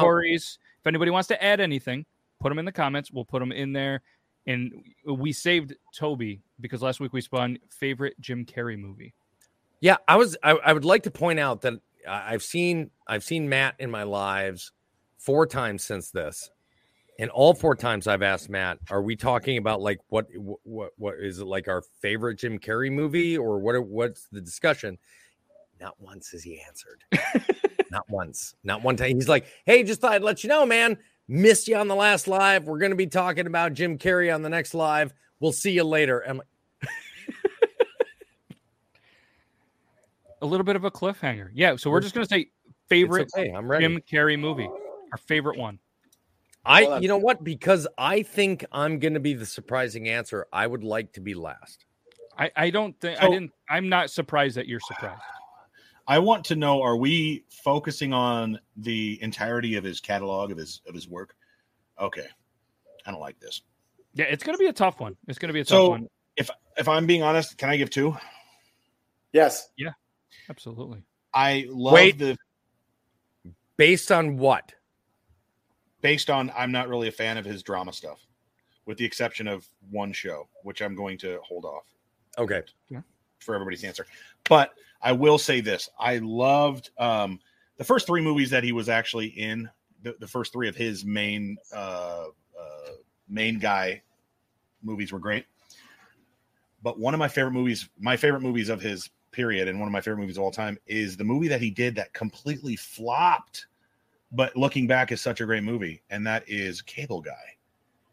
If 0.80 0.86
anybody 0.86 1.10
wants 1.10 1.28
to 1.28 1.42
add 1.42 1.60
anything, 1.60 2.06
put 2.40 2.48
them 2.48 2.58
in 2.58 2.64
the 2.64 2.72
comments. 2.72 3.10
We'll 3.12 3.24
put 3.24 3.40
them 3.40 3.52
in 3.52 3.72
there. 3.72 4.02
And 4.46 4.72
we 5.06 5.32
saved 5.32 5.74
Toby 5.94 6.40
because 6.60 6.82
last 6.82 7.00
week 7.00 7.12
we 7.12 7.20
spun 7.22 7.58
favorite 7.70 8.18
Jim 8.20 8.44
Carrey 8.44 8.78
movie. 8.78 9.14
Yeah, 9.84 9.98
I 10.08 10.16
was. 10.16 10.34
I, 10.42 10.52
I 10.52 10.72
would 10.72 10.86
like 10.86 11.02
to 11.02 11.10
point 11.10 11.38
out 11.38 11.60
that 11.60 11.74
I've 12.08 12.42
seen 12.42 12.90
I've 13.06 13.22
seen 13.22 13.50
Matt 13.50 13.74
in 13.78 13.90
my 13.90 14.04
lives 14.04 14.72
four 15.18 15.46
times 15.46 15.84
since 15.84 16.10
this, 16.10 16.50
and 17.18 17.28
all 17.28 17.52
four 17.52 17.76
times 17.76 18.06
I've 18.06 18.22
asked 18.22 18.48
Matt, 18.48 18.78
"Are 18.88 19.02
we 19.02 19.14
talking 19.14 19.58
about 19.58 19.82
like 19.82 20.00
what 20.08 20.28
what 20.62 20.92
what 20.96 21.16
is 21.20 21.38
it 21.38 21.44
like 21.44 21.68
our 21.68 21.82
favorite 22.00 22.38
Jim 22.38 22.58
Carrey 22.58 22.90
movie 22.90 23.36
or 23.36 23.58
what? 23.58 23.78
What's 23.86 24.26
the 24.32 24.40
discussion?" 24.40 24.96
Not 25.78 26.00
once 26.00 26.30
has 26.30 26.42
he 26.42 26.62
answered. 26.66 27.04
Not 27.90 28.08
once. 28.08 28.54
Not 28.64 28.82
one 28.82 28.96
time. 28.96 29.14
He's 29.16 29.28
like, 29.28 29.44
"Hey, 29.66 29.82
just 29.82 30.00
thought 30.00 30.12
I'd 30.12 30.22
let 30.22 30.42
you 30.42 30.48
know, 30.48 30.64
man. 30.64 30.96
Missed 31.28 31.68
you 31.68 31.76
on 31.76 31.88
the 31.88 31.94
last 31.94 32.26
live. 32.26 32.64
We're 32.64 32.78
going 32.78 32.92
to 32.92 32.96
be 32.96 33.06
talking 33.06 33.46
about 33.46 33.74
Jim 33.74 33.98
Carrey 33.98 34.34
on 34.34 34.40
the 34.40 34.48
next 34.48 34.72
live. 34.72 35.12
We'll 35.40 35.52
see 35.52 35.72
you 35.72 35.84
later." 35.84 36.24
I'm 36.26 36.38
like, 36.38 36.46
A 40.44 40.46
little 40.46 40.64
bit 40.64 40.76
of 40.76 40.84
a 40.84 40.90
cliffhanger. 40.90 41.48
Yeah. 41.54 41.76
So 41.76 41.90
we're 41.90 42.00
just 42.00 42.14
gonna 42.14 42.26
say 42.26 42.50
favorite 42.90 43.22
"It's 43.22 43.34
okay. 43.34 43.50
I'm 43.50 43.66
ready." 43.66 43.84
Jim 43.84 43.98
Carrey 44.10 44.38
movie. 44.38 44.68
Our 45.10 45.16
favorite 45.16 45.58
one. 45.58 45.78
I, 46.66 46.98
you 46.98 47.08
know 47.08 47.16
what? 47.16 47.42
Because 47.42 47.86
I 47.96 48.22
think 48.22 48.64
I'm 48.72 48.98
going 48.98 49.14
to 49.14 49.20
be 49.20 49.34
the 49.34 49.46
surprising 49.46 50.08
answer. 50.08 50.46
I 50.52 50.66
would 50.66 50.82
like 50.82 51.12
to 51.12 51.20
be 51.20 51.34
last. 51.34 51.84
I, 52.38 52.50
I 52.56 52.70
don't 52.70 52.98
think 53.00 53.22
I 53.22 53.28
didn't. 53.28 53.52
I'm 53.68 53.88
not 53.88 54.10
surprised 54.10 54.56
that 54.56 54.66
you're 54.66 54.80
surprised. 54.80 55.20
I 56.06 56.18
want 56.18 56.44
to 56.46 56.56
know: 56.56 56.82
Are 56.82 56.96
we 56.96 57.44
focusing 57.48 58.12
on 58.12 58.58
the 58.76 59.18
entirety 59.22 59.76
of 59.76 59.84
his 59.84 60.00
catalog 60.00 60.50
of 60.50 60.58
his 60.58 60.82
of 60.86 60.94
his 60.94 61.08
work? 61.08 61.34
Okay, 61.98 62.26
I 63.06 63.10
don't 63.10 63.20
like 63.20 63.38
this. 63.40 63.62
Yeah, 64.12 64.26
it's 64.26 64.44
gonna 64.44 64.58
be 64.58 64.66
a 64.66 64.72
tough 64.74 65.00
one. 65.00 65.16
It's 65.26 65.38
gonna 65.38 65.54
be 65.54 65.60
a 65.60 65.64
tough 65.64 65.76
So- 65.76 65.88
one. 65.90 66.08
If 66.36 66.50
if 66.76 66.88
I'm 66.88 67.06
being 67.06 67.22
honest, 67.22 67.56
can 67.56 67.70
I 67.70 67.76
give 67.78 67.88
two? 67.88 68.14
Yes. 69.32 69.68
Absolutely. 70.48 71.02
I 71.32 71.66
love 71.68 71.94
Wait. 71.94 72.18
the 72.18 72.36
Based 73.76 74.12
on 74.12 74.36
what? 74.36 74.72
based 76.00 76.28
on 76.28 76.52
I'm 76.54 76.70
not 76.70 76.88
really 76.88 77.08
a 77.08 77.12
fan 77.12 77.38
of 77.38 77.46
his 77.46 77.62
drama 77.62 77.90
stuff, 77.92 78.26
with 78.84 78.98
the 78.98 79.06
exception 79.06 79.48
of 79.48 79.66
one 79.90 80.12
show, 80.12 80.46
which 80.62 80.82
I'm 80.82 80.94
going 80.94 81.16
to 81.18 81.40
hold 81.42 81.64
off 81.64 81.86
Okay. 82.36 82.60
for 83.38 83.54
everybody's 83.54 83.84
answer. 83.84 84.06
But 84.46 84.74
I 85.00 85.12
will 85.12 85.38
say 85.38 85.60
this: 85.62 85.88
I 85.98 86.18
loved 86.18 86.90
um, 86.98 87.40
the 87.78 87.84
first 87.84 88.06
three 88.06 88.20
movies 88.20 88.50
that 88.50 88.62
he 88.62 88.72
was 88.72 88.88
actually 88.90 89.28
in. 89.28 89.68
The, 90.02 90.14
the 90.20 90.28
first 90.28 90.52
three 90.52 90.68
of 90.68 90.76
his 90.76 91.06
main 91.06 91.56
uh, 91.74 92.26
uh, 92.60 92.90
main 93.26 93.58
guy 93.58 94.02
movies 94.82 95.10
were 95.10 95.18
great. 95.18 95.46
But 96.82 96.98
one 96.98 97.14
of 97.14 97.18
my 97.18 97.28
favorite 97.28 97.52
movies, 97.52 97.88
my 97.98 98.18
favorite 98.18 98.42
movies 98.42 98.68
of 98.68 98.82
his 98.82 99.08
period, 99.34 99.68
and 99.68 99.78
one 99.78 99.88
of 99.88 99.92
my 99.92 100.00
favorite 100.00 100.20
movies 100.20 100.38
of 100.38 100.44
all 100.44 100.50
time, 100.50 100.78
is 100.86 101.16
the 101.16 101.24
movie 101.24 101.48
that 101.48 101.60
he 101.60 101.70
did 101.70 101.94
that 101.96 102.12
completely 102.14 102.76
flopped. 102.76 103.66
But 104.32 104.56
looking 104.56 104.86
back, 104.86 105.12
is 105.12 105.20
such 105.20 105.40
a 105.40 105.44
great 105.44 105.62
movie, 105.62 106.02
and 106.10 106.26
that 106.26 106.42
is 106.48 106.80
Cable 106.82 107.20
Guy. 107.20 107.32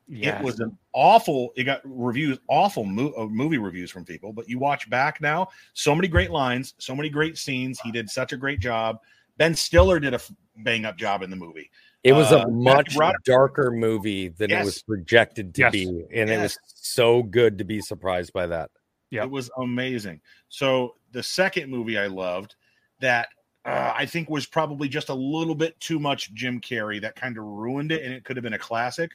Yeah. 0.07 0.39
It 0.39 0.43
was 0.43 0.59
an 0.59 0.78
awful. 0.93 1.53
It 1.55 1.63
got 1.63 1.82
reviews, 1.86 2.38
awful 2.49 2.84
mo- 2.84 3.13
uh, 3.17 3.26
movie 3.28 3.57
reviews 3.57 3.89
from 3.89 4.03
people. 4.03 4.34
But 4.34 4.49
you 4.49 4.59
watch 4.59 4.89
back 4.89 5.22
now, 5.22 5.47
so 5.74 5.95
many 5.95 6.07
great 6.09 6.32
lines, 6.32 6.74
so 6.80 6.93
many 6.95 7.09
great 7.09 7.38
scenes. 7.38 7.80
He 7.80 7.91
did 7.91 8.09
such 8.09 8.34
a 8.34 8.38
great 8.38 8.59
job. 8.59 8.99
Ben 9.38 9.55
Stiller 9.55 9.99
did 9.99 10.13
a 10.13 10.15
f- 10.15 10.32
bang 10.57 10.84
up 10.86 10.97
job 10.97 11.24
in 11.24 11.30
the 11.30 11.36
movie. 11.38 11.72
It 12.03 12.11
was 12.13 12.32
Uh, 12.32 12.39
a 12.39 12.47
much 12.51 12.95
Roderick- 12.97 13.24
darker 13.24 13.72
movie 13.72 14.28
than 14.28 14.51
it 14.51 14.65
was 14.65 14.82
projected 14.82 15.55
to 15.55 15.61
Yes. 15.61 15.72
be. 15.72 15.88
And 16.13 16.30
it 16.30 16.39
was 16.41 16.57
so 16.65 17.24
good 17.24 17.57
to 17.59 17.63
be 17.63 17.80
surprised 17.80 18.34
by 18.34 18.47
that. 18.47 18.69
Yep. 19.12 19.26
It 19.26 19.32
was 19.32 19.49
amazing. 19.57 20.22
So 20.49 20.95
the 21.12 21.24
second 21.24 21.70
movie 21.70 21.97
I 21.97 22.07
loved 22.07 22.55
that 22.99 23.30
uh, 23.66 23.93
I 23.95 24.05
think 24.05 24.30
was 24.30 24.45
probably 24.45 24.88
just 24.89 25.09
a 25.09 25.14
little 25.14 25.55
bit 25.55 25.80
too 25.80 25.99
much 25.99 26.34
Jim 26.34 26.59
Carrey 26.59 26.99
that 27.01 27.16
kind 27.16 27.38
of 27.38 27.43
ruined 27.43 27.91
it, 27.91 28.03
and 28.03 28.14
it 28.14 28.24
could 28.24 28.36
have 28.36 28.43
been 28.43 28.53
a 28.53 28.59
classic. 28.59 29.12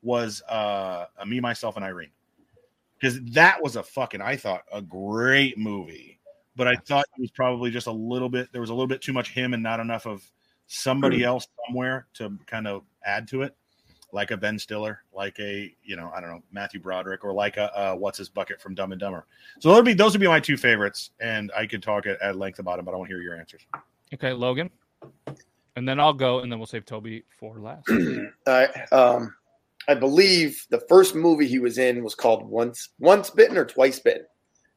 Was 0.00 0.42
uh, 0.42 1.06
Me, 1.26 1.40
Myself, 1.40 1.74
and 1.74 1.84
Irene 1.84 2.10
because 2.98 3.20
that 3.32 3.62
was 3.62 3.76
a 3.76 3.82
fucking 3.82 4.20
I 4.20 4.36
thought 4.36 4.62
a 4.72 4.82
great 4.82 5.58
movie, 5.58 6.18
but 6.56 6.66
I 6.66 6.74
thought 6.74 7.06
it 7.16 7.20
was 7.20 7.30
probably 7.30 7.70
just 7.70 7.86
a 7.86 7.92
little 7.92 8.28
bit. 8.28 8.48
There 8.52 8.60
was 8.60 8.70
a 8.70 8.74
little 8.74 8.88
bit 8.88 9.00
too 9.00 9.12
much 9.12 9.32
him 9.32 9.54
and 9.54 9.62
not 9.62 9.80
enough 9.80 10.06
of 10.06 10.28
somebody 10.66 11.24
else 11.24 11.46
somewhere 11.66 12.06
to 12.14 12.36
kind 12.46 12.66
of 12.66 12.82
add 13.04 13.28
to 13.28 13.42
it, 13.42 13.56
like 14.12 14.30
a 14.30 14.36
Ben 14.36 14.58
Stiller, 14.58 15.02
like 15.12 15.38
a 15.38 15.74
you 15.84 15.96
know 15.96 16.10
I 16.14 16.20
don't 16.20 16.30
know 16.30 16.42
Matthew 16.52 16.80
Broderick, 16.80 17.24
or 17.24 17.32
like 17.32 17.56
a 17.56 17.76
uh, 17.78 17.94
what's 17.94 18.18
his 18.18 18.28
bucket 18.28 18.60
from 18.60 18.74
Dumb 18.74 18.92
and 18.92 19.00
Dumber. 19.00 19.26
So 19.60 19.68
those 19.68 19.76
would 19.76 19.84
be 19.84 19.94
those 19.94 20.12
would 20.12 20.20
be 20.20 20.26
my 20.28 20.40
two 20.40 20.56
favorites, 20.56 21.10
and 21.20 21.50
I 21.56 21.66
could 21.66 21.82
talk 21.82 22.06
at, 22.06 22.20
at 22.22 22.36
length 22.36 22.58
about 22.58 22.76
them, 22.76 22.84
but 22.84 22.94
I 22.94 22.96
want 22.96 23.08
to 23.10 23.14
hear 23.14 23.22
your 23.22 23.36
answers. 23.36 23.62
Okay, 24.14 24.32
Logan. 24.32 24.70
And 25.76 25.88
then 25.88 26.00
I'll 26.00 26.12
go, 26.14 26.40
and 26.40 26.50
then 26.50 26.58
we'll 26.58 26.66
save 26.66 26.84
Toby 26.86 27.22
for 27.38 27.60
last. 27.60 27.88
All 27.90 28.28
right. 28.46 28.92
Um, 28.92 29.32
I 29.86 29.94
believe 29.94 30.66
the 30.70 30.80
first 30.88 31.14
movie 31.14 31.46
he 31.46 31.60
was 31.60 31.78
in 31.78 32.02
was 32.02 32.14
called 32.14 32.44
Once 32.48 32.88
Once 32.98 33.30
Bitten 33.30 33.56
or 33.56 33.64
Twice 33.64 34.00
Bitten. 34.00 34.26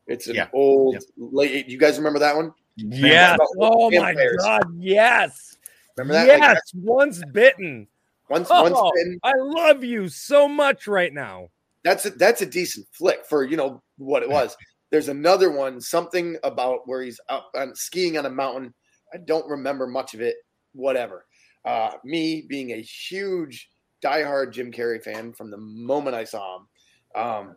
It's 0.08 0.28
an 0.28 0.36
Yeah. 0.36 0.48
old 0.54 0.98
late. 1.18 1.68
You 1.68 1.78
guys 1.78 1.98
remember 1.98 2.20
that 2.20 2.36
one? 2.36 2.54
Yes. 2.76 3.36
About 3.36 3.48
Oh 3.60 3.90
my 3.92 4.14
vampires. 4.14 4.38
god. 4.44 4.64
Yes. 4.78 5.58
Remember 5.98 6.14
that? 6.14 6.28
Like, 6.28 6.40
Yes. 6.40 6.62
Once 6.76 7.22
bitten. 7.32 7.88
Once 8.32 8.48
Oh, 8.50 8.64
Once 8.64 8.92
Bitten. 8.96 9.20
I 9.24 9.34
love 9.36 9.84
you 9.84 10.08
so 10.08 10.48
much 10.48 10.88
right 10.88 11.14
now. 11.14 11.50
That's 11.84 12.06
a, 12.06 12.12
that's 12.12 12.42
a 12.42 12.46
decent 12.46 12.88
flick 12.92 13.26
for 13.28 13.44
you 13.44 13.58
know 13.58 13.84
what 13.98 14.24
it 14.24 14.30
was. 14.40 14.56
There's 14.90 15.10
another 15.10 15.52
one, 15.52 15.80
something 15.80 16.38
about 16.44 16.82
where 16.86 17.02
he's 17.02 17.20
up 17.30 17.52
on 17.56 17.76
skiing 17.76 18.18
on 18.18 18.26
a 18.26 18.30
mountain. 18.30 18.74
I 19.14 19.18
don't 19.18 19.48
remember 19.48 19.86
much 19.88 20.14
of 20.14 20.22
it. 20.22 20.36
Whatever. 20.74 21.26
Uh, 21.66 21.92
me 22.04 22.46
being 22.48 22.72
a 22.72 22.82
huge 22.82 23.70
diehard 24.04 24.52
Jim 24.52 24.72
Carrey 24.72 25.04
fan 25.04 25.34
from 25.34 25.52
the 25.52 25.58
moment 25.58 26.16
I 26.16 26.24
saw 26.24 26.58
him, 26.58 26.68
um, 27.16 27.56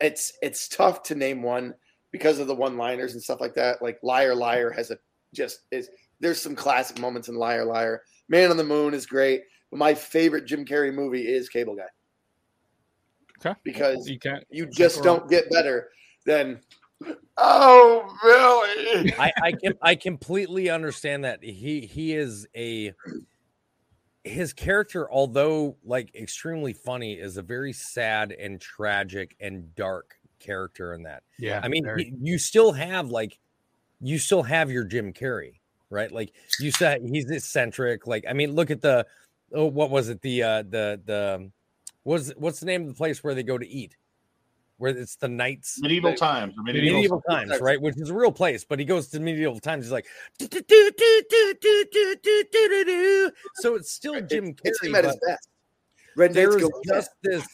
it's 0.00 0.32
it's 0.42 0.68
tough 0.68 1.02
to 1.04 1.14
name 1.14 1.42
one 1.42 1.74
because 2.10 2.38
of 2.38 2.46
the 2.46 2.54
one-liners 2.54 3.12
and 3.12 3.22
stuff 3.22 3.40
like 3.40 3.54
that. 3.54 3.82
Like 3.82 3.98
Liar 4.02 4.34
Liar 4.34 4.70
has 4.70 4.90
a 4.90 4.98
just 5.34 5.60
is 5.70 5.90
there's 6.20 6.40
some 6.40 6.54
classic 6.54 6.98
moments 6.98 7.28
in 7.28 7.34
Liar 7.36 7.64
Liar. 7.64 8.02
Man 8.28 8.50
on 8.50 8.56
the 8.56 8.64
Moon 8.64 8.94
is 8.94 9.06
great, 9.06 9.42
but 9.70 9.78
my 9.78 9.94
favorite 9.94 10.46
Jim 10.46 10.64
Carrey 10.64 10.92
movie 10.94 11.26
is 11.26 11.48
Cable 11.48 11.76
Guy 11.76 11.82
Okay. 13.44 13.58
because 13.64 14.08
You 14.08 14.18
can't. 14.18 14.44
you 14.50 14.66
just 14.66 15.02
don't 15.02 15.28
get 15.28 15.50
better 15.50 15.90
than 16.24 16.60
oh 17.36 18.16
really 18.24 19.12
I, 19.18 19.32
I 19.42 19.52
can 19.52 19.74
I 19.82 19.94
completely 19.96 20.70
understand 20.70 21.24
that 21.24 21.42
he 21.44 21.80
he 21.80 22.14
is 22.14 22.46
a 22.56 22.92
his 24.22 24.54
character, 24.54 25.10
although 25.10 25.76
like 25.84 26.14
extremely 26.14 26.72
funny, 26.72 27.12
is 27.14 27.36
a 27.36 27.42
very 27.42 27.74
sad 27.74 28.32
and 28.32 28.58
tragic 28.58 29.36
and 29.38 29.74
dark 29.74 30.14
character 30.38 30.94
in 30.94 31.02
that. 31.02 31.22
Yeah. 31.38 31.60
I 31.62 31.68
mean, 31.68 31.84
very- 31.84 32.04
he- 32.04 32.14
you 32.22 32.38
still 32.38 32.72
have 32.72 33.10
like 33.10 33.38
you 34.00 34.18
still 34.18 34.42
have 34.44 34.70
your 34.70 34.84
Jim 34.84 35.12
Carrey, 35.12 35.56
right? 35.94 36.12
Like 36.12 36.32
you 36.60 36.70
said, 36.70 37.02
he's 37.02 37.30
eccentric. 37.30 38.06
Like 38.06 38.24
I 38.28 38.34
mean, 38.34 38.52
look 38.52 38.70
at 38.70 38.82
the 38.82 39.06
oh, 39.52 39.66
what 39.66 39.90
was 39.90 40.08
it? 40.10 40.20
The 40.20 40.42
uh, 40.42 40.62
the 40.62 41.00
the 41.04 41.34
um, 41.36 41.52
was 42.04 42.32
what's 42.36 42.60
the 42.60 42.66
name 42.66 42.82
of 42.82 42.88
the 42.88 42.94
place 42.94 43.24
where 43.24 43.34
they 43.34 43.42
go 43.42 43.56
to 43.56 43.66
eat? 43.66 43.96
Where 44.76 44.90
it's 44.90 45.16
the 45.16 45.28
knights 45.28 45.80
medieval 45.80 46.14
times, 46.14 46.52
medieval, 46.58 46.96
medieval 46.96 47.22
times, 47.30 47.60
right? 47.60 47.80
Which 47.80 47.96
is 47.96 48.10
a 48.10 48.14
real 48.14 48.32
place, 48.32 48.64
but 48.64 48.78
he 48.80 48.84
goes 48.84 49.08
to 49.08 49.20
medieval 49.20 49.60
times. 49.60 49.84
He's 49.84 49.92
like, 49.92 50.06
so 50.40 50.48
it's 53.76 53.92
still 53.92 54.20
Jim 54.20 54.52
Carrey. 54.54 54.94
At 54.94 55.04
his 55.04 55.18
best. 55.26 55.48
Red 56.16 56.34
there's 56.34 56.62
just 56.86 57.10
this, 57.22 57.46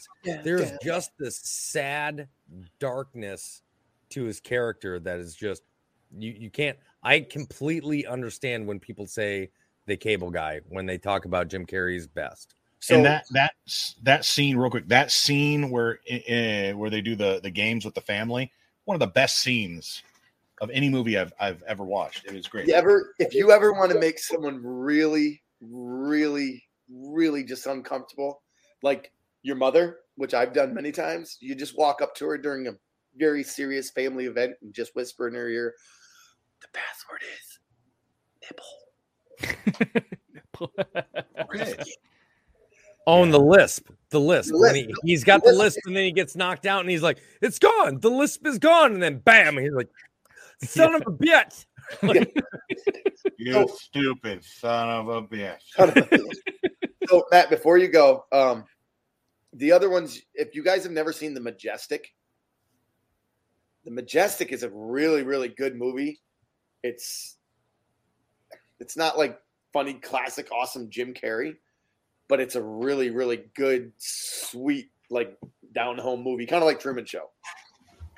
there's 0.43 0.71
just 0.83 1.11
this 1.17 1.37
sad 1.37 2.27
darkness 2.79 3.63
to 4.09 4.23
his 4.23 4.39
character 4.39 4.99
that 4.99 5.19
is 5.19 5.35
just 5.35 5.63
you 6.17 6.31
you 6.31 6.49
can't 6.49 6.77
I 7.03 7.21
completely 7.21 8.05
understand 8.05 8.67
when 8.67 8.79
people 8.79 9.07
say 9.07 9.49
the 9.87 9.97
cable 9.97 10.29
guy 10.29 10.61
when 10.69 10.85
they 10.85 10.97
talk 10.97 11.25
about 11.25 11.47
Jim 11.47 11.65
Carrey's 11.65 12.07
best. 12.07 12.55
So 12.79 12.95
and 12.95 13.05
that 13.05 13.25
that 13.31 13.53
that 14.03 14.25
scene, 14.25 14.57
real 14.57 14.71
quick, 14.71 14.87
that 14.87 15.11
scene 15.11 15.69
where 15.69 15.99
uh, 16.11 16.75
where 16.75 16.89
they 16.89 17.01
do 17.01 17.15
the 17.15 17.39
the 17.41 17.51
games 17.51 17.85
with 17.85 17.93
the 17.93 18.01
family, 18.01 18.51
one 18.85 18.95
of 18.95 18.99
the 18.99 19.07
best 19.07 19.39
scenes 19.39 20.03
of 20.61 20.69
any 20.71 20.89
movie 20.89 21.17
I've 21.17 21.33
I've 21.39 21.63
ever 21.63 21.83
watched. 21.83 22.25
It 22.25 22.33
was 22.33 22.47
great. 22.47 22.67
you 22.67 22.73
ever 22.73 23.13
if 23.19 23.35
you 23.35 23.51
ever 23.51 23.73
want 23.73 23.91
to 23.91 23.99
make 23.99 24.17
someone 24.17 24.59
really, 24.63 25.43
really, 25.59 26.63
really 26.89 27.43
just 27.43 27.67
uncomfortable, 27.67 28.41
like 28.81 29.11
your 29.43 29.57
mother, 29.57 29.99
which 30.15 30.33
I've 30.33 30.53
done 30.53 30.73
many 30.73 30.91
times, 30.91 31.37
you 31.39 31.53
just 31.53 31.77
walk 31.77 32.01
up 32.01 32.15
to 32.15 32.25
her 32.27 32.37
during 32.37 32.67
a 32.67 32.73
very 33.15 33.43
serious 33.43 33.91
family 33.91 34.25
event 34.25 34.53
and 34.61 34.73
just 34.73 34.95
whisper 34.95 35.27
in 35.27 35.33
her 35.33 35.49
ear, 35.49 35.75
"The 36.61 36.67
password 36.73 37.21
is 37.23 37.59
nipple." 38.43 38.65
Okay. 41.39 41.75
Oh, 43.07 43.23
and 43.23 43.33
the 43.33 43.39
lisp, 43.39 43.89
the 44.09 44.19
lisp. 44.19 44.51
The 44.51 44.57
lisp, 44.57 44.75
he, 44.75 44.93
he's 45.03 45.23
got 45.23 45.43
the 45.43 45.49
lisp. 45.49 45.59
lisp, 45.59 45.79
and 45.85 45.95
then 45.95 46.03
he 46.03 46.11
gets 46.11 46.35
knocked 46.35 46.65
out, 46.65 46.81
and 46.81 46.89
he's 46.89 47.01
like, 47.01 47.17
"It's 47.41 47.57
gone. 47.57 47.99
The 47.99 48.11
lisp 48.11 48.45
is 48.45 48.59
gone." 48.59 48.93
And 48.93 49.01
then, 49.01 49.17
bam, 49.17 49.57
he's 49.57 49.73
like, 49.73 49.89
"Son 50.63 50.95
of 50.95 51.01
a 51.01 51.11
bitch." 51.11 51.65
You 53.37 53.67
stupid 53.75 54.43
son 54.43 54.89
of 54.89 55.07
a 55.09 55.21
bitch. 55.23 55.61
so 57.07 57.25
Matt, 57.31 57.49
before 57.49 57.79
you 57.79 57.87
go, 57.87 58.25
um, 58.31 58.65
the 59.53 59.71
other 59.71 59.89
ones, 59.89 60.21
if 60.35 60.55
you 60.55 60.63
guys 60.63 60.83
have 60.83 60.91
never 60.91 61.11
seen 61.11 61.33
The 61.33 61.41
Majestic, 61.41 62.13
The 63.83 63.91
Majestic 63.91 64.51
is 64.51 64.61
a 64.61 64.69
really, 64.69 65.23
really 65.23 65.49
good 65.49 65.75
movie. 65.75 66.19
It's 66.83 67.37
it's 68.79 68.97
not 68.97 69.17
like 69.17 69.39
funny, 69.73 69.93
classic, 69.93 70.49
awesome 70.51 70.89
Jim 70.89 71.13
Carrey, 71.13 71.55
but 72.27 72.39
it's 72.39 72.55
a 72.55 72.61
really, 72.61 73.09
really 73.09 73.43
good, 73.55 73.91
sweet, 73.97 74.89
like 75.09 75.37
down 75.73 75.97
home 75.97 76.23
movie, 76.23 76.45
kind 76.45 76.63
of 76.63 76.67
like 76.67 76.79
Truman 76.79 77.05
Show. 77.05 77.29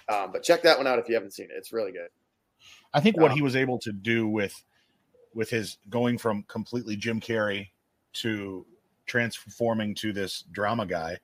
Um, 0.10 0.32
but 0.32 0.44
check 0.44 0.64
that 0.64 0.78
one 0.78 0.88
out 0.88 1.00
if 1.00 1.08
you 1.08 1.16
haven't 1.16 1.34
seen 1.34 1.46
it. 1.46 1.56
It's 1.58 1.74
really 1.74 1.92
good. 1.92 2.10
I 2.94 3.00
think 3.00 3.18
what 3.18 3.32
Um, 3.32 3.38
he 3.38 3.42
was 3.42 3.56
able 3.56 3.80
to 3.80 3.92
do 3.92 4.28
with 4.28 4.64
with 5.34 5.50
his 5.50 5.78
going 5.90 6.18
from 6.18 6.44
completely 6.44 6.96
Jim 6.96 7.20
Carrey 7.20 7.70
to 8.14 8.66
transforming 9.06 9.96
to 9.96 10.14
this 10.14 10.44
drama 10.52 10.86
guy 10.86 11.18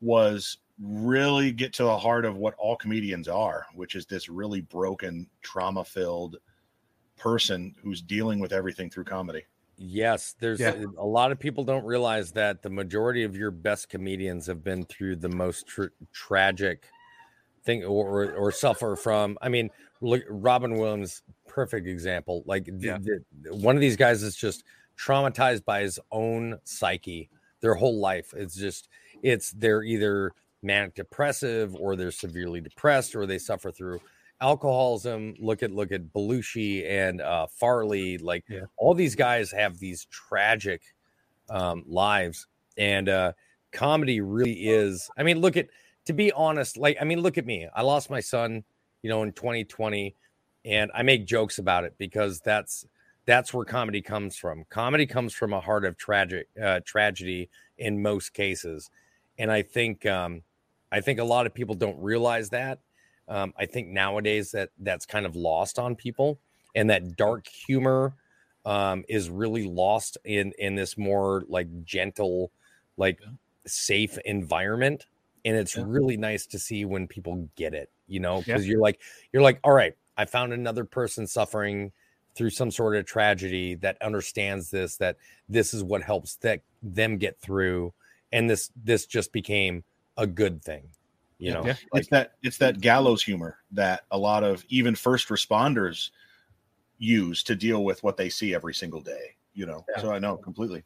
was 0.00 0.58
really 0.80 1.52
get 1.52 1.72
to 1.74 1.84
the 1.84 1.98
heart 1.98 2.24
of 2.24 2.36
what 2.36 2.54
all 2.56 2.76
comedians 2.76 3.28
are, 3.28 3.66
which 3.74 3.94
is 3.94 4.06
this 4.06 4.28
really 4.28 4.60
broken, 4.60 5.28
trauma 5.42 5.84
filled 5.84 6.36
person 7.22 7.74
who's 7.82 8.02
dealing 8.02 8.40
with 8.40 8.52
everything 8.52 8.90
through 8.90 9.04
comedy. 9.04 9.44
Yes, 9.78 10.34
there's 10.40 10.58
Yeah. 10.60 10.82
a 10.98 11.06
lot 11.06 11.30
of 11.32 11.38
people 11.38 11.64
don't 11.64 11.84
realize 11.84 12.32
that 12.32 12.62
the 12.62 12.70
majority 12.70 13.22
of 13.22 13.36
your 13.36 13.50
best 13.50 13.88
comedians 13.88 14.46
have 14.46 14.64
been 14.64 14.84
through 14.84 15.16
the 15.16 15.28
most 15.28 15.66
tr- 15.66 15.86
tragic 16.12 16.86
thing 17.64 17.84
or, 17.84 18.24
or 18.24 18.32
or 18.34 18.52
suffer 18.52 18.96
from. 18.96 19.38
I 19.40 19.48
mean, 19.48 19.70
look, 20.00 20.22
Robin 20.28 20.74
Williams, 20.76 21.22
perfect 21.46 21.86
example. 21.86 22.42
Like 22.44 22.64
the, 22.64 22.86
Yeah. 22.86 22.98
the- 22.98 23.54
one 23.54 23.76
of 23.76 23.80
these 23.80 23.96
guys 23.96 24.22
is 24.22 24.34
just 24.36 24.64
traumatized 24.98 25.64
by 25.64 25.82
his 25.82 25.98
own 26.10 26.58
psyche 26.64 27.30
their 27.60 27.74
whole 27.74 28.00
life. 28.00 28.34
It's 28.36 28.56
just 28.56 28.88
it's 29.22 29.52
they're 29.52 29.84
either 29.84 30.32
manic 30.62 30.94
depressive 30.94 31.74
or 31.76 31.94
they're 31.96 32.10
severely 32.10 32.60
depressed 32.60 33.14
or 33.14 33.26
they 33.26 33.38
suffer 33.38 33.70
through 33.70 34.00
alcoholism. 34.42 35.34
Look 35.38 35.62
at 35.62 35.70
look 35.72 35.92
at 35.92 36.12
Belushi 36.12 36.86
and 36.88 37.20
uh, 37.20 37.46
Farley. 37.46 38.18
Like 38.18 38.44
Yeah. 38.48 38.64
all 38.76 38.92
these 38.94 39.14
guys 39.14 39.50
have 39.52 39.78
these 39.78 40.06
tragic 40.06 40.82
um, 41.48 41.84
lives, 41.86 42.46
and 42.76 43.08
uh, 43.08 43.32
comedy 43.72 44.20
really 44.20 44.68
is. 44.68 45.08
I 45.16 45.22
mean, 45.22 45.40
look 45.40 45.56
at 45.56 45.68
to 46.06 46.12
be 46.12 46.32
honest. 46.32 46.76
Like 46.76 46.98
I 47.00 47.04
mean, 47.04 47.20
look 47.20 47.38
at 47.38 47.46
me. 47.46 47.68
I 47.74 47.82
lost 47.82 48.10
my 48.10 48.20
son, 48.20 48.64
you 49.02 49.08
know, 49.08 49.22
in 49.22 49.32
2020, 49.32 50.14
and 50.64 50.90
I 50.94 51.02
make 51.02 51.26
jokes 51.26 51.58
about 51.58 51.84
it 51.84 51.94
because 51.96 52.40
that's 52.40 52.84
that's 53.24 53.54
where 53.54 53.64
comedy 53.64 54.02
comes 54.02 54.36
from. 54.36 54.64
Comedy 54.68 55.06
comes 55.06 55.32
from 55.32 55.52
a 55.52 55.60
heart 55.60 55.84
of 55.84 55.96
tragic 55.96 56.48
uh, 56.62 56.80
tragedy 56.84 57.48
in 57.78 58.02
most 58.02 58.34
cases, 58.34 58.90
and 59.38 59.50
I 59.50 59.62
think 59.62 60.04
um, 60.06 60.42
I 60.90 61.00
think 61.00 61.20
a 61.20 61.24
lot 61.24 61.46
of 61.46 61.54
people 61.54 61.76
don't 61.76 62.00
realize 62.02 62.50
that. 62.50 62.80
Um, 63.28 63.52
I 63.56 63.66
think 63.66 63.88
nowadays 63.88 64.50
that 64.52 64.70
that's 64.78 65.06
kind 65.06 65.26
of 65.26 65.36
lost 65.36 65.78
on 65.78 65.96
people, 65.96 66.38
and 66.74 66.90
that 66.90 67.16
dark 67.16 67.46
humor 67.48 68.14
um, 68.64 69.04
is 69.08 69.30
really 69.30 69.64
lost 69.64 70.18
in 70.24 70.52
in 70.58 70.74
this 70.74 70.96
more 70.98 71.44
like 71.48 71.84
gentle, 71.84 72.52
like 72.96 73.20
safe 73.66 74.18
environment. 74.24 75.06
And 75.44 75.56
it's 75.56 75.76
Yeah. 75.76 75.84
really 75.86 76.16
nice 76.16 76.46
to 76.46 76.58
see 76.58 76.84
when 76.84 77.08
people 77.08 77.48
get 77.56 77.74
it, 77.74 77.90
you 78.06 78.20
know, 78.20 78.42
Yeah. 78.46 78.54
because 78.54 78.68
you're 78.68 78.80
like 78.80 79.00
you're 79.32 79.42
like, 79.42 79.58
all 79.64 79.72
right, 79.72 79.94
I 80.16 80.24
found 80.24 80.52
another 80.52 80.84
person 80.84 81.26
suffering 81.26 81.92
through 82.34 82.50
some 82.50 82.70
sort 82.70 82.96
of 82.96 83.04
tragedy 83.04 83.74
that 83.76 84.00
understands 84.00 84.70
this 84.70 84.96
that 84.98 85.16
this 85.48 85.74
is 85.74 85.82
what 85.84 86.02
helps 86.02 86.36
that 86.36 86.62
them 86.82 87.18
get 87.18 87.38
through 87.40 87.92
and 88.32 88.48
this 88.48 88.70
this 88.76 89.04
just 89.06 89.32
became 89.32 89.84
a 90.16 90.26
good 90.26 90.62
thing 90.62 90.88
you 91.42 91.52
know 91.52 91.64
Yeah. 91.64 91.74
like 91.92 92.02
it's 92.02 92.08
that 92.10 92.32
it's 92.42 92.58
that 92.58 92.80
gallows 92.80 93.22
humor 93.22 93.58
that 93.72 94.04
a 94.12 94.18
lot 94.18 94.44
of 94.44 94.64
even 94.68 94.94
first 94.94 95.28
responders 95.28 96.10
use 96.98 97.42
to 97.42 97.56
deal 97.56 97.82
with 97.84 98.02
what 98.04 98.16
they 98.16 98.28
see 98.28 98.54
every 98.54 98.74
single 98.74 99.00
day. 99.00 99.34
You 99.54 99.66
know, 99.66 99.84
Yeah. 99.90 100.02
so 100.02 100.12
I 100.12 100.18
know 100.20 100.36
completely. 100.36 100.84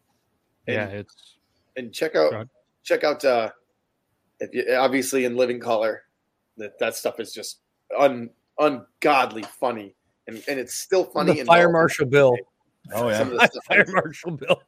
Yeah, 0.67 0.89
And- 0.89 0.99
it's 1.01 1.37
and 1.77 1.93
check 1.93 2.17
out 2.17 2.33
ahead. 2.33 2.49
check 2.83 3.05
out 3.05 3.23
uh 3.25 3.51
if 4.41 4.55
you 4.55 4.75
obviously 4.75 5.27
in 5.27 5.37
living 5.37 5.61
color 5.61 6.05
that 6.57 6.79
that 6.79 6.95
stuff 6.97 7.21
is 7.21 7.35
just 7.35 7.61
un 7.99 8.31
ungodly 8.59 9.43
funny 9.43 9.95
and, 10.27 10.43
and 10.49 10.59
it's 10.59 10.75
still 10.75 11.05
funny 11.05 11.35
the 11.35 11.41
in 11.41 11.47
Fire 11.47 11.71
Marshal 11.71 12.07
Bill. 12.07 12.35
Oh 12.95 13.09
yeah. 13.11 13.19
some 13.19 13.33
of 13.33 13.39
the 13.39 13.47
stuff 13.53 13.65
Fire 13.67 13.85
Marshal 13.89 14.31
Bill. 14.33 14.63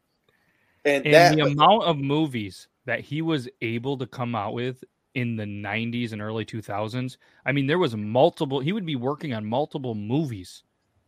and, 0.84 1.06
and 1.06 1.14
that 1.14 1.34
the 1.36 1.42
was- 1.44 1.52
amount 1.52 1.84
of 1.84 1.96
movies 1.96 2.68
that 2.84 3.00
he 3.00 3.22
was 3.22 3.48
able 3.62 3.96
to 3.96 4.06
come 4.06 4.34
out 4.34 4.52
with 4.52 4.84
in 5.14 5.36
the 5.36 5.44
90s 5.44 6.12
and 6.12 6.20
early 6.22 6.44
2000s 6.44 7.16
i 7.46 7.52
mean 7.52 7.66
there 7.66 7.78
was 7.78 7.96
multiple 7.96 8.60
he 8.60 8.72
would 8.72 8.86
be 8.86 8.96
working 8.96 9.32
on 9.34 9.44
multiple 9.44 9.94
movies 9.94 10.62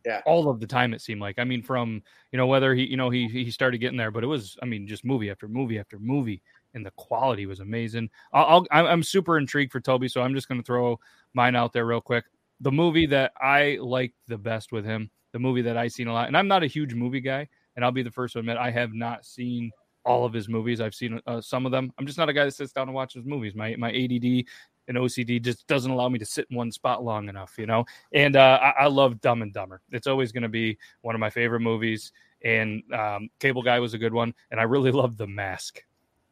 Yeah. 0.05 0.21
all 0.25 0.49
of 0.49 0.59
the 0.59 0.65
time 0.67 0.93
it 0.93 1.01
seemed 1.01 1.21
like. 1.21 1.37
I 1.37 1.43
mean 1.43 1.61
from 1.61 2.01
you 2.31 2.37
know 2.37 2.47
whether 2.47 2.73
he 2.73 2.83
you 2.85 2.97
know 2.97 3.09
he 3.11 3.27
he 3.27 3.51
started 3.51 3.77
getting 3.77 3.97
there 3.97 4.09
but 4.11 4.23
it 4.23 4.27
was 4.27 4.57
i 4.63 4.65
mean 4.65 4.87
just 4.87 5.05
movie 5.05 5.29
after 5.29 5.47
movie 5.47 5.77
after 5.79 5.99
movie 5.99 6.41
and 6.73 6.85
the 6.85 6.91
quality 6.91 7.45
was 7.45 7.59
amazing. 7.59 8.09
I'll, 8.33 8.45
I'll 8.45 8.65
I'm- 8.71 8.87
i'm 8.87 9.03
super 9.03 9.37
intrigued 9.37 9.71
for 9.71 9.79
toby 9.79 10.07
so 10.07 10.21
i'm 10.21 10.33
just 10.33 10.47
going 10.47 10.59
to 10.59 10.65
throw 10.65 10.99
mine 11.33 11.55
out 11.55 11.71
there 11.73 11.85
real 11.85 12.01
quick. 12.01 12.25
The 12.61 12.71
movie 12.71 13.05
that 13.07 13.31
i 13.39 13.77
liked 13.79 14.15
the 14.27 14.37
best 14.37 14.71
with 14.71 14.85
him 14.85 15.11
the 15.33 15.39
movie 15.39 15.61
that 15.61 15.77
i 15.77 15.87
seen 15.87 16.07
a 16.07 16.13
lot 16.13 16.27
and 16.27 16.35
i'm 16.35 16.47
not 16.47 16.63
a 16.63 16.67
huge 16.67 16.93
movie 16.95 17.21
guy 17.21 17.47
and 17.75 17.85
I'll 17.85 17.91
be 17.91 18.03
the 18.03 18.11
first 18.11 18.33
to 18.33 18.39
admit 18.39 18.57
I 18.57 18.69
have 18.71 18.93
not 18.93 19.25
seen 19.25 19.71
all 20.05 20.25
of 20.25 20.33
his 20.33 20.49
movies. 20.49 20.81
I've 20.81 20.95
seen 20.95 21.19
uh, 21.27 21.41
some 21.41 21.65
of 21.65 21.71
them. 21.71 21.91
I'm 21.97 22.05
just 22.05 22.17
not 22.17 22.29
a 22.29 22.33
guy 22.33 22.45
that 22.45 22.53
sits 22.53 22.71
down 22.71 22.87
and 22.87 22.95
watches 22.95 23.25
movies. 23.25 23.55
My 23.55 23.75
my 23.77 23.91
ADD 23.91 24.45
and 24.87 24.97
OCD 24.97 25.41
just 25.41 25.67
doesn't 25.67 25.91
allow 25.91 26.09
me 26.09 26.19
to 26.19 26.25
sit 26.25 26.47
in 26.49 26.57
one 26.57 26.71
spot 26.71 27.03
long 27.03 27.29
enough, 27.29 27.55
you 27.57 27.65
know. 27.65 27.85
And 28.13 28.35
uh, 28.35 28.59
I, 28.61 28.83
I 28.83 28.87
love 28.87 29.21
Dumb 29.21 29.41
and 29.41 29.53
Dumber. 29.53 29.81
It's 29.91 30.07
always 30.07 30.31
going 30.31 30.43
to 30.43 30.49
be 30.49 30.77
one 31.01 31.15
of 31.15 31.21
my 31.21 31.29
favorite 31.29 31.61
movies. 31.61 32.11
And 32.43 32.83
um, 32.93 33.29
Cable 33.39 33.61
Guy 33.61 33.79
was 33.79 33.93
a 33.93 33.97
good 33.97 34.13
one, 34.13 34.33
and 34.49 34.59
I 34.59 34.63
really 34.63 34.91
loved 34.91 35.17
The 35.17 35.27
Mask. 35.27 35.83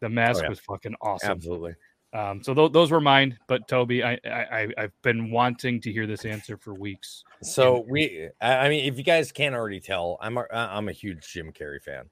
The 0.02 0.10
Mask 0.10 0.44
yeah. 0.44 0.50
was 0.50 0.60
fucking 0.60 0.96
awesome. 1.02 1.32
Absolutely. 1.32 1.76
Um, 2.12 2.42
so 2.42 2.54
th- 2.54 2.72
those 2.72 2.90
were 2.90 3.02
mine. 3.02 3.38
But 3.48 3.68
Toby, 3.68 4.04
I, 4.04 4.18
I 4.26 4.68
I've 4.78 5.02
been 5.04 5.30
wanting 5.30 5.80
to 5.82 5.92
hear 5.92 6.08
this 6.08 6.26
answer 6.26 6.58
for 6.58 6.74
weeks. 6.74 7.24
So 7.44 7.86
we, 7.88 8.30
I 8.42 8.56
I 8.58 8.70
mean, 8.70 8.86
if 8.86 8.98
you 8.98 9.04
guys 9.04 9.32
can't 9.32 9.54
already 9.54 9.80
tell, 9.80 10.18
I'm 10.20 10.38
a, 10.38 10.46
I'm 10.52 10.90
a 10.90 10.92
huge 10.92 11.32
Jim 11.32 11.52
Carrey 11.52 11.82
fan. 11.82 12.10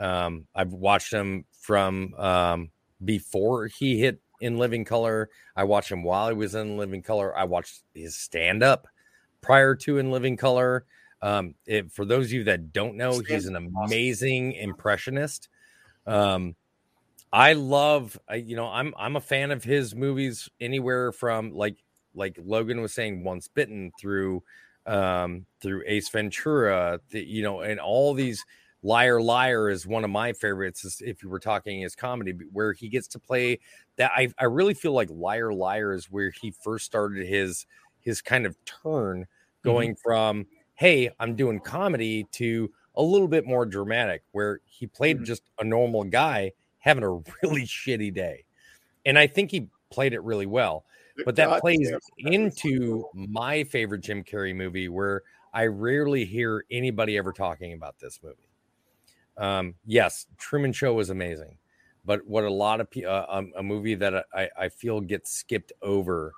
Um, 0.00 0.46
I've 0.54 0.72
watched 0.72 1.12
him 1.12 1.44
from 1.60 2.14
um, 2.14 2.70
before 3.04 3.66
he 3.66 3.98
hit 3.98 4.20
in 4.40 4.58
Living 4.58 4.84
Color. 4.84 5.28
I 5.56 5.64
watched 5.64 5.90
him 5.90 6.02
while 6.02 6.28
he 6.28 6.34
was 6.34 6.54
in 6.54 6.76
Living 6.76 7.02
Color. 7.02 7.36
I 7.36 7.44
watched 7.44 7.82
his 7.94 8.16
stand 8.16 8.62
up 8.62 8.86
prior 9.40 9.74
to 9.74 9.98
in 9.98 10.10
Living 10.10 10.36
Color. 10.36 10.84
Um, 11.20 11.54
it, 11.66 11.90
for 11.90 12.04
those 12.04 12.26
of 12.26 12.32
you 12.32 12.44
that 12.44 12.72
don't 12.72 12.96
know, 12.96 13.20
he's 13.20 13.46
an 13.46 13.56
amazing 13.56 14.52
impressionist. 14.52 15.48
Um, 16.06 16.54
I 17.32 17.52
love, 17.54 18.18
I, 18.28 18.36
you 18.36 18.56
know, 18.56 18.68
I'm 18.68 18.94
I'm 18.96 19.16
a 19.16 19.20
fan 19.20 19.50
of 19.50 19.64
his 19.64 19.94
movies 19.94 20.48
anywhere 20.60 21.12
from 21.12 21.52
like 21.52 21.76
like 22.14 22.38
Logan 22.42 22.80
was 22.80 22.94
saying, 22.94 23.24
Once 23.24 23.48
Bitten 23.48 23.92
through 24.00 24.42
um 24.86 25.44
through 25.60 25.82
Ace 25.86 26.08
Ventura, 26.08 27.00
the, 27.10 27.22
you 27.22 27.42
know, 27.42 27.60
and 27.60 27.80
all 27.80 28.14
these 28.14 28.44
Liar 28.82 29.20
Liar 29.20 29.68
is 29.70 29.86
one 29.86 30.04
of 30.04 30.10
my 30.10 30.32
favorites. 30.32 31.00
If 31.02 31.22
you 31.22 31.28
were 31.28 31.40
talking 31.40 31.80
his 31.80 31.96
comedy, 31.96 32.32
where 32.52 32.72
he 32.72 32.88
gets 32.88 33.08
to 33.08 33.18
play 33.18 33.58
that, 33.96 34.12
I 34.14 34.28
I 34.38 34.44
really 34.44 34.74
feel 34.74 34.92
like 34.92 35.08
Liar 35.10 35.52
Liar 35.52 35.92
is 35.92 36.10
where 36.10 36.30
he 36.30 36.50
first 36.52 36.86
started 36.86 37.26
his 37.26 37.66
his 38.00 38.22
kind 38.22 38.46
of 38.46 38.56
turn, 38.64 39.26
going 39.62 39.96
from 39.96 40.46
hey, 40.74 41.10
I'm 41.18 41.34
doing 41.34 41.58
comedy 41.60 42.24
to 42.32 42.72
a 42.94 43.02
little 43.02 43.26
bit 43.28 43.44
more 43.46 43.66
dramatic, 43.66 44.22
where 44.32 44.60
he 44.64 44.86
played 44.86 45.18
Mhm. 45.18 45.24
just 45.24 45.42
a 45.58 45.64
normal 45.64 46.04
guy 46.04 46.52
having 46.78 47.02
a 47.04 47.10
really 47.42 47.62
shitty 47.64 48.14
day, 48.14 48.44
and 49.06 49.18
I 49.18 49.26
think 49.26 49.50
he 49.50 49.68
played 49.90 50.12
it 50.14 50.20
really 50.22 50.46
well 50.46 50.84
but 51.24 51.36
that 51.36 51.50
God 51.50 51.60
plays 51.60 51.92
damn, 51.92 52.00
into 52.18 53.04
my 53.14 53.64
favorite 53.64 54.00
Jim 54.02 54.24
Carrey 54.24 54.54
movie, 54.54 54.88
where 54.88 55.22
I 55.52 55.66
rarely 55.66 56.24
hear 56.24 56.64
anybody 56.70 57.18
ever 57.18 57.32
talking 57.32 57.72
about 57.74 57.98
this 57.98 58.20
movie. 58.22 58.47
Um, 59.38 59.74
yes, 59.86 60.26
Truman 60.36 60.72
Show 60.72 60.94
was 60.94 61.10
amazing, 61.10 61.56
but 62.04 62.26
what 62.26 62.44
a 62.44 62.50
lot 62.50 62.80
of 62.80 62.90
people, 62.90 63.10
uh, 63.10 63.24
um, 63.28 63.52
a 63.56 63.62
movie 63.62 63.94
that 63.94 64.26
I, 64.34 64.50
I 64.58 64.68
feel 64.68 65.00
gets 65.00 65.32
skipped 65.32 65.72
over, 65.80 66.32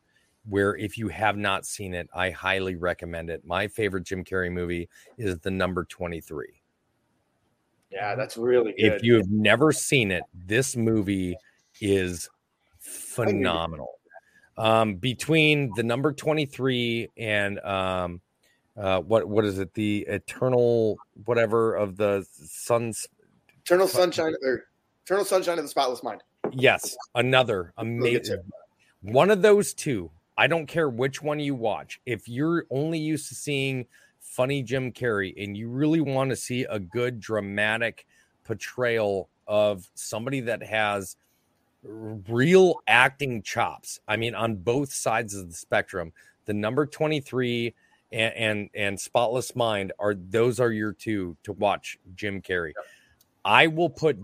where 0.49 0.77
if 0.77 0.99
you 0.99 1.09
have 1.09 1.37
not 1.37 1.67
seen 1.67 1.95
it, 1.95 2.09
I 2.15 2.31
highly 2.31 2.77
recommend 2.77 3.31
it. 3.31 3.45
My 3.45 3.67
favorite 3.69 4.05
Jim 4.05 4.23
Carrey 4.23 4.53
movie 4.53 4.89
is 5.17 5.39
the 5.39 5.51
number 5.51 5.85
23. 5.85 6.47
yeah 7.91 8.15
that's 8.15 8.37
really 8.37 8.73
good 8.73 8.93
If 8.95 9.03
you 9.03 9.15
have 9.17 9.31
never 9.31 9.73
seen 9.73 10.11
it, 10.11 10.23
this 10.47 10.77
movie 10.77 11.37
is 11.81 12.29
phenomenal. 12.79 13.99
Um, 14.57 14.97
between 14.97 15.73
the 15.75 15.83
number 15.83 16.13
23 16.13 17.09
and 17.17 17.59
um, 17.61 18.21
uh, 18.77 19.01
what 19.01 19.29
what 19.29 19.45
is 19.45 19.59
it? 19.59 19.75
The 19.75 20.07
eternal 20.09 20.97
whatever 21.25 21.75
of 21.75 21.97
the 21.97 22.27
sun's 22.33 23.07
eternal 23.65 23.89
sunshine 23.89 24.35
or 24.43 24.65
eternal 25.05 25.25
sunshine 25.25 25.59
of 25.59 25.65
the 25.65 25.69
spotless 25.69 26.03
mind 26.03 26.23
yes, 26.53 26.97
another 27.15 27.73
amazing 27.79 28.43
one 29.03 29.31
of 29.31 29.43
those 29.43 29.75
two. 29.75 30.11
I 30.37 30.47
don't 30.47 30.67
care 30.67 30.89
which 30.89 31.23
one 31.23 31.39
you 31.39 31.55
watch. 31.55 32.01
If 32.07 32.29
you're 32.29 32.65
only 32.71 32.99
used 32.99 33.29
to 33.29 33.35
seeing 33.35 33.87
funny 34.21 34.63
Jim 34.63 34.93
Carrey 34.93 35.35
and 35.43 35.57
you 35.57 35.69
really 35.69 36.01
want 36.01 36.31
to 36.31 36.37
see 36.37 36.65
a 36.65 36.79
good 36.79 37.21
dramatic 37.21 38.07
portrayal 38.45 39.29
of 39.47 39.91
somebody 39.95 40.41
that 40.41 40.63
has 40.63 41.17
real 41.83 42.77
acting 42.87 43.43
chops, 43.43 44.01
I 44.09 44.17
mean, 44.17 44.35
on 44.35 44.57
both 44.57 44.93
sides 44.93 45.35
of 45.35 45.49
the 45.49 45.55
spectrum, 45.55 46.13
the 46.47 46.55
number 46.55 46.87
23 46.87 47.75
and 48.13 48.35
and, 48.35 48.71
and 48.75 49.01
Spotless 49.01 49.55
Mind 49.55 49.93
are 49.99 50.15
those 50.15 50.61
are 50.61 50.73
your 50.73 50.93
two 50.93 51.37
to 51.45 51.53
watch 51.53 51.99
Jim 52.15 52.43
Carrey. 52.43 52.73
I 53.45 53.67
will 53.67 53.91
put 53.91 54.19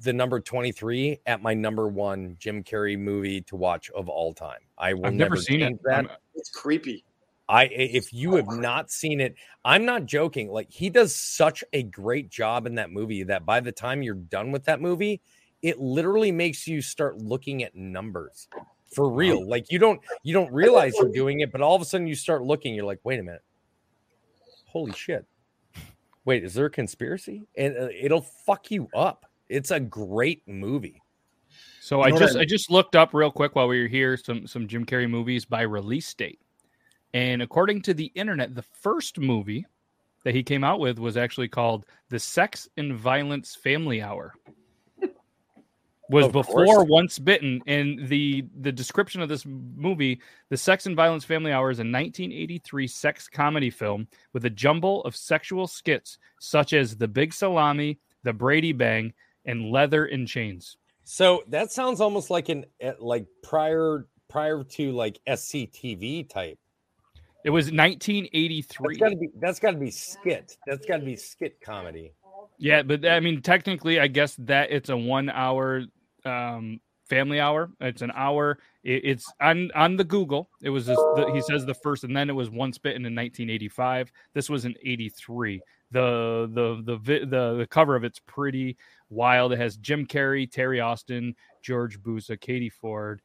the 0.00 0.12
number 0.12 0.40
23 0.40 1.20
at 1.26 1.40
my 1.40 1.54
number 1.54 1.86
one 1.86 2.36
Jim 2.40 2.64
Carrey 2.64 2.98
movie 2.98 3.40
to 3.42 3.56
watch 3.56 3.90
of 3.90 4.08
all 4.08 4.34
time. 4.34 4.60
I 4.76 4.94
will 4.94 5.06
I've 5.06 5.14
never 5.14 5.36
seen 5.36 5.62
it. 5.62 5.78
that. 5.84 6.20
It's 6.34 6.50
creepy 6.50 7.04
I 7.48 7.64
if 7.64 8.12
you 8.12 8.36
have 8.36 8.48
not 8.48 8.90
seen 8.90 9.20
it, 9.20 9.34
I'm 9.64 9.84
not 9.84 10.04
joking. 10.04 10.50
Like 10.50 10.70
he 10.70 10.90
does 10.90 11.14
such 11.14 11.64
a 11.72 11.82
great 11.82 12.28
job 12.28 12.66
in 12.66 12.74
that 12.74 12.90
movie 12.90 13.22
that 13.24 13.46
by 13.46 13.60
the 13.60 13.72
time 13.72 14.02
you're 14.02 14.14
done 14.14 14.52
with 14.52 14.64
that 14.64 14.80
movie, 14.80 15.22
it 15.62 15.78
literally 15.78 16.30
makes 16.30 16.66
you 16.66 16.82
start 16.82 17.18
looking 17.18 17.62
at 17.62 17.74
numbers 17.74 18.48
for 18.90 19.10
real. 19.10 19.46
Like 19.46 19.70
you 19.70 19.78
don't 19.78 20.00
you 20.22 20.32
don't 20.32 20.52
realize 20.52 20.94
you're 20.98 21.12
doing 21.12 21.40
it, 21.40 21.52
but 21.52 21.60
all 21.60 21.74
of 21.76 21.82
a 21.82 21.84
sudden 21.84 22.06
you 22.06 22.14
start 22.14 22.42
looking, 22.42 22.74
you're 22.74 22.84
like, 22.84 23.00
wait 23.04 23.20
a 23.20 23.22
minute. 23.22 23.42
Holy 24.66 24.92
shit. 24.92 25.26
Wait, 26.24 26.44
is 26.44 26.54
there 26.54 26.66
a 26.66 26.70
conspiracy? 26.70 27.46
And 27.56 27.76
uh, 27.76 27.88
it'll 27.98 28.20
fuck 28.20 28.70
you 28.70 28.88
up. 28.94 29.24
It's 29.48 29.70
a 29.70 29.80
great 29.80 30.42
movie. 30.46 31.00
So 31.80 31.98
You 31.98 32.02
I 32.04 32.10
know 32.10 32.18
just 32.18 32.34
that- 32.34 32.40
I 32.40 32.44
just 32.44 32.70
looked 32.70 32.94
up 32.96 33.14
real 33.14 33.30
quick 33.30 33.54
while 33.54 33.66
we 33.68 33.80
were 33.82 33.88
here 33.88 34.16
some 34.16 34.46
some 34.46 34.66
Jim 34.66 34.84
Carrey 34.84 35.08
movies 35.08 35.44
by 35.44 35.62
release 35.62 36.12
date. 36.14 36.40
And 37.14 37.40
according 37.40 37.80
to 37.82 37.94
the 37.94 38.12
internet, 38.14 38.54
the 38.54 38.62
first 38.62 39.18
movie 39.18 39.64
that 40.24 40.34
he 40.34 40.42
came 40.42 40.64
out 40.64 40.80
with 40.80 40.98
was 40.98 41.16
actually 41.16 41.48
called 41.48 41.86
The 42.10 42.18
Sex 42.18 42.68
and 42.76 42.94
Violence 42.94 43.54
Family 43.54 44.02
Hour. 44.02 44.34
Was 46.10 46.24
Of 46.26 46.32
before 46.32 46.64
course. 46.64 46.88
Once 46.88 47.18
Bitten 47.18 47.60
and 47.66 48.08
the 48.08 48.44
the 48.60 48.72
description 48.72 49.20
of 49.20 49.28
this 49.28 49.44
movie, 49.46 50.20
The 50.48 50.56
Sex 50.56 50.86
and 50.86 50.96
Violence 50.96 51.24
Family 51.24 51.52
Hour 51.52 51.70
is 51.70 51.80
a 51.80 51.82
1983 51.82 52.86
sex 52.86 53.28
comedy 53.28 53.68
film 53.68 54.08
with 54.32 54.46
a 54.46 54.50
jumble 54.50 55.02
of 55.04 55.14
sexual 55.14 55.66
skits 55.66 56.18
such 56.40 56.72
as 56.72 56.96
The 56.96 57.08
Big 57.08 57.34
Salami, 57.34 57.98
The 58.22 58.32
Brady 58.32 58.72
Bang, 58.72 59.12
and 59.44 59.70
Leather 59.70 60.06
and 60.06 60.26
Chains. 60.26 60.78
So 61.04 61.42
that 61.48 61.72
sounds 61.72 62.00
almost 62.00 62.30
like 62.30 62.48
an 62.48 62.64
eh, 62.80 62.92
like 62.98 63.26
prior 63.42 64.06
prior 64.28 64.64
to 64.64 64.92
like 64.92 65.20
SCTV 65.28 66.28
type. 66.30 66.58
It 67.44 67.50
was 67.50 67.66
That's 67.66 67.78
1983. 67.78 68.96
got 68.96 69.08
to 69.10 69.16
be 69.16 69.28
that's 69.40 69.58
got 69.58 69.72
to 69.72 69.78
be 69.78 69.90
skit. 69.90 70.56
That's 70.66 70.86
got 70.86 70.98
to 70.98 71.04
be 71.04 71.16
skit 71.16 71.60
comedy. 71.60 72.12
Yeah, 72.58 72.82
but 72.82 73.06
I 73.06 73.20
mean, 73.20 73.40
technically, 73.40 74.00
I 74.00 74.08
guess 74.08 74.34
that 74.40 74.70
it's 74.70 74.88
a 74.88 74.96
one-hour 74.96 75.84
um, 76.28 76.80
family 77.08 77.40
hour. 77.40 77.70
It's 77.80 78.02
an 78.02 78.12
hour. 78.14 78.58
It, 78.84 79.02
it's 79.04 79.32
on 79.40 79.70
on 79.74 79.96
the 79.96 80.04
Google. 80.04 80.50
It 80.62 80.70
was 80.70 80.86
just 80.86 81.00
the, 81.16 81.30
he 81.32 81.40
says 81.40 81.64
the 81.66 81.74
first, 81.74 82.04
and 82.04 82.16
then 82.16 82.28
it 82.30 82.34
was 82.34 82.50
once 82.50 82.78
bitten 82.78 83.04
in 83.06 83.14
1985. 83.14 84.12
This 84.34 84.48
was 84.48 84.64
in 84.64 84.74
83. 84.84 85.60
The 85.90 86.50
the 86.52 86.82
the 86.84 87.26
the 87.26 87.54
the 87.58 87.66
cover 87.70 87.96
of 87.96 88.04
it's 88.04 88.20
pretty 88.26 88.76
wild. 89.10 89.52
It 89.52 89.58
has 89.58 89.76
Jim 89.78 90.06
Carrey, 90.06 90.50
Terry 90.50 90.80
Austin, 90.80 91.34
George 91.62 92.00
Busa, 92.02 92.38
Katie 92.38 92.68
Ford, 92.70 93.22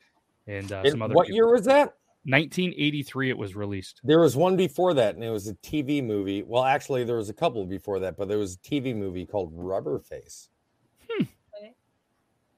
and 0.47 0.71
uh, 0.71 0.81
And 0.85 0.91
some 0.91 1.01
other. 1.01 1.13
what 1.13 1.27
people. 1.27 1.35
year 1.35 1.51
was 1.51 1.65
that? 1.65 1.95
1983 2.25 3.31
it 3.31 3.37
was 3.37 3.53
released. 3.53 3.99
There 4.05 4.21
was 4.21 4.37
one 4.37 4.55
before 4.55 4.93
that, 4.93 5.15
and 5.15 5.23
it 5.25 5.29
was 5.29 5.49
a 5.49 5.55
TV 5.55 6.01
movie. 6.01 6.41
Well, 6.41 6.63
actually, 6.63 7.03
there 7.03 7.17
was 7.17 7.27
a 7.27 7.33
couple 7.33 7.65
before 7.65 7.99
that, 7.99 8.15
but 8.15 8.29
there 8.29 8.37
was 8.37 8.53
a 8.55 8.59
TV 8.59 8.95
movie 8.95 9.25
called 9.25 9.51
Rubber 9.53 9.99
Face. 9.99 10.47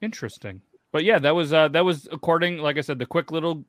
Interesting. 0.06 0.62
But 0.92 1.02
yeah, 1.02 1.18
that 1.18 1.34
was 1.34 1.52
uh 1.52 1.66
that 1.68 1.84
was 1.84 2.08
according 2.12 2.58
like 2.58 2.78
I 2.78 2.80
said 2.80 2.98
the 3.00 3.06
quick 3.06 3.32
little 3.32 3.64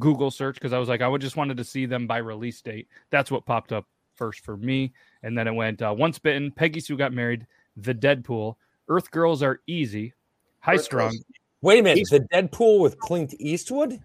Google 0.00 0.30
search 0.30 0.56
because 0.56 0.72
I 0.72 0.78
was 0.78 0.88
like 0.88 1.00
I 1.00 1.08
would 1.08 1.20
just 1.20 1.36
wanted 1.36 1.56
to 1.56 1.64
see 1.64 1.86
them 1.86 2.06
by 2.08 2.18
release 2.18 2.60
date. 2.60 2.88
That's 3.10 3.30
what 3.30 3.46
popped 3.46 3.72
up 3.72 3.86
first 4.16 4.44
for 4.44 4.56
me 4.56 4.92
and 5.22 5.38
then 5.38 5.46
it 5.46 5.54
went 5.54 5.80
uh, 5.80 5.94
Once 5.96 6.18
Bitten, 6.18 6.50
Peggy 6.50 6.80
Sue 6.80 6.96
got 6.96 7.12
married, 7.12 7.46
The 7.76 7.94
Dead 7.94 8.24
Pool, 8.24 8.58
Earth 8.88 9.08
Girls 9.12 9.40
Are 9.40 9.60
Easy, 9.68 10.12
High 10.58 10.74
Earth 10.74 10.82
Strung. 10.82 11.10
Girls. 11.10 11.24
Wait 11.62 11.78
a 11.78 11.82
minute, 11.84 12.08
the 12.10 12.20
Dead 12.32 12.50
Pool 12.50 12.80
with 12.80 12.98
Clint 12.98 13.34
Eastwood. 13.38 14.00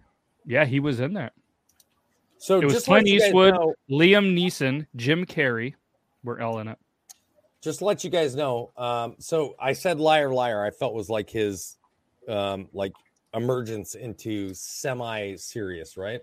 Yeah, 0.46 0.64
he 0.64 0.78
was 0.78 1.00
in 1.00 1.12
there. 1.12 1.32
So 2.38 2.60
It 2.60 2.64
was 2.66 2.74
just 2.74 2.86
Clint 2.86 3.08
Eastwood. 3.08 3.54
know- 3.54 3.74
Liam 3.90 4.32
Neeson, 4.32 4.86
Jim 4.94 5.26
Carrey 5.26 5.74
were 6.22 6.40
all 6.40 6.60
in 6.60 6.68
it. 6.68 6.78
Just 7.64 7.80
let 7.80 8.04
you 8.04 8.10
guys 8.10 8.36
know. 8.36 8.70
Um, 8.76 9.16
so 9.18 9.56
I 9.58 9.72
said 9.72 9.98
liar, 9.98 10.32
liar. 10.32 10.62
I 10.62 10.70
felt 10.70 10.92
was 10.92 11.08
like 11.08 11.30
his, 11.30 11.78
um, 12.28 12.68
like 12.74 12.92
emergence 13.32 13.94
into 13.94 14.52
semi-serious, 14.52 15.96
right? 15.96 16.20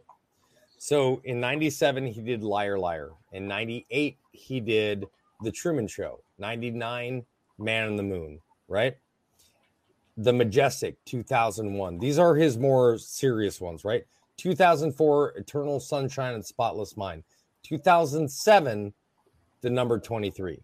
So 0.77 1.19
in 1.25 1.39
'97 1.39 2.05
he 2.05 2.21
did 2.21 2.43
Liar, 2.43 2.77
Liar. 2.77 3.11
In 3.31 3.47
'98 3.47 4.17
he 4.31 4.59
did 4.59 5.07
The 5.41 5.51
Truman 5.51 5.87
Show. 5.87 6.21
'99 6.37 7.25
Man 7.57 7.87
on 7.87 7.95
the 7.97 8.03
Moon, 8.03 8.39
right? 8.67 8.95
The 10.17 10.33
Majestic 10.33 11.03
2001. 11.05 11.97
These 11.97 12.19
are 12.19 12.35
his 12.35 12.57
more 12.57 12.97
serious 12.97 13.59
ones, 13.59 13.83
right? 13.83 14.05
2004 14.37 15.37
Eternal 15.37 15.79
Sunshine 15.79 16.33
and 16.35 16.45
Spotless 16.45 16.95
Mind. 16.97 17.23
2007 17.63 18.93
The 19.61 19.69
Number 19.69 19.99
23. 19.99 20.59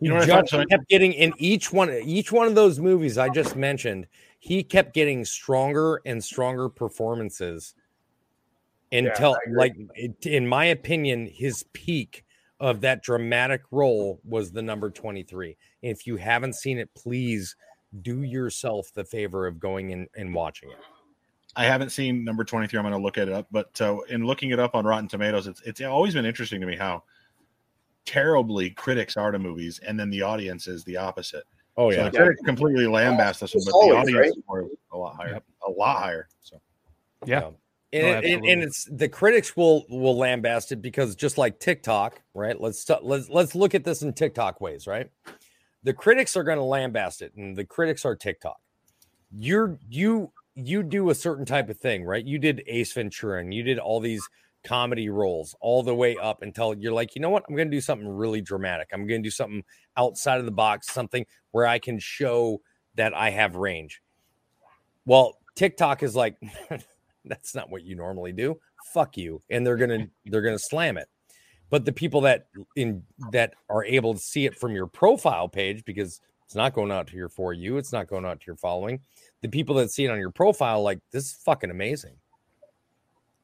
You 0.00 0.14
know 0.14 0.24
Just 0.24 0.68
kept 0.68 0.88
getting 0.88 1.12
in 1.12 1.34
each 1.38 1.72
one 1.72 1.90
each 1.90 2.32
one 2.32 2.46
of 2.46 2.54
those 2.54 2.78
movies 2.78 3.18
I 3.18 3.28
just 3.28 3.54
mentioned, 3.54 4.06
he 4.38 4.62
kept 4.62 4.94
getting 4.94 5.24
stronger 5.24 6.00
and 6.06 6.22
stronger 6.24 6.68
performances 6.68 7.74
until 8.92 9.36
agree. 9.46 9.56
like 9.56 10.26
in 10.26 10.46
my 10.46 10.64
opinion 10.66 11.26
his 11.26 11.64
peak 11.72 12.24
of 12.60 12.80
that 12.82 13.02
dramatic 13.02 13.62
role 13.70 14.20
was 14.24 14.52
the 14.52 14.62
number 14.62 14.90
23. 14.90 15.56
If 15.82 16.06
you 16.06 16.16
haven't 16.16 16.54
seen 16.54 16.78
it, 16.78 16.90
please 16.94 17.56
do 18.02 18.22
yourself 18.22 18.92
the 18.94 19.04
favor 19.04 19.46
of 19.46 19.58
going 19.58 19.90
in 19.90 20.06
and 20.16 20.34
watching 20.34 20.70
it. 20.70 20.76
I 21.56 21.64
haven't 21.64 21.90
seen 21.90 22.22
number 22.22 22.44
23. 22.44 22.78
I'm 22.78 22.84
going 22.84 22.92
to 22.92 23.02
look 23.02 23.18
it 23.18 23.28
up, 23.28 23.46
but 23.50 23.80
uh, 23.80 23.98
in 24.08 24.24
looking 24.24 24.50
it 24.50 24.60
up 24.60 24.74
on 24.74 24.84
Rotten 24.84 25.08
Tomatoes, 25.08 25.46
it's 25.46 25.60
it's 25.62 25.80
always 25.80 26.14
been 26.14 26.24
interesting 26.26 26.60
to 26.60 26.66
me 26.66 26.76
how 26.76 27.02
terribly 28.06 28.70
critics 28.70 29.16
are 29.16 29.30
to 29.30 29.38
movies, 29.38 29.80
and 29.86 29.98
then 29.98 30.10
the 30.10 30.22
audience 30.22 30.66
is 30.68 30.84
the 30.84 30.96
opposite. 30.96 31.44
Oh 31.76 31.90
So 31.90 32.04
the 32.04 32.10
critics 32.10 32.42
completely 32.42 32.84
lambast 32.84 33.40
this 33.40 33.54
one, 33.54 33.64
but 33.64 33.70
the 33.70 33.94
Always, 33.94 34.14
audience 34.14 34.36
were 34.46 34.66
a 34.92 34.96
lot 34.98 35.16
higher, 35.16 35.32
Yep. 35.34 35.44
a 35.66 35.70
lot 35.70 35.98
higher. 35.98 36.28
So 36.42 36.60
Yeah. 37.26 37.38
And, 37.46 37.56
it- 37.92 38.04
and, 38.04 38.16
absolutely. 38.16 38.50
and 38.52 38.62
it's 38.62 38.84
the 38.84 39.08
critics 39.08 39.56
will 39.56 39.84
will 39.88 40.16
lambast 40.16 40.72
it 40.72 40.76
because 40.82 41.16
just 41.16 41.38
like 41.38 41.58
TikTok, 41.58 42.22
right? 42.34 42.60
Let's 42.60 42.88
let's 43.02 43.28
let's 43.28 43.54
look 43.54 43.74
at 43.74 43.84
this 43.84 44.02
in 44.02 44.12
TikTok 44.12 44.60
ways, 44.60 44.86
right? 44.86 45.10
The 45.82 45.92
critics 45.94 46.36
are 46.36 46.44
going 46.44 46.58
to 46.58 46.62
lambast 46.62 47.22
it, 47.22 47.34
and 47.34 47.56
the 47.56 47.64
critics 47.64 48.04
are 48.04 48.14
TikTok. 48.14 48.60
You're 49.32 49.78
you 49.88 50.32
you 50.54 50.82
do 50.82 51.10
a 51.10 51.14
certain 51.14 51.44
type 51.44 51.68
of 51.68 51.78
thing, 51.78 52.04
right? 52.04 52.24
You 52.24 52.38
did 52.38 52.62
Ace 52.66 52.92
Ventura, 52.92 53.40
and 53.40 53.52
you 53.54 53.62
did 53.62 53.78
all 53.78 53.98
these 53.98 54.22
comedy 54.64 55.08
roles 55.08 55.54
all 55.60 55.82
the 55.82 55.94
way 55.94 56.16
up 56.16 56.42
until 56.42 56.74
you're 56.74 56.92
like, 56.92 57.14
you 57.14 57.20
know 57.20 57.30
what? 57.30 57.44
I'm 57.48 57.56
going 57.56 57.70
to 57.70 57.76
do 57.76 57.80
something 57.80 58.08
really 58.08 58.40
dramatic. 58.40 58.88
I'm 58.92 59.06
going 59.06 59.22
to 59.22 59.26
do 59.26 59.30
something 59.30 59.64
outside 59.96 60.38
of 60.38 60.44
the 60.44 60.52
box, 60.52 60.92
something 60.92 61.24
where 61.52 61.66
I 61.66 61.78
can 61.78 61.98
show 61.98 62.60
that 62.96 63.14
I 63.14 63.30
have 63.30 63.56
range. 63.56 64.02
Well, 65.04 65.38
TikTok 65.54 66.02
is 66.02 66.14
like, 66.14 66.36
that's 67.24 67.54
not 67.54 67.70
what 67.70 67.84
you 67.84 67.96
normally 67.96 68.32
do. 68.32 68.58
Fuck 68.92 69.16
you. 69.16 69.42
And 69.50 69.66
they're 69.66 69.76
gonna 69.76 70.06
they're 70.26 70.42
gonna 70.42 70.58
slam 70.58 70.96
it. 70.96 71.08
But 71.68 71.84
the 71.84 71.92
people 71.92 72.22
that 72.22 72.46
in 72.76 73.02
that 73.32 73.54
are 73.68 73.84
able 73.84 74.14
to 74.14 74.20
see 74.20 74.46
it 74.46 74.58
from 74.58 74.74
your 74.74 74.86
profile 74.86 75.48
page, 75.48 75.84
because 75.84 76.20
it's 76.44 76.54
not 76.54 76.74
going 76.74 76.90
out 76.90 77.06
to 77.08 77.16
your 77.16 77.28
for 77.28 77.52
you, 77.52 77.76
it's 77.76 77.92
not 77.92 78.08
going 78.08 78.24
out 78.24 78.40
to 78.40 78.46
your 78.46 78.56
following. 78.56 79.00
The 79.42 79.48
people 79.48 79.76
that 79.76 79.90
see 79.90 80.04
it 80.04 80.10
on 80.10 80.18
your 80.18 80.32
profile, 80.32 80.82
like 80.82 80.98
this 81.12 81.26
is 81.26 81.32
fucking 81.44 81.70
amazing. 81.70 82.16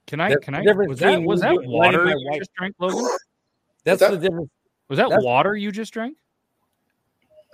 Can 0.07 0.20
I? 0.20 0.30
The 0.30 0.38
Can 0.38 0.54
I? 0.54 0.61
Was 0.61 0.98
that 1.00 1.22
was 1.22 1.40
that 1.40 1.57
water 1.62 2.07
you 2.07 2.28
wife- 2.30 2.38
just 2.38 2.52
drank, 2.54 2.74
Logan? 2.78 3.07
That's 3.84 4.00
that? 4.00 4.12
the 4.12 4.18
difference. 4.18 4.50
Was 4.88 4.98
that 4.98 5.11
water 5.22 5.57
you 5.57 5.72
just 5.72 5.92
drank? 5.92 6.16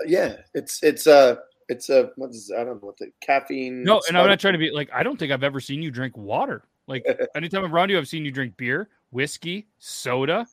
Yeah, 0.07 0.37
it's 0.55 0.83
it's 0.83 1.07
uh 1.07 1.37
it's 1.69 1.89
a 1.89 2.11
what 2.17 2.31
is 2.31 2.53
I 2.55 2.65
don't 2.65 2.81
know 2.83 2.87
what 2.89 2.99
the 2.99 3.11
caffeine. 3.21 3.85
No, 3.85 4.01
and 4.09 4.19
I'm 4.19 4.27
not 4.27 4.41
trying 4.41 4.53
to 4.55 4.59
be 4.59 4.71
like 4.71 4.91
I 4.93 5.03
don't 5.03 5.19
think 5.19 5.33
I've 5.33 5.45
ever 5.45 5.61
seen 5.61 5.83
you 5.83 5.91
drink 5.91 6.17
water. 6.17 6.65
Like 6.87 7.05
anytime 7.37 7.65
I'm 7.65 7.75
around 7.75 7.91
you, 7.91 7.99
I've 7.99 8.09
seen 8.09 8.25
you 8.25 8.31
drink 8.33 8.57
beer, 8.57 8.89
whiskey, 9.11 9.69
soda. 9.79 10.47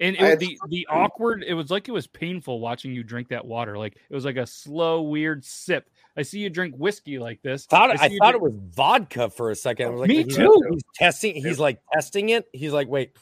And 0.00 0.14
it, 0.14 0.20
had- 0.20 0.38
the 0.38 0.56
the 0.68 0.86
awkward, 0.88 1.42
it 1.46 1.54
was 1.54 1.70
like 1.70 1.88
it 1.88 1.92
was 1.92 2.06
painful 2.06 2.60
watching 2.60 2.92
you 2.92 3.02
drink 3.02 3.28
that 3.28 3.44
water. 3.44 3.76
Like 3.76 3.96
it 4.08 4.14
was 4.14 4.24
like 4.24 4.36
a 4.36 4.46
slow, 4.46 5.02
weird 5.02 5.44
sip. 5.44 5.90
I 6.16 6.22
see 6.22 6.38
you 6.38 6.50
drink 6.50 6.74
whiskey 6.76 7.18
like 7.18 7.42
this. 7.42 7.66
Thought 7.66 7.90
see 7.98 8.04
I 8.04 8.08
thought 8.08 8.30
drink- 8.32 8.34
it 8.36 8.42
was 8.42 8.54
vodka 8.74 9.28
for 9.30 9.50
a 9.50 9.56
second. 9.56 9.86
I 9.86 9.90
was 9.90 10.00
like, 10.00 10.08
Me 10.08 10.22
he's- 10.22 10.36
too. 10.36 10.62
He's 10.70 10.82
testing. 10.94 11.34
He's 11.34 11.58
like 11.58 11.80
testing 11.92 12.28
it. 12.28 12.46
He's 12.52 12.72
like, 12.72 12.86
wait. 12.88 13.16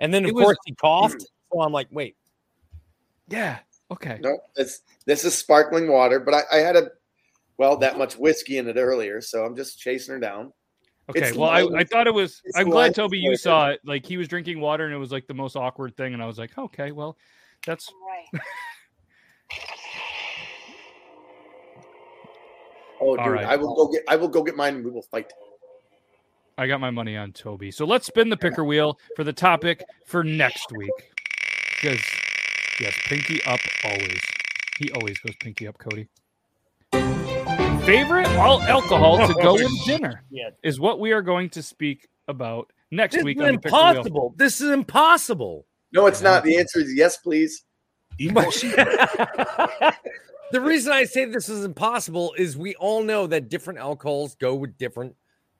And 0.00 0.12
then 0.12 0.24
of 0.24 0.30
It 0.30 0.34
was- 0.34 0.44
course 0.44 0.58
he 0.66 0.74
coughed. 0.74 1.22
So 1.52 1.60
I'm 1.60 1.72
like, 1.72 1.86
wait. 1.92 2.16
Yeah. 3.28 3.58
Okay. 3.90 4.18
No, 4.22 4.38
this 4.56 4.80
this 5.06 5.24
is 5.24 5.36
sparkling 5.38 5.90
water, 5.90 6.18
but 6.18 6.34
I, 6.34 6.42
I 6.52 6.56
had 6.58 6.74
a 6.76 6.90
well 7.58 7.76
that 7.78 7.96
much 7.96 8.16
whiskey 8.16 8.58
in 8.58 8.66
it 8.68 8.76
earlier, 8.76 9.20
so 9.20 9.44
I'm 9.44 9.54
just 9.54 9.78
chasing 9.78 10.14
her 10.14 10.20
down. 10.20 10.52
Okay. 11.10 11.28
It's 11.28 11.36
Well, 11.36 11.50
I. 11.50 11.80
I 11.80 11.84
thought 11.84 12.06
it 12.06 12.14
was. 12.14 12.40
It's 12.44 12.56
I'm 12.56 12.70
glad 12.70 12.86
light 12.86 12.94
Toby 12.94 13.18
you 13.18 13.36
saw 13.36 13.68
it. 13.68 13.80
Like 13.84 14.06
he 14.06 14.16
was 14.16 14.26
drinking 14.26 14.60
water, 14.60 14.86
and 14.86 14.94
it 14.94 14.98
was 14.98 15.12
like 15.12 15.26
the 15.26 15.34
most 15.34 15.54
awkward 15.54 15.96
thing. 15.96 16.14
And 16.14 16.22
I 16.22 16.26
was 16.26 16.38
like, 16.38 16.56
okay, 16.56 16.92
well, 16.92 17.18
that's 17.66 17.92
Right. 18.34 18.42
Oh, 23.00 23.18
All 23.18 23.24
dude, 23.24 23.34
right. 23.34 23.44
I 23.44 23.56
will 23.56 23.74
go 23.74 23.92
get 23.92 24.02
I 24.08 24.16
will 24.16 24.28
go 24.28 24.42
get 24.42 24.56
mine. 24.56 24.76
and 24.76 24.84
We 24.84 24.90
will 24.90 25.02
fight. 25.02 25.30
I 26.56 26.66
got 26.66 26.80
my 26.80 26.90
money 26.90 27.16
on 27.16 27.32
Toby. 27.32 27.70
So 27.70 27.84
let's 27.84 28.06
spin 28.06 28.30
the 28.30 28.36
picker 28.36 28.64
wheel 28.64 28.98
for 29.16 29.24
the 29.24 29.32
topic 29.32 29.82
for 30.06 30.22
next 30.24 30.70
week. 30.72 30.90
Because 31.82 32.00
yes, 32.80 32.94
pinky 33.04 33.42
up 33.44 33.60
always. 33.84 34.20
He 34.78 34.90
always 34.92 35.18
goes 35.18 35.36
pinky 35.40 35.66
up, 35.68 35.76
Cody. 35.78 36.08
Favorite 37.84 38.26
all 38.38 38.62
alcohol 38.62 39.26
to 39.26 39.34
go 39.34 39.54
with 39.54 39.70
dinner 39.86 40.24
Yeah. 40.30 40.48
is 40.62 40.80
what 40.80 41.00
we 41.00 41.12
are 41.12 41.20
going 41.20 41.50
to 41.50 41.62
speak 41.62 42.08
about 42.28 42.72
next 42.90 43.16
This 43.16 43.24
week 43.24 43.36
is 43.36 43.42
on 43.42 43.48
the 43.48 43.52
impossible. 43.54 44.34
This 44.38 44.62
is 44.62 44.70
impossible. 44.70 45.66
No, 45.92 46.06
it's 46.06 46.22
not. 46.22 46.44
The 46.44 46.56
answer 46.56 46.80
is 46.80 46.94
yes, 46.94 47.18
please. 47.18 47.64
the 48.18 49.94
reason 50.52 50.92
I 50.92 51.04
say 51.04 51.26
this 51.26 51.50
is 51.50 51.62
impossible 51.62 52.34
is 52.38 52.56
we 52.56 52.74
all 52.76 53.02
know 53.02 53.26
that 53.26 53.50
different 53.50 53.78
alcohols 53.80 54.34
go 54.36 54.54
with 54.54 54.78
different 54.78 55.14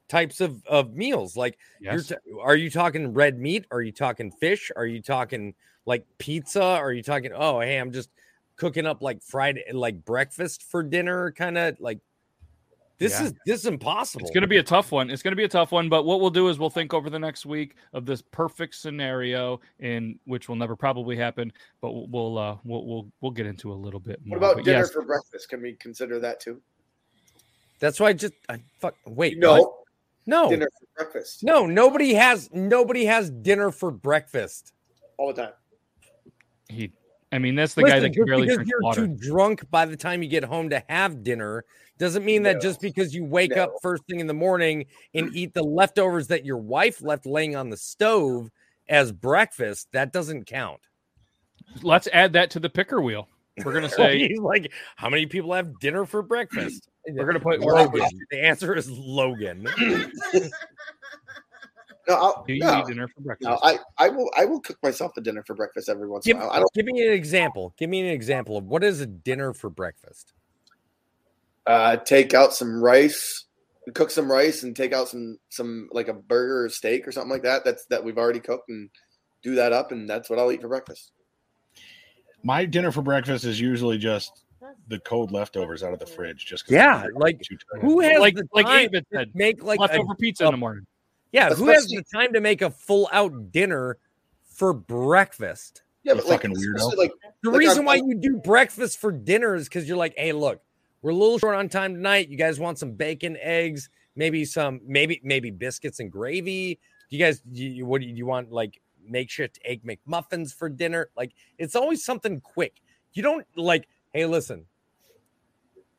types 0.08 0.40
of, 0.40 0.64
of 0.64 0.94
meals. 0.94 1.36
Like, 1.36 1.58
you're 1.78 1.94
Yes. 1.96 2.06
t- 2.06 2.14
are 2.42 2.56
you 2.56 2.70
talking 2.70 3.12
red 3.12 3.38
meat? 3.38 3.66
Are 3.70 3.82
you 3.82 3.92
talking 3.92 4.30
fish? 4.30 4.70
Are 4.76 4.86
you 4.86 5.02
talking 5.02 5.54
like 5.84 6.06
pizza? 6.16 6.62
Are 6.62 6.92
you 6.92 7.02
talking, 7.02 7.32
oh, 7.34 7.60
hey, 7.60 7.76
I'm 7.76 7.92
just 7.92 8.08
cooking 8.56 8.86
up 8.86 9.02
like 9.02 9.22
Friday, 9.22 9.64
like 9.72 10.06
breakfast 10.06 10.62
for 10.62 10.82
dinner, 10.82 11.30
kind 11.32 11.58
of 11.58 11.78
like 11.80 11.98
this 12.98 13.12
Yeah. 13.12 13.26
is 13.26 13.34
this 13.46 13.60
is 13.60 13.66
impossible. 13.66 14.24
It's 14.24 14.32
going 14.32 14.42
to 14.42 14.48
be 14.48 14.58
a 14.58 14.62
tough 14.62 14.92
one. 14.92 15.10
It's 15.10 15.22
going 15.22 15.32
to 15.32 15.36
be 15.36 15.44
a 15.44 15.48
tough 15.48 15.72
one. 15.72 15.88
But 15.88 16.04
what 16.04 16.20
we'll 16.20 16.30
do 16.30 16.48
is 16.48 16.58
we'll 16.58 16.70
think 16.70 16.94
over 16.94 17.10
the 17.10 17.18
next 17.18 17.44
week 17.44 17.74
of 17.92 18.06
this 18.06 18.22
perfect 18.22 18.74
scenario, 18.76 19.60
in 19.80 20.18
which 20.26 20.48
will 20.48 20.56
never 20.56 20.76
probably 20.76 21.16
happen. 21.16 21.52
But 21.80 21.92
we'll 21.92 22.06
we'll 22.08 22.38
uh, 22.38 22.56
we'll, 22.64 22.86
we'll 22.86 23.08
we'll 23.20 23.32
get 23.32 23.46
into 23.46 23.72
a 23.72 23.74
little 23.74 24.00
bit 24.00 24.20
more. 24.24 24.38
What 24.38 24.44
about 24.46 24.56
But 24.56 24.64
dinner 24.64 24.78
yes, 24.78 24.90
for 24.92 25.02
breakfast? 25.02 25.48
Can 25.48 25.60
we 25.62 25.74
consider 25.74 26.18
that 26.20 26.40
too? 26.40 26.60
That's 27.80 27.98
why 27.98 28.08
I 28.08 28.12
just 28.12 28.34
I 28.48 28.62
fuck 28.78 28.94
wait. 29.06 29.38
No, 29.38 29.60
what? 29.60 29.72
no, 30.26 30.48
dinner 30.48 30.68
for 30.78 31.04
breakfast 31.04 31.42
no. 31.42 31.66
Nobody 31.66 32.14
has 32.14 32.48
nobody 32.52 33.04
has 33.06 33.28
dinner 33.30 33.70
for 33.72 33.90
breakfast. 33.90 34.72
all 35.18 35.32
the 35.32 35.42
time. 35.42 35.52
he. 36.68 36.92
I 37.34 37.38
mean, 37.38 37.56
that's 37.56 37.74
the 37.74 37.82
guy 37.82 37.98
that 37.98 38.10
can 38.10 38.14
just 38.14 38.26
barely 38.28 38.42
because 38.42 38.58
drink 38.58 38.70
you're 38.70 38.80
water. 38.80 39.06
too 39.08 39.16
drunk 39.16 39.68
by 39.68 39.86
the 39.86 39.96
time 39.96 40.22
you 40.22 40.28
get 40.28 40.44
home 40.44 40.70
to 40.70 40.80
have 40.88 41.24
dinner 41.24 41.64
doesn't 41.98 42.24
mean 42.24 42.44
that 42.44 42.62
just 42.62 42.80
because 42.80 43.12
you 43.12 43.24
wake 43.24 43.56
up 43.56 43.72
first 43.82 44.04
thing 44.06 44.20
in 44.20 44.28
the 44.28 44.34
morning 44.34 44.86
and 45.14 45.34
eat 45.34 45.52
the 45.52 45.64
leftovers 45.64 46.28
that 46.28 46.44
your 46.44 46.58
wife 46.58 47.02
left 47.02 47.26
laying 47.26 47.56
on 47.56 47.70
the 47.70 47.76
stove 47.76 48.52
as 48.88 49.10
breakfast 49.10 49.88
that 49.90 50.12
doesn't 50.12 50.46
count. 50.46 50.80
Let's 51.82 52.06
add 52.12 52.34
that 52.34 52.50
to 52.50 52.60
the 52.60 52.70
picker 52.70 53.00
wheel. 53.00 53.28
We're 53.64 53.72
gonna 53.72 53.88
say 53.90 54.28
He's 54.28 54.38
like, 54.38 54.72
how 54.94 55.08
many 55.08 55.26
people 55.26 55.52
have 55.54 55.80
dinner 55.80 56.06
for 56.06 56.22
breakfast? 56.22 56.88
we're 57.08 57.26
gonna 57.26 57.40
put 57.40 57.60
we're 57.60 57.74
Logan. 57.74 58.08
The 58.30 58.44
answer 58.44 58.76
is 58.76 58.88
Logan. 58.88 59.66
No, 62.08 62.14
I'll, 62.14 62.44
do 62.46 62.52
you 62.52 62.60
no, 62.60 62.80
eat 62.80 62.86
dinner 62.86 63.08
for 63.08 63.20
breakfast? 63.22 63.48
no, 63.48 63.58
I, 63.62 63.78
I 63.98 64.08
will 64.08 64.30
I 64.36 64.44
will 64.44 64.60
cook 64.60 64.76
myself 64.82 65.12
a 65.16 65.20
dinner 65.20 65.42
for 65.46 65.54
breakfast 65.54 65.88
every 65.88 66.08
once 66.08 66.26
Give, 66.26 66.36
in 66.36 66.42
a 66.42 66.46
while. 66.46 66.54
I 66.54 66.58
don't 66.58 66.72
give 66.74 66.84
me 66.84 67.06
an 67.06 67.12
example. 67.12 67.74
Give 67.78 67.88
me 67.88 68.00
an 68.00 68.06
example 68.06 68.56
of 68.56 68.64
what 68.64 68.84
is 68.84 69.00
a 69.00 69.06
dinner 69.06 69.54
for 69.54 69.70
breakfast. 69.70 70.32
uh, 71.66 71.96
take 71.96 72.34
out 72.34 72.52
some 72.54 72.82
rice, 72.82 73.46
cook 73.94 74.10
some 74.10 74.30
rice, 74.30 74.62
and 74.62 74.76
take 74.76 74.92
out 74.92 75.08
some 75.08 75.38
some 75.48 75.88
like 75.92 76.08
a 76.08 76.14
burger 76.14 76.64
or 76.64 76.68
steak 76.68 77.08
or 77.08 77.12
something 77.12 77.30
like 77.30 77.42
that. 77.42 77.64
That's 77.64 77.86
that 77.86 78.04
we've 78.04 78.18
already 78.18 78.40
cooked 78.40 78.68
and 78.68 78.90
do 79.42 79.54
that 79.54 79.72
up, 79.72 79.92
and 79.92 80.08
that's 80.08 80.28
what 80.28 80.38
I'll 80.38 80.52
eat 80.52 80.60
for 80.60 80.68
breakfast. 80.68 81.12
My 82.42 82.66
dinner 82.66 82.92
for 82.92 83.00
breakfast 83.00 83.46
is 83.46 83.58
usually 83.58 83.96
just 83.96 84.44
the 84.88 84.98
cold 85.00 85.32
leftovers 85.32 85.82
out 85.82 85.92
of 85.92 85.98
the 85.98 86.06
fridge. 86.06 86.44
Just 86.44 86.70
Yeah, 86.70 87.04
I'm 87.06 87.14
like. 87.14 87.40
Who 87.80 88.00
has 88.00 88.20
like 88.20 88.34
the 88.34 88.46
like 88.52 88.66
David 88.66 89.06
said, 89.12 89.30
make 89.34 89.62
like 89.62 89.78
a, 89.78 89.82
leftover 89.82 90.14
pizza 90.14 90.44
in 90.44 90.52
the 90.52 90.58
morning. 90.58 90.86
Yeah? 91.34 91.50
Who 91.54 91.66
has 91.68 91.86
the 91.86 92.02
time 92.14 92.32
to 92.32 92.40
make 92.40 92.62
a 92.62 92.70
full 92.70 93.08
out 93.12 93.50
dinner 93.52 93.98
for 94.44 94.72
breakfast? 94.72 95.82
Yeah, 96.04 96.12
You 96.14 96.20
but 96.20 96.28
like, 96.28 96.42
fucking 96.42 96.56
weirdo. 96.56 96.96
like 96.96 97.12
The 97.42 97.50
Like, 97.50 97.58
reason 97.58 97.78
I'm- 97.78 97.84
why 97.86 97.94
you 97.96 98.14
do 98.14 98.36
breakfast 98.36 98.98
for 98.98 99.10
dinner 99.12 99.54
is 99.54 99.68
because 99.68 99.88
you're 99.88 99.96
like, 99.96 100.14
hey, 100.16 100.32
look, 100.32 100.60
we're 101.02 101.10
a 101.10 101.14
little 101.14 101.38
short 101.38 101.54
on 101.56 101.68
time 101.68 101.94
tonight. 101.94 102.28
You 102.28 102.36
guys 102.36 102.58
want 102.60 102.78
some 102.78 102.92
bacon, 102.92 103.36
eggs, 103.40 103.90
maybe 104.16 104.44
some, 104.44 104.80
maybe 104.86 105.20
maybe 105.24 105.50
biscuits 105.50 106.00
and 106.00 106.10
gravy. 106.10 106.78
Do 107.10 107.16
you 107.16 107.24
guys, 107.24 107.42
you, 107.50 107.68
you- 107.68 107.86
what 107.86 108.00
do 108.00 108.06
you, 108.06 108.14
you 108.14 108.26
want? 108.26 108.52
Like 108.52 108.80
makeshift 109.06 109.58
egg 109.64 109.82
McMuffins 109.84 110.54
for 110.54 110.68
dinner? 110.68 111.10
Like 111.16 111.32
it's 111.58 111.74
always 111.76 112.04
something 112.04 112.40
quick. 112.40 112.80
You 113.12 113.22
don't 113.22 113.46
like, 113.56 113.86
hey, 114.12 114.24
listen. 114.26 114.66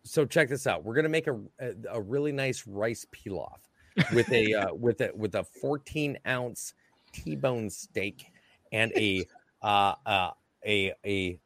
So 0.04 0.26
check 0.26 0.50
this 0.50 0.68
out. 0.68 0.84
We're 0.84 0.94
gonna 0.96 1.10
make 1.10 1.28
a 1.28 1.40
a, 1.60 1.74
a 1.94 2.02
really 2.02 2.32
nice 2.32 2.66
rice 2.68 3.06
pilaf 3.12 3.58
with 4.14 4.32
a 4.32 4.54
uh, 4.56 4.74
with 4.74 5.02
a 5.02 5.12
with 5.16 5.36
a 5.36 5.44
14 5.44 6.18
ounce 6.28 6.74
T-bone 7.14 7.70
steak 7.70 8.26
and 8.72 8.92
a 8.94 9.26
uh, 9.62 9.96
uh, 10.06 10.32
a 10.66 10.94
a 11.06 11.40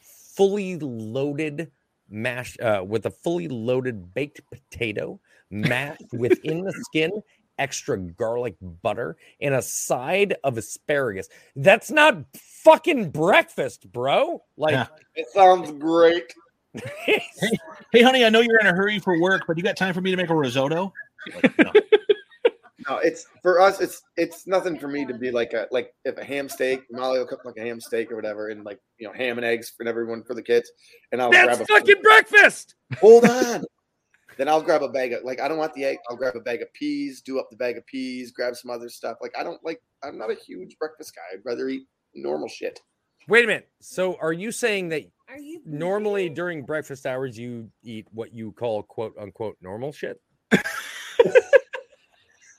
fully 0.00 0.76
loaded 0.78 1.70
mash 2.08 2.56
uh, 2.60 2.82
with 2.86 3.06
a 3.06 3.10
fully 3.10 3.48
loaded 3.48 4.14
baked 4.14 4.40
potato 4.50 5.20
mashed 5.50 6.04
within 6.12 6.64
the 6.64 6.72
skin 6.84 7.10
extra 7.58 7.98
garlic 7.98 8.54
butter 8.82 9.16
and 9.40 9.52
a 9.52 9.60
side 9.60 10.36
of 10.44 10.56
asparagus 10.56 11.28
that's 11.56 11.90
not 11.90 12.24
fucking 12.36 13.10
breakfast 13.10 13.90
bro 13.90 14.40
like 14.56 14.74
Yeah. 14.74 14.86
it 15.16 15.26
sounds 15.34 15.72
great. 15.72 16.32
Hey, 17.92 18.02
honey, 18.02 18.24
I 18.24 18.28
know 18.28 18.40
you're 18.40 18.60
in 18.60 18.66
a 18.66 18.74
hurry 18.74 18.98
for 18.98 19.18
work, 19.20 19.42
but 19.46 19.56
you 19.56 19.62
got 19.62 19.76
time 19.76 19.94
for 19.94 20.00
me 20.00 20.10
to 20.10 20.16
make 20.16 20.28
a 20.28 20.34
risotto? 20.34 20.92
Like, 21.34 21.58
no. 21.58 21.72
No, 22.88 22.96
it's 22.98 23.26
for 23.42 23.60
us. 23.60 23.80
It's 23.80 24.00
it's 24.16 24.46
nothing 24.46 24.78
for 24.78 24.88
me 24.88 25.04
to 25.04 25.12
be 25.12 25.30
like 25.30 25.52
a 25.52 25.66
like 25.70 25.92
if 26.06 26.16
a 26.16 26.24
ham 26.24 26.48
steak. 26.48 26.84
Molly 26.90 27.18
will 27.18 27.26
cook 27.26 27.44
like 27.44 27.56
a 27.58 27.60
ham 27.60 27.80
steak 27.80 28.10
or 28.10 28.16
whatever, 28.16 28.48
and 28.48 28.64
like 28.64 28.78
you 28.98 29.06
know 29.06 29.12
ham 29.12 29.36
and 29.36 29.44
eggs 29.44 29.70
for 29.76 29.86
everyone 29.86 30.22
for 30.22 30.32
the 30.32 30.42
kids, 30.42 30.70
and 31.12 31.20
I'll 31.20 31.30
that's 31.30 31.58
grab 31.58 31.60
a 31.60 31.66
fucking 31.66 32.00
breakfast 32.02 32.76
hold 32.98 33.26
on. 33.26 33.64
then 34.38 34.48
I'll 34.48 34.62
grab 34.62 34.82
a 34.82 34.88
bag 34.88 35.12
of 35.12 35.22
like 35.22 35.38
I 35.38 35.48
don't 35.48 35.58
want 35.58 35.74
the 35.74 35.84
egg. 35.84 35.98
I'll 36.08 36.16
grab 36.16 36.36
a 36.36 36.40
bag 36.40 36.62
of 36.62 36.72
peas, 36.72 37.20
do 37.20 37.38
up 37.38 37.50
the 37.50 37.56
bag 37.56 37.76
of 37.76 37.84
peas, 37.84 38.30
grab 38.30 38.56
some 38.56 38.70
other 38.70 38.88
stuff. 38.88 39.18
Like 39.20 39.32
I 39.38 39.42
don't 39.42 39.62
like. 39.62 39.82
I'm 40.02 40.16
not 40.16 40.30
a 40.30 40.34
huge 40.36 40.78
breakfast 40.78 41.14
guy. 41.14 41.36
I'd 41.36 41.44
rather 41.44 41.68
eat 41.68 41.82
normal 42.14 42.48
shit. 42.48 42.80
wait 43.28 43.44
a 43.44 43.46
minute 43.48 43.68
so 43.80 44.16
are 44.20 44.32
you 44.32 44.50
saying 44.50 44.88
that 44.88 45.02
Are 45.28 45.38
you 45.38 45.60
normally 45.66 46.30
during 46.30 46.64
breakfast 46.64 47.04
hours 47.04 47.38
you 47.38 47.70
eat 47.82 48.06
what 48.12 48.32
you 48.32 48.52
call 48.52 48.82
quote 48.82 49.14
unquote 49.20 49.58
normal 49.60 49.92
shit 49.92 50.20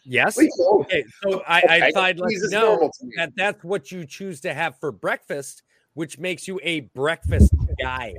yes? 0.05 0.37
Okay 0.37 1.03
so 1.23 1.41
i 1.47 1.57
i 1.61 1.61
Okay, 1.81 1.91
thought 1.91 2.03
I'd 2.03 2.19
let 2.19 2.29
peas 2.31 2.43
you 2.43 2.49
know 2.49 2.67
normal 2.67 2.91
to 2.99 3.05
me. 3.05 3.13
that 3.17 3.33
that's 3.35 3.63
what 3.63 3.91
you 3.91 4.05
choose 4.05 4.41
to 4.41 4.53
have 4.53 4.79
for 4.79 4.91
breakfast 4.91 5.63
which 5.93 6.17
makes 6.17 6.47
you 6.47 6.59
a 6.63 6.81
breakfast 6.81 7.51
guy. 7.79 8.13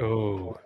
Oh, 0.00 0.56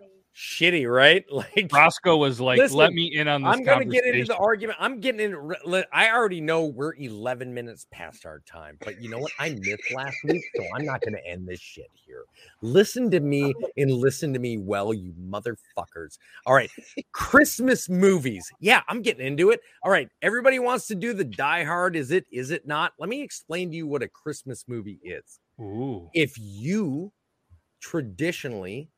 shitty 0.42 0.90
right? 0.92 1.24
Like 1.32 1.70
Roscoe 1.72 2.16
was 2.16 2.40
like, 2.40 2.58
Listen, 2.58 2.78
"Let 2.78 2.92
me 2.92 3.12
in 3.14 3.28
on 3.28 3.42
this." 3.42 3.52
i'm 3.52 3.62
gonna 3.62 3.84
get 3.84 4.04
into 4.04 4.24
the 4.24 4.36
argument 4.36 4.78
i'm 4.80 5.00
getting 5.00 5.20
in. 5.20 5.84
i 5.92 6.10
already 6.10 6.40
know 6.40 6.66
we're 6.66 6.94
11 6.94 7.52
minutes 7.52 7.86
past 7.90 8.26
our 8.26 8.40
time 8.40 8.76
but 8.84 9.00
you 9.00 9.08
know 9.08 9.18
what? 9.18 9.32
I 9.38 9.50
missed 9.50 9.92
last 9.94 10.16
week 10.24 10.42
so 10.56 10.64
i'm 10.74 10.84
not 10.84 11.00
gonna 11.02 11.18
end 11.26 11.46
this 11.46 11.60
shit 11.60 11.90
here. 12.06 12.24
Listen 12.60 13.10
to 13.12 13.20
me 13.20 13.54
and 13.76 13.90
listen 13.90 14.32
to 14.32 14.38
me 14.38 14.58
well 14.58 14.92
you 14.92 15.12
motherfuckers. 15.20 16.18
All 16.46 16.54
right 16.54 16.70
christmas 17.12 17.88
movies. 17.88 18.50
Yeah 18.60 18.82
i'm 18.88 19.02
getting 19.02 19.26
into 19.26 19.50
it. 19.50 19.60
All 19.84 19.90
right 19.90 20.08
everybody 20.22 20.58
wants 20.58 20.86
to 20.88 20.94
do 20.94 21.12
the 21.14 21.24
die 21.24 21.64
hard 21.64 21.94
is 21.96 22.10
it 22.10 22.26
is 22.32 22.50
it 22.50 22.66
not? 22.66 22.92
Let 22.98 23.08
me 23.08 23.22
explain 23.22 23.70
to 23.70 23.76
you 23.76 23.86
what 23.86 24.02
a 24.02 24.08
christmas 24.08 24.64
movie 24.66 24.98
is. 25.02 25.38
Ooh, 25.60 26.08
if 26.14 26.34
you 26.38 27.12
traditionally 27.80 28.88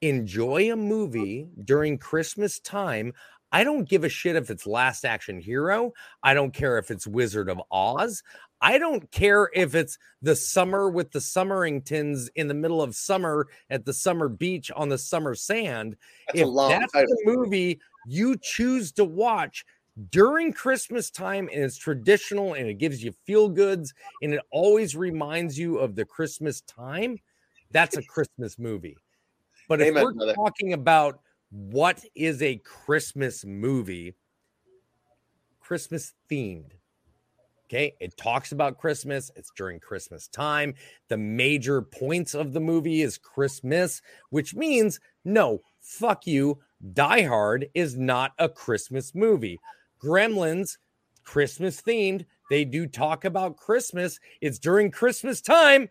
enjoy 0.00 0.72
a 0.72 0.76
movie 0.76 1.48
during 1.64 1.98
Christmas 1.98 2.60
time, 2.60 3.12
I 3.50 3.64
don't 3.64 3.88
give 3.88 4.04
a 4.04 4.08
shit 4.08 4.36
if 4.36 4.50
it's 4.50 4.66
Last 4.66 5.04
Action 5.04 5.40
Hero. 5.40 5.92
I 6.22 6.34
don't 6.34 6.52
care 6.52 6.78
if 6.78 6.90
it's 6.90 7.06
Wizard 7.06 7.48
of 7.48 7.60
Oz. 7.70 8.22
I 8.60 8.78
don't 8.78 9.10
care 9.10 9.50
if 9.54 9.74
it's 9.74 9.98
the 10.20 10.36
summer 10.36 10.90
with 10.90 11.12
the 11.12 11.20
Summeringtons 11.20 12.28
in 12.34 12.48
the 12.48 12.54
middle 12.54 12.82
of 12.82 12.94
summer 12.94 13.46
at 13.70 13.84
the 13.84 13.92
summer 13.92 14.28
beach 14.28 14.70
on 14.74 14.88
the 14.88 14.98
summer 14.98 15.34
sand. 15.34 15.96
That's 16.28 16.40
if 16.40 16.54
that's 16.54 16.92
title. 16.92 17.16
the 17.24 17.36
movie 17.36 17.80
you 18.06 18.36
choose 18.36 18.92
to 18.92 19.04
watch 19.04 19.64
during 20.10 20.52
Christmas 20.52 21.10
time 21.10 21.48
and 21.52 21.62
it's 21.62 21.76
traditional 21.76 22.54
and 22.54 22.68
it 22.68 22.74
gives 22.74 23.02
you 23.02 23.12
feel 23.24 23.48
goods 23.48 23.94
and 24.22 24.34
it 24.34 24.40
always 24.50 24.94
reminds 24.96 25.58
you 25.58 25.78
of 25.78 25.94
the 25.94 26.04
Christmas 26.04 26.60
time, 26.62 27.18
that's 27.70 27.96
a 27.96 28.02
Christmas 28.02 28.58
movie. 28.58 28.96
But 29.68 29.80
if 29.82 29.94
we're 29.94 30.12
brother. 30.12 30.34
talking 30.34 30.72
about 30.72 31.20
what 31.50 32.04
is 32.14 32.42
a 32.42 32.56
Christmas 32.56 33.44
movie, 33.44 34.14
Christmas 35.60 36.14
themed. 36.30 36.72
Okay, 37.66 37.94
it 38.00 38.16
talks 38.16 38.52
about 38.52 38.78
Christmas. 38.78 39.30
It's 39.36 39.52
during 39.54 39.78
Christmas 39.78 40.26
time. 40.26 40.74
The 41.08 41.18
major 41.18 41.82
points 41.82 42.34
of 42.34 42.54
the 42.54 42.60
movie 42.60 43.02
is 43.02 43.18
Christmas, 43.18 44.00
which 44.30 44.54
means 44.54 44.98
no, 45.26 45.60
fuck 45.80 46.26
you. 46.26 46.60
Die 46.94 47.22
Hard 47.22 47.68
is 47.74 47.98
not 47.98 48.32
a 48.38 48.48
Christmas 48.48 49.14
movie. 49.14 49.60
Gremlins, 50.02 50.78
Christmas 51.24 51.82
themed. 51.82 52.24
They 52.48 52.64
do 52.64 52.86
talk 52.86 53.26
about 53.26 53.58
Christmas. 53.58 54.18
It's 54.40 54.58
during 54.58 54.90
Christmas 54.90 55.42
time. 55.42 55.90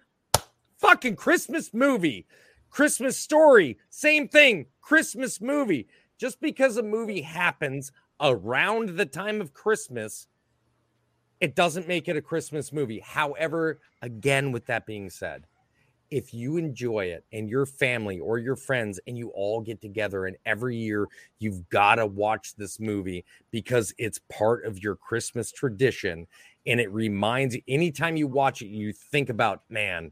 Fucking 0.79 1.15
Christmas 1.15 1.75
movie. 1.75 2.25
Christmas 2.69 3.17
story, 3.17 3.77
same 3.89 4.27
thing. 4.27 4.67
Christmas 4.81 5.41
movie. 5.41 5.87
Just 6.17 6.41
because 6.41 6.77
a 6.77 6.83
movie 6.83 7.21
happens 7.21 7.91
around 8.19 8.97
the 8.97 9.05
time 9.05 9.41
of 9.41 9.53
Christmas, 9.53 10.27
it 11.39 11.55
doesn't 11.55 11.87
make 11.87 12.07
it 12.07 12.17
a 12.17 12.21
Christmas 12.21 12.73
movie. 12.73 12.99
However, 12.99 13.79
again, 14.01 14.51
with 14.51 14.65
that 14.65 14.85
being 14.85 15.09
said, 15.09 15.45
if 16.09 16.33
you 16.33 16.57
enjoy 16.57 17.05
it 17.05 17.25
and 17.33 17.49
your 17.49 17.65
family 17.65 18.19
or 18.19 18.37
your 18.37 18.55
friends 18.55 18.99
and 19.07 19.17
you 19.17 19.29
all 19.29 19.61
get 19.61 19.81
together 19.81 20.25
and 20.25 20.37
every 20.45 20.75
year 20.75 21.07
you've 21.39 21.67
got 21.69 21.95
to 21.95 22.05
watch 22.05 22.55
this 22.55 22.79
movie 22.79 23.25
because 23.51 23.93
it's 23.97 24.19
part 24.31 24.65
of 24.65 24.81
your 24.81 24.95
Christmas 24.95 25.51
tradition 25.51 26.25
and 26.65 26.79
it 26.79 26.91
reminds 26.91 27.55
you 27.55 27.61
anytime 27.67 28.15
you 28.15 28.27
watch 28.27 28.61
it 28.61 28.67
you 28.67 28.93
think 28.93 29.29
about 29.29 29.63
man 29.69 30.11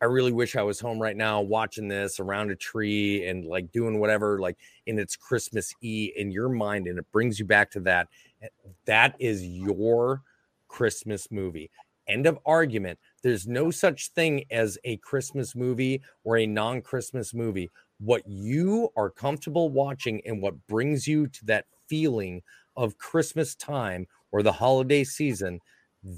I 0.00 0.04
really 0.04 0.32
wish 0.32 0.56
I 0.56 0.62
was 0.62 0.78
home 0.78 1.00
right 1.00 1.16
now 1.16 1.40
watching 1.40 1.88
this 1.88 2.20
around 2.20 2.50
a 2.50 2.56
tree 2.56 3.26
and 3.26 3.44
like 3.44 3.72
doing 3.72 3.98
whatever 3.98 4.38
like 4.38 4.56
and 4.86 4.98
it's 4.98 5.16
Christmas 5.16 5.74
E 5.82 6.12
in 6.16 6.30
your 6.30 6.48
mind 6.48 6.86
and 6.86 6.98
it 6.98 7.10
brings 7.12 7.38
you 7.38 7.44
back 7.44 7.70
to 7.72 7.80
that 7.80 8.08
eh, 8.42 8.48
that 8.86 9.16
is 9.18 9.44
your 9.44 10.22
Christmas 10.68 11.30
movie 11.30 11.70
end 12.06 12.26
of 12.26 12.38
argument 12.46 12.98
there's 13.22 13.46
no 13.46 13.70
such 13.70 14.10
thing 14.10 14.44
as 14.50 14.78
a 14.84 14.96
Christmas 14.98 15.56
movie 15.56 16.02
or 16.24 16.38
a 16.38 16.46
non 16.46 16.82
Christmas 16.82 17.34
movie. 17.34 17.70
What 17.98 18.22
you 18.26 18.90
are 18.96 19.10
comfortable 19.10 19.70
watching 19.70 20.22
and 20.24 20.40
what 20.40 20.66
brings 20.68 21.06
you 21.06 21.26
to 21.26 21.44
that 21.46 21.66
feeling 21.88 22.42
of 22.76 22.98
Christmas 22.98 23.54
time 23.56 24.06
or 24.30 24.42
the 24.42 24.52
holiday 24.52 25.02
season, 25.02 25.60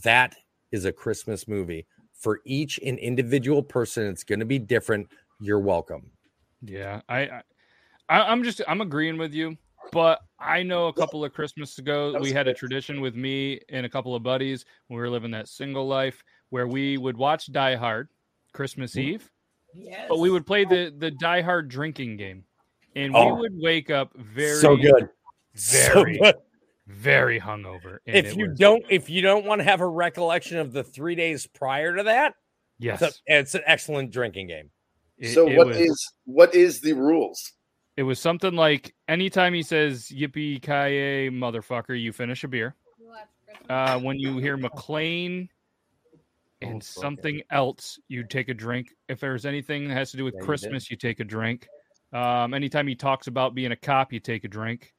that 0.05 0.36
is 0.73 0.85
a 0.85 0.93
Christmas 0.93 1.48
movie. 1.48 1.86
For 2.20 2.40
each 2.44 2.78
and 2.84 2.98
individual 2.98 3.62
person, 3.62 4.06
it's 4.06 4.22
going 4.24 4.38
to 4.40 4.47
be 4.47 4.59
different. 4.59 5.09
You're 5.40 5.59
welcome. 5.60 6.10
yeah. 6.62 7.01
I, 7.09 7.20
I, 7.22 7.42
I- 8.09 8.30
I'm 8.30 8.44
just, 8.44 8.60
I'm 8.68 8.80
agreeing 8.80 9.16
with 9.18 9.32
you. 9.34 9.56
But 9.92 10.20
I 10.38 10.62
know 10.62 10.86
a 10.86 10.92
couple 10.92 11.24
of 11.24 11.32
Christmas 11.32 11.78
ago, 11.78 12.14
we 12.20 12.30
had 12.30 12.47
a 12.47 12.55
tradition 12.55 13.01
with 13.01 13.16
me 13.16 13.59
and 13.70 13.84
a 13.84 13.88
couple 13.88 14.14
of 14.14 14.22
buddies 14.22 14.64
when 14.86 14.97
we 14.98 15.01
were 15.02 15.10
living 15.10 15.32
that 15.32 15.48
single 15.48 15.88
life 15.88 16.22
where 16.51 16.68
we 16.68 16.97
would 16.98 17.16
watch 17.16 17.51
Die 17.51 17.74
Hard 17.74 18.09
Christmas 18.52 18.92
Mm-hmm. 18.92 19.14
Eve. 19.14 19.30
Yes. 19.74 20.06
But 20.09 20.18
we 20.18 20.30
would 20.30 20.47
play 20.47 20.64
the 20.64 20.94
the 20.97 21.10
Die 21.10 21.40
Hard 21.40 21.68
drinking 21.68 22.18
game, 22.18 22.44
and 22.94 23.16
Oh. 23.16 23.34
we 23.34 23.40
would 23.40 23.55
wake 23.56 23.90
up 23.90 24.12
very 24.16 24.56
so 24.60 24.76
good. 24.76 25.09
So 25.55 25.92
very 26.05 26.18
good. 26.18 26.34
Very 26.91 27.41
hungover. 27.41 27.99
and 28.07 28.17
If 28.17 28.37
you 28.37 28.49
was- 28.49 28.59
don't, 28.59 28.85
if 28.91 29.09
you 29.09 29.23
don't 29.23 29.47
want 29.47 29.61
to 29.61 29.65
have 29.65 29.81
a 29.81 29.87
recollection 29.87 30.59
of 30.59 30.73
the 30.73 30.83
three 30.85 31.15
days 31.15 31.47
prior 31.47 31.97
to 31.97 32.03
that, 32.05 32.35
yes, 32.79 33.01
it's, 33.01 33.17
a- 33.29 33.39
it's 33.39 33.55
an 33.55 33.62
excellent 33.67 34.12
drinking 34.12 34.49
game. 34.49 34.71
it- 35.19 35.35
so 35.35 35.49
it 35.49 35.57
what 35.57 35.69
was, 35.69 35.79
is 35.79 36.12
what 36.25 36.55
is 36.55 36.81
the 36.81 36.93
rules? 36.95 37.53
It 37.97 38.03
was 38.03 38.19
something 38.19 38.55
like 38.55 38.95
anytime 39.09 39.53
he 39.55 39.62
says 39.62 40.09
"Yippee 40.09 40.61
ki 40.62 41.31
motherfucker," 41.31 42.01
you 42.01 42.12
finish 42.12 42.43
a 42.45 42.49
beer. 42.49 42.75
Uh, 43.69 44.01
when 44.01 44.19
you 44.19 44.39
hear 44.39 44.57
McClane 44.57 45.49
and 46.62 46.77
Oh, 46.77 46.81
fuck 46.81 46.83
something 46.83 47.43
else, 47.51 47.99
you 48.09 48.25
take 48.25 48.49
a 48.49 48.55
drink. 48.55 48.95
If 49.09 49.21
there's 49.21 49.45
anything 49.47 49.89
that 49.89 49.95
has 49.95 50.11
to 50.12 50.17
do 50.17 50.25
with 50.25 50.35
Yeah, 50.35 50.41
you. 50.41 50.47
Christmas, 50.47 50.91
you 50.91 50.97
take 50.97 51.21
a 51.21 51.25
drink. 51.25 51.69
Um, 52.12 52.55
anytime 52.55 52.87
he 52.89 52.95
talks 52.95 53.27
about 53.29 53.55
being 53.55 53.71
a 53.73 53.77
cop, 53.77 54.12
you 54.12 54.19
take 54.21 54.45
a 54.45 54.49
drink. 54.49 54.93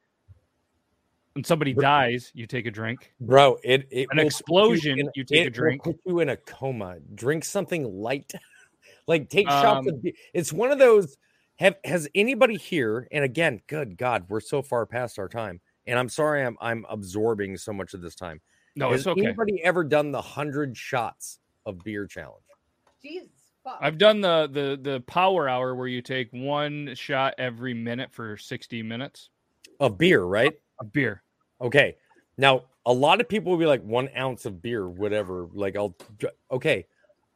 When 1.34 1.44
somebody 1.44 1.72
dies, 1.72 2.30
you 2.34 2.46
take 2.46 2.66
a 2.66 2.70
drink. 2.70 3.12
Bro, 3.20 3.58
it, 3.64 3.88
it 3.90 4.08
An 4.10 4.18
will 4.18 4.24
put 4.24 4.26
explosion, 4.26 4.98
in- 4.98 5.10
you 5.14 5.24
take 5.24 5.38
a 5.38 5.40
it 5.42 5.44
will 5.46 5.50
drink. 5.50 5.82
Put 5.84 5.96
you 6.04 6.20
in 6.20 6.28
a 6.28 6.36
coma. 6.36 6.98
Drink 7.14 7.44
something 7.44 7.84
light, 7.84 8.32
like 9.06 9.30
take 9.30 9.48
shots 9.48 9.88
Um, 9.88 9.94
of. 9.94 10.06
It's 10.34 10.52
one 10.52 10.70
of 10.70 10.78
those. 10.78 11.16
Have 11.56 11.76
has 11.84 12.08
anybody 12.14 12.56
here? 12.56 13.08
And 13.12 13.24
again, 13.24 13.60
good 13.66 13.96
God, 13.96 14.26
we're 14.28 14.40
so 14.40 14.62
far 14.62 14.84
past 14.84 15.18
our 15.18 15.28
time. 15.28 15.60
And 15.86 15.98
I'm 15.98 16.08
sorry, 16.08 16.44
I'm 16.44 16.56
I'm 16.60 16.84
absorbing 16.88 17.56
so 17.56 17.72
much 17.72 17.94
of 17.94 18.02
this 18.02 18.14
time. 18.14 18.40
No, 18.76 18.90
has 18.90 19.00
it's 19.00 19.06
okay. 19.08 19.20
anybody 19.26 19.62
ever 19.64 19.84
done 19.84 20.12
the 20.12 20.20
hundred 20.22 20.76
shots 20.76 21.38
of 21.66 21.78
beer 21.84 22.06
challenge? 22.06 22.44
Jesus 23.02 23.30
fuck. 23.64 23.78
I've 23.80 23.98
done 23.98 24.20
the 24.20 24.48
the 24.50 24.78
the 24.80 25.00
power 25.00 25.48
hour 25.48 25.74
where 25.74 25.88
you 25.88 26.02
take 26.02 26.28
one 26.32 26.94
shot 26.94 27.34
every 27.38 27.74
minute 27.74 28.12
for 28.12 28.36
60 28.36 28.82
minutes 28.82 29.30
Of 29.80 29.98
beer, 29.98 30.22
right? 30.22 30.52
Of 30.82 30.92
beer. 30.92 31.22
Okay. 31.60 31.96
Now, 32.38 32.64
a 32.86 32.92
lot 32.92 33.20
of 33.20 33.28
people 33.28 33.52
will 33.52 33.58
be 33.58 33.66
like 33.66 33.82
one 33.82 34.08
ounce 34.16 34.44
of 34.44 34.60
beer, 34.60 34.88
whatever. 34.88 35.48
Like, 35.52 35.76
I'll, 35.76 35.96
okay, 36.50 36.86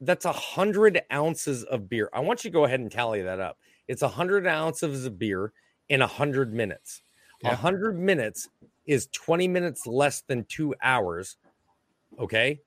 that's 0.01 0.25
a 0.25 0.33
hundred 0.33 1.01
ounces 1.13 1.65
of 1.65 1.89
beer. 1.89 2.11
I 2.13 2.21
want 2.21 2.45
you 2.45 2.51
to 2.51 2.53
go 2.55 2.65
ahead 2.65 2.81
and 2.81 2.91
tally 2.91 3.23
that 3.23 3.41
up. 3.41 3.59
It's 3.89 4.03
a 4.03 4.09
hundred 4.09 4.47
ounces 4.47 5.07
of 5.07 5.19
beer 5.19 5.53
in 5.89 6.03
a 6.03 6.07
hundred 6.07 6.53
minutes. 6.53 7.03
A 7.45 7.49
Yeah. 7.49 7.55
hundred 7.55 7.99
minutes 7.99 8.49
is 8.87 9.07
20 9.13 9.47
minutes 9.49 9.87
less 9.87 10.23
than 10.23 10.45
two 10.45 10.75
hours. 10.83 11.37
Okay. 12.19 12.61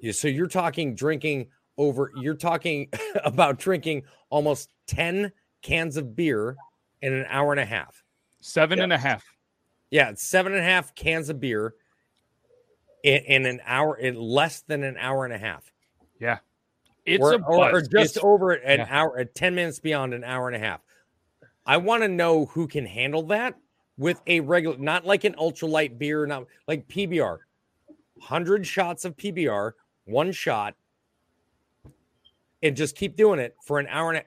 Yeah, 0.00 0.12
So 0.12 0.28
you're 0.28 0.46
talking 0.48 0.94
drinking 0.94 1.48
over, 1.78 2.10
you're 2.20 2.34
talking 2.34 2.88
about 3.24 3.58
drinking 3.58 4.02
almost 4.30 4.70
10 4.88 5.30
cans 5.62 5.96
of 5.96 6.16
beer 6.16 6.56
in 7.02 7.12
an 7.12 7.26
hour 7.28 7.52
and 7.52 7.60
a 7.60 7.64
half. 7.64 8.02
Seven 8.40 8.80
and 8.80 8.92
a 8.92 8.98
half. 8.98 9.24
Yeah, 9.90 10.10
it's 10.10 10.22
seven 10.22 10.52
and 10.52 10.60
a 10.60 10.64
half 10.64 10.94
cans 10.94 11.28
of 11.28 11.40
beer 11.40 11.74
in, 13.02 13.22
in 13.24 13.46
an 13.46 13.60
hour, 13.64 13.96
in 13.96 14.16
less 14.16 14.62
than 14.62 14.82
an 14.82 14.96
hour 14.98 15.24
and 15.24 15.34
a 15.34 15.38
half. 15.38 15.72
Yeah. 16.20 16.38
It's 17.04 17.22
or, 17.22 17.34
a 17.34 17.42
or, 17.44 17.70
or 17.72 17.80
just 17.82 18.16
It's- 18.16 18.18
over 18.24 18.52
an 18.52 18.80
yeah. 18.80 18.86
hour, 18.88 19.18
at 19.18 19.34
10 19.34 19.54
minutes 19.54 19.78
beyond 19.78 20.14
an 20.14 20.24
hour 20.24 20.48
and 20.48 20.56
a 20.56 20.58
half. 20.58 20.80
I 21.66 21.76
want 21.76 22.02
to 22.02 22.08
know 22.08 22.46
who 22.46 22.66
can 22.66 22.86
handle 22.86 23.22
that 23.24 23.54
with 23.96 24.20
a 24.26 24.40
regular, 24.40 24.76
not 24.78 25.06
like 25.06 25.24
an 25.24 25.34
ultralight 25.34 25.98
beer, 25.98 26.26
not 26.26 26.46
like 26.66 26.88
PBR. 26.88 27.38
100 28.16 28.66
shots 28.66 29.04
of 29.04 29.16
PBR, 29.16 29.72
one 30.04 30.32
shot, 30.32 30.74
and 32.62 32.76
just 32.76 32.96
keep 32.96 33.16
doing 33.16 33.38
it 33.38 33.54
for 33.62 33.78
an 33.78 33.86
hour 33.88 34.10
and 34.10 34.18
a 34.18 34.24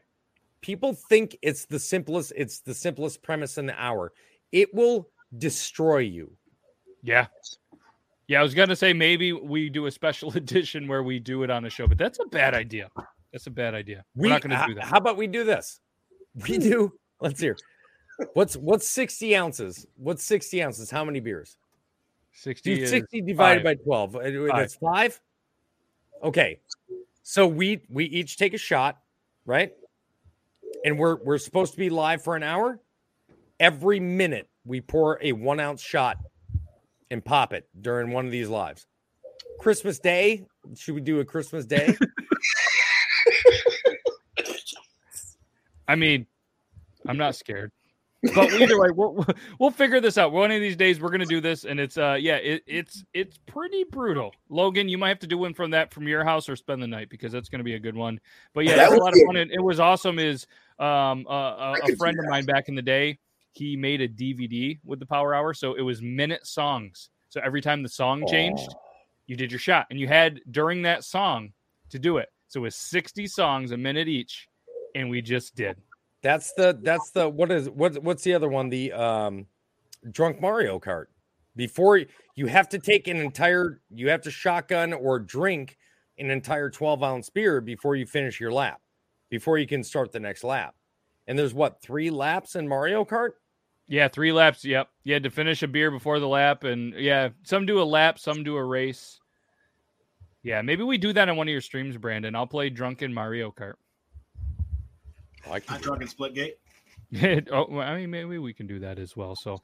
People 0.62 0.94
think 0.94 1.38
it's 1.42 1.66
the 1.66 1.80
simplest, 1.80 2.34
it's 2.36 2.60
the 2.60 2.74
simplest 2.74 3.22
premise 3.22 3.58
in 3.58 3.68
the 3.68 3.82
hour. 3.82 4.12
It 4.52 4.74
will 4.74 5.08
destroy 5.38 6.00
you. 6.00 6.32
yeah. 7.04 7.28
Yeah, 8.30 8.42
I 8.42 8.44
was 8.44 8.54
gonna 8.54 8.76
say 8.76 8.92
maybe 8.92 9.32
we 9.32 9.70
do 9.70 9.86
a 9.86 9.92
special 9.92 10.32
edition 10.36 10.86
where 10.88 11.02
we 11.02 11.18
do 11.18 11.44
it 11.44 11.50
on 11.50 11.64
a 11.64 11.70
show, 11.70 11.88
but 11.88 11.98
that's 11.98 12.20
a 12.20 12.26
bad 12.26 12.54
idea. 12.54 12.90
That's 13.32 13.48
a 13.48 13.52
bad 13.52 13.74
idea. 13.74 14.04
We're 14.16 14.24
We 14.24 14.30
not 14.30 14.42
gonna 14.42 14.66
do 14.68 14.74
that. 14.76 14.84
How 14.84 14.98
about 14.98 15.16
we 15.16 15.28
do 15.28 15.46
this? 15.46 15.80
We 16.48 16.58
do. 16.58 16.92
Let's 17.22 17.40
hear. 17.40 17.56
What's 18.34 18.58
what's 18.58 18.86
sixty 18.88 19.34
ounces? 19.34 19.86
What's 19.96 20.24
sixty 20.26 20.62
ounces? 20.62 20.92
How 20.92 21.06
many 21.06 21.20
beers? 21.22 21.58
60 22.34 22.76
Do 22.76 22.86
sixty 22.86 23.22
divided 23.22 23.60
five. 23.64 23.78
by 23.78 23.84
twelve. 23.84 24.12
Five. 24.14 24.34
That's 24.54 24.76
five. 24.76 25.20
Okay, 26.22 26.60
so 27.24 27.48
we 27.48 27.82
we 27.90 28.06
each 28.06 28.36
take 28.36 28.54
a 28.54 28.58
shot, 28.58 28.98
right? 29.46 29.72
And 30.84 31.00
we're 31.00 31.16
we're 31.24 31.38
supposed 31.38 31.72
to 31.74 31.80
be 31.80 31.90
live 31.90 32.24
for 32.24 32.36
an 32.36 32.44
hour. 32.44 32.80
Every 33.60 34.00
minute 34.02 34.50
we 34.68 34.82
pour 34.82 35.18
a 35.22 35.32
one 35.32 35.60
ounce 35.60 35.82
shot 35.82 36.18
and 37.10 37.24
pop 37.24 37.54
it 37.54 37.68
during 37.80 38.12
one 38.12 38.26
of 38.26 38.32
these 38.32 38.50
lives. 38.50 38.86
Christmas 39.60 40.00
Day. 40.00 40.46
Should 40.76 40.96
we 40.96 41.02
do 41.02 41.20
a 41.20 41.26
Christmas 41.26 41.66
Day? 41.66 41.96
I 45.88 45.96
mean, 45.96 46.28
I'm 47.08 47.18
not 47.18 47.36
scared. 47.36 47.72
But 48.36 48.52
either 48.54 48.80
way, 48.80 48.90
we'll 48.92 49.26
we'll 49.60 49.72
figure 49.72 50.02
this 50.02 50.18
out. 50.18 50.32
One 50.32 50.52
of 50.52 50.60
these 50.60 50.76
days, 50.76 51.00
we're 51.00 51.12
gonna 51.12 51.26
do 51.26 51.40
this, 51.40 51.66
and 51.66 51.80
it's 51.80 51.98
uh, 51.98 52.18
yeah, 52.20 52.38
it, 52.38 52.64
it's 52.66 53.04
it's 53.14 53.38
pretty 53.46 53.84
brutal. 53.86 54.34
Logan, 54.50 54.90
you 54.90 54.98
might 54.98 55.10
have 55.10 55.20
to 55.20 55.28
do 55.28 55.38
one 55.38 55.54
from 55.54 55.72
that 55.72 55.94
from 55.94 56.08
your 56.08 56.24
house 56.24 56.50
or 56.50 56.56
spend 56.56 56.82
the 56.82 56.88
night 56.88 57.10
because 57.10 57.32
that's 57.32 57.48
gonna 57.48 57.64
be 57.64 57.76
a 57.76 57.80
good 57.80 57.96
one. 57.96 58.20
But 58.54 58.66
yeah, 58.66 58.76
That 58.76 58.92
it's 58.92 59.00
a 59.00 59.04
lot 59.04 59.14
be 59.14 59.22
of 59.22 59.28
fun. 59.28 59.36
And 59.38 59.52
it 59.52 59.62
was 59.62 59.80
awesome. 59.80 60.20
Is 60.20 60.48
um 60.80 61.26
uh, 61.30 61.76
a, 61.82 61.92
a 61.92 61.96
friend 61.96 62.18
of 62.20 62.26
mine 62.26 62.46
back 62.46 62.70
in 62.70 62.76
the 62.76 62.82
day, 62.82 63.20
he 63.58 63.76
made 63.76 64.02
a 64.02 64.08
DVD 64.08 64.80
with 64.86 65.00
the 65.00 65.06
Power 65.06 65.34
Hour, 65.34 65.54
so 65.54 65.74
it 65.74 65.82
was 65.82 66.02
minute 66.02 66.46
songs. 66.46 67.10
So 67.30 67.42
every 67.44 67.62
time 67.62 67.84
the 67.84 67.90
song 67.90 68.26
changed, 68.28 68.74
you 69.26 69.36
did 69.36 69.52
your 69.52 69.60
shot, 69.60 69.88
and 69.90 70.00
you 70.00 70.08
had 70.08 70.40
during 70.52 70.84
that 70.84 71.04
song 71.04 71.52
to 71.90 72.00
do 72.00 72.18
it. 72.18 72.30
So 72.48 72.62
it 72.62 72.64
was 72.64 72.76
60 72.76 73.28
songs, 73.28 73.72
a 73.72 73.78
minute 73.78 74.08
each, 74.08 74.48
and 74.96 75.10
we 75.10 75.22
just 75.22 75.56
did. 75.56 75.78
That's 76.24 76.54
the 76.54 76.80
that's 76.82 77.12
the 77.12 77.30
what 77.30 77.52
is 77.52 77.70
what 77.70 78.02
what's 78.04 78.24
the 78.24 78.34
other 78.34 78.50
one? 78.50 78.70
The 78.70 78.92
um 78.94 79.46
drunk 80.12 80.42
Mario 80.42 80.80
Kart. 80.80 81.06
Before 81.56 82.00
you 82.36 82.46
have 82.48 82.70
to 82.70 82.80
take 82.80 83.08
an 83.08 83.18
entire 83.18 83.82
you 83.90 84.10
have 84.10 84.22
to 84.22 84.32
shotgun 84.32 84.94
or 84.94 85.20
drink 85.20 85.78
an 86.18 86.30
entire 86.32 86.70
12 86.70 87.04
ounce 87.04 87.30
beer 87.30 87.62
before 87.62 87.96
you 87.96 88.06
finish 88.06 88.40
your 88.40 88.52
lap, 88.52 88.82
before 89.30 89.58
you 89.58 89.68
can 89.68 89.84
start 89.84 90.12
the 90.12 90.20
next 90.20 90.44
lap. 90.44 90.76
And 91.28 91.38
there's 91.38 91.54
what 91.54 91.82
three 91.82 92.10
laps 92.10 92.56
in 92.56 92.68
Mario 92.68 93.06
Kart? 93.06 93.32
Yeah, 93.88 94.08
three 94.10 94.32
laps. 94.34 94.66
Yep. 94.66 94.90
You 95.04 95.14
had 95.14 95.24
to 95.24 95.30
finish 95.30 95.64
a 95.64 95.68
beer 95.68 95.92
before 95.92 96.20
the 96.20 96.28
lap. 96.28 96.64
And 96.66 96.94
yeah, 96.94 97.30
some 97.44 97.66
do 97.66 97.82
a 97.82 97.84
lap, 97.84 98.20
some 98.20 98.44
do 98.44 98.58
a 98.58 98.64
race. 98.64 99.20
Yeah, 100.44 100.62
maybe 100.62 100.84
we 100.84 100.98
do 100.98 101.14
that 101.14 101.30
on 101.30 101.36
one 101.38 101.48
of 101.48 101.52
your 101.52 101.62
streams, 101.62 101.98
Brandon. 101.98 102.36
I'll 102.36 102.48
play 102.48 102.70
drunken 102.70 103.14
Mario 103.14 103.52
Kart. 103.52 103.74
Oh, 105.46 105.52
I 105.54 105.60
can 105.60 105.74
Not 105.74 105.82
do 105.82 105.86
drunk 105.88 106.02
and 106.02 106.10
Splitgate. 106.10 107.48
oh, 107.52 107.80
I 107.80 107.98
mean, 107.98 108.10
maybe 108.10 108.38
we 108.38 108.54
can 108.54 108.68
do 108.68 108.80
that 108.80 109.00
as 109.00 109.16
well. 109.16 109.36
So, 109.36 109.62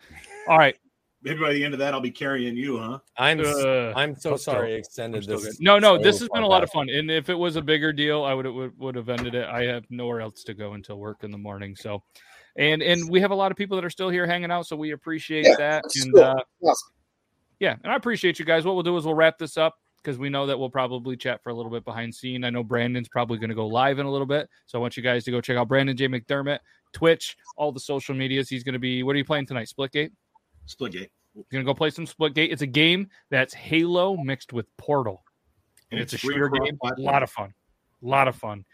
all 0.47 0.57
right. 0.57 0.77
Maybe 1.21 1.39
by 1.39 1.53
the 1.53 1.63
end 1.63 1.73
of 1.73 1.79
that, 1.79 1.93
I'll 1.93 2.01
be 2.01 2.11
carrying 2.11 2.55
you, 2.57 2.77
huh? 2.79 2.99
I'm 3.17 3.39
Uh, 3.39 3.93
I'm 3.95 4.15
so 4.15 4.31
I'm 4.31 4.37
still- 4.37 4.37
sorry 4.37 4.73
extended 4.73 5.19
I'm 5.19 5.23
still 5.23 5.39
this. 5.39 5.59
no, 5.61 5.79
no, 5.79 5.95
so 5.97 6.03
this 6.03 6.19
has 6.19 6.27
been 6.29 6.43
a 6.43 6.47
lot 6.47 6.63
of 6.63 6.69
fun. 6.69 6.89
And 6.89 7.09
if 7.09 7.29
it 7.29 7.35
was 7.35 7.55
a 7.55 7.61
bigger 7.61 7.93
deal, 7.93 8.23
I 8.23 8.33
would 8.33 8.45
would, 8.45 8.77
would 8.77 8.95
have 8.95 9.07
ended 9.07 9.35
it. 9.35 9.47
I 9.47 9.63
have 9.63 9.85
nowhere 9.89 10.19
else 10.19 10.43
to 10.43 10.53
go 10.53 10.73
until 10.73 10.97
work 10.99 11.23
in 11.23 11.31
the 11.31 11.37
morning. 11.37 11.75
So, 11.77 12.03
and 12.55 12.81
and 12.81 13.09
we 13.09 13.19
have 13.21 13.31
a 13.31 13.35
lot 13.35 13.51
of 13.51 13.57
people 13.57 13.75
that 13.77 13.85
are 13.85 13.89
still 13.89 14.09
here 14.09 14.25
hanging 14.27 14.51
out, 14.51 14.67
so 14.67 14.75
we 14.75 14.91
appreciate 14.91 15.45
Yeah, 15.45 15.55
that. 15.57 15.84
that's 15.84 16.03
And 16.03 16.13
cool. 16.13 16.23
uh, 16.23 16.35
Awesome. 16.63 16.89
yeah, 17.59 17.75
and 17.84 17.91
I 17.91 17.95
appreciate 17.95 18.39
you 18.39 18.45
guys. 18.45 18.65
What 18.65 18.75
we'll 18.75 18.84
do 18.84 18.95
is 18.97 19.05
we'll 19.05 19.15
wrap 19.15 19.38
this 19.38 19.57
up 19.57 19.75
because 20.01 20.17
we 20.17 20.30
know 20.30 20.45
that 20.45 20.59
we'll 20.59 20.69
probably 20.69 21.15
chat 21.15 21.41
for 21.43 21.49
a 21.49 21.53
little 21.53 21.71
bit 21.71 21.85
behind 21.85 22.13
scene. 22.13 22.43
I 22.43 22.49
know 22.49 22.63
Brandon's 22.63 23.07
probably 23.09 23.38
going 23.38 23.49
to 23.49 23.55
go 23.55 23.67
live 23.67 23.99
in 23.99 24.05
a 24.05 24.11
little 24.11 24.27
bit, 24.27 24.49
so 24.65 24.77
I 24.77 24.81
want 24.81 24.97
you 24.97 25.03
guys 25.03 25.23
to 25.25 25.31
go 25.31 25.39
check 25.41 25.57
out 25.57 25.67
Brandon 25.67 25.95
J 25.95 26.07
McDermott, 26.07 26.59
Twitch, 26.91 27.38
all 27.57 27.71
the 27.71 27.80
social 27.80 28.13
medias. 28.15 28.49
He's 28.49 28.63
going 28.63 28.73
to 28.73 28.80
be. 28.80 29.03
What 29.03 29.15
are 29.15 29.17
you 29.19 29.25
playing 29.25 29.45
tonight? 29.47 29.67
Splitgate. 29.75 30.11
Split 30.65 30.91
gate. 30.93 31.11
He's 31.35 31.45
going 31.51 31.63
to 31.65 31.69
go 31.69 31.73
play 31.73 31.89
some 31.89 32.05
Splitgate. 32.05 32.51
It's 32.51 32.61
a 32.61 32.67
game 32.67 33.09
that's 33.31 33.53
Halo 33.53 34.15
mixed 34.17 34.53
with 34.53 34.65
Portal. 34.77 35.23
And 35.91 35.99
it's, 35.99 36.13
a 36.13 36.17
shooter 36.17 36.49
game. 36.49 36.77
A 36.84 37.01
lot 37.01 37.23
of 37.23 37.30
fun. 37.30 37.53
A 38.03 38.07
lot 38.07 38.27
of 38.27 38.35
fun. 38.35 38.65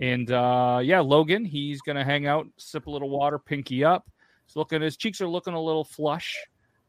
And 0.00 0.30
uh 0.30 0.80
yeah, 0.82 1.00
Logan, 1.00 1.44
he's 1.44 1.80
gonna 1.80 2.04
hang 2.04 2.26
out, 2.26 2.46
sip 2.58 2.86
a 2.86 2.90
little 2.90 3.08
water, 3.10 3.38
pinky 3.38 3.82
up. 3.84 4.06
He's 4.46 4.56
looking 4.56 4.82
his 4.82 4.96
cheeks 4.96 5.20
are 5.20 5.28
looking 5.28 5.54
a 5.54 5.60
little 5.62 5.84
flush. 5.84 6.36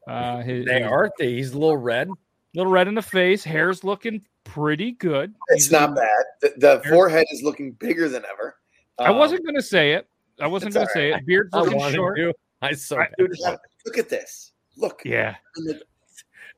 Uh 0.06 0.42
his, 0.42 0.66
They 0.66 0.82
are 0.82 1.10
they 1.18 1.34
he's 1.34 1.52
a 1.52 1.58
little 1.58 1.76
red. 1.76 2.10
little 2.54 2.70
red 2.72 2.86
in 2.88 2.94
the 2.94 3.02
face, 3.02 3.42
hair's 3.44 3.82
looking 3.84 4.22
pretty 4.44 4.92
good. 4.92 5.34
It's 5.48 5.64
He's 5.64 5.72
not 5.72 5.90
in- 5.90 5.94
bad. 5.96 6.24
The, 6.40 6.52
the 6.58 6.82
forehead 6.88 7.26
is 7.30 7.42
looking 7.42 7.72
bigger 7.72 8.08
than 8.08 8.24
ever. 8.30 8.56
I 8.98 9.06
Um, 9.06 9.16
wasn't 9.18 9.44
gonna 9.44 9.62
say 9.62 9.92
it. 9.92 10.06
I 10.40 10.46
wasn't 10.46 10.68
it's 10.68 10.76
gonna 10.76 10.90
say 10.92 11.12
it. 11.12 11.24
Beard's 11.26 11.50
I 11.54 11.60
looking 11.60 11.78
wanted 11.78 11.94
short. 11.94 12.16
to. 12.18 12.32
I 12.62 12.72
so 12.72 12.98
I- 12.98 13.08
Dude, 13.18 13.32
look 13.86 13.98
at 13.98 14.08
this. 14.08 14.52
Look. 14.76 15.02
Yeah. 15.04 15.34
I 15.56 15.60
mean, 15.60 15.80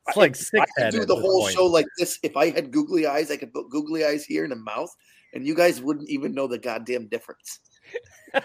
it's 0.09 0.17
like 0.17 0.37
I 0.79 0.83
could 0.83 0.91
do 0.93 1.05
the 1.05 1.15
whole 1.17 1.43
point. 1.43 1.55
show 1.55 1.67
like 1.67 1.87
this. 1.99 2.19
If 2.23 2.37
I 2.37 2.51
had 2.51 2.71
googly 2.71 3.07
eyes, 3.07 3.31
I 3.31 3.37
could 3.37 3.53
put 3.53 3.71
googly 3.71 4.05
eyes 4.05 4.25
here 4.25 4.45
and 4.45 4.53
a 4.53 4.57
mouth. 4.57 4.95
And 5.33 5.47
you 5.47 5.55
guys 5.55 5.81
wouldn't 5.81 6.09
even 6.09 6.35
know 6.35 6.47
the 6.47 6.59
goddamn 6.59 7.09
difference. 7.09 7.61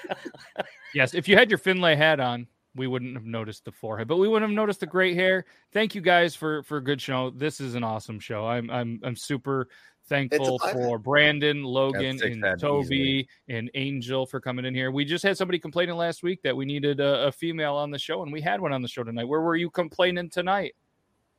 Yes, 0.96 1.14
if 1.14 1.28
you 1.28 1.36
had 1.36 1.52
your 1.52 1.58
Findlay 1.58 1.98
hat 1.98 2.22
on, 2.22 2.48
we 2.74 2.88
wouldn't 2.88 3.16
have 3.16 3.26
noticed 3.26 3.66
the 3.66 3.72
forehead, 3.72 4.08
but 4.08 4.16
we 4.16 4.30
wouldn't 4.30 4.50
have 4.50 4.56
noticed 4.56 4.80
the 4.80 4.88
great 4.88 5.16
hair. 5.16 5.46
Thank 5.74 5.94
you 5.94 6.00
guys 6.00 6.36
for 6.36 6.64
for 6.64 6.78
a 6.78 6.84
good 6.84 7.02
show. 7.02 7.32
This 7.32 7.60
is 7.60 7.76
an 7.76 7.84
awesome 7.84 8.18
show. 8.18 8.48
I'm 8.48 8.70
I'm 8.70 9.02
I'm 9.04 9.16
super 9.18 9.68
thankful 10.08 10.58
for 10.72 10.98
Brandon, 10.98 11.64
Logan, 11.64 12.18
and 12.24 12.60
Toby 12.60 12.96
easily. 12.96 13.30
and 13.50 13.70
Angel 13.76 14.26
for 14.26 14.40
coming 14.40 14.64
in 14.64 14.74
here. 14.74 14.90
We 14.90 15.04
just 15.04 15.24
had 15.24 15.36
somebody 15.36 15.60
complaining 15.60 15.96
last 15.96 16.24
week 16.24 16.42
that 16.44 16.56
we 16.56 16.64
needed 16.64 17.02
a, 17.02 17.28
a 17.28 17.32
female 17.32 17.76
on 17.76 17.92
the 17.92 18.00
show, 18.00 18.24
and 18.24 18.32
we 18.32 18.40
had 18.40 18.62
one 18.62 18.72
on 18.72 18.82
the 18.82 18.88
show 18.88 19.04
tonight. 19.04 19.26
Where 19.26 19.42
were 19.42 19.58
you 19.58 19.70
complaining 19.70 20.30
tonight? 20.30 20.76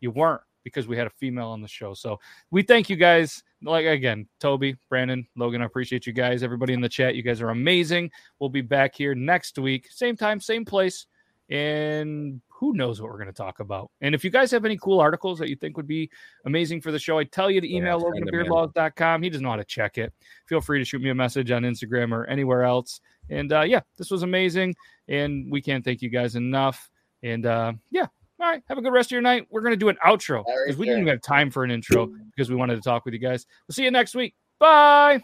You 0.01 0.11
weren't 0.11 0.43
because 0.67 0.89
we 0.89 0.97
had 0.97 1.07
a 1.07 1.11
female 1.11 1.47
on 1.47 1.63
the 1.63 1.69
show. 1.69 1.95
So 1.95 2.19
we 2.51 2.61
thank 2.61 2.91
you 2.91 2.97
guys. 2.97 3.45
Like 3.63 3.87
again, 3.87 4.27
Toby, 4.41 4.77
Brandon, 4.89 5.25
Logan, 5.37 5.63
I 5.63 5.65
appreciate 5.65 6.09
you 6.09 6.13
guys. 6.13 6.43
Everybody 6.43 6.73
in 6.73 6.81
the 6.81 6.89
chat, 6.89 7.15
you 7.15 7.23
guys 7.23 7.41
are 7.41 7.51
amazing. 7.51 8.11
We'll 8.41 8.51
be 8.51 8.63
back 8.63 8.97
here 8.97 9.15
next 9.15 9.61
week, 9.61 9.87
same 9.93 10.17
time, 10.17 10.41
same 10.41 10.65
place, 10.65 11.07
and 11.51 12.41
who 12.49 12.75
knows 12.75 13.01
what 13.01 13.13
we're 13.13 13.19
going 13.19 13.29
to 13.29 13.33
talk 13.33 13.61
about. 13.61 13.93
And 14.01 14.13
if 14.13 14.25
you 14.25 14.31
guys 14.31 14.51
have 14.51 14.65
any 14.65 14.77
cool 14.77 14.99
articles 14.99 15.39
that 15.39 15.49
you 15.49 15.55
think 15.55 15.77
would 15.77 15.87
be 15.87 16.11
amazing 16.47 16.81
for 16.81 16.91
the 16.91 16.99
show, 16.99 17.17
I 17.17 17.23
tell 17.23 17.49
you 17.49 17.61
to 17.61 17.73
email 17.73 18.01
send 18.01 18.13
Logan 18.13 18.27
at 18.27 18.35
beardlaws.com. 18.35 19.23
He 19.23 19.31
doesn't 19.31 19.45
know 19.45 19.51
how 19.51 19.57
to 19.57 19.65
check 19.65 19.99
it. 19.99 20.13
Feel 20.47 20.61
free 20.61 20.81
to 20.81 20.85
shoot 20.85 21.01
me 21.01 21.11
a 21.11 21.15
message 21.15 21.53
on 21.53 21.63
Instagram 21.63 22.11
or 22.11 22.25
anywhere 22.27 22.65
else. 22.65 23.01
And 23.31 23.53
uh, 23.53 23.63
yeah, 23.63 23.83
this 23.97 24.11
was 24.11 24.25
amazing. 24.25 24.75
And 25.07 25.49
we 25.49 25.63
can't 25.63 25.85
thank 25.85 26.03
you 26.03 26.09
guys 26.09 26.35
enough. 26.35 26.91
And 27.23 27.47
uh, 27.47 27.75
yeah, 27.93 28.07
all 28.41 28.51
right. 28.51 28.63
Have 28.69 28.79
a 28.79 28.83
good 28.83 28.93
rest 28.93 29.09
of 29.09 29.13
your 29.13 29.23
night. 29.23 29.47
We're 29.51 29.63
going 29.63 29.73
to 29.73 29.77
do 29.77 29.89
an 29.89 29.97
outro 30.05 30.45
because 30.45 30.79
we 30.79 30.87
didn't 30.87 31.03
even 31.03 31.13
have 31.13 31.23
time 31.23 31.51
for 31.51 31.65
an 31.65 31.71
intro 31.71 32.09
because 32.35 32.51
we 32.51 32.57
wanted 32.57 32.77
to 32.77 32.83
talk 32.83 33.05
with 33.05 33.15
you 33.15 33.21
guys. 33.21 33.47
We'll 33.67 33.75
see 33.75 33.85
you 33.85 33.91
next 33.91 34.15
week. 34.15 34.35
Bye. 34.59 35.23